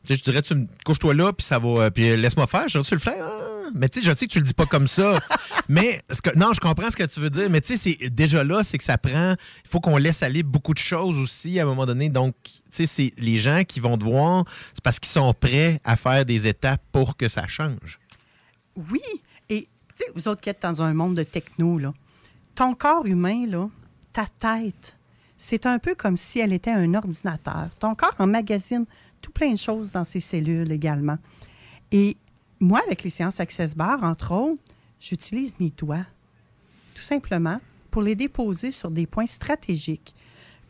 tu 0.05 0.13
sais, 0.13 0.19
je 0.19 0.23
dirais, 0.23 0.41
tu 0.41 0.53
me 0.53 0.67
couche-toi 0.83 1.13
là, 1.13 1.31
puis 1.31 1.45
ça 1.45 1.59
va, 1.59 1.83
euh, 1.83 1.89
puis 1.89 2.17
laisse-moi 2.17 2.45
faire. 2.45 2.67
Je 2.67 2.79
tu 2.79 2.93
le 2.93 2.99
fais. 2.99 3.15
Ah! 3.21 3.52
Mais 3.75 3.89
tu 3.89 3.99
sais, 3.99 4.09
je 4.09 4.15
sais 4.15 4.27
que 4.27 4.31
tu 4.31 4.39
le 4.39 4.45
dis 4.45 4.53
pas 4.53 4.65
comme 4.65 4.87
ça. 4.87 5.19
mais 5.69 6.01
ce 6.11 6.21
que, 6.21 6.35
non, 6.37 6.53
je 6.53 6.59
comprends 6.59 6.89
ce 6.91 6.95
que 6.95 7.03
tu 7.03 7.19
veux 7.19 7.29
dire. 7.29 7.49
Mais 7.49 7.61
tu 7.61 7.77
sais, 7.77 7.95
c'est 7.99 8.09
déjà 8.09 8.43
là, 8.43 8.63
c'est 8.63 8.77
que 8.77 8.83
ça 8.83 8.97
prend. 8.97 9.35
Il 9.63 9.69
faut 9.69 9.79
qu'on 9.79 9.97
laisse 9.97 10.23
aller 10.23 10.43
beaucoup 10.43 10.73
de 10.73 10.79
choses 10.79 11.17
aussi 11.17 11.59
à 11.59 11.63
un 11.63 11.65
moment 11.65 11.85
donné. 11.85 12.09
Donc, 12.09 12.35
tu 12.43 12.53
sais, 12.71 12.85
c'est 12.85 13.11
les 13.17 13.37
gens 13.37 13.63
qui 13.63 13.79
vont 13.79 13.97
devoir, 13.97 14.45
c'est 14.73 14.83
parce 14.83 14.99
qu'ils 14.99 15.11
sont 15.11 15.33
prêts 15.33 15.79
à 15.83 15.95
faire 15.97 16.25
des 16.25 16.47
étapes 16.47 16.81
pour 16.91 17.17
que 17.17 17.29
ça 17.29 17.47
change. 17.47 17.99
Oui. 18.75 19.01
Et 19.49 19.67
tu 19.89 19.97
sais, 19.97 20.05
vous 20.15 20.27
autres 20.27 20.41
qui 20.41 20.49
êtes 20.49 20.61
dans 20.61 20.81
un 20.81 20.93
monde 20.93 21.15
de 21.15 21.23
techno, 21.23 21.77
là, 21.77 21.93
ton 22.55 22.73
corps 22.73 23.05
humain, 23.05 23.45
là, 23.47 23.69
ta 24.11 24.25
tête, 24.27 24.97
c'est 25.37 25.65
un 25.65 25.79
peu 25.79 25.95
comme 25.95 26.17
si 26.17 26.39
elle 26.39 26.53
était 26.53 26.71
un 26.71 26.93
ordinateur. 26.93 27.69
Ton 27.79 27.95
corps 27.95 28.15
emmagasine 28.19 28.85
tout 29.21 29.31
plein 29.31 29.51
de 29.51 29.57
choses 29.57 29.91
dans 29.91 30.03
ses 30.03 30.19
cellules 30.19 30.71
également. 30.71 31.17
Et 31.91 32.17
moi, 32.63 32.79
avec 32.85 33.03
les 33.03 33.09
séances 33.09 33.39
Access 33.39 33.75
Bar, 33.75 34.03
entre 34.03 34.31
autres, 34.31 34.61
j'utilise 34.99 35.59
mes 35.59 35.69
doigts, 35.69 36.05
tout 36.95 37.01
simplement, 37.01 37.59
pour 37.91 38.01
les 38.01 38.15
déposer 38.15 38.71
sur 38.71 38.89
des 38.89 39.05
points 39.05 39.27
stratégiques 39.27 40.15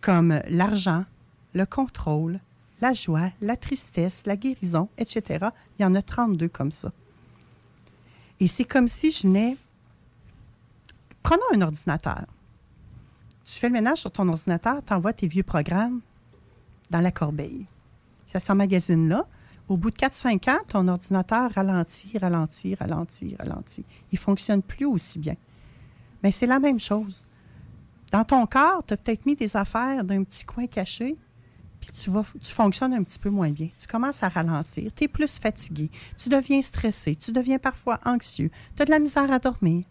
comme 0.01 0.41
l'argent, 0.49 1.05
le 1.53 1.65
contrôle, 1.65 2.39
la 2.81 2.93
joie, 2.93 3.31
la 3.41 3.55
tristesse, 3.55 4.23
la 4.25 4.35
guérison, 4.35 4.89
etc. 4.97 5.47
Il 5.77 5.83
y 5.83 5.85
en 5.85 5.93
a 5.93 6.01
32 6.01 6.47
comme 6.49 6.71
ça. 6.71 6.91
Et 8.39 8.47
c'est 8.47 8.65
comme 8.65 8.87
si 8.87 9.11
je 9.11 9.27
venais... 9.27 9.55
Prenons 11.21 11.43
un 11.53 11.61
ordinateur. 11.61 12.25
Tu 13.45 13.59
fais 13.59 13.67
le 13.67 13.73
ménage 13.73 13.99
sur 13.99 14.11
ton 14.11 14.27
ordinateur, 14.27 14.83
tu 14.83 14.93
envoies 14.93 15.13
tes 15.13 15.27
vieux 15.27 15.43
programmes 15.43 16.01
dans 16.89 16.99
la 16.99 17.11
corbeille. 17.11 17.65
Ça 18.25 18.39
s'emmagasine 18.39 19.07
là. 19.07 19.27
Au 19.69 19.77
bout 19.77 19.91
de 19.91 19.95
4-5 19.95 20.49
ans, 20.49 20.59
ton 20.67 20.87
ordinateur 20.87 21.51
ralentit, 21.51 22.17
ralentit, 22.17 22.75
ralentit, 22.75 23.35
ralentit. 23.39 23.85
Il 24.11 24.15
ne 24.15 24.19
fonctionne 24.19 24.61
plus 24.61 24.85
aussi 24.85 25.19
bien. 25.19 25.35
Mais 26.21 26.31
c'est 26.31 26.45
la 26.45 26.59
même 26.59 26.79
chose. 26.79 27.21
Dans 28.11 28.23
ton 28.23 28.45
corps, 28.45 28.83
tu 28.85 28.93
as 28.93 28.97
peut-être 28.97 29.25
mis 29.25 29.35
des 29.35 29.55
affaires 29.55 30.03
d'un 30.03 30.23
petit 30.23 30.45
coin 30.45 30.67
caché, 30.67 31.17
puis 31.79 31.91
tu, 31.91 32.09
vas, 32.09 32.23
tu 32.39 32.53
fonctionnes 32.53 32.93
un 32.93 33.03
petit 33.03 33.19
peu 33.19 33.29
moins 33.29 33.51
bien. 33.51 33.69
Tu 33.77 33.87
commences 33.87 34.21
à 34.21 34.29
ralentir, 34.29 34.93
tu 34.93 35.05
es 35.05 35.07
plus 35.07 35.39
fatigué, 35.39 35.89
tu 36.17 36.29
deviens 36.29 36.61
stressé, 36.61 37.15
tu 37.15 37.31
deviens 37.31 37.57
parfois 37.57 37.99
anxieux, 38.05 38.51
tu 38.75 38.81
as 38.81 38.85
de 38.85 38.91
la 38.91 38.99
misère 38.99 39.31
à 39.31 39.39
dormir. 39.39 39.85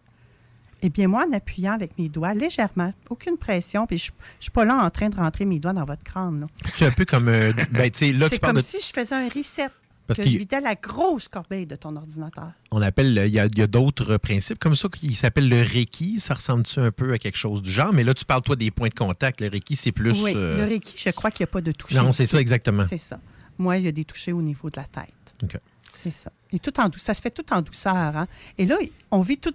Eh 0.84 0.90
bien, 0.90 1.06
moi, 1.08 1.24
en 1.28 1.32
appuyant 1.32 1.72
avec 1.72 1.96
mes 1.98 2.08
doigts 2.08 2.34
légèrement, 2.34 2.92
aucune 3.08 3.36
pression, 3.36 3.86
puis 3.86 3.98
je 3.98 4.10
ne 4.10 4.16
suis 4.40 4.50
pas 4.50 4.64
là 4.64 4.76
en 4.84 4.90
train 4.90 5.08
de 5.08 5.16
rentrer 5.16 5.44
mes 5.44 5.60
doigts 5.60 5.72
dans 5.72 5.84
votre 5.84 6.02
crâne. 6.02 6.46
C'est 6.76 6.86
un 6.86 6.90
peu 6.90 7.04
comme. 7.04 7.28
euh, 7.28 7.52
ben, 7.70 7.90
là, 8.18 8.28
C'est 8.28 8.38
comme 8.40 8.56
de- 8.56 8.60
si 8.62 8.78
je 8.80 8.92
faisais 8.92 9.14
un 9.14 9.28
reset, 9.28 9.68
Parce 10.08 10.18
que 10.18 10.28
je 10.28 10.36
vidais 10.38 10.60
la 10.60 10.74
grosse 10.74 11.28
corbeille 11.28 11.66
de 11.66 11.76
ton 11.76 11.94
ordinateur. 11.94 12.50
On 12.72 12.82
appelle, 12.82 13.14
le- 13.14 13.26
il 13.26 13.32
y 13.32 13.38
a, 13.38 13.48
d'autres 13.68 14.16
principes 14.16 14.58
comme 14.58 14.74
ça 14.74 14.88
qui 14.88 15.14
s'appellent 15.14 15.48
le 15.48 15.62
Reiki. 15.62 16.18
Ça 16.18 16.34
ressemble-tu 16.34 16.80
un 16.80 16.90
peu 16.90 17.12
à 17.12 17.18
quelque 17.18 17.38
chose 17.38 17.62
du 17.62 17.70
genre? 17.70 17.92
Mais 17.92 18.02
là, 18.02 18.12
tu 18.12 18.24
parles, 18.24 18.42
toi, 18.42 18.56
des 18.56 18.72
points 18.72 18.88
de 18.88 18.94
contact. 18.94 19.40
Le 19.40 19.48
Reiki, 19.48 19.76
c'est 19.76 19.92
plus. 19.92 20.20
oui, 20.20 20.32
euh, 20.36 20.58
le 20.58 20.64
Reiki, 20.64 20.96
je 20.98 21.10
crois 21.10 21.30
qu'il 21.30 21.44
n'y 21.44 21.48
a 21.50 21.52
pas 21.52 21.60
de 21.60 21.70
toucher. 21.70 21.94
Non, 21.98 22.10
c'est 22.10 22.26
ça, 22.26 22.40
exactement. 22.40 22.84
C'est 22.88 22.98
ça. 22.98 23.20
Moi, 23.56 23.76
il 23.78 23.84
y 23.84 23.88
a 23.88 23.92
des 23.92 24.04
touchés 24.04 24.32
au 24.32 24.42
niveau 24.42 24.68
de 24.68 24.80
la 24.80 24.84
tête. 24.86 25.34
OK. 25.44 25.56
C'est 25.92 26.10
ça. 26.10 26.32
Et 26.50 26.58
tout 26.58 26.78
en 26.80 26.88
douceur. 26.88 27.04
Ça 27.06 27.14
se 27.14 27.20
fait 27.20 27.30
tout 27.30 27.44
en 27.52 27.60
douceur. 27.62 27.94
hein. 27.94 28.26
Et 28.58 28.66
là, 28.66 28.76
on 29.10 29.20
vit 29.20 29.36
tout. 29.38 29.52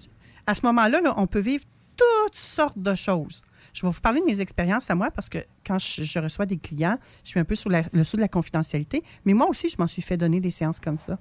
À 0.48 0.56
ce 0.56 0.66
moment-là, 0.66 1.02
là, 1.02 1.14
on 1.18 1.28
peut 1.28 1.40
vivre 1.40 1.64
toutes 1.96 2.36
sortes 2.36 2.80
de 2.80 2.96
choses. 2.96 3.42
Je 3.74 3.86
vais 3.86 3.92
vous 3.92 4.02
parler 4.02 4.22
de 4.22 4.26
mes 4.26 4.40
expériences 4.40 4.90
à 4.90 4.96
moi 4.96 5.12
parce 5.12 5.30
que 5.30 5.38
quand 5.66 5.78
je, 5.78 6.02
je 6.04 6.20
reçois 6.20 6.46
des 6.48 6.58
clients, 6.58 6.98
je 7.24 7.30
suis 7.30 7.40
un 7.40 7.44
peu 7.44 7.54
sous 7.56 7.70
la- 7.70 7.84
le 7.92 8.04
sceau 8.04 8.18
de 8.18 8.22
la 8.22 8.28
confidentialité. 8.28 9.04
Mais 9.26 9.34
moi 9.34 9.48
aussi, 9.48 9.70
je 9.70 9.76
m'en 9.78 9.88
suis 9.88 10.02
fait 10.02 10.18
donner 10.18 10.40
des 10.40 10.50
séances 10.52 10.80
comme 10.80 10.98
ça. 10.98 11.20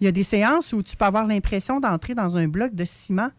Il 0.00 0.04
y 0.04 0.08
a 0.08 0.12
des 0.12 0.22
séances 0.22 0.72
où 0.72 0.82
tu 0.82 0.96
peux 0.96 1.04
avoir 1.06 1.26
l'impression 1.26 1.80
d'entrer 1.80 2.14
dans 2.14 2.36
un 2.36 2.46
bloc 2.46 2.74
de 2.74 2.84
ciment. 2.84 3.30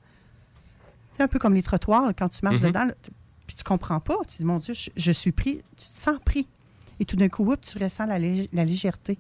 C'est 1.12 1.24
un 1.24 1.28
peu 1.28 1.38
comme 1.40 1.54
les 1.54 1.64
trottoirs, 1.64 2.08
là, 2.08 2.14
quand 2.14 2.30
tu 2.30 2.40
marches 2.44 2.62
Mhm. 2.62 2.68
dedans, 2.68 2.86
là, 2.86 2.94
puis 3.46 3.56
tu 3.56 3.64
comprends 3.64 4.00
pas. 4.00 4.16
Tu 4.28 4.38
dis, 4.38 4.46
mon 4.46 4.58
Dieu, 4.60 4.74
je, 4.74 4.90
je 4.96 5.12
suis 5.12 5.32
pris. 5.32 5.62
Tu 5.78 5.88
te 5.90 5.98
sens 5.98 6.18
pris. 6.24 6.48
Et 7.00 7.06
tout 7.06 7.16
d'un 7.16 7.30
coup, 7.30 7.44
oups, 7.52 7.72
tu 7.72 7.78
ressens 7.82 8.06
la, 8.06 8.20
lég- 8.20 8.50
la 8.54 8.66
légèreté. 8.66 9.18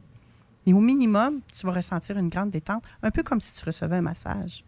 Et 0.66 0.74
au 0.74 0.80
minimum, 0.82 1.40
tu 1.54 1.66
vas 1.66 1.72
ressentir 1.74 2.18
une 2.18 2.30
grande 2.30 2.50
détente, 2.52 2.84
un 3.04 3.12
peu 3.12 3.24
comme 3.24 3.42
si 3.42 3.56
tu 3.58 3.66
recevais 3.66 3.98
un 3.98 4.02
massage. 4.02 4.64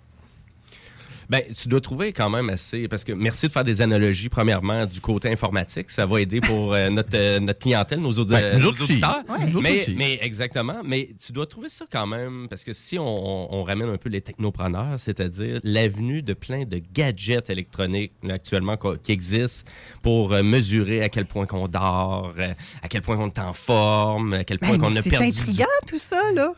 Ben, 1.32 1.44
tu 1.60 1.70
dois 1.70 1.80
trouver 1.80 2.12
quand 2.12 2.30
même 2.30 2.50
assez. 2.50 2.90
Parce 2.90 3.06
que 3.06 3.14
merci 3.14 3.48
de 3.48 3.52
faire 3.54 3.64
des 3.64 3.82
analogies, 3.82 4.28
premièrement, 4.28 4.86
du 4.86 5.00
côté 5.00 5.30
informatique. 5.32 5.90
Ça 5.90 6.06
va 6.06 6.20
aider 6.20 6.42
pour 6.42 6.74
euh, 6.74 6.90
notre, 6.98 7.10
euh, 7.16 7.40
notre 7.40 7.60
clientèle, 7.60 8.00
nos, 8.02 8.12
audi- 8.12 8.34
Ben, 8.34 8.62
aussi. 8.66 8.84
auditeurs. 8.84 9.22
Ouais. 9.30 9.62
Mais, 9.62 9.86
mais 9.96 10.20
exactement. 10.22 10.82
Mais 10.84 11.08
tu 11.26 11.32
dois 11.32 11.46
trouver 11.48 11.70
ça 11.70 11.86
quand 11.90 12.06
même. 12.06 12.48
Parce 12.50 12.66
que 12.66 12.74
si 12.74 13.00
on, 13.00 13.06
on- 13.06 13.48
on 13.62 13.64
ramène 13.64 13.88
un 13.90 13.96
peu 13.98 14.10
les 14.10 14.20
technopreneurs, 14.20 15.00
c'est-à-dire 15.00 15.62
l'avenue 15.64 16.22
de 16.22 16.34
plein 16.34 16.66
de 16.66 16.82
gadgets 16.94 17.50
électroniques 17.50 18.12
là, 18.24 18.34
actuellement 18.34 18.78
qui 19.02 19.14
existent 19.14 19.70
pour 20.02 20.34
euh, 20.34 20.44
mesurer 20.44 21.02
à 21.02 21.08
quel 21.08 21.26
point 21.26 21.46
qu'on 21.46 21.70
dort, 21.70 22.34
euh, 22.38 22.54
à 22.84 22.90
quel 22.90 23.02
point 23.02 23.18
on 23.18 23.28
est 23.28 23.40
en 23.40 23.54
forme, 23.54 24.34
à 24.34 24.44
quel 24.44 24.60
point 24.60 24.72
Ben, 24.72 24.80
qu'on 24.80 24.96
a 24.98 25.02
c'est 25.02 25.10
perdu. 25.10 25.32
du 25.32 25.40
intriguant, 25.40 25.66
tout 25.88 25.98
ça, 25.98 26.20
là. 26.36 26.52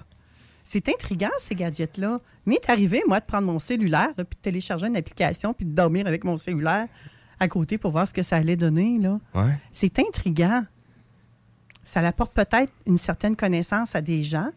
C'est 0.64 0.88
intriguant, 0.90 1.30
ces 1.38 1.56
gadgets-là. 1.56 2.22
Mais 2.46 2.56
est 2.56 2.70
arrivé, 2.70 3.02
moi, 3.08 3.20
de 3.20 3.26
prendre 3.26 3.48
mon 3.48 3.60
cellulaire, 3.60 4.10
là, 4.18 4.24
puis 4.26 4.36
de 4.38 4.42
télécharger 4.42 4.88
une 4.88 4.96
application, 4.98 5.54
puis 5.54 5.66
de 5.66 5.72
dormir 5.74 6.08
avec 6.08 6.24
mon 6.24 6.38
cellulaire 6.38 6.88
à 7.40 7.48
côté 7.48 7.78
pour 7.78 7.92
voir 7.92 8.08
ce 8.08 8.14
que 8.14 8.24
ça 8.24 8.38
allait 8.38 8.56
donner, 8.56 8.98
là. 9.00 9.20
Ouais. 9.36 9.58
C'est 9.72 10.00
intriguant. 10.00 10.64
Ça 11.84 12.00
apporte 12.02 12.34
peut-être 12.34 12.72
une 12.86 12.98
certaine 12.98 13.36
connaissance 13.36 13.96
à 13.96 14.02
des 14.02 14.24
gens. 14.24 14.50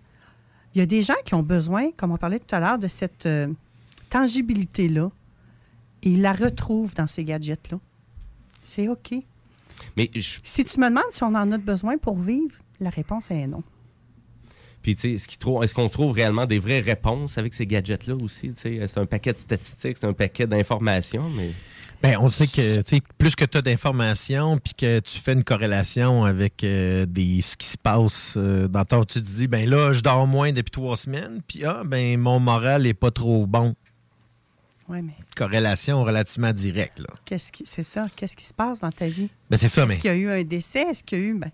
Il 0.74 0.78
y 0.78 0.82
a 0.82 0.86
des 0.86 1.02
gens 1.02 1.14
qui 1.24 1.34
ont 1.34 1.42
besoin, 1.42 1.90
comme 1.96 2.12
on 2.12 2.16
parlait 2.18 2.38
tout 2.38 2.54
à 2.54 2.60
l'heure, 2.60 2.78
de 2.78 2.86
cette 2.86 3.26
euh, 3.26 3.48
tangibilité-là. 4.10 5.10
Et 6.02 6.10
ils 6.10 6.22
la 6.22 6.32
retrouvent 6.32 6.94
dans 6.94 7.06
ces 7.06 7.24
gadgets-là. 7.24 7.78
C'est 8.62 8.86
OK. 8.88 9.14
Mais 9.96 10.10
je- 10.14 10.38
Si 10.42 10.64
tu 10.64 10.78
me 10.78 10.88
demandes 10.88 11.04
si 11.10 11.22
on 11.24 11.34
en 11.34 11.50
a 11.50 11.58
besoin 11.58 11.98
pour 11.98 12.16
vivre, 12.18 12.54
la 12.80 12.90
réponse 12.90 13.30
est 13.30 13.46
non. 13.46 13.62
Puis, 14.86 14.94
tu 14.94 15.18
sais, 15.18 15.26
est-ce 15.62 15.74
qu'on 15.74 15.88
trouve 15.88 16.12
réellement 16.12 16.46
des 16.46 16.60
vraies 16.60 16.78
réponses 16.78 17.38
avec 17.38 17.54
ces 17.54 17.66
gadgets-là 17.66 18.14
aussi? 18.22 18.52
C'est 18.54 18.98
un 18.98 19.04
paquet 19.04 19.32
de 19.32 19.38
statistiques, 19.38 19.96
c'est 20.00 20.06
un 20.06 20.12
paquet 20.12 20.46
d'informations, 20.46 21.28
mais... 21.28 21.50
Ben, 22.04 22.16
on 22.20 22.28
sait 22.28 22.46
que 22.46 23.00
plus 23.18 23.34
que 23.34 23.44
tu 23.44 23.58
as 23.58 23.62
d'informations, 23.62 24.58
puis 24.58 24.74
que 24.74 25.00
tu 25.00 25.18
fais 25.18 25.32
une 25.32 25.42
corrélation 25.42 26.22
avec 26.22 26.62
euh, 26.62 27.04
des, 27.04 27.40
ce 27.40 27.56
qui 27.56 27.66
se 27.66 27.76
passe 27.76 28.34
euh, 28.36 28.68
dans 28.68 28.84
ton. 28.84 29.04
Tu 29.04 29.14
te 29.20 29.26
dis, 29.26 29.48
ben 29.48 29.68
là, 29.68 29.92
je 29.92 30.02
dors 30.02 30.28
moins 30.28 30.52
depuis 30.52 30.70
trois 30.70 30.96
semaines, 30.96 31.40
puis 31.48 31.64
ah, 31.64 31.82
ben 31.84 32.16
mon 32.20 32.38
moral 32.38 32.86
est 32.86 32.94
pas 32.94 33.10
trop 33.10 33.44
bon. 33.44 33.74
Oui, 34.88 35.02
mais 35.02 35.14
Corrélation 35.34 36.04
relativement 36.04 36.52
directe, 36.52 37.00
là. 37.00 37.12
qu'est-ce 37.24 37.50
qui, 37.50 37.64
c'est 37.66 37.82
ça? 37.82 38.06
Qu'est-ce 38.14 38.36
qui 38.36 38.46
se 38.46 38.54
passe 38.54 38.78
dans 38.82 38.92
ta 38.92 39.08
vie? 39.08 39.30
Ben, 39.50 39.56
c'est 39.56 39.66
ça, 39.66 39.82
Est-ce 39.82 39.88
mais. 39.90 39.98
qu'il 39.98 40.10
y 40.10 40.14
a 40.14 40.16
eu 40.16 40.28
un 40.28 40.44
décès? 40.44 40.82
Est-ce 40.82 41.02
qu'il 41.02 41.18
y 41.18 41.22
a 41.22 41.24
eu. 41.24 41.34
ben, 41.34 41.50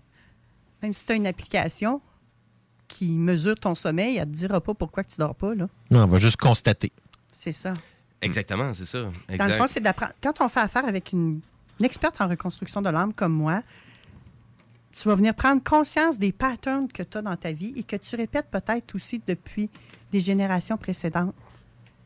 même 0.83 0.93
si 0.93 1.03
tu 1.03 1.13
as 1.13 1.15
une 1.15 1.25
application 1.25 1.99
qui 2.93 3.17
mesure 3.17 3.55
ton 3.55 3.73
sommeil, 3.73 4.17
elle 4.17 4.27
ne 4.27 4.33
te 4.33 4.37
dira 4.37 4.61
pas 4.61 4.75
pourquoi 4.75 5.03
que 5.03 5.11
tu 5.11 5.17
dors 5.17 5.33
pas. 5.33 5.55
Là. 5.55 5.67
Non, 5.89 6.03
on 6.03 6.07
va 6.07 6.19
juste 6.19 6.37
constater. 6.37 6.91
C'est 7.31 7.51
ça. 7.51 7.73
Exactement, 8.21 8.71
c'est 8.75 8.85
ça. 8.85 9.09
Dans 9.35 9.47
le 9.47 9.53
fond, 9.53 9.65
c'est 9.67 9.81
d'apprendre. 9.81 10.13
Quand 10.21 10.41
on 10.41 10.47
fait 10.47 10.59
affaire 10.59 10.85
avec 10.85 11.11
une, 11.11 11.41
une 11.79 11.85
experte 11.85 12.21
en 12.21 12.27
reconstruction 12.27 12.83
de 12.83 12.89
l'âme 12.89 13.11
comme 13.11 13.33
moi, 13.33 13.63
tu 14.91 15.07
vas 15.07 15.15
venir 15.15 15.33
prendre 15.33 15.63
conscience 15.63 16.19
des 16.19 16.31
patterns 16.31 16.87
que 16.87 17.01
tu 17.01 17.17
as 17.17 17.23
dans 17.23 17.35
ta 17.35 17.51
vie 17.51 17.73
et 17.75 17.81
que 17.81 17.95
tu 17.95 18.15
répètes 18.15 18.51
peut-être 18.51 18.93
aussi 18.93 19.19
depuis 19.25 19.71
des 20.11 20.19
générations 20.19 20.77
précédentes. 20.77 21.33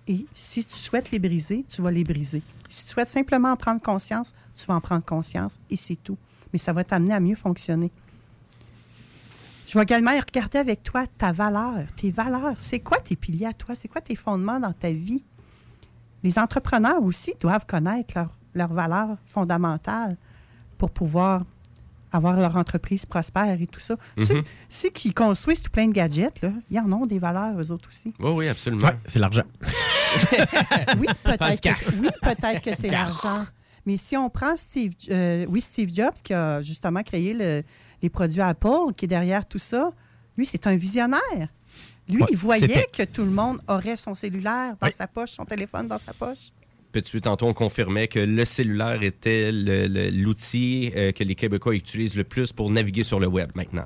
Et 0.07 0.25
si 0.33 0.63
tu 0.63 0.73
souhaites 0.73 1.11
les 1.11 1.19
briser, 1.19 1.65
tu 1.67 1.81
vas 1.81 1.91
les 1.91 2.05
briser. 2.05 2.41
Si 2.69 2.85
tu 2.85 2.91
souhaites 2.91 3.09
simplement 3.09 3.51
en 3.51 3.57
prendre 3.57 3.81
conscience, 3.81 4.33
tu 4.55 4.65
vas 4.67 4.75
en 4.75 4.81
prendre 4.81 5.03
conscience 5.03 5.59
et 5.69 5.75
c'est 5.75 5.97
tout. 5.97 6.17
Mais 6.53 6.59
ça 6.59 6.71
va 6.71 6.85
t'amener 6.85 7.13
à 7.13 7.19
mieux 7.19 7.35
fonctionner. 7.35 7.91
Je 9.67 9.77
vais 9.77 9.83
également 9.83 10.11
regarder 10.11 10.59
avec 10.59 10.81
toi 10.81 11.05
ta 11.17 11.31
valeur, 11.33 11.79
tes 11.97 12.09
valeurs. 12.09 12.53
C'est 12.57 12.79
quoi 12.79 12.99
tes 12.99 13.15
piliers 13.17 13.47
à 13.47 13.53
toi? 13.53 13.75
C'est 13.75 13.89
quoi 13.89 13.99
tes 14.01 14.15
fondements 14.15 14.59
dans 14.61 14.71
ta 14.71 14.91
vie? 14.91 15.23
Les 16.23 16.39
entrepreneurs 16.39 17.01
aussi 17.03 17.33
doivent 17.39 17.65
connaître 17.65 18.13
leurs 18.15 18.37
leurs 18.55 18.73
valeurs 18.73 19.17
fondamentales 19.25 20.17
pour 20.79 20.89
pouvoir 20.89 21.43
avoir 22.11 22.37
leur 22.37 22.55
entreprise 22.55 23.05
prospère 23.05 23.61
et 23.61 23.67
tout 23.67 23.79
ça. 23.81 23.97
Ceux, 24.17 24.35
Mhm. 24.37 24.43
ceux 24.69 24.89
qui 24.89 25.13
construisent 25.13 25.61
tout 25.61 25.69
plein 25.69 25.87
de 25.87 25.91
gadgets, 25.93 26.41
là, 26.41 26.49
ils 26.71 26.79
en 26.79 26.91
ont 26.91 27.05
des 27.05 27.19
valeurs, 27.19 27.59
eux 27.61 27.71
autres 27.71 27.89
aussi. 27.89 28.15
Oui, 28.19 28.31
oui, 28.31 28.47
absolument. 28.47 28.89
c'est 29.05 29.19
l'argent. 29.19 29.43
Oui, 30.99 31.05
peut-être 31.23 31.61
que, 31.61 31.95
oui, 31.99 32.07
peut-être 32.23 32.61
que 32.61 32.73
c'est 32.75 32.89
l'argent. 32.89 33.45
Mais 33.85 33.97
si 33.97 34.17
on 34.17 34.29
prend 34.29 34.55
Steve, 34.57 34.93
euh, 35.11 35.45
oui, 35.49 35.61
Steve 35.61 35.93
Jobs, 35.93 36.15
qui 36.23 36.33
a 36.33 36.61
justement 36.63 37.03
créé 37.03 37.33
le- 37.35 37.61
les 38.01 38.09
produits 38.09 38.41
Apple, 38.41 38.93
qui 38.97 39.05
est 39.05 39.07
derrière 39.07 39.45
tout 39.45 39.59
ça, 39.59 39.89
lui, 40.37 40.45
c'est 40.45 40.67
un 40.67 40.75
visionnaire. 40.75 41.19
Lui, 42.09 42.21
Ouais, 42.21 42.27
il 42.31 42.37
voyait 42.37 42.87
que 42.95 43.03
tout 43.03 43.23
le 43.25 43.31
monde 43.31 43.59
aurait 43.67 43.97
son 43.97 44.13
cellulaire 44.15 44.75
dans 44.79 44.87
Oui. 44.87 44.93
sa 44.93 45.07
poche, 45.07 45.31
son 45.31 45.43
téléphone 45.45 45.87
dans 45.87 45.99
sa 45.99 46.13
poche. 46.13 46.49
Puis 46.93 47.21
tantôt, 47.21 47.45
on 47.47 47.53
confirmait 47.53 48.07
que 48.07 48.17
le 48.19 48.43
cellulaire 48.45 49.03
était 49.03 49.51
le- 49.51 49.87
le- 49.87 50.09
l'outil 50.09 50.91
euh, 50.95 51.11
que 51.11 51.23
les 51.23 51.35
Québécois 51.35 51.75
utilisent 51.75 52.15
le 52.15 52.23
plus 52.23 52.51
pour 52.53 52.71
naviguer 52.71 53.03
sur 53.03 53.19
le 53.19 53.27
web 53.27 53.51
maintenant. 53.55 53.85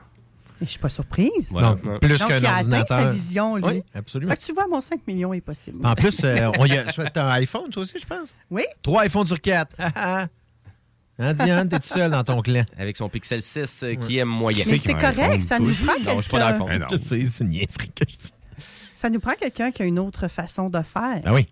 Je 0.62 0.68
suis 0.68 0.80
pas 0.80 0.88
surprise. 0.90 1.50
Voilà. 1.52 1.70
Donc, 1.84 2.00
plus 2.00 2.20
Donc, 2.20 2.28
qu'un 2.30 2.38
il 2.38 2.46
a 2.46 2.56
atteint 2.58 2.86
sa 2.86 3.10
vision, 3.10 3.56
lui. 3.58 3.66
Oui, 3.66 3.84
absolument. 3.96 4.32
Fait 4.32 4.38
que 4.38 4.44
tu 4.46 4.54
vois, 4.54 4.68
mon 4.68 4.80
5 4.80 5.06
millions 5.08 5.34
est 5.34 5.42
possible. 5.42 5.86
En 5.86 5.96
plus, 5.96 6.20
euh, 6.24 6.52
on 6.60 6.66
y 6.66 6.78
a, 6.78 6.86
tu 6.86 7.02
as 7.02 7.26
un 7.26 7.32
iPhone, 7.32 7.70
toi 7.72 7.82
aussi, 7.84 7.98
je 8.00 8.06
pense? 8.06 8.36
Oui. 8.52 8.64
Trois 8.84 9.06
iPhones 9.08 9.26
sur 9.28 9.42
quatre. 9.42 9.76
hein, 11.20 11.34
Diane, 11.34 11.70
t'es 11.70 11.80
tout 11.80 11.88
seul 11.88 12.12
dans 12.12 12.24
ton 12.24 12.42
clan? 12.42 12.64
Avec 12.78 12.98
son 12.98 13.10
Pixel 13.10 13.42
6 13.42 13.84
euh, 13.84 13.96
qui 13.96 14.18
aime 14.18 14.28
moyen. 14.30 14.64
Mais 14.68 14.78
c'est 14.78 14.94
correct, 14.94 15.42
ça 15.42 15.60
nous 15.60 15.74
prend 15.74 15.94
Non, 16.04 16.18
je 16.18 16.22
suis 16.22 16.32
pas 16.32 16.38
quelqu'un. 16.38 16.52
d'iPhone. 16.52 16.68
Ben 16.70 16.80
non. 16.80 16.88
Je 16.92 16.96
sais, 16.98 17.26
c'est 17.26 17.44
une 17.44 17.50
niaiserie 17.50 17.92
que 17.96 18.06
je 18.10 18.18
dis. 18.18 18.34
Ça 18.96 19.10
nous 19.10 19.20
prend 19.20 19.34
quelqu'un 19.34 19.72
qui 19.72 19.82
a 19.82 19.86
une 19.86 20.00
autre 20.00 20.28
façon 20.28 20.70
de 20.70 20.82
faire. 20.82 21.22
Ah 21.26 21.34
oui. 21.34 21.48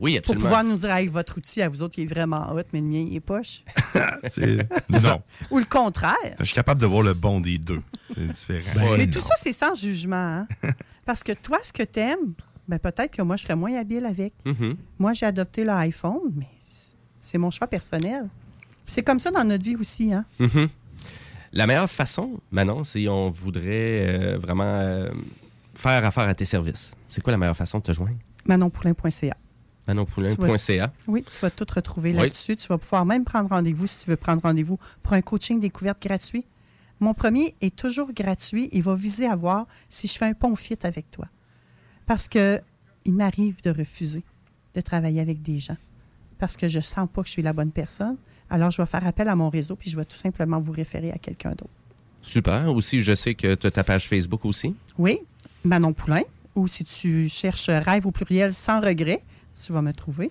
Oui, 0.00 0.14
Pour 0.14 0.18
absolument. 0.34 0.42
pouvoir 0.42 0.64
nous 0.64 0.76
dire, 0.76 0.90
Hey, 0.90 1.06
votre 1.06 1.38
outil 1.38 1.62
à 1.62 1.68
vous 1.68 1.82
autres, 1.82 1.98
il 1.98 2.02
est 2.04 2.06
vraiment 2.12 2.50
hot, 2.52 2.62
mais 2.72 2.80
le 2.80 2.86
mien, 2.86 3.04
il 3.08 3.14
est 3.14 3.20
poche. 3.20 3.62
C'est- 4.28 4.66
Non. 4.88 5.22
Ou 5.52 5.58
le 5.60 5.64
contraire. 5.66 6.14
Je 6.40 6.44
suis 6.44 6.54
capable 6.54 6.80
de 6.80 6.86
voir 6.86 7.02
le 7.02 7.14
bon 7.14 7.38
des 7.40 7.58
deux. 7.58 7.80
C'est 8.12 8.26
différent. 8.26 8.96
mais 8.98 9.06
tout 9.06 9.20
ça, 9.20 9.34
c'est 9.40 9.52
sans 9.52 9.74
jugement. 9.76 10.16
hein. 10.16 10.48
Parce 11.06 11.22
que 11.22 11.30
toi, 11.32 11.58
ce 11.62 11.72
que 11.72 11.84
tu 11.84 12.00
aimes, 12.00 12.34
ben, 12.66 12.78
peut-être 12.80 13.12
que 13.12 13.22
moi, 13.22 13.36
je 13.36 13.42
serais 13.44 13.54
moins 13.54 13.74
habile 13.78 14.04
avec. 14.06 14.32
Mhm. 14.44 14.76
Moi, 14.98 15.12
j'ai 15.12 15.26
adopté 15.26 15.62
l'iPhone, 15.64 16.32
mais 16.34 16.48
c'est 17.22 17.38
mon 17.38 17.50
choix 17.52 17.66
personnel. 17.68 18.28
C'est 18.86 19.02
comme 19.02 19.18
ça 19.18 19.30
dans 19.30 19.44
notre 19.44 19.64
vie 19.64 19.76
aussi. 19.76 20.12
Hein? 20.12 20.24
Mhm. 20.38 20.68
La 21.52 21.66
meilleure 21.66 21.90
façon, 21.90 22.40
Manon, 22.50 22.82
si 22.84 23.06
on 23.08 23.28
voudrait 23.30 24.06
euh, 24.34 24.38
vraiment 24.38 24.64
euh, 24.64 25.08
faire 25.74 26.04
affaire 26.04 26.24
à 26.28 26.34
tes 26.34 26.44
services, 26.44 26.92
c'est 27.08 27.22
quoi 27.22 27.30
la 27.30 27.38
meilleure 27.38 27.56
façon 27.56 27.78
de 27.78 27.84
te 27.84 27.92
joindre? 27.92 28.16
ManonPoulain.ca. 28.46 29.36
ManonPoulain.ca. 29.86 30.92
Oui, 31.06 31.24
tu 31.30 31.40
vas 31.40 31.50
tout 31.50 31.66
retrouver 31.72 32.10
Oui. 32.10 32.16
là-dessus. 32.16 32.56
Tu 32.56 32.66
vas 32.68 32.78
pouvoir 32.78 33.04
même 33.06 33.24
prendre 33.24 33.50
rendez-vous 33.50 33.86
si 33.86 34.04
tu 34.04 34.10
veux 34.10 34.16
prendre 34.16 34.42
rendez-vous 34.42 34.78
pour 35.02 35.12
un 35.12 35.22
coaching 35.22 35.60
découverte 35.60 36.02
gratuit. 36.02 36.44
Mon 37.00 37.14
premier 37.14 37.54
est 37.60 37.74
toujours 37.76 38.12
gratuit. 38.12 38.68
Il 38.72 38.82
va 38.82 38.94
viser 38.94 39.26
à 39.26 39.36
voir 39.36 39.66
si 39.88 40.08
je 40.08 40.14
fais 40.14 40.24
un 40.26 40.34
pont 40.34 40.56
fit 40.56 40.78
avec 40.82 41.10
toi. 41.10 41.26
Parce 42.06 42.28
que 42.28 42.60
il 43.04 43.14
m'arrive 43.14 43.62
de 43.62 43.70
refuser 43.70 44.24
de 44.74 44.80
travailler 44.80 45.20
avec 45.20 45.42
des 45.42 45.58
gens 45.60 45.76
parce 46.38 46.56
que 46.56 46.68
je 46.68 46.80
sens 46.80 47.08
pas 47.12 47.22
que 47.22 47.28
je 47.28 47.32
suis 47.32 47.42
la 47.42 47.52
bonne 47.52 47.70
personne. 47.70 48.16
Alors, 48.50 48.70
je 48.70 48.80
vais 48.80 48.86
faire 48.86 49.06
appel 49.06 49.28
à 49.28 49.34
mon 49.34 49.48
réseau 49.48 49.76
puis 49.76 49.90
je 49.90 49.96
vais 49.96 50.04
tout 50.04 50.16
simplement 50.16 50.60
vous 50.60 50.72
référer 50.72 51.10
à 51.10 51.18
quelqu'un 51.18 51.50
d'autre. 51.50 51.70
Super. 52.22 52.74
Aussi, 52.74 53.00
je 53.00 53.14
sais 53.14 53.34
que 53.34 53.54
tu 53.54 53.66
as 53.66 53.70
ta 53.70 53.84
page 53.84 54.08
Facebook 54.08 54.44
aussi. 54.44 54.74
Oui, 54.98 55.18
Manon 55.64 55.92
Poulain. 55.92 56.22
Ou 56.54 56.68
si 56.68 56.84
tu 56.84 57.28
cherches 57.28 57.68
rêve 57.68 58.06
au 58.06 58.12
pluriel 58.12 58.52
sans 58.52 58.80
regret, 58.80 59.20
tu 59.52 59.72
vas 59.72 59.82
me 59.82 59.92
trouver. 59.92 60.30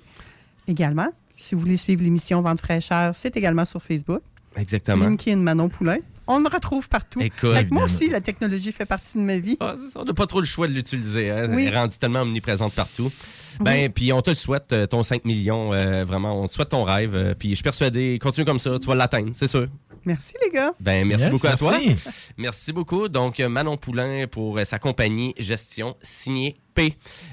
également. 0.68 1.10
Si 1.35 1.56
vous 1.56 1.61
voulez 1.61 1.77
suivre 1.77 2.03
l'émission 2.03 2.41
Vente 2.41 2.61
fraîcheur, 2.61 3.14
c'est 3.15 3.35
également 3.35 3.65
sur 3.65 3.81
Facebook. 3.81 4.22
Exactement. 4.55 5.05
Linkin 5.05 5.38
Manon 5.38 5.69
Poulain. 5.69 5.97
On 6.25 6.39
me 6.39 6.49
retrouve 6.49 6.88
partout. 6.88 7.19
Écoute, 7.19 7.53
Fait 7.53 7.65
que 7.67 7.73
moi 7.73 7.84
aussi, 7.84 8.09
la 8.09 8.21
technologie 8.21 8.71
fait 8.71 8.85
partie 8.85 9.17
de 9.17 9.23
ma 9.23 9.38
vie. 9.39 9.57
Ah, 9.59 9.75
on 9.95 10.05
n'a 10.05 10.13
pas 10.13 10.25
trop 10.25 10.39
le 10.39 10.45
choix 10.45 10.67
de 10.69 10.73
l'utiliser. 10.73 11.30
hein. 11.31 11.47
Oui. 11.49 11.65
Elle 11.67 11.73
est 11.73 11.77
rendue 11.77 11.97
tellement 11.97 12.21
omniprésente 12.21 12.73
partout. 12.73 13.11
Ben, 13.59 13.91
puis 13.91 14.13
on 14.13 14.21
te 14.21 14.30
le 14.31 14.35
souhaite, 14.35 14.71
euh, 14.71 14.85
ton 14.85 15.03
5 15.03 15.25
millions, 15.25 15.73
euh, 15.73 16.05
vraiment. 16.05 16.41
On 16.41 16.47
te 16.47 16.53
souhaite 16.53 16.69
ton 16.69 16.84
rêve. 16.85 17.13
euh, 17.13 17.34
puis 17.38 17.49
je 17.49 17.55
suis 17.55 17.63
persuadé, 17.63 18.17
continue 18.21 18.45
comme 18.45 18.57
ça, 18.57 18.80
tu 18.80 18.88
vas 18.88 18.95
l'atteindre, 18.95 19.30
c'est 19.34 19.47
sûr. 19.47 19.67
Merci, 20.05 20.34
les 20.43 20.49
gars. 20.49 20.71
Ben, 20.80 21.05
merci 21.05 21.25
Yes, 21.25 21.31
beaucoup 21.31 21.47
à 21.47 21.55
toi. 21.55 21.77
merci. 22.38 22.73
Beaucoup. 22.73 23.09
Donc, 23.09 23.39
Manon 23.39 23.77
Poulain 23.77 24.25
pour 24.27 24.59
sa 24.65 24.80
compagnie 24.80 25.34
Gestion 25.38 25.95
signée 26.01 26.55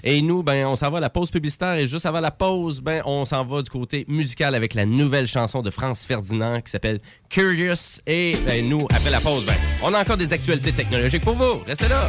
Et 0.05 0.23
nous, 0.23 0.43
ben, 0.43 0.67
on 0.67 0.77
s'en 0.77 0.91
va 0.91 0.99
à 0.99 1.01
la 1.01 1.11
pause 1.11 1.31
publicitaire 1.31 1.75
et 1.75 1.87
juste 1.87 2.07
avant 2.07 2.21
la 2.21 2.31
pause, 2.31 2.81
ben, 2.81 3.03
on 3.05 3.25
s'en 3.25 3.45
va 3.45 3.63
du 3.63 3.71
côté 3.71 4.05
musical 4.09 4.55
avec 4.55 4.75
la 4.75 4.87
nouvelle 4.87 5.27
chanson 5.27 5.63
de 5.63 5.71
France 5.71 6.05
Ferdinand 6.05 6.61
qui 6.61 6.71
s'appelle 6.71 7.01
Curious. 7.29 8.01
Et 8.07 8.37
ben, 8.47 8.69
nous, 8.69 8.87
après 8.91 9.11
la 9.11 9.21
pause, 9.21 9.45
ben, 9.47 9.55
on 9.83 9.95
a 9.95 10.01
encore 10.01 10.17
des 10.17 10.33
actualités 10.33 10.73
technologiques 10.73 11.25
pour 11.25 11.35
vous. 11.35 11.63
Restez 11.67 11.89
là. 11.89 12.09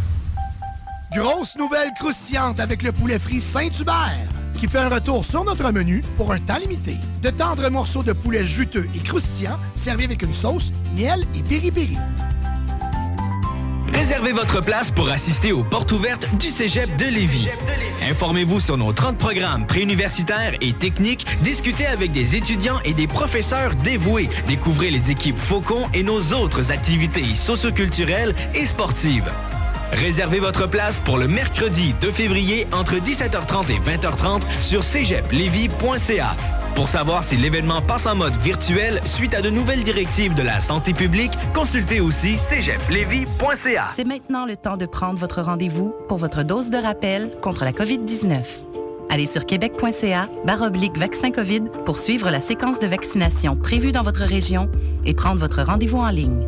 Grosse 1.13 1.57
nouvelle 1.57 1.91
croustillante 1.99 2.61
avec 2.61 2.83
le 2.83 2.93
poulet 2.93 3.19
frit 3.19 3.41
Saint-Hubert 3.41 4.29
qui 4.53 4.67
fait 4.67 4.77
un 4.77 4.87
retour 4.87 5.25
sur 5.25 5.43
notre 5.43 5.69
menu 5.71 6.01
pour 6.15 6.31
un 6.31 6.39
temps 6.39 6.57
limité. 6.57 6.95
De 7.21 7.29
tendres 7.31 7.69
morceaux 7.69 8.03
de 8.03 8.13
poulet 8.13 8.45
juteux 8.45 8.87
et 8.95 8.99
croustillants 8.99 9.59
servis 9.75 10.05
avec 10.05 10.21
une 10.21 10.33
sauce, 10.33 10.71
miel 10.95 11.25
et 11.35 11.43
piri-piri. 11.43 11.97
Réservez 13.93 14.31
votre 14.31 14.61
place 14.61 14.89
pour 14.89 15.09
assister 15.09 15.51
aux 15.51 15.65
portes 15.65 15.91
ouvertes 15.91 16.27
du 16.37 16.49
Cégep 16.49 16.95
de 16.95 17.05
Lévis. 17.05 17.49
Informez-vous 18.09 18.61
sur 18.61 18.77
nos 18.77 18.93
30 18.93 19.17
programmes 19.17 19.67
préuniversitaires 19.67 20.53
et 20.61 20.71
techniques, 20.71 21.25
discutez 21.41 21.87
avec 21.87 22.13
des 22.13 22.35
étudiants 22.35 22.79
et 22.85 22.93
des 22.93 23.07
professeurs 23.07 23.75
dévoués, 23.75 24.29
découvrez 24.47 24.91
les 24.91 25.11
équipes 25.11 25.37
Faucon 25.37 25.89
et 25.93 26.03
nos 26.03 26.21
autres 26.31 26.71
activités 26.71 27.35
socioculturelles 27.35 28.33
et 28.55 28.65
sportives. 28.65 29.29
Réservez 29.91 30.39
votre 30.39 30.69
place 30.69 30.99
pour 30.99 31.17
le 31.17 31.27
mercredi 31.27 31.93
2 32.01 32.11
février 32.11 32.67
entre 32.71 32.95
17h30 32.95 33.71
et 33.71 33.79
20h30 33.79 34.41
sur 34.61 34.83
cégeplevy.ca. 34.83 36.35
Pour 36.75 36.87
savoir 36.87 37.23
si 37.23 37.35
l'événement 37.35 37.81
passe 37.81 38.05
en 38.05 38.15
mode 38.15 38.35
virtuel 38.37 39.01
suite 39.03 39.33
à 39.33 39.41
de 39.41 39.49
nouvelles 39.49 39.83
directives 39.83 40.33
de 40.33 40.43
la 40.43 40.61
santé 40.61 40.93
publique, 40.93 41.33
consultez 41.53 41.99
aussi 41.99 42.37
cégeplevy.ca. 42.37 43.89
C'est 43.93 44.05
maintenant 44.07 44.45
le 44.45 44.55
temps 44.55 44.77
de 44.77 44.85
prendre 44.85 45.19
votre 45.19 45.41
rendez-vous 45.41 45.93
pour 46.07 46.17
votre 46.17 46.43
dose 46.43 46.69
de 46.69 46.77
rappel 46.77 47.31
contre 47.41 47.65
la 47.65 47.73
COVID-19. 47.73 48.43
Allez 49.09 49.25
sur 49.25 49.45
québec.ca 49.45 50.29
baroblique 50.45 50.97
vaccin 50.97 51.31
COVID 51.31 51.63
pour 51.85 51.97
suivre 51.97 52.29
la 52.29 52.39
séquence 52.39 52.79
de 52.79 52.87
vaccination 52.87 53.57
prévue 53.57 53.91
dans 53.91 54.03
votre 54.03 54.23
région 54.23 54.69
et 55.05 55.13
prendre 55.13 55.41
votre 55.41 55.61
rendez-vous 55.63 55.97
en 55.97 56.09
ligne. 56.09 56.47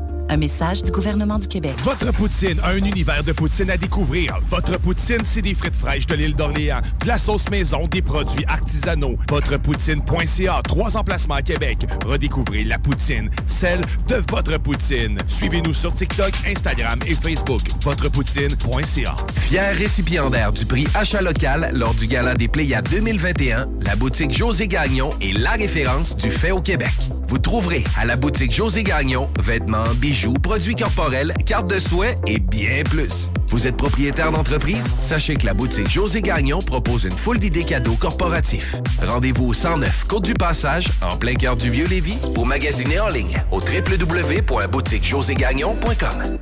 Un 0.31 0.37
message 0.37 0.81
du 0.81 0.91
gouvernement 0.93 1.39
du 1.39 1.47
Québec. 1.49 1.73
Votre 1.83 2.13
poutine, 2.13 2.57
un 2.63 2.77
univers 2.77 3.21
de 3.21 3.33
poutine 3.33 3.69
à 3.69 3.75
découvrir. 3.75 4.39
Votre 4.49 4.79
poutine, 4.79 5.23
c'est 5.25 5.41
des 5.41 5.53
frites 5.53 5.75
fraîches 5.75 6.07
de 6.07 6.15
l'île 6.15 6.37
d'Orléans, 6.37 6.79
de 7.01 7.07
la 7.07 7.17
sauce 7.17 7.49
maison, 7.49 7.85
des 7.87 8.01
produits 8.01 8.45
artisanaux. 8.47 9.17
Votrepoutine.ca, 9.29 10.61
trois 10.63 10.95
emplacements 10.95 11.35
à 11.35 11.41
Québec. 11.41 11.79
Redécouvrez 12.05 12.63
la 12.63 12.79
poutine, 12.79 13.29
celle 13.45 13.81
de 14.07 14.23
votre 14.29 14.57
poutine. 14.57 15.19
Suivez-nous 15.27 15.73
sur 15.73 15.91
TikTok, 15.91 16.31
Instagram 16.47 16.97
et 17.05 17.13
Facebook. 17.13 17.63
Votrepoutine.ca. 17.83 19.15
Fier 19.35 19.75
récipiendaire 19.75 20.53
du 20.53 20.65
prix 20.65 20.87
Achat 20.95 21.21
local 21.21 21.71
lors 21.73 21.93
du 21.93 22.07
Gala 22.07 22.35
des 22.35 22.47
Pléiades 22.47 22.87
2021, 22.89 23.67
la 23.81 23.97
boutique 23.97 24.31
José 24.31 24.69
Gagnon 24.69 25.13
est 25.19 25.37
la 25.37 25.51
référence 25.51 26.15
du 26.15 26.31
fait 26.31 26.51
au 26.51 26.61
Québec. 26.61 26.93
Vous 27.27 27.37
trouverez 27.37 27.83
à 27.97 28.05
la 28.05 28.15
boutique 28.15 28.53
José 28.53 28.83
Gagnon 28.83 29.29
vêtements, 29.41 29.83
bijoux, 29.97 30.20
produits 30.29 30.75
corporels, 30.75 31.33
cartes 31.45 31.69
de 31.69 31.79
souhait 31.79 32.15
et 32.27 32.39
bien 32.39 32.83
plus. 32.83 33.31
Vous 33.47 33.65
êtes 33.67 33.77
propriétaire 33.77 34.31
d'entreprise? 34.31 34.91
Sachez 35.01 35.35
que 35.35 35.45
la 35.45 35.53
boutique 35.53 35.89
José 35.89 36.21
Gagnon 36.21 36.59
propose 36.59 37.05
une 37.05 37.11
foule 37.11 37.39
d'idées 37.39 37.63
cadeaux 37.63 37.95
corporatifs. 37.95 38.75
Rendez-vous 39.01 39.47
au 39.47 39.53
109 39.53 40.05
Côte 40.07 40.25
du 40.25 40.33
Passage, 40.33 40.89
en 41.01 41.15
plein 41.17 41.33
cœur 41.33 41.55
du 41.55 41.69
Vieux-Lévis, 41.69 42.17
ou 42.37 42.43
magasinez 42.45 42.99
en 42.99 43.09
ligne 43.09 43.41
au 43.51 43.59
www.boutiquejoségagnon.com. 43.59 46.37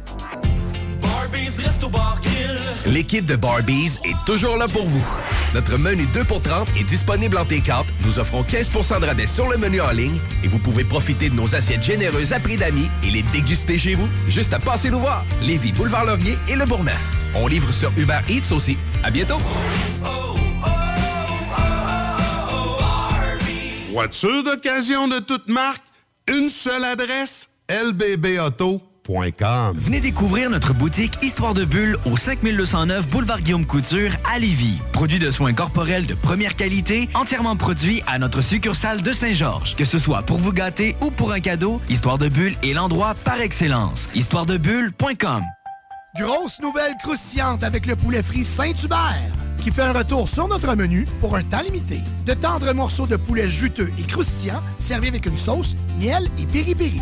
L'équipe 2.86 3.26
de 3.26 3.36
Barbies 3.36 4.00
est 4.04 4.26
toujours 4.26 4.58
là 4.58 4.68
pour 4.68 4.86
vous. 4.86 5.06
Notre 5.54 5.78
menu 5.78 6.06
2 6.08 6.24
pour 6.24 6.42
30 6.42 6.68
est 6.80 6.84
disponible 6.84 7.38
en 7.38 7.44
T4. 7.44 7.86
Nous 8.06 8.20
offrons 8.20 8.44
15 8.44 8.70
de 8.70 9.06
rabais 9.06 9.28
sur 9.28 9.48
le 9.48 9.58
menu 9.58 9.82
en 9.82 9.92
ligne 9.92 10.20
et 10.44 10.48
vous 10.48 10.60
pouvez 10.60 10.84
profiter 10.84 11.30
de 11.30 11.36
nos 11.36 11.56
assiettes 11.56 11.84
généreuses 11.84 12.34
à 12.34 12.40
prix 12.40 12.58
d'amis 12.58 12.90
et 13.04 13.12
les 13.12 13.24
déguster 13.24 13.78
chez 13.78 13.96
vous. 13.96 14.08
Juste 14.28 14.54
à 14.54 14.60
passer 14.60 14.90
nous 14.90 15.00
voir. 15.00 15.26
Lévis, 15.42 15.72
Boulevard 15.72 16.06
Laurier 16.06 16.38
et 16.48 16.56
Le 16.56 16.66
Bourgneuf. 16.66 17.02
On 17.36 17.48
livre 17.48 17.72
sur 17.72 17.92
Uber 17.98 18.20
Eats 18.28 18.52
aussi. 18.52 18.78
À 19.04 19.12
bientôt. 19.12 19.38
Voiture 23.92 24.44
d'occasion 24.44 25.08
de 25.08 25.20
toute 25.20 25.48
marque, 25.48 25.84
une 26.28 26.50
seule 26.50 26.86
adresse, 26.86 27.50
lbbauto.com. 27.70 28.89
Venez 29.76 30.02
découvrir 30.02 30.52
notre 30.52 30.76
boutique 30.76 31.18
Histoire 31.24 31.56
de 31.56 31.66
Bulle 31.66 31.98
au 32.06 32.16
5209 32.16 33.08
Boulevard 33.10 33.42
Guillaume 33.42 33.66
Couture 33.66 34.12
à 34.32 34.38
Lévis. 34.38 34.80
Produit 34.94 35.18
de 35.18 35.32
soins 35.32 35.54
corporels 35.54 36.06
de 36.06 36.14
première 36.14 36.56
qualité, 36.56 37.10
entièrement 37.16 37.56
produit 37.56 38.04
à 38.06 38.20
notre 38.20 38.42
succursale 38.42 39.02
de 39.02 39.12
Saint-Georges. 39.12 39.76
Que 39.76 39.84
ce 39.84 39.98
soit 39.98 40.22
pour 40.22 40.38
vous 40.38 40.54
gâter 40.54 40.96
ou 41.02 41.10
pour 41.10 41.32
un 41.32 41.40
cadeau, 41.40 41.82
Histoire 41.90 42.20
de 42.20 42.30
Bulle 42.30 42.54
est 42.62 42.74
l'endroit 42.74 43.16
par 43.24 43.42
excellence. 43.42 44.08
Histoiredebulle.com 44.14 45.42
Grosse 46.16 46.60
nouvelle 46.60 46.94
croustillante 47.02 47.64
avec 47.64 47.88
le 47.88 47.96
poulet 47.96 48.22
frit 48.22 48.44
Saint-Hubert 48.44 49.34
qui 49.60 49.72
fait 49.72 49.82
un 49.82 49.92
retour 49.92 50.30
sur 50.30 50.48
notre 50.48 50.74
menu 50.76 51.06
pour 51.20 51.36
un 51.36 51.44
temps 51.44 51.62
limité. 51.62 52.00
De 52.26 52.34
tendres 52.34 52.74
morceaux 52.74 53.08
de 53.08 53.16
poulet 53.16 53.50
juteux 53.50 53.92
et 53.98 54.04
croustillants 54.04 54.64
servis 54.78 55.10
avec 55.10 55.26
une 55.26 55.38
sauce, 55.38 55.76
miel 56.00 56.30
et 56.38 56.46
piri-piri. 56.46 57.02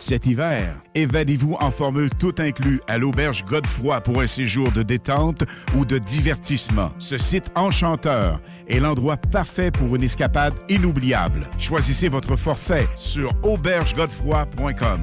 Cet 0.00 0.26
hiver, 0.26 0.74
évadez-vous 0.94 1.58
en 1.60 1.70
formule 1.70 2.08
tout 2.18 2.34
inclus 2.38 2.80
à 2.88 2.96
l'auberge 2.96 3.44
Godefroy 3.44 4.00
pour 4.00 4.22
un 4.22 4.26
séjour 4.26 4.72
de 4.72 4.82
détente 4.82 5.44
ou 5.76 5.84
de 5.84 5.98
divertissement. 5.98 6.90
Ce 6.98 7.18
site 7.18 7.50
enchanteur 7.54 8.40
est 8.66 8.80
l'endroit 8.80 9.18
parfait 9.18 9.70
pour 9.70 9.94
une 9.94 10.02
escapade 10.02 10.54
inoubliable. 10.70 11.46
Choisissez 11.58 12.08
votre 12.08 12.36
forfait 12.36 12.88
sur 12.96 13.30
aubergegodefroy.com. 13.42 15.02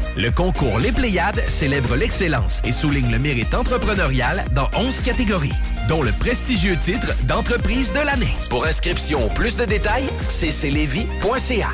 Le 0.17 0.29
concours 0.29 0.77
Les 0.79 0.91
Pléiades 0.91 1.41
célèbre 1.47 1.95
l'excellence 1.95 2.61
et 2.65 2.73
souligne 2.73 3.11
le 3.11 3.17
mérite 3.17 3.53
entrepreneurial 3.53 4.43
dans 4.53 4.69
11 4.77 5.01
catégories, 5.03 5.53
dont 5.87 6.01
le 6.03 6.11
prestigieux 6.11 6.75
titre 6.75 7.07
d'entreprise 7.23 7.93
de 7.93 7.99
l'année. 7.99 8.35
Pour 8.49 8.65
inscription 8.65 9.25
ou 9.25 9.29
plus 9.29 9.55
de 9.55 9.63
détails, 9.63 10.09
cclevy.ca. 10.27 11.69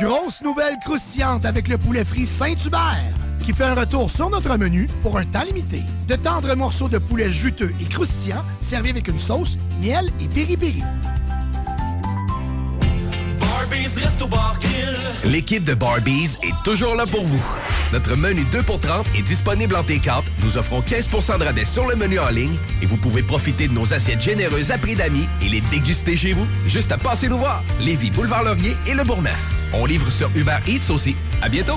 Grosse 0.00 0.42
nouvelle 0.42 0.76
croustillante 0.84 1.44
avec 1.44 1.68
le 1.68 1.78
poulet 1.78 2.04
frit 2.04 2.26
Saint-Hubert 2.26 3.18
qui 3.48 3.54
fait 3.54 3.64
un 3.64 3.74
retour 3.74 4.10
sur 4.10 4.28
notre 4.28 4.58
menu 4.58 4.88
pour 5.02 5.16
un 5.16 5.24
temps 5.24 5.44
limité. 5.44 5.82
De 6.06 6.16
tendres 6.16 6.54
morceaux 6.54 6.88
de 6.88 6.98
poulet 6.98 7.30
juteux 7.30 7.72
et 7.80 7.84
croustillants 7.84 8.44
servis 8.60 8.90
avec 8.90 9.08
une 9.08 9.18
sauce, 9.18 9.56
miel 9.80 10.10
et 10.20 10.28
piri-piri. 10.28 10.82
L'équipe 15.24 15.64
de 15.64 15.74
Barbies 15.74 16.36
est 16.42 16.64
toujours 16.64 16.94
là 16.94 17.04
pour 17.06 17.24
vous. 17.24 17.44
Notre 17.92 18.16
menu 18.16 18.44
2 18.52 18.62
pour 18.62 18.80
30 18.80 19.06
est 19.16 19.22
disponible 19.22 19.76
en 19.76 19.82
T4. 19.82 20.22
Nous 20.42 20.56
offrons 20.56 20.80
15% 20.80 21.38
de 21.38 21.44
rabais 21.44 21.64
sur 21.64 21.86
le 21.86 21.96
menu 21.96 22.18
en 22.18 22.28
ligne 22.28 22.56
et 22.82 22.86
vous 22.86 22.96
pouvez 22.96 23.22
profiter 23.22 23.68
de 23.68 23.72
nos 23.72 23.92
assiettes 23.92 24.20
généreuses 24.20 24.70
à 24.70 24.78
prix 24.78 24.94
d'amis 24.94 25.28
et 25.42 25.48
les 25.48 25.60
déguster 25.60 26.16
chez 26.16 26.32
vous. 26.32 26.46
Juste 26.66 26.92
à 26.92 26.98
passer 26.98 27.28
nous 27.28 27.38
voir. 27.38 27.62
Lévis, 27.80 28.10
Boulevard 28.10 28.44
Laurier 28.44 28.76
et 28.86 28.94
Le 28.94 29.04
Bourgneuf. 29.04 29.42
On 29.72 29.84
livre 29.86 30.10
sur 30.10 30.30
Uber 30.34 30.58
Eats 30.66 30.90
aussi. 30.90 31.16
À 31.42 31.48
bientôt. 31.48 31.76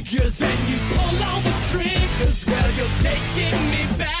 figures 0.00 0.42
and 0.42 0.68
you 0.68 0.76
pull 0.94 1.24
all 1.24 1.40
the 1.40 1.54
triggers. 1.70 2.46
Well, 2.46 2.70
you're 2.76 2.96
taking 3.02 3.70
me 3.70 3.98
back. 3.98 4.15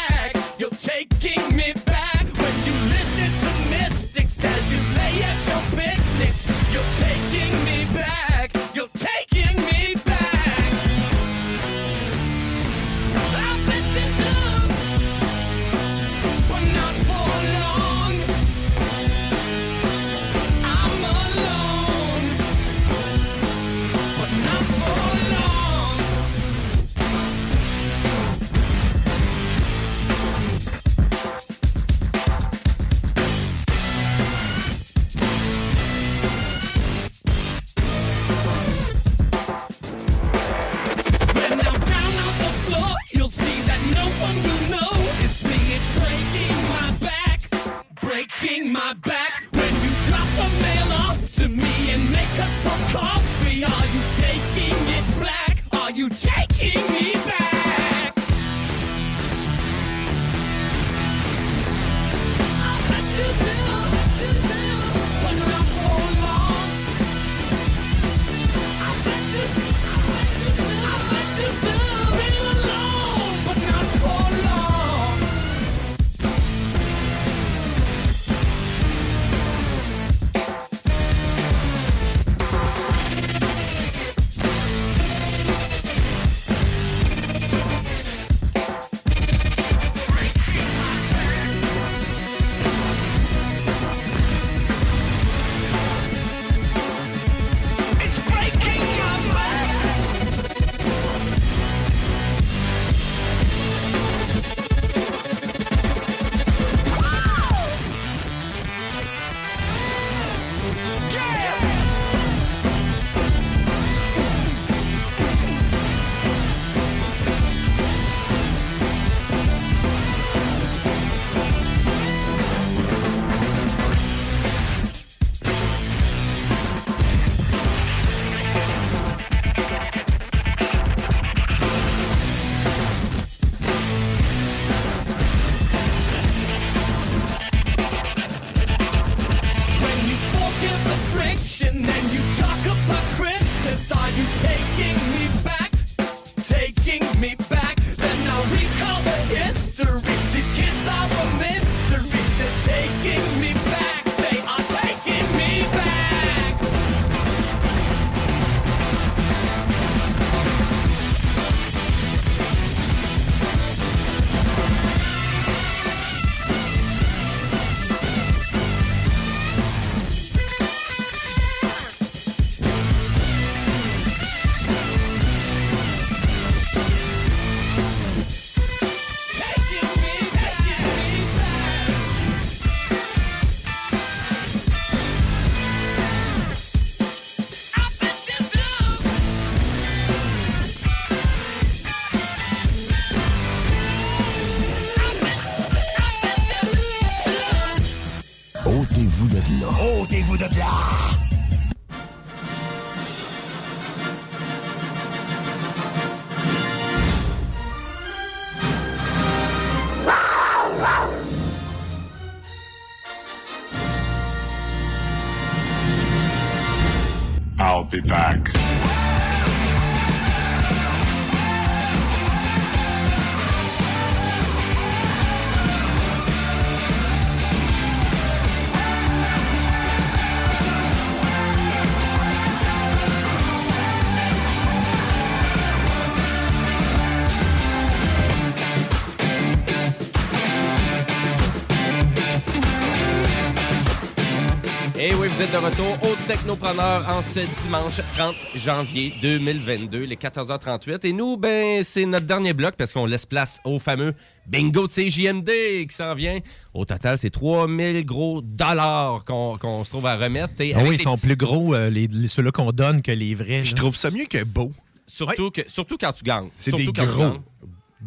Êtes 245.46 245.52
de 245.52 245.56
retour 245.58 245.98
au 246.02 246.14
Technopreneur 246.26 247.06
en 247.08 247.22
ce 247.22 247.40
dimanche 247.62 248.00
30 248.16 248.34
janvier 248.54 249.12
2022, 249.22 249.98
les 250.04 250.16
14h38. 250.16 251.06
Et 251.06 251.12
nous, 251.12 251.36
ben, 251.36 251.82
c'est 251.82 252.06
notre 252.06 252.26
dernier 252.26 252.52
bloc 252.52 252.74
parce 252.76 252.92
qu'on 252.92 253.06
laisse 253.06 253.26
place 253.26 253.60
au 253.64 253.78
fameux 253.78 254.14
bingo 254.46 254.86
de 254.86 254.92
CJMD 254.92 255.86
qui 255.88 255.94
s'en 255.94 256.14
vient. 256.14 256.38
Au 256.74 256.84
total, 256.84 257.18
c'est 257.18 257.30
3000 257.30 258.04
gros 258.04 258.40
dollars 258.42 259.24
qu'on 259.24 259.58
qu'on 259.58 259.84
se 259.84 259.90
trouve 259.90 260.06
à 260.06 260.16
remettre. 260.16 260.60
Et 260.60 260.72
Ah 260.74 260.78
avec 260.78 260.90
oui, 260.90 260.96
des 260.96 261.02
ils 261.02 261.04
sont 261.04 261.14
petits- 261.14 261.26
plus 261.26 261.36
gros, 261.36 261.74
euh, 261.74 261.90
les, 261.90 262.06
les- 262.06 262.28
ceux-là 262.28 262.50
qu'on 262.52 262.72
donne, 262.72 263.02
que 263.02 263.12
les 263.12 263.34
vrais. 263.34 263.64
Je 263.64 263.74
trouve 263.74 263.96
ça 263.96 264.10
mieux 264.10 264.26
que 264.26 264.42
beau. 264.44 264.72
Surtout, 265.06 265.50
que, 265.50 265.62
surtout 265.68 265.96
quand 265.98 266.12
tu 266.12 266.24
gagnes. 266.24 266.48
C'est 266.56 266.70
Surtout 266.70 266.92
des 266.92 267.00
quand 267.00 267.06
tu 267.06 267.08
gros. 267.12 267.22
gagnes. 267.30 267.40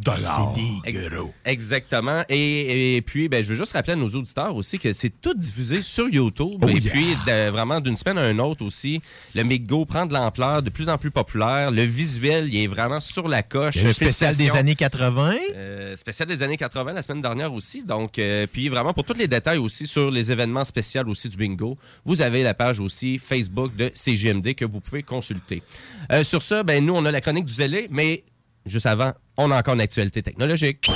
Dollars. 0.04 0.54
Ex- 0.86 0.98
Exactement. 1.46 2.24
Et, 2.30 2.96
et 2.98 3.02
puis, 3.02 3.28
ben, 3.30 3.44
je 3.44 3.50
veux 3.50 3.56
juste 3.56 3.74
rappeler 3.74 3.94
à 3.94 3.96
nos 3.96 4.08
auditeurs 4.10 4.56
aussi 4.56 4.80
que 4.80 4.94
c'est 4.94 5.10
tout 5.22 5.34
diffusé 5.34 5.82
sur 5.82 6.08
YouTube. 6.10 6.60
Oh 6.62 6.68
et 6.68 6.74
yeah. 6.74 6.92
puis, 6.92 7.06
de- 7.28 7.50
vraiment, 7.50 7.80
d'une 7.80 7.96
semaine 7.98 8.18
à 8.18 8.30
une 8.30 8.40
autre 8.40 8.66
aussi, 8.66 9.02
le 9.36 9.44
McGo 9.44 9.86
prend 9.86 10.06
de 10.06 10.14
l'ampleur, 10.14 10.62
de 10.62 10.70
plus 10.70 10.90
en 10.90 10.98
plus 10.98 11.12
populaire. 11.12 11.72
Le 11.72 11.84
visuel, 11.84 12.48
il 12.54 12.64
est 12.64 12.68
vraiment 12.68 13.00
sur 13.00 13.28
la 13.28 13.44
coche. 13.44 13.82
Le 13.84 13.94
spécial 13.94 14.36
des 14.36 14.52
années 14.52 14.76
80. 14.76 15.36
Euh, 15.56 15.96
spécial 15.96 16.28
des 16.28 16.44
années 16.44 16.58
80 16.58 16.94
la 16.94 17.02
semaine 17.02 17.22
dernière 17.22 17.54
aussi. 17.54 17.84
Donc, 17.84 18.20
euh, 18.20 18.48
puis 18.52 18.70
vraiment 18.70 18.94
pour 18.94 19.04
tous 19.06 19.14
les 19.18 19.28
détails 19.28 19.58
aussi 19.58 19.88
sur 19.88 20.12
les 20.12 20.32
événements 20.32 20.66
spéciaux 20.66 20.90
aussi 21.08 21.30
du 21.30 21.38
bingo, 21.38 21.78
vous 22.04 22.22
avez 22.22 22.42
la 22.44 22.54
page 22.54 22.80
aussi 22.80 23.18
Facebook 23.20 23.76
de 23.76 23.92
CGMD 23.94 24.56
que 24.56 24.66
vous 24.66 24.80
pouvez 24.80 25.04
consulter. 25.04 25.62
Euh, 26.12 26.24
sur 26.24 26.42
ça, 26.42 26.64
ben 26.64 26.84
nous 26.84 26.96
on 26.96 27.06
a 27.06 27.12
la 27.12 27.22
chronique 27.22 27.46
du 27.46 27.54
zélé, 27.54 27.88
mais 27.92 28.24
juste 28.70 28.86
avant, 28.86 29.14
on 29.38 29.52
a 29.52 29.58
encore 29.58 29.74
une 29.74 29.82
actualité 29.82 30.22
technologique. 30.22 30.90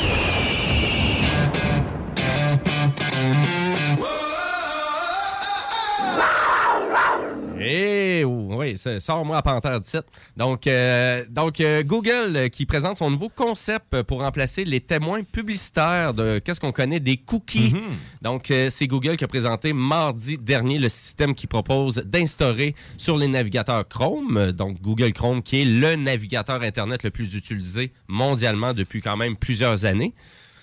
Oui, 8.25 8.77
ça- 8.77 8.99
sors-moi 8.99 9.37
à 9.37 9.41
Panthère 9.41 9.79
17. 9.79 10.05
Donc, 10.37 10.67
euh, 10.67 11.23
donc 11.29 11.59
euh, 11.61 11.83
Google 11.83 12.35
euh, 12.35 12.47
qui 12.49 12.65
présente 12.65 12.97
son 12.97 13.09
nouveau 13.11 13.29
concept 13.29 14.01
pour 14.03 14.21
remplacer 14.21 14.65
les 14.65 14.79
témoins 14.81 15.23
publicitaires 15.23 16.13
de 16.13 16.39
qu'est-ce 16.39 16.59
qu'on 16.59 16.71
connaît 16.71 16.99
des 16.99 17.17
cookies. 17.17 17.73
Donc, 18.21 18.49
euh, 18.51 18.69
c'est 18.69 18.87
Google 18.87 19.17
qui 19.17 19.23
a 19.23 19.27
présenté 19.27 19.73
mardi 19.73 20.37
dernier 20.37 20.79
le 20.79 20.89
système 20.89 21.35
qui 21.35 21.47
propose 21.47 21.95
d'instaurer 21.97 22.75
sur 22.97 23.17
les 23.17 23.27
navigateurs 23.27 23.87
Chrome, 23.87 24.51
donc 24.51 24.81
Google 24.81 25.13
Chrome 25.13 25.41
qui 25.43 25.61
est 25.61 25.65
le 25.65 25.95
navigateur 25.95 26.61
Internet 26.61 27.03
le 27.03 27.11
plus 27.11 27.33
utilisé 27.35 27.91
mondialement 28.07 28.73
depuis 28.73 29.01
quand 29.01 29.17
même 29.17 29.35
plusieurs 29.35 29.85
années. 29.85 30.13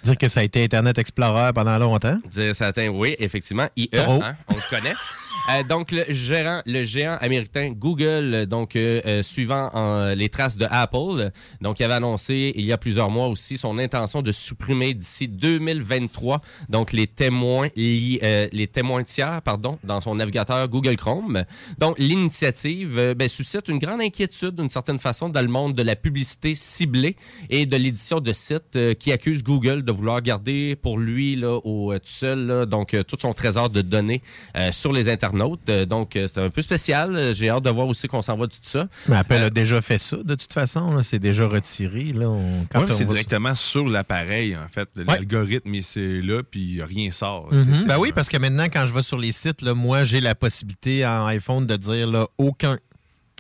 Dire 0.03 0.17
que 0.17 0.29
ça 0.29 0.41
a 0.41 0.43
été 0.45 0.65
Internet 0.65 0.97
Explorer 0.97 1.53
pendant 1.55 1.77
longtemps? 1.79 2.19
Dire 2.31 2.57
ça 2.57 2.69
atteint, 2.69 2.89
oui, 2.89 3.17
effectivement. 3.19 3.67
IE, 3.77 3.89
hein, 3.93 4.35
on 4.49 4.55
le 4.55 4.71
connaît. 4.71 4.95
Euh, 5.51 5.63
donc, 5.63 5.93
le 5.93 6.83
géant 6.85 7.17
américain 7.21 7.71
Google, 7.71 8.47
donc 8.47 8.77
euh, 8.77 9.01
euh, 9.07 9.23
suivant 9.23 9.71
les 10.15 10.29
traces 10.29 10.57
de 10.57 10.67
Apple, 10.71 11.31
donc 11.61 11.81
avait 11.81 11.95
annoncé 11.95 12.53
il 12.57 12.65
y 12.65 12.73
a 12.73 12.79
plusieurs 12.79 13.11
mois 13.11 13.29
aussi 13.29 13.57
son 13.57 13.79
intention 13.79 14.23
de 14.23 14.33
supprimer 14.33 14.95
d'ici 14.95 15.29
2023 15.29 16.41
donc 16.69 16.93
les 16.93 17.07
témoins 17.07 17.69
les 17.77 18.69
témoins 18.73 19.03
tiers 19.03 19.41
pardon 19.43 19.79
dans 19.85 20.01
son 20.01 20.15
navigateur 20.15 20.69
Google 20.69 20.97
Chrome. 20.97 21.45
Donc 21.79 21.99
l'initiative 21.99 23.15
ben, 23.17 23.29
suscite 23.29 23.69
une 23.69 23.79
grande 23.79 24.01
inquiétude 24.01 24.57
d'une 24.57 24.69
certaine 24.69 24.99
façon 24.99 25.29
dans 25.29 25.43
le 25.43 25.49
monde 25.49 25.75
de 25.75 25.83
la 25.83 25.97
publicité 25.97 26.55
ciblée 26.55 27.17
et 27.49 27.67
de 27.67 27.77
l'édition 27.77 28.21
de 28.21 28.33
sites 28.33 28.79
qui 28.99 29.13
accuse 29.13 29.43
Google 29.43 29.83
de 29.83 29.93
vouloir 29.93 30.21
garder 30.23 30.77
pour 30.77 30.99
lui 30.99 31.37
là, 31.37 31.55
au, 31.65 31.93
tout 31.95 32.01
seul 32.05 32.67
donc 32.67 32.97
tout 33.07 33.17
son 33.19 33.33
trésor 33.33 33.71
de 33.71 33.83
données 33.83 34.23
sur 34.71 34.93
les 34.93 35.09
internautes. 35.41 35.69
Euh, 35.69 35.87
donc 35.87 36.17
euh, 36.17 36.29
c'est 36.33 36.41
un 36.41 36.51
peu 36.51 36.63
spécial. 36.63 37.35
J'ai 37.35 37.49
hâte 37.51 37.65
de 37.65 37.71
voir 37.71 37.87
aussi 37.89 38.09
qu'on 38.09 38.23
s'en 38.23 38.37
va 38.37 38.47
de 38.47 38.53
tout 38.53 38.59
ça. 38.65 38.89
Mais 39.09 39.17
Apple 39.17 39.35
a 39.35 39.51
déjà 39.51 39.81
fait 39.81 39.99
ça, 39.99 40.17
de 40.17 40.35
toute 40.35 40.53
façon. 40.53 40.95
là. 40.95 41.03
C'est 41.03 41.19
déjà 41.19 41.47
retiré. 41.47 42.05
Là. 42.13 42.29
On- 42.29 42.67
quand 42.71 42.81
Ouais, 42.81 42.87
on 42.91 42.95
c'est 42.95 43.05
directement 43.05 43.55
sur 43.55 43.89
l'appareil, 43.89 44.57
en 44.57 44.69
fait. 44.69 44.89
L'algorithme, 44.97 45.75
il- 45.75 45.83
c'est 45.83 46.21
là, 46.21 46.43
puis 46.43 46.83
rien 46.83 47.11
sort. 47.11 47.53
Mhm. 47.53 47.75
C'est- 47.75 47.87
Ben 47.87 47.99
oui, 47.99 48.13
parce 48.15 48.29
que 48.29 48.37
maintenant, 48.37 48.67
quand 48.73 48.87
je 48.87 48.95
vais 48.95 49.03
sur 49.03 49.19
les 49.19 49.33
sites, 49.33 49.63
là, 49.63 49.75
moi, 49.75 50.05
j'ai 50.05 50.21
la 50.21 50.35
possibilité 50.35 51.05
en 51.07 51.27
iPhone 51.27 51.67
de 51.67 51.77
dire 51.77 52.07
là, 52.09 52.27
aucun, 52.39 52.79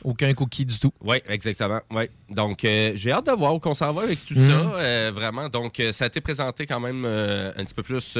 aucun 0.02 0.32
cookie 0.32 0.64
du 0.64 0.78
tout. 0.78 0.93
Oui, 1.02 1.18
exactement. 1.28 1.81
Ouais. 1.90 2.10
Donc, 2.31 2.64
euh, 2.64 2.93
j'ai 2.94 3.12
hâte 3.12 3.27
de 3.27 3.32
voir 3.32 3.55
où 3.55 3.59
qu'on 3.60 3.74
s'en 3.74 3.93
va 3.93 4.02
avec 4.02 4.24
tout 4.24 4.35
Mhm. 4.35 4.48
ça, 4.48 4.55
euh, 4.77 5.12
vraiment. 5.14 5.48
Donc, 5.48 5.78
euh, 5.78 5.93
ça 5.93 6.05
a 6.05 6.06
été 6.09 6.20
présenté 6.22 6.64
quand 6.66 6.81
même 6.81 7.05
euh, 7.05 7.52
un 7.56 7.64
petit 7.64 7.74
peu 7.74 7.82
plus. 7.82 8.16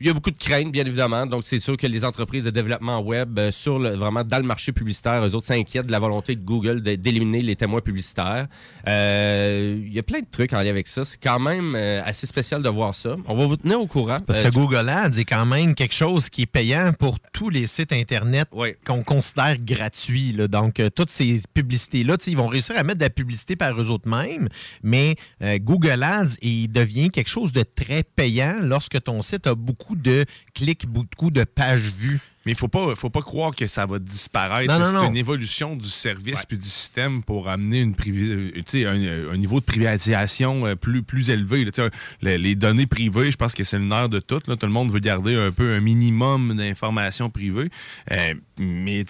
Il 0.00 0.06
y 0.06 0.10
a 0.10 0.12
beaucoup 0.12 0.30
de 0.30 0.36
craintes, 0.36 0.72
bien 0.72 0.84
évidemment. 0.84 1.26
Donc, 1.26 1.44
c'est 1.44 1.58
sûr 1.58 1.76
que 1.76 1.86
les 1.86 2.04
entreprises 2.04 2.44
de 2.44 2.50
développement 2.50 3.00
web, 3.00 3.38
euh, 3.38 3.50
sur 3.50 3.78
le, 3.78 3.90
vraiment 3.90 4.24
dans 4.24 4.38
le 4.38 4.44
marché 4.44 4.72
publicitaire, 4.72 5.24
eux 5.24 5.34
autres 5.34 5.46
s'inquiètent 5.46 5.86
de 5.86 5.92
la 5.92 5.98
volonté 5.98 6.34
de 6.34 6.40
Google 6.40 6.82
d'éliminer 6.82 7.42
les 7.42 7.56
témoins 7.56 7.80
publicitaires. 7.80 8.46
Euh, 8.88 9.80
il 9.84 9.92
y 9.92 9.98
a 9.98 10.02
plein 10.02 10.20
de 10.20 10.26
trucs 10.30 10.52
en 10.52 10.62
lien 10.62 10.70
avec 10.70 10.86
ça. 10.86 11.04
C'est 11.04 11.22
quand 11.22 11.38
même 11.38 11.74
euh, 11.76 12.02
assez 12.04 12.26
spécial 12.26 12.62
de 12.62 12.68
voir 12.68 12.94
ça. 12.94 13.16
On 13.26 13.36
va 13.36 13.46
vous 13.46 13.56
tenir 13.56 13.80
au 13.80 13.86
courant. 13.86 14.16
Parce 14.26 14.38
que 14.38 14.50
Google 14.50 14.88
Ads 14.88 15.18
est 15.18 15.24
quand 15.24 15.46
même 15.46 15.74
quelque 15.74 15.94
chose 15.94 16.28
qui 16.28 16.42
est 16.42 16.46
payant 16.46 16.92
pour 16.98 17.18
tous 17.32 17.50
les 17.50 17.66
sites 17.66 17.92
Internet 17.92 18.48
qu'on 18.84 19.02
considère 19.02 19.56
gratuits. 19.58 20.32
là. 20.32 20.48
Donc, 20.48 20.80
toutes 20.94 21.10
ces 21.10 21.42
publicités-là, 21.52 22.16
ils 22.26 22.36
vont 22.36 22.48
réussir 22.48 22.76
à 22.76 22.82
mettre 22.82 22.98
de 22.98 23.04
la 23.04 23.10
publicité 23.10 23.56
par 23.56 23.80
eux 23.80 23.90
autres 23.90 24.08
mêmes, 24.08 24.48
mais 24.82 25.16
Google 25.40 26.02
Ads, 26.02 26.36
il 26.42 26.68
devient 26.68 27.10
quelque 27.10 27.28
chose 27.28 27.52
de 27.52 27.62
très 27.62 28.02
payant 28.02 28.56
lorsque 28.62 29.02
ton 29.02 29.22
site 29.22 29.46
a 29.46 29.54
beaucoup 29.54 29.83
de 29.94 30.24
clics, 30.54 30.86
beaucoup 30.86 31.30
de 31.30 31.44
pages 31.44 31.92
vues. 31.98 32.20
Mais 32.46 32.52
il 32.52 32.58
faut 32.58 32.68
pas, 32.68 32.94
faut 32.94 33.08
pas 33.08 33.22
croire 33.22 33.54
que 33.54 33.66
ça 33.66 33.86
va 33.86 33.98
disparaître. 33.98 34.70
Non, 34.70 34.78
non, 34.78 34.86
c'est 34.86 34.92
non. 34.92 35.08
une 35.08 35.16
évolution 35.16 35.76
du 35.76 35.88
service 35.88 36.44
puis 36.44 36.58
du 36.58 36.68
système 36.68 37.22
pour 37.22 37.48
amener 37.48 37.80
une 37.80 37.94
privi- 37.94 38.30
euh, 38.30 38.62
sais, 38.66 38.84
un, 38.84 39.30
un 39.32 39.36
niveau 39.38 39.60
de 39.60 39.64
privatisation 39.64 40.66
euh, 40.66 40.74
plus, 40.74 41.02
plus 41.02 41.30
élevé. 41.30 41.64
là. 41.64 41.88
Les, 42.20 42.36
les 42.36 42.54
données 42.54 42.84
privées, 42.84 43.30
je 43.30 43.36
pense 43.38 43.54
que 43.54 43.64
c'est 43.64 43.78
le 43.78 43.86
nerf 43.86 44.10
de 44.10 44.20
tout. 44.20 44.40
Là. 44.46 44.56
Tout 44.56 44.66
le 44.66 44.72
monde 44.72 44.90
veut 44.92 44.98
garder 45.00 45.34
un 45.36 45.52
peu 45.52 45.72
un 45.72 45.80
minimum 45.80 46.54
d'informations 46.54 47.30
privées. 47.30 47.70
Euh, 48.12 48.34
mais 48.58 49.06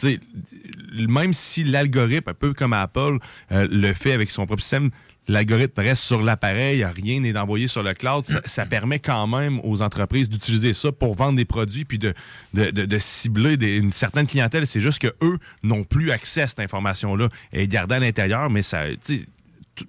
même 1.08 1.32
si 1.32 1.64
l'algorithme, 1.64 2.30
un 2.30 2.34
peu 2.34 2.52
comme 2.54 2.72
Apple 2.72 3.18
euh, 3.50 3.66
le 3.68 3.92
fait 3.94 4.12
avec 4.12 4.30
son 4.30 4.46
propre 4.46 4.62
système, 4.62 4.90
L'algorithme 5.26 5.80
reste 5.80 6.02
sur 6.02 6.20
l'appareil, 6.22 6.84
rien 6.84 7.20
n'est 7.20 7.36
envoyé 7.38 7.66
sur 7.66 7.82
le 7.82 7.94
cloud. 7.94 8.24
Ça, 8.26 8.40
ça 8.44 8.66
permet 8.66 8.98
quand 8.98 9.26
même 9.26 9.58
aux 9.64 9.80
entreprises 9.82 10.28
d'utiliser 10.28 10.74
ça 10.74 10.92
pour 10.92 11.14
vendre 11.14 11.36
des 11.36 11.44
produits 11.46 11.84
puis 11.86 11.98
de, 11.98 12.12
de, 12.52 12.70
de- 12.70 12.84
de 12.84 12.98
cibler 12.98 13.56
des- 13.56 13.76
une 13.78 13.92
certaine 13.92 14.26
clientèle. 14.26 14.66
C'est 14.66 14.80
juste 14.80 15.00
que 15.00 15.14
eux 15.22 15.38
n'ont 15.62 15.84
plus 15.84 16.10
accès 16.10 16.42
à 16.42 16.46
cette 16.46 16.60
information-là. 16.60 17.28
Elle 17.52 17.60
est 17.62 17.68
gardée 17.68 17.94
à 17.94 18.00
l'intérieur, 18.00 18.50
mais 18.50 18.60
ça, 18.62 18.82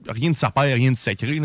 rien 0.07 0.31
de 0.31 0.37
sapin, 0.37 0.61
rien 0.61 0.91
de 0.91 0.97
sacré. 0.97 1.39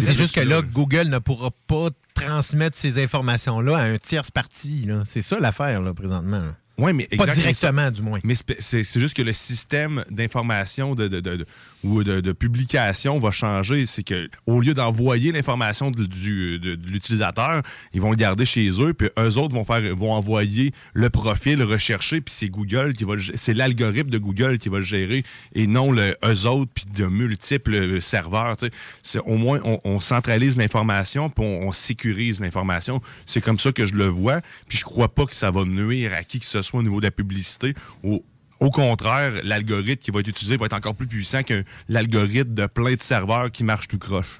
c'est- 0.00 0.14
juste 0.14 0.34
que 0.34 0.40
là. 0.40 0.60
Google 0.62 1.08
ne 1.08 1.18
pourra 1.18 1.50
pas 1.66 1.88
transmettre 2.14 2.76
ces 2.76 3.02
informations-là 3.02 3.76
à 3.78 3.82
un 3.84 3.98
tierce 3.98 4.30
parti. 4.30 4.88
C'est 5.04 5.22
ça 5.22 5.38
l'affaire, 5.40 5.80
là, 5.80 5.92
présentement. 5.94 6.38
là. 6.40 6.56
Ouais, 6.78 6.92
mais 6.92 7.04
Pas 7.16 7.24
directement, 7.40 7.90
du 7.90 8.02
moins. 8.02 8.20
Mais 8.22 8.34
c'est- 8.58 8.98
juste 8.98 9.16
que 9.16 9.22
le 9.22 9.32
système 9.32 10.04
d'information 10.10 10.94
de, 10.94 11.08
de- 11.08 11.20
de- 11.20 11.36
de- 11.36 11.46
ou 11.82 12.04
de, 12.04 12.32
publication 12.32 13.18
va 13.18 13.30
changer. 13.30 13.86
C'est 13.86 14.02
que 14.02 14.28
au 14.46 14.60
lieu 14.60 14.74
d'envoyer 14.74 15.32
l'information 15.32 15.90
de, 15.90 16.04
du- 16.04 16.58
de- 16.58 16.74
de 16.74 16.86
l'utilisateur, 16.88 17.62
ils 17.94 18.00
vont 18.02 18.10
le 18.10 18.16
garder 18.16 18.44
chez 18.44 18.68
eux, 18.82 18.92
puis 18.92 19.08
eux 19.18 19.38
autres 19.38 19.54
vont 19.54 19.64
faire 19.64 19.80
vont 19.96 20.12
envoyer 20.12 20.72
le 20.92 21.08
profil 21.08 21.62
recherché, 21.62 22.20
puis 22.20 22.34
c'est 22.36 22.48
Google 22.50 22.92
qui 22.92 23.04
va 23.04 23.14
c'est 23.34 23.54
l'algorithme 23.54 24.10
de 24.10 24.18
Google 24.18 24.58
qui 24.58 24.68
va 24.68 24.78
le 24.78 24.84
gérer 24.84 25.24
et 25.54 25.66
non 25.66 25.92
le 25.92 26.14
eux 26.24 26.46
autres 26.46 26.70
puis 26.74 26.84
de 26.94 27.06
multiples 27.06 28.02
serveurs. 28.02 28.56
C'est 29.02 29.20
au 29.20 29.36
moins 29.36 29.60
on, 29.64 29.80
on 29.84 29.98
centralise 30.00 30.58
l'information 30.58 31.30
puis 31.30 31.42
on, 31.42 31.68
on 31.68 31.72
sécurise 31.72 32.40
l'information. 32.40 33.00
C'est 33.24 33.40
comme 33.40 33.58
ça 33.58 33.72
que 33.72 33.86
je 33.86 33.94
le 33.94 34.08
vois. 34.08 34.42
Puis 34.68 34.76
je 34.78 34.84
crois 34.84 35.08
pas 35.14 35.24
que 35.24 35.34
ça 35.34 35.50
va 35.50 35.64
nuire 35.64 36.12
à 36.14 36.22
qui 36.22 36.38
que 36.40 36.44
ce 36.46 36.60
soit 36.60 36.65
au 36.74 36.82
niveau 36.82 37.00
de 37.00 37.06
la 37.06 37.10
publicité. 37.10 37.74
Au, 38.02 38.24
au 38.58 38.70
contraire, 38.70 39.32
l'algorithme 39.44 40.00
qui 40.02 40.10
va 40.10 40.20
être 40.20 40.28
utilisé 40.28 40.56
va 40.56 40.64
être 40.66 40.72
encore 40.72 40.94
plus 40.94 41.06
puissant 41.06 41.42
que 41.42 41.62
l'algorithme 41.90 42.54
de 42.54 42.66
plein 42.66 42.94
de 42.94 43.02
serveurs 43.02 43.50
qui 43.52 43.64
marchent 43.64 43.88
tout 43.88 43.98
croche. 43.98 44.38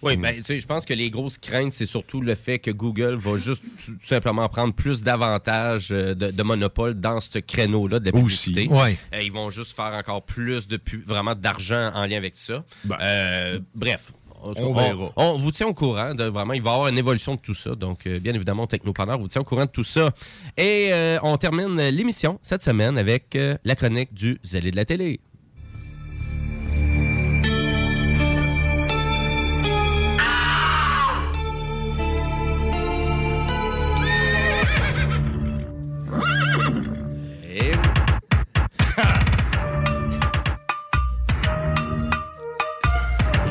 Oui, 0.00 0.16
ben, 0.16 0.34
tu 0.36 0.44
sais, 0.44 0.60
je 0.60 0.66
pense 0.66 0.84
que 0.86 0.94
les 0.94 1.10
grosses 1.10 1.38
craintes, 1.38 1.72
c'est 1.72 1.84
surtout 1.84 2.20
le 2.20 2.34
fait 2.36 2.60
que 2.60 2.70
Google 2.70 3.16
va 3.16 3.36
juste 3.36 3.64
tout 3.84 3.96
simplement 4.00 4.48
prendre 4.48 4.72
plus 4.72 5.02
d'avantages 5.02 5.88
euh, 5.90 6.14
de, 6.14 6.30
de 6.30 6.42
monopole 6.44 6.94
dans 6.94 7.20
ce 7.20 7.40
créneau-là 7.40 7.98
de 7.98 8.04
la 8.10 8.12
Aussi. 8.16 8.52
publicité. 8.52 8.68
Ouais. 8.68 8.96
Euh, 9.12 9.22
ils 9.22 9.32
vont 9.32 9.50
juste 9.50 9.74
faire 9.74 9.92
encore 9.94 10.24
plus 10.24 10.68
de 10.68 10.76
pu- 10.76 11.02
vraiment 11.04 11.34
d'argent 11.34 11.90
en 11.94 12.06
lien 12.06 12.16
avec 12.16 12.36
ça. 12.36 12.64
Euh, 13.00 13.58
bref. 13.74 14.12
On 14.42 14.74
verra. 14.74 15.12
on 15.16 15.36
vous 15.36 15.50
tient 15.50 15.66
au 15.66 15.74
courant 15.74 16.14
de 16.14 16.24
vraiment, 16.24 16.52
il 16.52 16.62
va 16.62 16.70
y 16.70 16.74
avoir 16.74 16.88
une 16.88 16.98
évolution 16.98 17.34
de 17.34 17.40
tout 17.40 17.54
ça. 17.54 17.74
Donc, 17.74 18.06
euh, 18.06 18.18
bien 18.18 18.34
évidemment, 18.34 18.66
Technopreneur 18.66 19.18
vous 19.18 19.28
tient 19.28 19.40
au 19.40 19.44
courant 19.44 19.64
de 19.64 19.70
tout 19.70 19.84
ça. 19.84 20.10
Et 20.56 20.88
euh, 20.92 21.18
on 21.22 21.36
termine 21.36 21.76
l'émission 21.90 22.38
cette 22.42 22.62
semaine 22.62 22.98
avec 22.98 23.34
euh, 23.36 23.56
la 23.64 23.74
chronique 23.74 24.14
du 24.14 24.38
zélé 24.44 24.70
de 24.70 24.76
la 24.76 24.84
télé. 24.84 25.20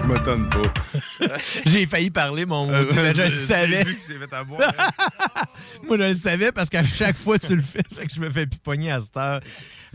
Je 0.07 0.13
m'étonne 0.13 0.47
pas. 0.49 1.27
J'ai 1.65 1.85
failli 1.85 2.09
parler, 2.09 2.45
mon 2.45 2.71
Euh, 2.71 2.85
mais 2.95 3.13
je 3.13 3.23
le 3.23 3.29
savais. 3.29 3.83
fait 3.83 4.33
avoir. 4.33 4.61
Moi, 5.83 5.97
je 5.97 6.03
le 6.03 6.13
savais 6.13 6.51
parce 6.51 6.69
qu'à 6.69 6.83
chaque 6.83 7.17
fois 7.17 7.37
tu 7.37 7.55
le 7.55 7.61
fais, 7.61 7.81
fait 7.95 8.07
que 8.07 8.13
je 8.13 8.19
me 8.21 8.31
fais 8.31 8.45
pipogner 8.47 8.91
à 8.91 9.01
cette 9.01 9.17
heure. 9.17 9.41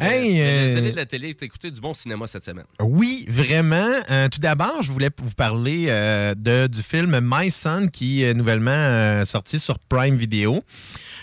Euh, 0.00 0.04
Hey, 0.04 0.40
euh, 0.40 0.76
euh, 0.76 0.90
de 0.90 0.96
la 0.96 1.06
télé, 1.06 1.34
t'as 1.34 1.46
écouté 1.46 1.70
du 1.70 1.80
bon 1.80 1.94
cinéma 1.94 2.26
cette 2.26 2.44
semaine. 2.44 2.64
Oui, 2.80 3.24
vraiment. 3.28 3.90
Euh, 4.10 4.28
tout 4.28 4.40
d'abord, 4.40 4.82
je 4.82 4.90
voulais 4.90 5.10
vous 5.22 5.30
parler 5.34 5.86
euh, 5.88 6.34
de, 6.36 6.66
du 6.66 6.82
film 6.82 7.18
My 7.22 7.50
Son 7.50 7.88
qui 7.90 8.22
est 8.22 8.34
nouvellement 8.34 8.70
euh, 8.72 9.24
sorti 9.24 9.58
sur 9.58 9.78
Prime 9.78 10.16
Video. 10.16 10.62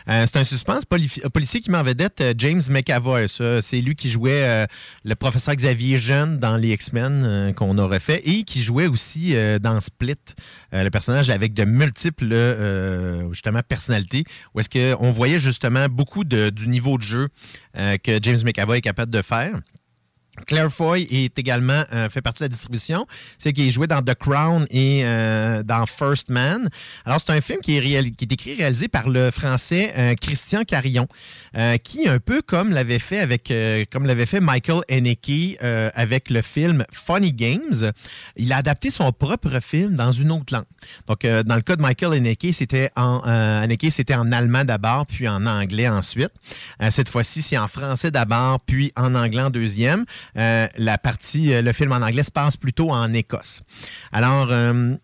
Euh, 0.10 0.26
c'est 0.26 0.40
un 0.40 0.44
suspense 0.44 0.86
poli- 0.86 1.22
policier 1.34 1.62
qui 1.62 1.70
met 1.70 1.78
en 1.78 1.84
vedette 1.84 2.20
euh, 2.22 2.34
James 2.38 2.62
McAvoy. 2.70 3.28
C'est 3.30 3.82
lui 3.82 3.96
qui 3.96 4.10
jouait 4.10 4.44
euh, 4.44 4.66
le 5.04 5.16
professeur 5.16 5.56
Xavier 5.56 6.00
Jeune 6.00 6.40
dans 6.40 6.58
les 6.58 6.70
X-Men 6.74 7.54
qu'on 7.56 7.78
aurait 7.78 8.00
fait 8.00 8.28
et 8.28 8.44
qui 8.44 8.64
jouait 8.64 8.88
aussi 8.88 9.36
dans 9.62 9.80
Split, 9.80 10.16
le 10.72 10.90
personnage 10.90 11.30
avec 11.30 11.54
de 11.54 11.64
multiples 11.64 12.34
justement 13.32 13.62
personnalités, 13.68 14.24
où 14.54 14.60
est-ce 14.60 14.70
qu'on 14.70 15.12
voyait 15.12 15.40
justement 15.40 15.88
beaucoup 15.90 16.24
du 16.24 16.68
niveau 16.68 16.98
de 16.98 17.04
jeu 17.04 17.28
que 17.76 18.20
James 18.22 18.40
McAvoy 18.44 18.78
est 18.78 18.82
capable 18.82 19.12
de 19.12 19.22
faire. 19.22 19.60
Claire 20.46 20.72
Foy 20.72 21.08
est 21.10 21.38
également 21.38 21.84
euh, 21.94 22.10
fait 22.10 22.22
partie 22.22 22.40
de 22.40 22.46
la 22.46 22.50
distribution. 22.50 23.06
C'est 23.38 23.54
qu'il 23.54 23.68
est 23.68 23.72
joué 23.72 23.88
dans 23.88 24.02
The 24.02 24.16
Crown 24.16 24.66
et 24.70 25.02
euh, 25.04 25.64
dans 25.64 25.86
First 25.86 26.30
Man. 26.30 26.70
Alors, 27.06 27.20
c'est 27.20 27.32
un 27.32 27.42
film 27.42 27.60
qui 27.60 27.78
est, 27.78 28.16
qui 28.16 28.26
est 28.26 28.32
écrit 28.32 28.52
et 28.52 28.56
réalisé 28.56 28.88
par 28.88 29.10
le 29.10 29.32
français 29.32 29.94
euh, 29.98 30.16
Christian 30.16 30.64
Carillon, 30.64 31.08
qui, 31.84 32.08
un 32.08 32.20
peu 32.20 32.42
comme 32.42 32.72
l'avait 32.72 33.00
fait 33.00 33.20
avec 33.20 33.52
comme 33.92 34.06
l'avait 34.06 34.26
fait 34.26 34.40
Michael 34.40 34.82
Haneke 34.90 35.58
avec 35.94 36.30
le 36.30 36.42
film 36.42 36.86
Funny 36.92 37.34
Games, 37.34 37.92
il 38.36 38.54
a 38.54 38.58
adapté 38.58 38.92
son 38.92 39.12
propre 39.12 39.60
film 39.60 39.96
dans 39.96 40.12
une 40.12 40.32
autre 40.32 40.54
langue. 40.54 40.66
Donc, 41.08 41.26
dans 41.26 41.56
le 41.56 41.62
cas 41.62 41.76
de 41.76 41.82
Michael 41.82 42.14
Haneke, 42.14 42.48
c'était 42.54 42.92
en 42.96 43.22
c'était 43.90 44.16
en 44.16 44.32
allemand 44.32 44.66
d'abord, 44.66 45.06
puis 45.06 45.28
en 45.28 45.46
anglais 45.46 45.88
ensuite. 45.88 46.32
Cette 46.90 47.10
fois-ci, 47.10 47.42
c'est 47.42 47.58
en 47.58 47.68
français 47.68 48.12
d'abord, 48.12 48.60
puis 48.62 48.92
en 48.96 49.16
anglais 49.16 49.42
en 49.42 49.50
deuxième. 49.50 50.06
Euh, 50.38 50.68
la 50.78 50.98
partie, 50.98 51.54
euh, 51.54 51.62
le 51.62 51.74
film 51.74 51.92
en 51.92 51.98
anglais 51.98 52.24
se 52.24 52.32
passe 52.32 52.58
plutôt 52.58 52.92
en 52.92 53.14
Écosse. 53.14 53.64
Alors, 54.12 54.48
euh, 54.52 54.96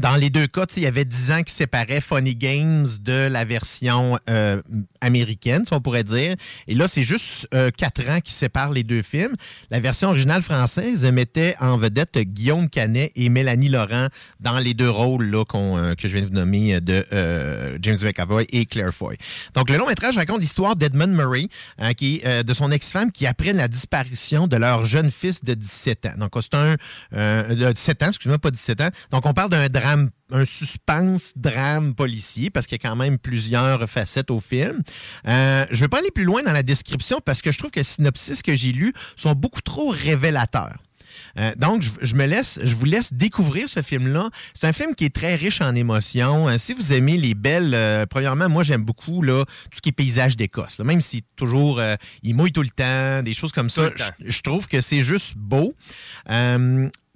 dans 0.00 0.16
les 0.16 0.30
deux 0.30 0.46
cas, 0.46 0.64
il 0.76 0.82
y 0.82 0.86
avait 0.86 1.04
10 1.04 1.30
ans 1.30 1.42
qui 1.42 1.52
séparaient 1.52 2.00
Funny 2.00 2.34
Games 2.34 2.86
de 3.00 3.28
la 3.28 3.44
version 3.44 4.18
euh, 4.28 4.62
américaine, 5.00 5.64
si 5.66 5.72
on 5.72 5.80
pourrait 5.80 6.04
dire. 6.04 6.36
Et 6.66 6.74
là, 6.74 6.88
c'est 6.88 7.02
juste 7.02 7.48
4 7.50 8.08
ans 8.08 8.20
qui 8.20 8.32
séparent 8.32 8.72
les 8.72 8.82
deux 8.82 9.02
films. 9.02 9.34
La 9.70 9.80
version 9.80 10.08
originale 10.08 10.42
française 10.42 11.04
mettait 11.04 11.54
en 11.60 11.76
vedette 11.76 12.18
Guillaume 12.18 12.68
Canet 12.68 13.12
et 13.14 13.28
Mélanie 13.28 13.68
Laurent 13.68 14.08
dans 14.40 14.58
les 14.58 14.74
deux 14.74 14.90
rôles 14.90 15.26
là, 15.26 15.44
euh, 15.54 15.94
que 15.94 16.08
je 16.08 16.16
viens 16.16 16.22
de 16.22 16.28
vous 16.28 16.34
nommer 16.34 16.80
de 16.80 17.04
euh, 17.12 17.78
James 17.82 17.96
McAvoy 18.02 18.46
et 18.50 18.66
Claire 18.66 18.94
Foy. 18.94 19.16
Donc, 19.54 19.70
le 19.70 19.76
long 19.76 19.86
métrage 19.86 20.16
raconte 20.16 20.40
l'histoire 20.40 20.76
d'Edmund 20.76 21.14
Murray, 21.14 21.48
hein, 21.78 21.94
qui 21.94 22.22
euh, 22.24 22.42
de 22.42 22.54
son 22.54 22.70
ex-femme 22.70 23.12
qui 23.12 23.26
apprennent 23.26 23.56
la 23.56 23.68
disparition 23.68 24.46
de 24.46 24.56
leur 24.56 24.84
jeune 24.84 25.10
fils 25.10 25.44
de 25.44 25.54
17 25.54 26.06
ans. 26.06 26.14
Donc, 26.18 26.32
c'est 26.40 26.54
un... 26.54 26.76
Euh, 27.12 27.54
de 27.54 27.72
17 27.72 28.02
ans, 28.02 28.08
excuse-moi, 28.08 28.38
pas 28.38 28.50
17 28.50 28.80
ans. 28.80 28.90
Donc, 29.10 29.26
on 29.26 29.34
parle 29.34 29.50
d'un 29.50 29.68
drame 29.68 29.89
un 30.32 30.44
suspense 30.44 31.32
drame 31.36 31.94
policier 31.94 32.50
parce 32.50 32.66
qu'il 32.66 32.78
y 32.80 32.86
a 32.86 32.88
quand 32.88 32.96
même 32.96 33.18
plusieurs 33.18 33.88
facettes 33.88 34.30
au 34.30 34.40
film. 34.40 34.82
Euh, 35.26 35.66
je 35.70 35.76
ne 35.76 35.80
vais 35.80 35.88
pas 35.88 35.98
aller 35.98 36.10
plus 36.10 36.24
loin 36.24 36.42
dans 36.42 36.52
la 36.52 36.62
description 36.62 37.20
parce 37.24 37.42
que 37.42 37.52
je 37.52 37.58
trouve 37.58 37.70
que 37.70 37.80
les 37.80 37.84
synopsis 37.84 38.42
que 38.42 38.54
j'ai 38.54 38.72
lus 38.72 38.92
sont 39.16 39.32
beaucoup 39.32 39.62
trop 39.62 39.88
révélateurs. 39.88 40.78
Euh, 41.38 41.52
donc, 41.56 41.82
je, 41.82 41.90
je 42.02 42.14
me 42.14 42.26
laisse, 42.26 42.60
je 42.62 42.74
vous 42.74 42.84
laisse 42.84 43.12
découvrir 43.12 43.68
ce 43.68 43.82
film-là. 43.82 44.30
C'est 44.54 44.66
un 44.66 44.72
film 44.72 44.94
qui 44.94 45.04
est 45.04 45.14
très 45.14 45.34
riche 45.34 45.60
en 45.60 45.74
émotions. 45.74 46.48
Euh, 46.48 46.58
si 46.58 46.74
vous 46.74 46.92
aimez 46.92 47.16
les 47.16 47.34
belles, 47.34 47.72
euh, 47.74 48.06
premièrement, 48.06 48.48
moi 48.48 48.62
j'aime 48.62 48.82
beaucoup 48.82 49.22
là, 49.22 49.44
tout 49.44 49.76
ce 49.76 49.80
qui 49.80 49.90
est 49.90 49.92
paysage 49.92 50.36
d'Écosse. 50.36 50.78
Même 50.80 51.02
si 51.02 51.22
toujours 51.36 51.80
il 52.22 52.34
mouille 52.34 52.52
tout 52.52 52.62
le 52.62 52.68
temps, 52.68 53.22
des 53.22 53.32
choses 53.32 53.52
comme 53.52 53.70
ça, 53.70 53.90
je 54.24 54.40
trouve 54.42 54.68
que 54.68 54.80
c'est 54.80 55.02
juste 55.02 55.34
beau. 55.36 55.74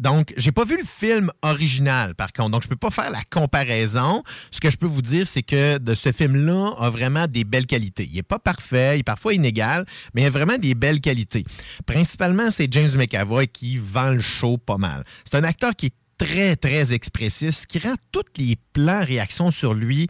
Donc, 0.00 0.34
j'ai 0.36 0.50
pas 0.50 0.64
vu 0.64 0.76
le 0.76 0.84
film 0.84 1.30
original, 1.42 2.14
par 2.14 2.32
contre. 2.32 2.50
Donc, 2.50 2.62
je 2.62 2.68
peux 2.68 2.76
pas 2.76 2.90
faire 2.90 3.10
la 3.10 3.22
comparaison. 3.30 4.22
Ce 4.50 4.60
que 4.60 4.70
je 4.70 4.76
peux 4.76 4.86
vous 4.86 5.02
dire, 5.02 5.26
c'est 5.26 5.42
que 5.42 5.78
ce 5.94 6.10
film-là 6.10 6.74
a 6.78 6.90
vraiment 6.90 7.26
des 7.26 7.44
belles 7.44 7.66
qualités. 7.66 8.08
Il 8.10 8.18
est 8.18 8.22
pas 8.22 8.38
parfait, 8.40 8.96
il 8.96 9.00
est 9.00 9.04
parfois 9.04 9.34
inégal, 9.34 9.84
mais 10.12 10.22
il 10.22 10.26
a 10.26 10.30
vraiment 10.30 10.58
des 10.58 10.74
belles 10.74 11.00
qualités. 11.00 11.44
Principalement, 11.86 12.50
c'est 12.50 12.72
James 12.72 12.90
McAvoy 12.96 13.46
qui 13.46 13.78
vend 13.78 14.10
le 14.10 14.20
show 14.20 14.58
pas 14.58 14.78
mal. 14.78 15.04
C'est 15.24 15.36
un 15.36 15.44
acteur 15.44 15.76
qui 15.76 15.86
est 15.86 15.94
très, 16.18 16.56
très 16.56 16.92
expressif, 16.92 17.50
ce 17.50 17.66
qui 17.66 17.78
rend 17.78 17.94
tous 18.12 18.22
les 18.36 18.56
plans, 18.72 19.04
réactions 19.04 19.50
sur 19.50 19.74
lui 19.74 20.08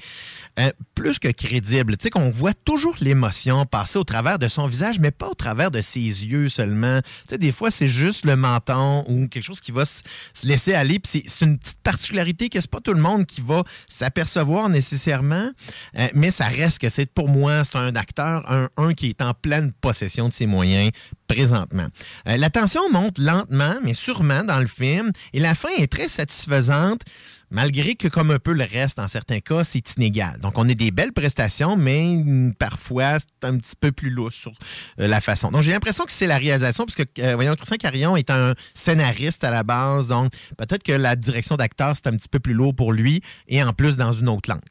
euh, 0.59 0.71
plus 0.95 1.19
que 1.19 1.29
crédibles. 1.29 1.97
Tu 1.97 2.05
sais, 2.05 2.11
qu'on 2.11 2.31
voit 2.31 2.55
toujours 2.55 2.95
l'émotion 3.01 3.67
passer 3.67 3.99
au 3.99 4.05
travers 4.05 4.39
de 4.39 4.49
son 4.49 4.67
visage, 4.67 4.99
mais 5.01 5.11
pas 5.11 5.29
au 5.29 5.35
travers 5.35 5.71
de 5.71 5.81
ses 5.81 6.01
yeux 6.01 6.49
seulement. 6.49 7.01
Tu 7.03 7.09
sais, 7.31 7.39
des 7.39 7.53
fois, 7.53 7.71
c'est 7.71 7.89
juste 7.89 8.25
le 8.25 8.37
menton 8.37 9.05
ou 9.09 9.27
quelque 9.29 9.43
chose 9.45 9.61
qui 9.61 9.73
va 9.73 9.85
se, 9.85 10.03
se 10.33 10.47
laisser 10.47 10.75
aller. 10.75 10.99
Puis 10.99 11.11
c'est- 11.25 11.29
c'est 11.29 11.45
une 11.45 11.59
petite 11.59 11.81
particularité 11.83 12.49
que 12.49 12.61
c'est 12.61 12.71
pas 12.71 12.81
tout 12.81 12.93
le 12.95 13.01
monde 13.01 13.27
qui 13.27 13.41
va 13.41 13.65
s'apercevoir 13.89 14.69
nécessairement, 14.69 15.51
euh, 15.99 16.09
mais 16.15 16.31
ça 16.31 16.47
reste 16.47 16.79
que 16.79 16.89
c'est 16.89 17.11
pour 17.13 17.29
moi, 17.29 17.65
c'est 17.65 17.79
un 17.79 17.97
acteur, 17.97 18.51
un, 18.51 18.69
un 18.77 18.93
qui 18.95 19.09
est 19.09 19.23
en 19.23 19.35
pleine 19.35 19.73
possession 19.73 20.29
de 20.29 20.33
ses 20.35 20.47
moyens 20.47 20.91
présentement. 21.27 21.87
Euh, 22.29 22.37
la 22.37 22.51
tension 22.51 22.83
monte 22.93 23.19
lentement, 23.19 23.75
mais 23.83 23.95
sûrement 23.95 24.45
dans 24.45 24.61
le 24.61 24.67
film, 24.67 25.11
et 25.33 25.41
la 25.41 25.55
fin 25.55 25.71
est 25.79 25.87
très 25.95 26.09
satisfaisante. 26.09 27.03
Malgré 27.51 27.95
que, 27.95 28.09
comme 28.09 28.33
un 28.33 28.41
peu 28.41 28.53
le 28.53 28.65
reste, 28.65 28.97
dans 28.97 29.07
certains 29.07 29.39
cas, 29.39 29.63
c'est 29.63 29.97
inégal. 29.97 30.41
Donc, 30.41 30.59
on 30.59 30.69
a 30.69 30.75
des 30.75 30.91
belles 30.91 31.13
prestations, 31.13 31.77
mais 31.77 32.17
parfois, 32.59 33.21
c'est 33.21 33.49
un 33.49 33.57
petit 33.59 33.77
peu 33.79 33.93
plus 33.93 34.11
lousse 34.11 34.35
sur 34.35 34.53
euh, 34.99 35.07
la 35.07 35.21
façon. 35.21 35.53
Donc, 35.53 35.63
j'ai 35.63 35.71
l'impression 35.71 36.05
que 36.05 36.11
c'est 36.11 36.27
la 36.27 36.39
réalisation, 36.39 36.85
parce 36.85 36.97
que, 36.97 37.05
euh, 37.21 37.37
voyons, 37.37 37.55
Christian 37.55 37.77
Carillon 37.77 38.17
est 38.17 38.31
un 38.31 38.55
scénariste 38.73 39.45
à 39.45 39.51
la 39.51 39.63
base, 39.63 40.09
donc 40.09 40.33
peut-être 40.59 40.83
que 40.83 40.93
la 40.93 41.15
direction 41.15 41.55
d'acteur, 41.55 41.95
c'est 41.95 42.09
un 42.09 42.17
petit 42.17 42.29
peu 42.29 42.41
plus 42.41 42.55
lourd 42.55 42.75
pour 42.75 42.93
lui, 42.93 43.23
et 43.47 43.63
en 43.63 43.73
plus, 43.73 43.97
dans 43.97 44.13
une 44.13 44.29
autre 44.29 44.51
langue. 44.51 44.63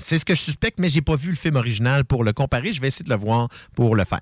C'est 0.00 0.18
ce 0.18 0.24
que 0.24 0.34
je 0.34 0.40
suspecte, 0.40 0.78
mais 0.78 0.90
j'ai 0.90 1.02
pas 1.02 1.16
vu 1.16 1.30
le 1.30 1.36
film 1.36 1.56
original 1.56 2.04
pour 2.04 2.24
le 2.24 2.32
comparer. 2.32 2.72
Je 2.72 2.80
vais 2.80 2.88
essayer 2.88 3.04
de 3.04 3.10
le 3.10 3.16
voir 3.16 3.48
pour 3.74 3.94
le 3.94 4.04
faire. 4.04 4.20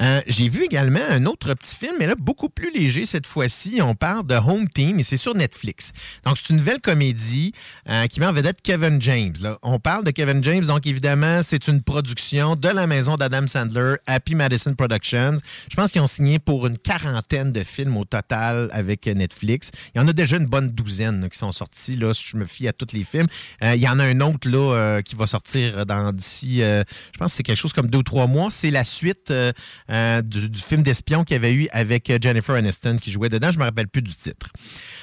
Euh, 0.00 0.20
j'ai 0.26 0.48
vu 0.48 0.64
également 0.64 1.00
un 1.08 1.26
autre 1.26 1.54
petit 1.54 1.76
film, 1.76 1.94
mais 1.98 2.06
là, 2.06 2.14
beaucoup 2.18 2.48
plus 2.48 2.72
léger 2.72 3.06
cette 3.06 3.26
fois-ci. 3.26 3.80
On 3.82 3.94
parle 3.94 4.26
de 4.26 4.34
Home 4.34 4.68
Team 4.68 4.98
et 4.98 5.02
c'est 5.02 5.16
sur 5.16 5.34
Netflix. 5.34 5.92
Donc, 6.24 6.38
c'est 6.38 6.50
une 6.50 6.56
nouvelle 6.56 6.80
comédie 6.80 7.52
euh, 7.88 8.06
qui 8.06 8.20
met 8.20 8.26
en 8.26 8.32
vedette 8.32 8.62
Kevin 8.62 9.00
James. 9.00 9.36
On 9.62 9.78
parle 9.78 10.04
de 10.04 10.10
Kevin 10.10 10.42
James, 10.42 10.64
donc 10.64 10.86
évidemment, 10.86 11.42
c'est 11.42 11.68
une 11.68 11.82
production 11.82 12.56
de 12.56 12.68
la 12.68 12.86
maison 12.86 13.16
d'Adam 13.16 13.46
Sandler, 13.46 13.96
Happy 14.06 14.34
Madison 14.34 14.74
Productions. 14.74 15.36
Je 15.70 15.76
pense 15.76 15.92
qu'ils 15.92 16.00
ont 16.00 16.06
signé 16.06 16.38
pour 16.38 16.66
une 16.66 16.78
quarantaine 16.78 17.52
de 17.52 17.62
films 17.62 17.96
au 17.96 18.04
total 18.04 18.68
avec 18.72 19.06
Netflix. 19.06 19.70
Il 19.94 19.98
y 19.98 20.00
en 20.00 20.08
a 20.08 20.12
déjà 20.12 20.36
une 20.36 20.46
bonne 20.46 20.68
douzaine 20.68 21.28
qui 21.28 21.38
sont 21.38 21.52
sortis, 21.52 21.96
là, 21.96 22.14
si 22.14 22.24
je 22.26 22.36
me 22.36 22.44
fie 22.44 22.68
à 22.68 22.72
tous 22.72 22.94
les 22.94 23.04
films. 23.04 23.26
Euh, 23.62 23.74
il 23.74 23.80
y 23.80 23.88
en 23.88 23.98
a 23.98 24.04
un 24.04 24.20
autre 24.20 24.48
là, 24.48 24.74
euh, 24.74 25.02
qui 25.10 25.16
va 25.16 25.26
sortir 25.26 25.84
dans 25.86 26.12
d'ici, 26.12 26.62
euh, 26.62 26.84
je 27.12 27.18
pense 27.18 27.32
que 27.32 27.36
c'est 27.36 27.42
quelque 27.42 27.58
chose 27.58 27.72
comme 27.72 27.88
deux 27.88 27.98
ou 27.98 28.02
trois 28.02 28.26
mois. 28.28 28.50
C'est 28.50 28.70
la 28.70 28.84
suite 28.84 29.30
euh, 29.30 29.52
euh, 29.90 30.22
du, 30.22 30.48
du 30.48 30.60
film 30.60 30.82
d'espion 30.82 31.24
qu'il 31.24 31.34
y 31.34 31.36
avait 31.36 31.52
eu 31.52 31.68
avec 31.72 32.08
euh, 32.10 32.18
Jennifer 32.20 32.54
Aniston 32.54 32.96
qui 32.96 33.10
jouait 33.10 33.28
dedans. 33.28 33.50
Je 33.50 33.58
me 33.58 33.64
rappelle 33.64 33.88
plus 33.88 34.02
du 34.02 34.14
titre. 34.14 34.48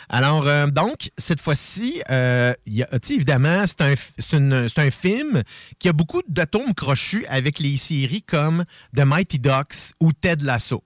Alors, 0.09 0.47
euh, 0.47 0.67
donc, 0.67 1.09
cette 1.17 1.41
fois-ci, 1.41 2.01
euh, 2.09 2.53
évidemment, 3.09 3.65
c'est 3.67 3.81
un, 3.81 4.91
film 4.91 5.43
qui 5.79 5.89
a 5.89 5.93
beaucoup 5.93 6.21
d'atomes 6.29 6.73
crochus 6.73 7.25
avec 7.27 7.59
les 7.59 7.75
séries 7.75 8.23
comme 8.23 8.63
The 8.95 9.01
Mighty 9.01 9.39
Ducks 9.39 9.93
ou 9.99 10.13
Ted 10.13 10.45
Lasso. 10.45 10.81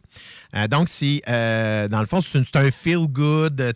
Euh, 0.55 0.67
donc, 0.67 0.89
c'est, 0.89 1.21
euh, 1.29 1.87
dans 1.87 1.99
le 1.99 2.07
fond, 2.07 2.19
c'est, 2.21 2.55
un 2.55 2.71
feel-good 2.71 3.73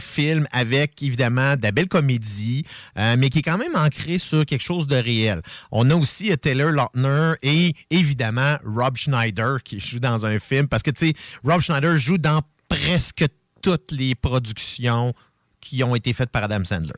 film 0.00 0.46
avec, 0.50 1.02
évidemment, 1.02 1.56
de 1.56 1.62
la 1.62 1.70
belle 1.70 1.88
comédie, 1.88 2.64
mais 2.96 3.28
qui 3.28 3.40
est 3.40 3.42
quand 3.42 3.58
même 3.58 3.76
ancré 3.76 4.18
sur 4.18 4.44
quelque 4.46 4.62
chose 4.62 4.86
de 4.86 4.96
réel. 4.96 5.42
On 5.70 5.88
a 5.90 5.94
aussi 5.94 6.36
Taylor 6.38 6.70
Lautner 6.70 7.34
et, 7.42 7.74
évidemment, 7.90 8.56
Rob 8.64 8.96
Schneider 8.96 9.62
qui 9.62 9.78
joue 9.78 10.00
dans 10.00 10.24
un 10.24 10.38
film, 10.38 10.68
parce 10.68 10.82
que, 10.82 10.90
tu 10.90 11.08
sais, 11.08 11.14
Rob 11.44 11.60
Schneider 11.60 11.96
joue 11.98 12.18
dans 12.18 12.42
presque 12.68 13.26
toutes 13.62 13.92
les 13.92 14.14
productions 14.14 15.14
qui 15.60 15.82
ont 15.82 15.94
été 15.94 16.12
faites 16.12 16.30
par 16.30 16.44
Adam 16.44 16.64
Sandler. 16.64 16.92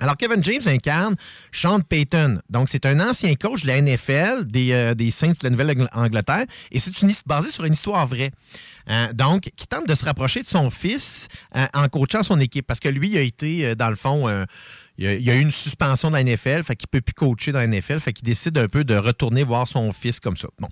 Alors, 0.00 0.16
Kevin 0.16 0.42
James 0.42 0.62
incarne 0.66 1.14
Sean 1.52 1.80
Payton. 1.80 2.40
Donc, 2.48 2.70
c'est 2.70 2.86
un 2.86 3.00
ancien 3.00 3.34
coach 3.34 3.62
de 3.62 3.66
la 3.66 3.82
NFL, 3.82 4.46
des, 4.46 4.72
euh, 4.72 4.94
des 4.94 5.10
Saints 5.10 5.32
de 5.32 5.44
la 5.44 5.50
Nouvelle-Angleterre, 5.50 6.46
et 6.72 6.80
c'est 6.80 7.02
une 7.02 7.12
basé 7.26 7.50
sur 7.50 7.64
une 7.64 7.74
histoire 7.74 8.06
vraie. 8.06 8.32
Euh, 8.88 9.12
donc, 9.12 9.50
qui 9.54 9.66
tente 9.66 9.86
de 9.86 9.94
se 9.94 10.04
rapprocher 10.06 10.42
de 10.42 10.48
son 10.48 10.70
fils 10.70 11.28
euh, 11.54 11.66
en 11.74 11.86
coachant 11.88 12.22
son 12.22 12.40
équipe. 12.40 12.66
Parce 12.66 12.80
que 12.80 12.88
lui, 12.88 13.10
il 13.10 13.18
a 13.18 13.20
été, 13.20 13.76
dans 13.76 13.90
le 13.90 13.96
fond, 13.96 14.26
il 14.96 15.06
a, 15.06 15.34
eu 15.36 15.40
une 15.40 15.52
suspension 15.52 16.10
de 16.10 16.16
la 16.16 16.24
NFL, 16.24 16.64
fait 16.64 16.76
qu'il 16.76 16.88
peut 16.88 17.02
plus 17.02 17.14
coacher 17.14 17.52
dans 17.52 17.58
la 17.58 17.66
NFL, 17.66 18.00
fait 18.00 18.14
qu'il 18.14 18.24
décide 18.24 18.56
un 18.56 18.68
peu 18.68 18.84
de 18.84 18.96
retourner 18.96 19.44
voir 19.44 19.68
son 19.68 19.92
fils 19.92 20.18
comme 20.18 20.36
ça. 20.36 20.48
Bon. 20.58 20.68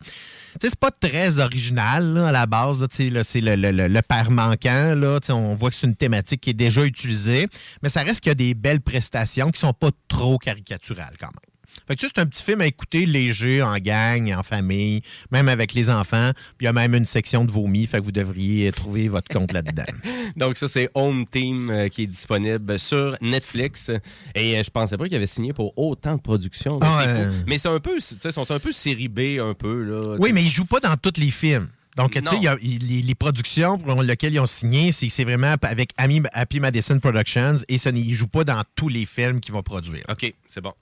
C'est 0.61 0.75
pas 0.77 0.91
très 0.91 1.39
original 1.41 2.17
à 2.19 2.33
la 2.33 2.47
base. 2.47 2.79
C'est 2.91 3.11
le, 3.11 3.23
le- 3.57 3.89
le- 3.89 4.03
père 4.03 4.31
manquant. 4.31 4.95
Là, 4.95 5.19
on 5.31 5.55
voit 5.55 5.71
que 5.71 5.77
c'est 5.77 5.87
une 5.87 5.97
thématique 5.97 6.41
qui 6.41 6.51
est 6.51 6.55
déjà 6.55 6.85
utilisée, 6.85 7.47
mais 7.83 7.89
ça 7.89 8.03
reste 8.03 8.21
qu'il 8.21 8.31
y 8.31 8.33
a 8.33 8.35
des 8.35 8.55
belles 8.55 8.81
prestations 8.81 9.51
qui 9.51 9.61
sont 9.61 9.73
pas 9.73 9.91
trop 10.09 10.39
caricaturales 10.39 11.15
quand 11.21 11.27
même. 11.27 11.48
Fait 11.87 11.95
que 11.95 12.01
tu 12.01 12.07
sais, 12.07 12.13
c'est 12.15 12.21
un 12.21 12.27
petit 12.27 12.43
film 12.43 12.61
à 12.61 12.67
écouter 12.67 13.07
léger, 13.07 13.63
en 13.63 13.77
gang, 13.79 14.33
en 14.33 14.43
famille, 14.43 15.03
même 15.31 15.49
avec 15.49 15.75
les 15.75 15.91
enfants. 15.91 16.33
Puis 16.57 16.63
il 16.63 16.65
y 16.65 16.69
a 16.69 16.73
même 16.73 16.95
une 16.95 17.07
section 17.07 17.45
de 17.45 17.51
vomi, 17.51 17.87
fait 17.87 17.99
que 17.99 18.05
vous 18.05 18.13
devriez 18.13 18.71
trouver 18.73 19.09
votre 19.09 19.29
compte 19.29 19.53
là-dedans. 19.53 19.85
Donc, 20.37 20.57
ça, 20.57 20.69
c'est 20.69 20.91
Home 20.95 21.27
Team 21.27 21.71
euh, 21.71 21.89
qui 21.89 22.03
est 22.03 22.07
disponible 22.07 22.79
sur 22.79 23.17
Netflix. 23.21 23.91
Et 24.35 24.59
euh, 24.59 24.63
je 24.63 24.71
pensais 24.71 24.97
pas 24.97 25.05
qu'il 25.07 25.17
avait 25.17 25.27
signé 25.27 25.53
pour 25.53 25.77
autant 25.79 26.17
de 26.17 26.21
productions. 26.21 26.79
là. 26.79 26.89
Ah, 26.91 27.03
c'est. 27.05 27.47
Mais 27.47 27.67
un 27.67 27.81
peu, 27.81 27.97
tu 27.97 28.01
sais, 28.01 28.17
ils 28.25 28.33
sont 28.33 28.51
un 28.51 28.59
peu 28.59 28.73
série 28.73 29.09
B, 29.09 29.41
un 29.41 29.55
peu. 29.55 29.83
Là, 29.83 30.17
Oui, 30.19 30.33
mais 30.33 30.43
ils 30.43 30.51
jouent 30.51 30.65
pas 30.65 30.81
dans 30.81 30.97
tous 30.97 31.21
les 31.21 31.31
films. 31.31 31.69
Donc, 31.97 32.13
tu 32.13 32.21
sais, 32.25 32.37
les, 32.63 33.03
les 33.03 33.15
productions 33.17 33.77
pour 33.77 34.03
lesquelles 34.03 34.33
ils 34.33 34.39
ont 34.39 34.47
signé, 34.47 34.93
c'est 34.93 35.25
vraiment 35.25 35.57
avec 35.63 35.91
Happy 35.97 36.61
Madison 36.61 37.01
Productions 37.01 37.57
et 37.67 37.77
ça, 37.77 37.91
ils 37.91 38.15
jouent 38.15 38.29
pas 38.29 38.45
dans 38.45 38.63
tous 38.77 38.89
les 38.89 39.05
films 39.05 39.41
qu'ils 39.41 39.53
vont 39.53 39.65
produire. 39.65 40.05
OK, 40.09 40.33
c'est 40.47 40.61
bon. 40.61 40.73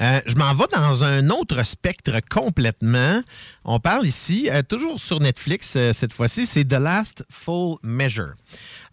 Euh, 0.00 0.20
je 0.26 0.34
m'en 0.34 0.54
vais 0.54 0.64
dans 0.72 1.04
un 1.04 1.28
autre 1.30 1.64
spectre 1.64 2.12
complètement. 2.30 3.22
On 3.64 3.80
parle 3.80 4.06
ici, 4.06 4.48
euh, 4.50 4.62
toujours 4.62 4.98
sur 4.98 5.20
Netflix 5.20 5.74
euh, 5.76 5.92
cette 5.92 6.12
fois-ci, 6.12 6.46
c'est 6.46 6.64
The 6.64 6.74
Last 6.74 7.24
Full 7.30 7.76
Measure. 7.82 8.34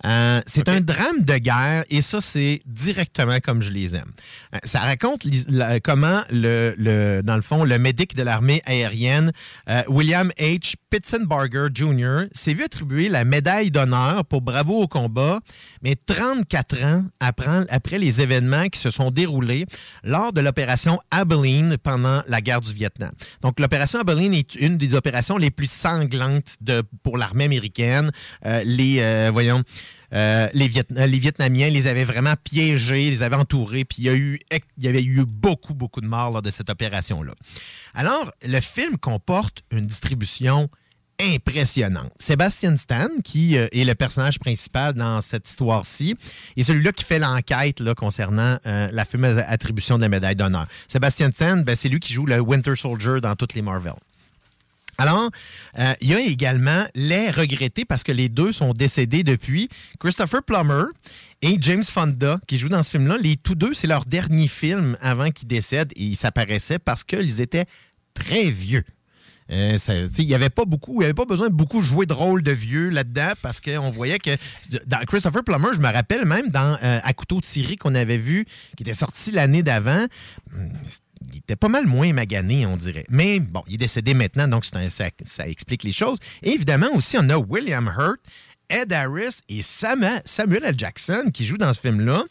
Euh, 0.05 0.41
c'est 0.45 0.69
un 0.69 0.79
drame 0.81 1.21
de 1.23 1.37
guerre 1.37 1.83
et 1.89 2.01
ça, 2.03 2.21
c'est 2.21 2.61
directement 2.67 3.39
comme 3.39 3.61
je 3.63 3.71
les 3.71 3.95
aime. 3.95 4.11
Euh, 4.53 4.59
ça 4.63 4.79
raconte 4.79 5.21
la- 5.49 5.79
comment, 5.79 6.21
le, 6.29 6.75
le- 6.77 7.21
dans 7.23 7.35
le 7.35 7.41
fond, 7.41 7.63
le 7.63 7.79
médic 7.79 8.15
de 8.15 8.21
l'armée 8.21 8.61
aérienne, 8.65 9.31
euh, 9.69 9.81
William 9.87 10.31
H. 10.39 10.75
Pitzenbarger 10.91 11.67
Jr., 11.73 12.25
s'est 12.31 12.53
vu 12.53 12.63
attribuer 12.63 13.09
la 13.09 13.25
médaille 13.25 13.71
d'honneur 13.71 14.23
pour 14.25 14.41
bravo 14.41 14.81
au 14.83 14.87
combat, 14.87 15.39
mais 15.81 15.95
34 15.95 16.83
ans 16.85 17.03
après, 17.19 17.65
après 17.69 17.97
les 17.97 18.21
événements 18.21 18.67
qui 18.69 18.79
se 18.79 18.91
sont 18.91 19.09
déroulés 19.09 19.65
lors 20.03 20.31
de 20.31 20.41
l'opération 20.41 20.99
Abilene 21.09 21.77
pendant 21.81 22.21
la 22.27 22.41
guerre 22.41 22.61
du 22.61 22.71
Vietnam. 22.73 23.11
Donc, 23.41 23.59
l'opération 23.59 23.99
Abilene 23.99 24.33
est 24.35 24.55
une 24.55 24.77
des 24.77 24.93
opérations 24.93 25.37
les 25.37 25.49
plus 25.51 25.69
sanglantes 25.71 26.55
de, 26.61 26.83
pour 27.03 27.17
l'armée 27.17 27.45
américaine. 27.45 28.11
Les, 28.63 29.29
voyons, 29.31 29.63
euh, 30.13 30.47
euh, 30.47 31.05
les 31.05 31.19
Vietnamiens 31.19 31.69
les 31.69 31.87
avaient 31.87 32.05
vraiment 32.05 32.35
piégés, 32.43 33.09
les 33.09 33.23
avaient 33.23 33.35
entourés, 33.35 33.85
puis 33.85 34.03
il 34.03 34.39
y, 34.77 34.87
avait 34.87 35.03
eu 35.03 35.25
beaucoup, 35.25 35.73
beaucoup 35.73 36.01
de 36.01 36.07
morts 36.07 36.31
lors 36.31 36.41
de 36.41 36.49
cette 36.49 36.69
opération-là. 36.69 37.33
Alors, 37.93 38.31
le 38.45 38.59
film 38.61 38.97
comporte 38.97 39.63
une 39.71 39.85
distribution 39.85 40.69
impressionnante. 41.19 42.11
Sébastien 42.19 42.77
Stan, 42.77 43.07
qui 43.23 43.57
euh, 43.57 43.67
est 43.71 43.85
le 43.85 43.95
personnage 43.95 44.39
principal 44.39 44.93
dans 44.93 45.19
cette 45.21 45.49
histoire-ci, 45.49 46.15
est 46.55 46.63
celui-là 46.63 46.91
qui 46.91 47.03
fait 47.03 47.19
l'enquête 47.19 47.81
concernant 47.95 48.59
la 48.63 49.05
fameuse 49.05 49.39
attribution 49.39 49.97
de 49.97 50.03
la 50.03 50.09
médaille 50.09 50.35
d'honneur. 50.35 50.67
Sébastien 50.87 51.31
Stan, 51.31 51.57
ben, 51.57 51.75
c'est 51.75 51.89
lui 51.89 51.99
qui 51.99 52.13
joue 52.13 52.25
le 52.25 52.39
Winter 52.39 52.75
Soldier 52.75 53.19
dans 53.19 53.35
toutes 53.35 53.55
les 53.55 53.63
Marvel. 53.63 53.93
Alors, 54.97 55.29
euh, 55.77 55.93
il 56.01 56.09
y 56.09 56.13
a 56.13 56.19
également 56.19 56.85
les 56.95 57.29
regrettés 57.29 57.85
parce 57.85 58.03
que 58.03 58.11
les 58.11 58.29
deux 58.29 58.51
sont 58.51 58.73
décédés 58.73 59.23
depuis. 59.23 59.69
Christopher 59.99 60.41
Plummer 60.43 60.85
et 61.41 61.57
James 61.61 61.83
Fonda 61.83 62.39
qui 62.47 62.57
jouent 62.57 62.69
dans 62.69 62.81
ce 62.81 62.89
film-là. 62.89 63.17
Les 63.21 63.35
tous 63.35 63.55
deux, 63.55 63.73
c'est 63.73 63.87
leur 63.87 64.05
dernier 64.05 64.47
film 64.47 64.97
avant 64.99 65.29
qu'ils 65.29 65.47
décèdent 65.47 65.93
et 65.95 66.03
ils 66.03 66.17
s'apparaissaient 66.17 66.79
parce 66.79 67.03
qu'ils 67.03 67.41
étaient 67.41 67.65
très 68.15 68.49
vieux. 68.49 68.83
Euh, 69.49 69.77
il 70.17 70.25
n'y 70.25 70.33
avait 70.33 70.49
pas 70.49 70.65
beaucoup, 70.65 71.01
il 71.01 71.05
avait 71.05 71.13
pas 71.13 71.25
besoin 71.25 71.47
de 71.47 71.53
beaucoup 71.53 71.81
jouer 71.81 72.05
de 72.05 72.11
rôle 72.11 72.43
de 72.43 72.51
vieux 72.51 72.89
là-dedans 72.89 73.31
parce 73.41 73.61
qu'on 73.61 73.89
voyait 73.89 74.19
que 74.19 74.31
dans 74.85 74.99
Christopher 75.05 75.43
Plummer, 75.43 75.69
je 75.73 75.79
me 75.79 75.91
rappelle 75.91 76.25
même 76.25 76.49
dans 76.49 76.77
euh, 76.83 76.99
À 77.01 77.13
couteau 77.13 77.39
tiré 77.39 77.77
qu'on 77.77 77.95
avait 77.95 78.17
vu, 78.17 78.45
qui 78.75 78.83
était 78.83 78.93
sorti 78.93 79.31
l'année 79.31 79.63
d'avant, 79.63 80.05
il 81.31 81.37
était 81.39 81.55
pas 81.55 81.67
mal 81.69 81.85
moins 81.85 82.11
magané, 82.13 82.65
on 82.65 82.77
dirait. 82.77 83.05
Mais 83.09 83.39
bon, 83.39 83.63
il 83.67 83.75
est 83.75 83.77
décédé 83.77 84.13
maintenant, 84.13 84.47
donc 84.47 84.65
un- 84.73 84.89
ça, 84.89 85.05
ça 85.23 85.47
explique 85.47 85.83
les 85.83 85.91
choses. 85.91 86.17
Et 86.43 86.51
évidemment, 86.51 86.87
aussi, 86.93 87.17
on 87.19 87.29
a 87.29 87.37
William 87.37 87.91
Hurt, 87.97 88.19
Ed 88.69 88.91
Harris 88.93 89.39
et 89.49 89.61
Samuel 89.61 90.21
L. 90.63 90.75
Jackson 90.77 91.25
qui 91.33 91.45
jouent 91.45 91.57
dans 91.57 91.73
ce 91.73 91.79
film-là. 91.79 92.23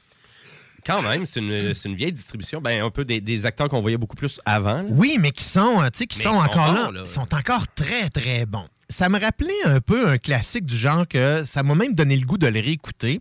Quand 0.85 1.03
même, 1.03 1.27
c'est 1.27 1.41
une, 1.41 1.97
vieille 1.97 2.13
distribution. 2.13 2.61
Ben, 2.61 2.85
un 2.85 2.91
peu 2.91 3.05
des, 3.05 3.21
des 3.21 3.45
acteurs 3.45 3.69
qu'on 3.69 3.81
voyait 3.81 3.97
beaucoup 3.97 4.15
plus 4.15 4.39
avant. 4.45 4.83
là. 4.83 4.89
Oui, 4.89 5.17
mais 5.21 5.33
qui 5.33 5.43
sont, 5.43 5.81
euh, 5.83 5.89
tu 5.91 5.99
sais, 5.99 6.07
qui 6.07 6.19
Mais 6.19 6.25
sont 6.25 6.35
ils 6.35 6.39
sont 6.39 6.45
encore 6.45 6.73
bons, 6.75 6.91
là, 6.93 7.01
là. 7.01 7.05
sont 7.07 7.35
encore 7.35 7.67
très, 7.75 8.09
très 8.09 8.47
bons. 8.47 8.69
Ça 8.89 9.09
me 9.09 9.19
rappelait 9.19 9.53
un 9.65 9.81
peu 9.81 10.09
un 10.09 10.17
classique 10.17 10.65
du 10.65 10.77
genre 10.77 11.09
que 11.09 11.45
ça 11.45 11.65
m'a 11.65 11.75
même 11.75 11.95
donné 11.95 12.17
le 12.17 12.25
goût 12.25 12.39
de 12.39 12.47
le 12.47 12.61
réécouter. 12.61 13.21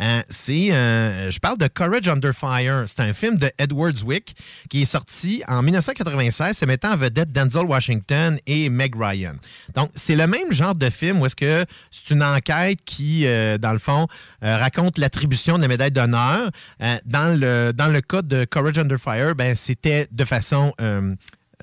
Euh, 0.00 0.22
c'est, 0.30 0.72
euh, 0.72 1.30
je 1.30 1.38
parle 1.38 1.58
de 1.58 1.68
Courage 1.68 2.08
Under 2.08 2.32
Fire. 2.32 2.84
C'est 2.86 3.00
un 3.00 3.12
film 3.12 3.36
de 3.36 3.50
Edward 3.58 3.94
Zwick 3.94 4.34
qui 4.70 4.82
est 4.82 4.86
sorti 4.86 5.42
en 5.48 5.62
1996, 5.62 6.56
se 6.56 6.64
mettant 6.64 6.92
en 6.92 6.96
vedette 6.96 7.30
Denzel 7.30 7.66
Washington 7.66 8.38
et 8.46 8.70
Meg 8.70 8.94
Ryan. 8.96 9.34
Donc, 9.74 9.90
c'est 9.94 10.16
le 10.16 10.26
même 10.26 10.50
genre 10.50 10.74
de 10.74 10.88
film 10.88 11.20
où 11.20 11.26
est-ce 11.26 11.36
que 11.36 11.66
c'est 11.90 12.14
une 12.14 12.22
enquête 12.22 12.78
qui, 12.86 13.26
euh, 13.26 13.58
dans 13.58 13.72
le 13.72 13.78
fond, 13.78 14.06
raconte 14.40 14.96
l'attribution 14.96 15.58
de 15.58 15.62
la 15.62 15.68
médaille 15.68 15.92
d'honneur. 15.92 16.50
Dans, 17.04 17.38
le, 17.38 17.72
dans 17.72 17.88
le 17.88 18.00
cas 18.00 18.22
de 18.22 18.46
Courage 18.46 18.78
Under 18.78 18.98
Fire, 18.98 19.34
ben, 19.34 19.54
c'était 19.54 20.08
de 20.10 20.24
façon... 20.24 20.72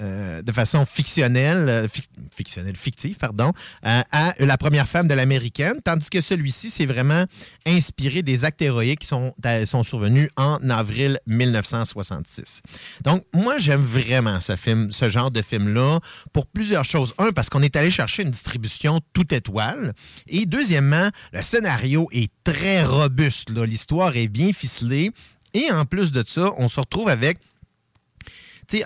euh, 0.01 0.41
de 0.41 0.51
façon 0.51 0.85
fictionnelle, 0.85 1.67
euh, 1.69 1.87
fic- 1.87 2.09
fictionnelle, 2.35 2.75
fictive, 2.75 3.17
pardon, 3.17 3.51
euh, 3.85 4.01
à 4.11 4.33
la 4.39 4.57
première 4.57 4.87
femme 4.87 5.07
de 5.07 5.13
l'américaine, 5.13 5.75
tandis 5.83 6.09
que 6.09 6.21
celui-ci, 6.21 6.69
c'est 6.69 6.85
vraiment 6.85 7.25
inspiré 7.65 8.21
des 8.23 8.45
actes 8.45 8.61
héroïques 8.61 8.99
qui 8.99 9.07
sont, 9.07 9.33
sont 9.65 9.83
survenus 9.83 10.29
en 10.37 10.57
avril 10.69 11.19
1966. 11.27 12.61
Donc, 13.03 13.23
moi, 13.33 13.57
j'aime 13.57 13.83
vraiment 13.83 14.39
ce 14.39 14.55
film, 14.55 14.91
ce 14.91 15.09
genre 15.09 15.31
de 15.31 15.41
film-là, 15.41 15.99
pour 16.33 16.47
plusieurs 16.47 16.85
choses. 16.85 17.13
Un, 17.17 17.31
parce 17.31 17.49
qu'on 17.49 17.61
est 17.61 17.75
allé 17.75 17.91
chercher 17.91 18.23
une 18.23 18.31
distribution 18.31 19.01
toute 19.13 19.33
étoile. 19.33 19.93
Et 20.27 20.45
deuxièmement, 20.45 21.09
le 21.33 21.41
scénario 21.41 22.07
est 22.11 22.31
très 22.43 22.83
robuste. 22.85 23.49
L'histoire 23.49 24.15
est 24.15 24.27
bien 24.27 24.53
ficelée. 24.53 25.11
Et 25.53 25.71
en 25.71 25.85
plus 25.85 26.11
de 26.11 26.23
ça, 26.25 26.51
on 26.57 26.67
se 26.67 26.79
retrouve 26.79 27.09
avec 27.09 27.37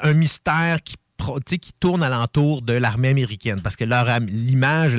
un 0.02 0.14
mystère 0.14 0.82
qui, 0.82 0.96
qui 1.60 1.74
tourne 1.80 2.04
alentour 2.04 2.62
de 2.62 2.74
l'armée 2.74 3.10
américaine. 3.10 3.62
Parce 3.62 3.76
que 3.76 3.84
leur 3.84 4.08
l'image 4.20 4.94
de 4.94 4.98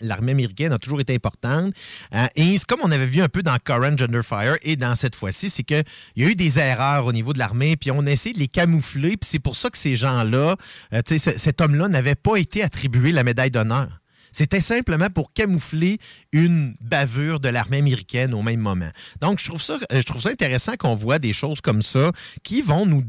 l'armée 0.00 0.32
américaine 0.32 0.72
a 0.72 0.78
toujours 0.78 1.00
été 1.00 1.14
importante. 1.14 1.74
Euh, 2.14 2.26
et 2.36 2.58
comme 2.66 2.80
on 2.82 2.90
avait 2.90 3.06
vu 3.06 3.22
un 3.22 3.28
peu 3.28 3.42
dans 3.42 3.56
Courage 3.64 4.02
Under 4.02 4.22
Fire 4.22 4.56
et 4.62 4.76
dans 4.76 4.96
cette 4.96 5.14
fois-ci, 5.14 5.50
c'est 5.50 5.62
qu'il 5.62 5.84
y 6.16 6.24
a 6.24 6.28
eu 6.28 6.34
des 6.34 6.58
erreurs 6.58 7.06
au 7.06 7.12
niveau 7.12 7.32
de 7.32 7.38
l'armée, 7.38 7.76
puis 7.76 7.90
on 7.90 8.06
a 8.06 8.10
essayé 8.10 8.34
de 8.34 8.38
les 8.38 8.48
camoufler. 8.48 9.16
Puis 9.16 9.28
c'est 9.30 9.38
pour 9.38 9.56
ça 9.56 9.70
que 9.70 9.78
ces 9.78 9.96
gens-là, 9.96 10.56
euh, 10.92 11.02
cet 11.06 11.60
homme-là 11.60 11.88
n'avait 11.88 12.14
pas 12.14 12.36
été 12.36 12.62
attribué 12.62 13.12
la 13.12 13.24
médaille 13.24 13.50
d'honneur. 13.50 14.02
C'était 14.32 14.62
simplement 14.62 15.10
pour 15.10 15.32
camoufler 15.34 15.98
une 16.32 16.74
bavure 16.80 17.38
de 17.38 17.50
l'armée 17.50 17.78
américaine 17.78 18.32
au 18.32 18.40
même 18.42 18.60
moment. 18.60 18.90
Donc, 19.20 19.38
je 19.38 19.44
trouve 19.44 19.60
ça, 19.60 19.74
euh, 19.92 20.00
je 20.00 20.02
trouve 20.02 20.22
ça 20.22 20.30
intéressant 20.30 20.76
qu'on 20.76 20.94
voit 20.94 21.18
des 21.18 21.34
choses 21.34 21.60
comme 21.60 21.82
ça 21.82 22.12
qui 22.42 22.62
vont 22.62 22.86
nous, 22.86 23.04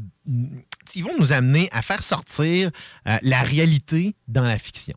qui 0.84 1.02
vont 1.02 1.16
nous 1.18 1.32
amener 1.32 1.68
à 1.72 1.82
faire 1.82 2.02
sortir 2.02 2.70
euh, 3.08 3.18
la 3.22 3.42
réalité 3.42 4.14
dans 4.28 4.44
la 4.44 4.58
fiction. 4.58 4.94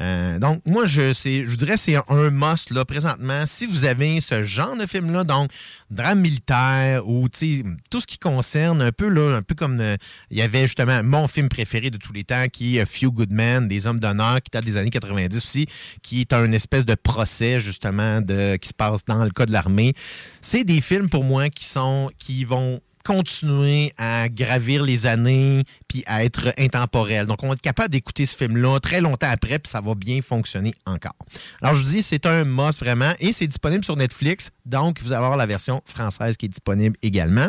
Euh, 0.00 0.38
donc, 0.38 0.60
moi, 0.66 0.86
je, 0.86 1.12
je 1.12 1.48
vous 1.48 1.56
dirais 1.56 1.76
c'est 1.76 1.96
un, 1.96 2.30
must 2.30 2.70
là, 2.70 2.84
présentement. 2.84 3.44
Si 3.46 3.66
vous 3.66 3.84
avez 3.84 4.20
ce 4.20 4.42
genre 4.42 4.76
de 4.76 4.86
film-là, 4.86 5.24
donc 5.24 5.50
drame 5.90 6.20
militaire 6.20 7.06
ou 7.08 7.28
tout 7.28 8.00
ce 8.00 8.06
qui 8.06 8.18
concerne 8.18 8.82
un 8.82 8.90
peu, 8.90 9.08
là, 9.08 9.36
un 9.36 9.42
peu 9.42 9.54
comme 9.54 9.80
euh, 9.80 9.96
il 10.30 10.38
y 10.38 10.42
avait 10.42 10.62
justement 10.62 11.02
mon 11.02 11.28
film 11.28 11.48
préféré 11.48 11.90
de 11.90 11.98
tous 11.98 12.12
les 12.12 12.24
temps 12.24 12.46
qui 12.52 12.78
est 12.78 12.86
Few 12.86 13.12
Good 13.12 13.30
Men, 13.30 13.68
des 13.68 13.86
hommes 13.86 14.00
d'honneur, 14.00 14.42
qui 14.42 14.50
date 14.50 14.64
des 14.64 14.76
années 14.76 14.90
90 14.90 15.36
aussi, 15.36 15.66
qui 16.02 16.22
est 16.22 16.32
un 16.32 16.50
espèce 16.52 16.84
de 16.84 16.94
procès 16.94 17.60
justement 17.60 18.20
de, 18.20 18.56
qui 18.56 18.68
se 18.68 18.74
passe 18.74 19.04
dans 19.04 19.22
le 19.22 19.30
cas 19.30 19.46
de 19.46 19.52
l'armée. 19.52 19.94
C'est 20.40 20.64
des 20.64 20.80
films 20.80 21.08
pour 21.08 21.22
moi 21.22 21.50
qui 21.50 21.64
sont 21.64 22.10
qui 22.18 22.44
vont 22.44 22.80
continuer 23.04 23.92
à 23.98 24.28
gravir 24.28 24.82
les 24.82 25.06
années 25.06 25.64
puis 25.88 26.02
à 26.06 26.24
être 26.24 26.52
intemporel. 26.58 27.26
Donc, 27.26 27.42
on 27.42 27.48
va 27.48 27.54
être 27.54 27.60
capable 27.60 27.90
d'écouter 27.90 28.26
ce 28.26 28.36
film-là 28.36 28.80
très 28.80 29.00
longtemps 29.00 29.28
après 29.30 29.58
puis 29.58 29.70
ça 29.70 29.80
va 29.80 29.94
bien 29.94 30.22
fonctionner 30.22 30.74
encore. 30.86 31.16
Alors, 31.62 31.76
je 31.76 31.82
vous 31.82 31.90
dis, 31.90 32.02
c'est 32.02 32.26
un 32.26 32.44
must 32.44 32.80
vraiment 32.80 33.12
et 33.20 33.32
c'est 33.32 33.46
disponible 33.46 33.84
sur 33.84 33.96
Netflix. 33.96 34.50
Donc, 34.64 35.00
vous 35.02 35.12
allez 35.12 35.22
avoir 35.24 35.36
la 35.36 35.46
version 35.46 35.82
française 35.84 36.36
qui 36.36 36.46
est 36.46 36.48
disponible 36.48 36.96
également. 37.02 37.48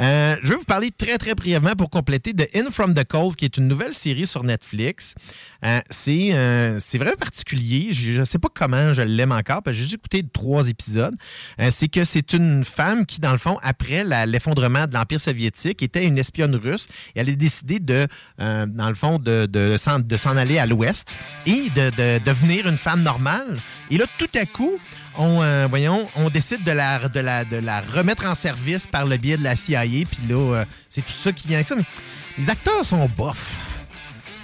Euh, 0.00 0.36
je 0.42 0.48
vais 0.48 0.56
vous 0.56 0.64
parler 0.64 0.90
très, 0.90 1.18
très 1.18 1.34
brièvement 1.34 1.74
pour 1.76 1.90
compléter 1.90 2.32
de 2.32 2.46
In 2.54 2.70
From 2.70 2.94
the 2.94 3.04
Cold, 3.04 3.36
qui 3.36 3.44
est 3.44 3.56
une 3.56 3.68
nouvelle 3.68 3.92
série 3.92 4.26
sur 4.26 4.42
Netflix. 4.42 5.14
Euh, 5.64 5.80
c'est 5.90 6.32
euh, 6.32 6.78
c'est 6.78 6.98
vraiment 6.98 7.16
particulier. 7.16 7.92
Je 7.92 8.20
ne 8.20 8.24
sais 8.24 8.38
pas 8.38 8.48
comment 8.52 8.94
je 8.94 9.02
l'aime 9.02 9.32
encore, 9.32 9.62
parce 9.62 9.76
que 9.76 9.82
j'ai 9.82 9.94
écouté 9.94 10.24
trois 10.32 10.68
épisodes. 10.68 11.14
C'est 11.70 11.88
que 11.88 12.04
c'est 12.04 12.32
une 12.32 12.64
femme 12.64 13.06
qui, 13.06 13.20
dans 13.20 13.32
le 13.32 13.38
fond, 13.38 13.58
après 13.62 14.04
l'effondrement 14.26 14.85
de 14.86 14.94
l'Empire 14.94 15.20
soviétique, 15.20 15.82
était 15.82 16.04
une 16.04 16.18
espionne 16.18 16.54
russe. 16.56 16.88
Et 17.14 17.20
elle 17.20 17.28
a 17.30 17.32
décidé 17.34 17.78
de, 17.78 18.06
euh, 18.40 18.66
dans 18.66 18.88
le 18.88 18.94
fond, 18.94 19.18
de, 19.18 19.46
de 19.46 19.76
s'en 19.76 19.98
de 19.98 20.16
s'en 20.16 20.36
aller 20.36 20.58
à 20.58 20.66
l'ouest 20.66 21.18
et 21.46 21.70
de, 21.74 21.90
de 21.90 22.24
devenir 22.24 22.66
une 22.66 22.78
femme 22.78 23.02
normale. 23.02 23.58
Et 23.90 23.98
là, 23.98 24.04
tout 24.18 24.28
à 24.34 24.46
coup, 24.46 24.76
on, 25.18 25.42
euh, 25.42 25.66
voyons, 25.68 26.08
on 26.16 26.28
décide 26.30 26.62
de 26.64 26.72
la, 26.72 27.08
de, 27.08 27.20
la, 27.20 27.44
de 27.44 27.56
la 27.56 27.80
remettre 27.80 28.26
en 28.26 28.34
service 28.34 28.86
par 28.86 29.06
le 29.06 29.16
biais 29.16 29.36
de 29.36 29.44
la 29.44 29.56
CIA. 29.56 29.82
Puis 29.82 30.28
là, 30.28 30.54
euh, 30.54 30.64
c'est 30.88 31.02
tout 31.02 31.12
ça 31.12 31.32
qui 31.32 31.48
vient 31.48 31.56
avec 31.58 31.66
ça. 31.66 31.76
Mais 31.76 31.84
les 32.38 32.50
acteurs 32.50 32.84
sont 32.84 33.08
bof. 33.16 33.36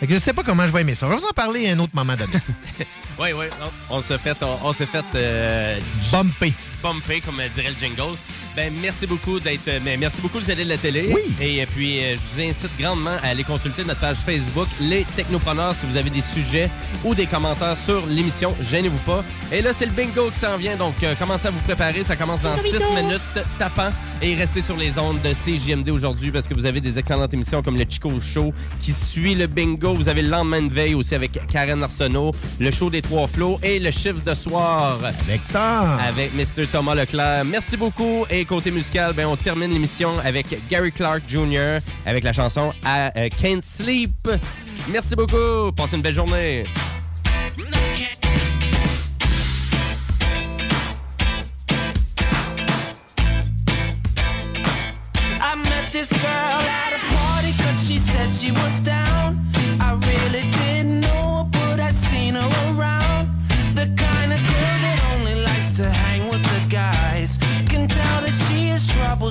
Fait 0.00 0.06
que 0.08 0.14
je 0.14 0.18
sais 0.18 0.32
pas 0.32 0.42
comment 0.42 0.66
je 0.66 0.72
vais 0.72 0.80
aimer 0.80 0.96
ça. 0.96 1.06
Je 1.06 1.12
vais 1.12 1.18
vous 1.20 1.26
en 1.26 1.32
parler 1.32 1.68
à 1.68 1.74
un 1.74 1.78
autre 1.78 1.94
moment 1.94 2.16
donné. 2.16 2.32
Oui, 3.18 3.28
oui. 3.34 3.44
On, 3.90 3.96
on 3.98 4.00
s'est 4.00 4.16
fait, 4.18 4.36
on, 4.42 4.58
on 4.66 4.72
s'est 4.72 4.86
fait 4.86 5.04
euh, 5.14 5.78
bumper. 6.10 6.52
Bumper, 6.82 7.20
comme 7.20 7.36
dirait 7.54 7.68
le 7.68 7.76
jingle. 7.78 8.16
Ben, 8.54 8.70
merci 8.82 9.06
beaucoup 9.06 9.40
d'être. 9.40 9.66
euh, 9.68 9.80
mais 9.82 9.96
merci 9.96 10.20
beaucoup 10.20 10.38
de 10.38 10.50
aider 10.50 10.64
de 10.64 10.68
la 10.68 10.76
télé. 10.76 11.10
Oui. 11.14 11.22
Et 11.40 11.62
euh, 11.62 11.66
puis, 11.74 12.00
euh, 12.00 12.16
je 12.16 12.42
vous 12.42 12.50
incite 12.50 12.68
grandement 12.78 13.16
à 13.22 13.28
aller 13.28 13.44
consulter 13.44 13.82
notre 13.82 14.00
page 14.00 14.18
Facebook, 14.18 14.68
Les 14.78 15.06
Technopreneurs, 15.16 15.74
si 15.74 15.86
vous 15.86 15.96
avez 15.96 16.10
des 16.10 16.20
sujets 16.20 16.68
ou 17.02 17.14
des 17.14 17.24
commentaires 17.24 17.78
sur 17.82 18.04
l'émission. 18.06 18.54
Gênez-vous 18.70 18.98
pas. 19.06 19.24
Et 19.50 19.62
là, 19.62 19.72
c'est 19.72 19.86
le 19.86 19.92
bingo 19.92 20.28
qui 20.30 20.38
s'en 20.38 20.58
vient. 20.58 20.76
Donc, 20.76 20.94
euh, 21.02 21.14
commencez 21.14 21.48
à 21.48 21.50
vous 21.50 21.60
préparer. 21.60 22.04
Ça 22.04 22.14
commence 22.14 22.42
dans 22.42 22.54
6 22.58 22.72
minutes, 22.94 23.22
tapant. 23.58 23.90
Et 24.20 24.34
restez 24.34 24.60
sur 24.60 24.76
les 24.76 24.98
ondes 24.98 25.20
de 25.22 25.32
CJMD 25.32 25.88
aujourd'hui 25.88 26.30
parce 26.30 26.46
que 26.46 26.54
vous 26.54 26.66
avez 26.66 26.80
des 26.80 26.98
excellentes 26.98 27.32
émissions 27.32 27.62
comme 27.62 27.76
le 27.78 27.84
Chico 27.88 28.12
Show 28.20 28.52
qui 28.80 28.92
suit 28.92 29.34
le 29.34 29.46
bingo. 29.46 29.94
Vous 29.94 30.08
avez 30.10 30.20
le 30.22 30.28
lendemain 30.28 30.62
de 30.62 30.72
veille 30.72 30.94
aussi 30.94 31.14
avec 31.14 31.40
Karen 31.48 31.82
Arsenault, 31.82 32.32
le 32.60 32.70
show 32.70 32.90
des 32.90 33.00
trois 33.02 33.26
flots 33.26 33.58
et 33.62 33.78
le 33.78 33.90
chiffre 33.90 34.22
de 34.24 34.34
soir. 34.34 34.98
Avec 35.02 35.40
Tom. 35.52 35.88
Avec 36.06 36.32
Mr. 36.34 36.66
Thomas 36.70 36.94
Leclerc. 36.94 37.44
Merci 37.46 37.76
beaucoup. 37.76 38.24
Et 38.30 38.41
côté 38.44 38.70
musical, 38.70 39.12
ben, 39.14 39.26
on 39.26 39.36
termine 39.36 39.72
l'émission 39.72 40.18
avec 40.24 40.46
Gary 40.70 40.92
Clark 40.92 41.22
Jr. 41.28 41.78
avec 42.06 42.24
la 42.24 42.32
chanson 42.32 42.72
euh, 42.86 43.28
Can't 43.40 43.62
Sleep. 43.62 44.28
Merci 44.88 45.14
beaucoup. 45.14 45.72
Passez 45.76 45.96
une 45.96 46.02
belle 46.02 46.14
journée. 46.14 46.64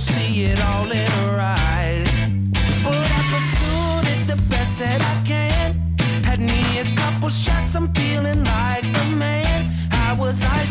See 0.02 0.44
it 0.44 0.60
all 0.62 0.92
in 0.92 1.12
her 1.20 1.40
eyes. 1.40 2.12
But 2.84 3.06
I 3.18 3.22
pursued 3.34 4.06
it 4.14 4.22
the 4.34 4.40
best 4.50 4.74
that 4.80 5.00
I 5.14 5.16
can. 5.32 5.70
Had 6.24 6.40
me 6.40 6.80
a 6.80 6.86
couple 6.96 7.30
shots, 7.30 7.76
I'm 7.76 7.94
feeling 7.94 8.44
like 8.44 8.84
a 8.84 9.06
man. 9.16 9.60
How 9.92 10.16
was 10.16 10.44
I 10.44 10.62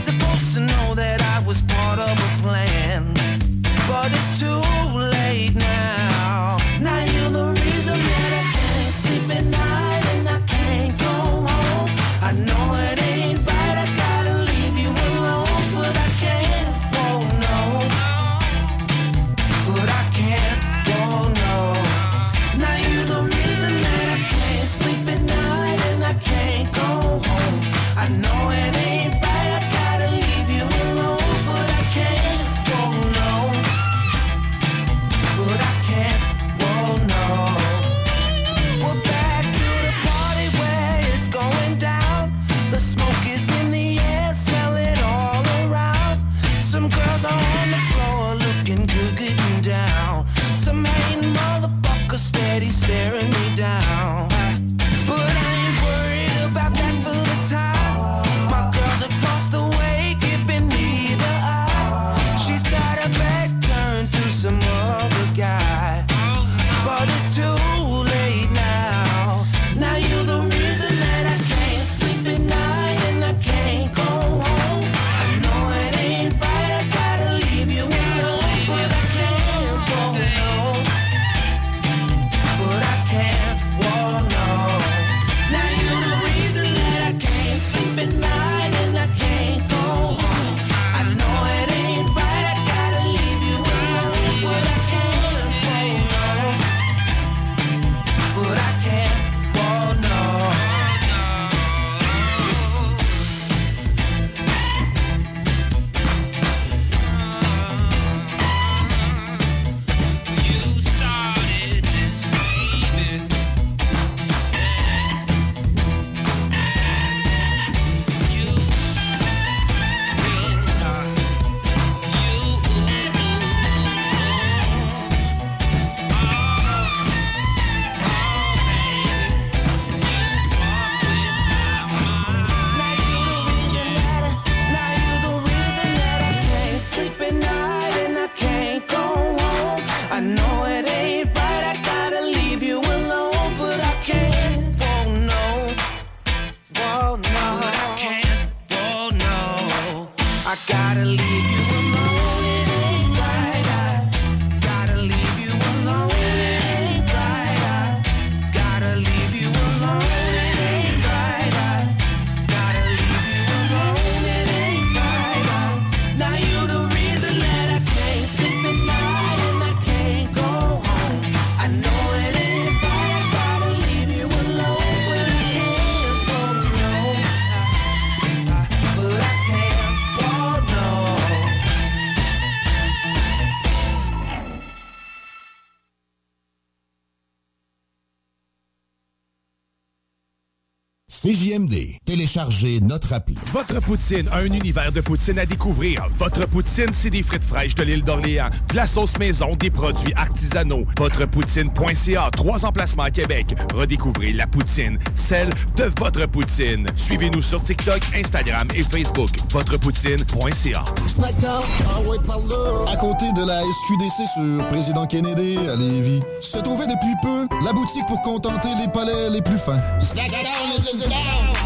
Téléchargez 192.50 192.80
notre 192.80 193.12
appli. 193.12 193.36
Votre 193.52 193.80
poutine, 193.80 194.28
un 194.32 194.44
univers 194.44 194.90
de 194.90 195.00
poutine 195.00 195.38
à 195.38 195.46
découvrir. 195.46 196.06
Votre 196.18 196.46
poutine, 196.46 196.90
c'est 196.92 197.10
des 197.10 197.22
frites 197.22 197.44
fraîches 197.44 197.74
de 197.76 197.82
l'île 197.84 198.02
d'Orléans, 198.02 198.50
de 198.70 198.76
la 198.76 198.86
sauce 198.86 199.16
maison, 199.18 199.54
des 199.54 199.70
produits 199.70 200.12
artisanaux. 200.14 200.84
Votrepoutine.ca, 200.98 202.30
trois 202.36 202.64
emplacements 202.64 203.04
à 203.04 203.10
Québec. 203.10 203.54
Redécouvrez 203.74 204.32
la 204.32 204.46
poutine, 204.46 204.98
celle 205.14 205.50
de 205.76 205.90
votre 205.98 206.26
poutine. 206.26 206.88
Suivez-nous 206.96 207.42
sur 207.42 207.62
TikTok, 207.62 208.00
Instagram 208.16 208.66
et 208.74 208.82
Facebook. 208.82 209.30
Votrepoutine.ca. 209.50 210.84
Snackdown, 211.06 211.62
ah 211.88 212.00
ouais, 212.00 212.18
par 212.26 212.40
là. 212.40 212.92
À 212.92 212.96
côté 212.96 213.26
de 213.32 213.46
la 213.46 213.60
SQDC 213.60 214.28
sur 214.34 214.68
Président 214.68 215.06
Kennedy 215.06 215.56
à 215.68 215.76
Lévis, 215.76 216.22
se 216.40 216.58
trouvait 216.58 216.86
depuis 216.86 217.14
peu 217.22 217.46
la 217.64 217.72
boutique 217.72 218.06
pour 218.06 218.20
contenter 218.22 218.70
les 218.80 218.88
palais 218.88 219.30
les 219.30 219.42
plus 219.42 219.58
fins. 219.58 219.80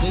Des 0.02 0.10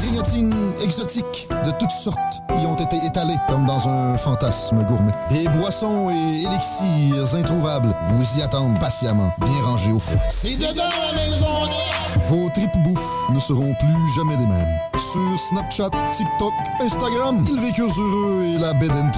exotiques 0.81 1.47
de 1.65 1.71
toutes 1.79 1.91
sortes 1.91 2.17
y 2.61 2.65
ont 2.65 2.75
été 2.75 2.97
étalées 3.05 3.37
comme 3.47 3.65
dans 3.65 3.87
un 3.87 4.17
fantasme 4.17 4.83
gourmet. 4.85 5.13
Des 5.29 5.47
boissons 5.49 6.09
et 6.09 6.43
élixirs 6.43 7.35
introuvables 7.35 7.95
vous 8.09 8.39
y 8.39 8.41
attendent 8.41 8.79
patiemment, 8.79 9.31
bien 9.39 9.61
rangés 9.63 9.91
au 9.91 9.99
froid. 9.99 10.21
C'est 10.29 10.57
dedans 10.57 10.83
la 11.11 11.13
maison 11.17 11.45
Vos 12.27 12.49
tripes 12.53 12.83
bouffe 12.83 13.29
ne 13.33 13.39
seront 13.39 13.73
plus 13.73 14.15
jamais 14.15 14.37
les 14.37 14.47
mêmes. 14.47 14.79
Sur 14.97 15.39
Snapchat, 15.49 15.89
TikTok, 16.11 16.53
Instagram, 16.79 17.43
ils 17.47 17.59
vécurent 17.59 17.93
heureux 17.99 18.43
et 18.55 18.57
la 18.59 18.73
bed 18.73 18.91
and 18.91 19.11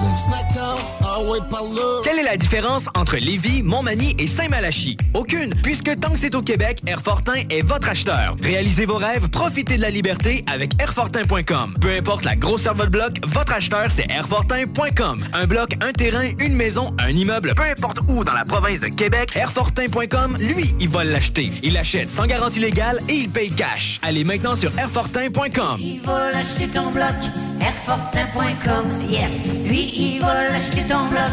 ah 1.02 1.22
ouais, 1.22 1.38
par 1.50 1.62
là. 1.62 2.00
Quelle 2.04 2.18
est 2.18 2.24
la 2.24 2.36
différence 2.36 2.88
entre 2.94 3.16
Lévis, 3.16 3.62
Montmagny 3.62 4.16
et 4.18 4.26
Saint-Malachie? 4.26 4.96
Aucune, 5.14 5.54
puisque 5.62 5.98
tant 5.98 6.10
que 6.10 6.18
c'est 6.18 6.34
au 6.34 6.42
Québec, 6.42 6.80
Airfortin 6.86 7.42
est 7.48 7.62
votre 7.62 7.88
acheteur. 7.88 8.36
Réalisez 8.42 8.86
vos 8.86 8.96
rêves, 8.96 9.28
profitez 9.30 9.76
de 9.76 9.82
la 9.82 9.90
liberté 9.90 10.44
avec 10.46 10.80
Airfortin.com. 10.80 11.35
Peu 11.44 11.90
importe 11.90 12.24
la 12.24 12.34
grosseur 12.34 12.72
de 12.72 12.78
votre 12.78 12.90
bloc, 12.90 13.18
votre 13.26 13.52
acheteur, 13.52 13.90
c'est 13.90 14.10
Airfortin.com. 14.10 15.22
Un 15.34 15.46
bloc, 15.46 15.76
un 15.82 15.92
terrain, 15.92 16.30
une 16.40 16.54
maison, 16.54 16.94
un 16.98 17.10
immeuble, 17.10 17.52
peu 17.54 17.62
importe 17.62 17.98
où 18.08 18.24
dans 18.24 18.32
la 18.32 18.46
province 18.46 18.80
de 18.80 18.86
Québec, 18.86 19.36
Airfortin.com, 19.36 20.38
lui, 20.40 20.74
il 20.80 20.88
va 20.88 21.04
l'acheter. 21.04 21.52
Il 21.62 21.74
l'achète 21.74 22.08
sans 22.08 22.26
garantie 22.26 22.60
légale 22.60 23.00
et 23.10 23.14
il 23.14 23.28
paye 23.28 23.50
cash. 23.50 24.00
Allez 24.02 24.24
maintenant 24.24 24.54
sur 24.54 24.70
Airfortin.com. 24.78 25.76
Il 25.78 26.00
va 26.00 26.30
l'acheter 26.30 26.68
ton 26.68 26.90
bloc, 26.90 27.14
Airfortin.com, 27.60 28.88
yes. 29.10 29.30
Lui, 29.68 29.92
il 29.94 30.20
va 30.20 30.44
l'acheter 30.44 30.86
ton 30.88 31.04
bloc, 31.08 31.32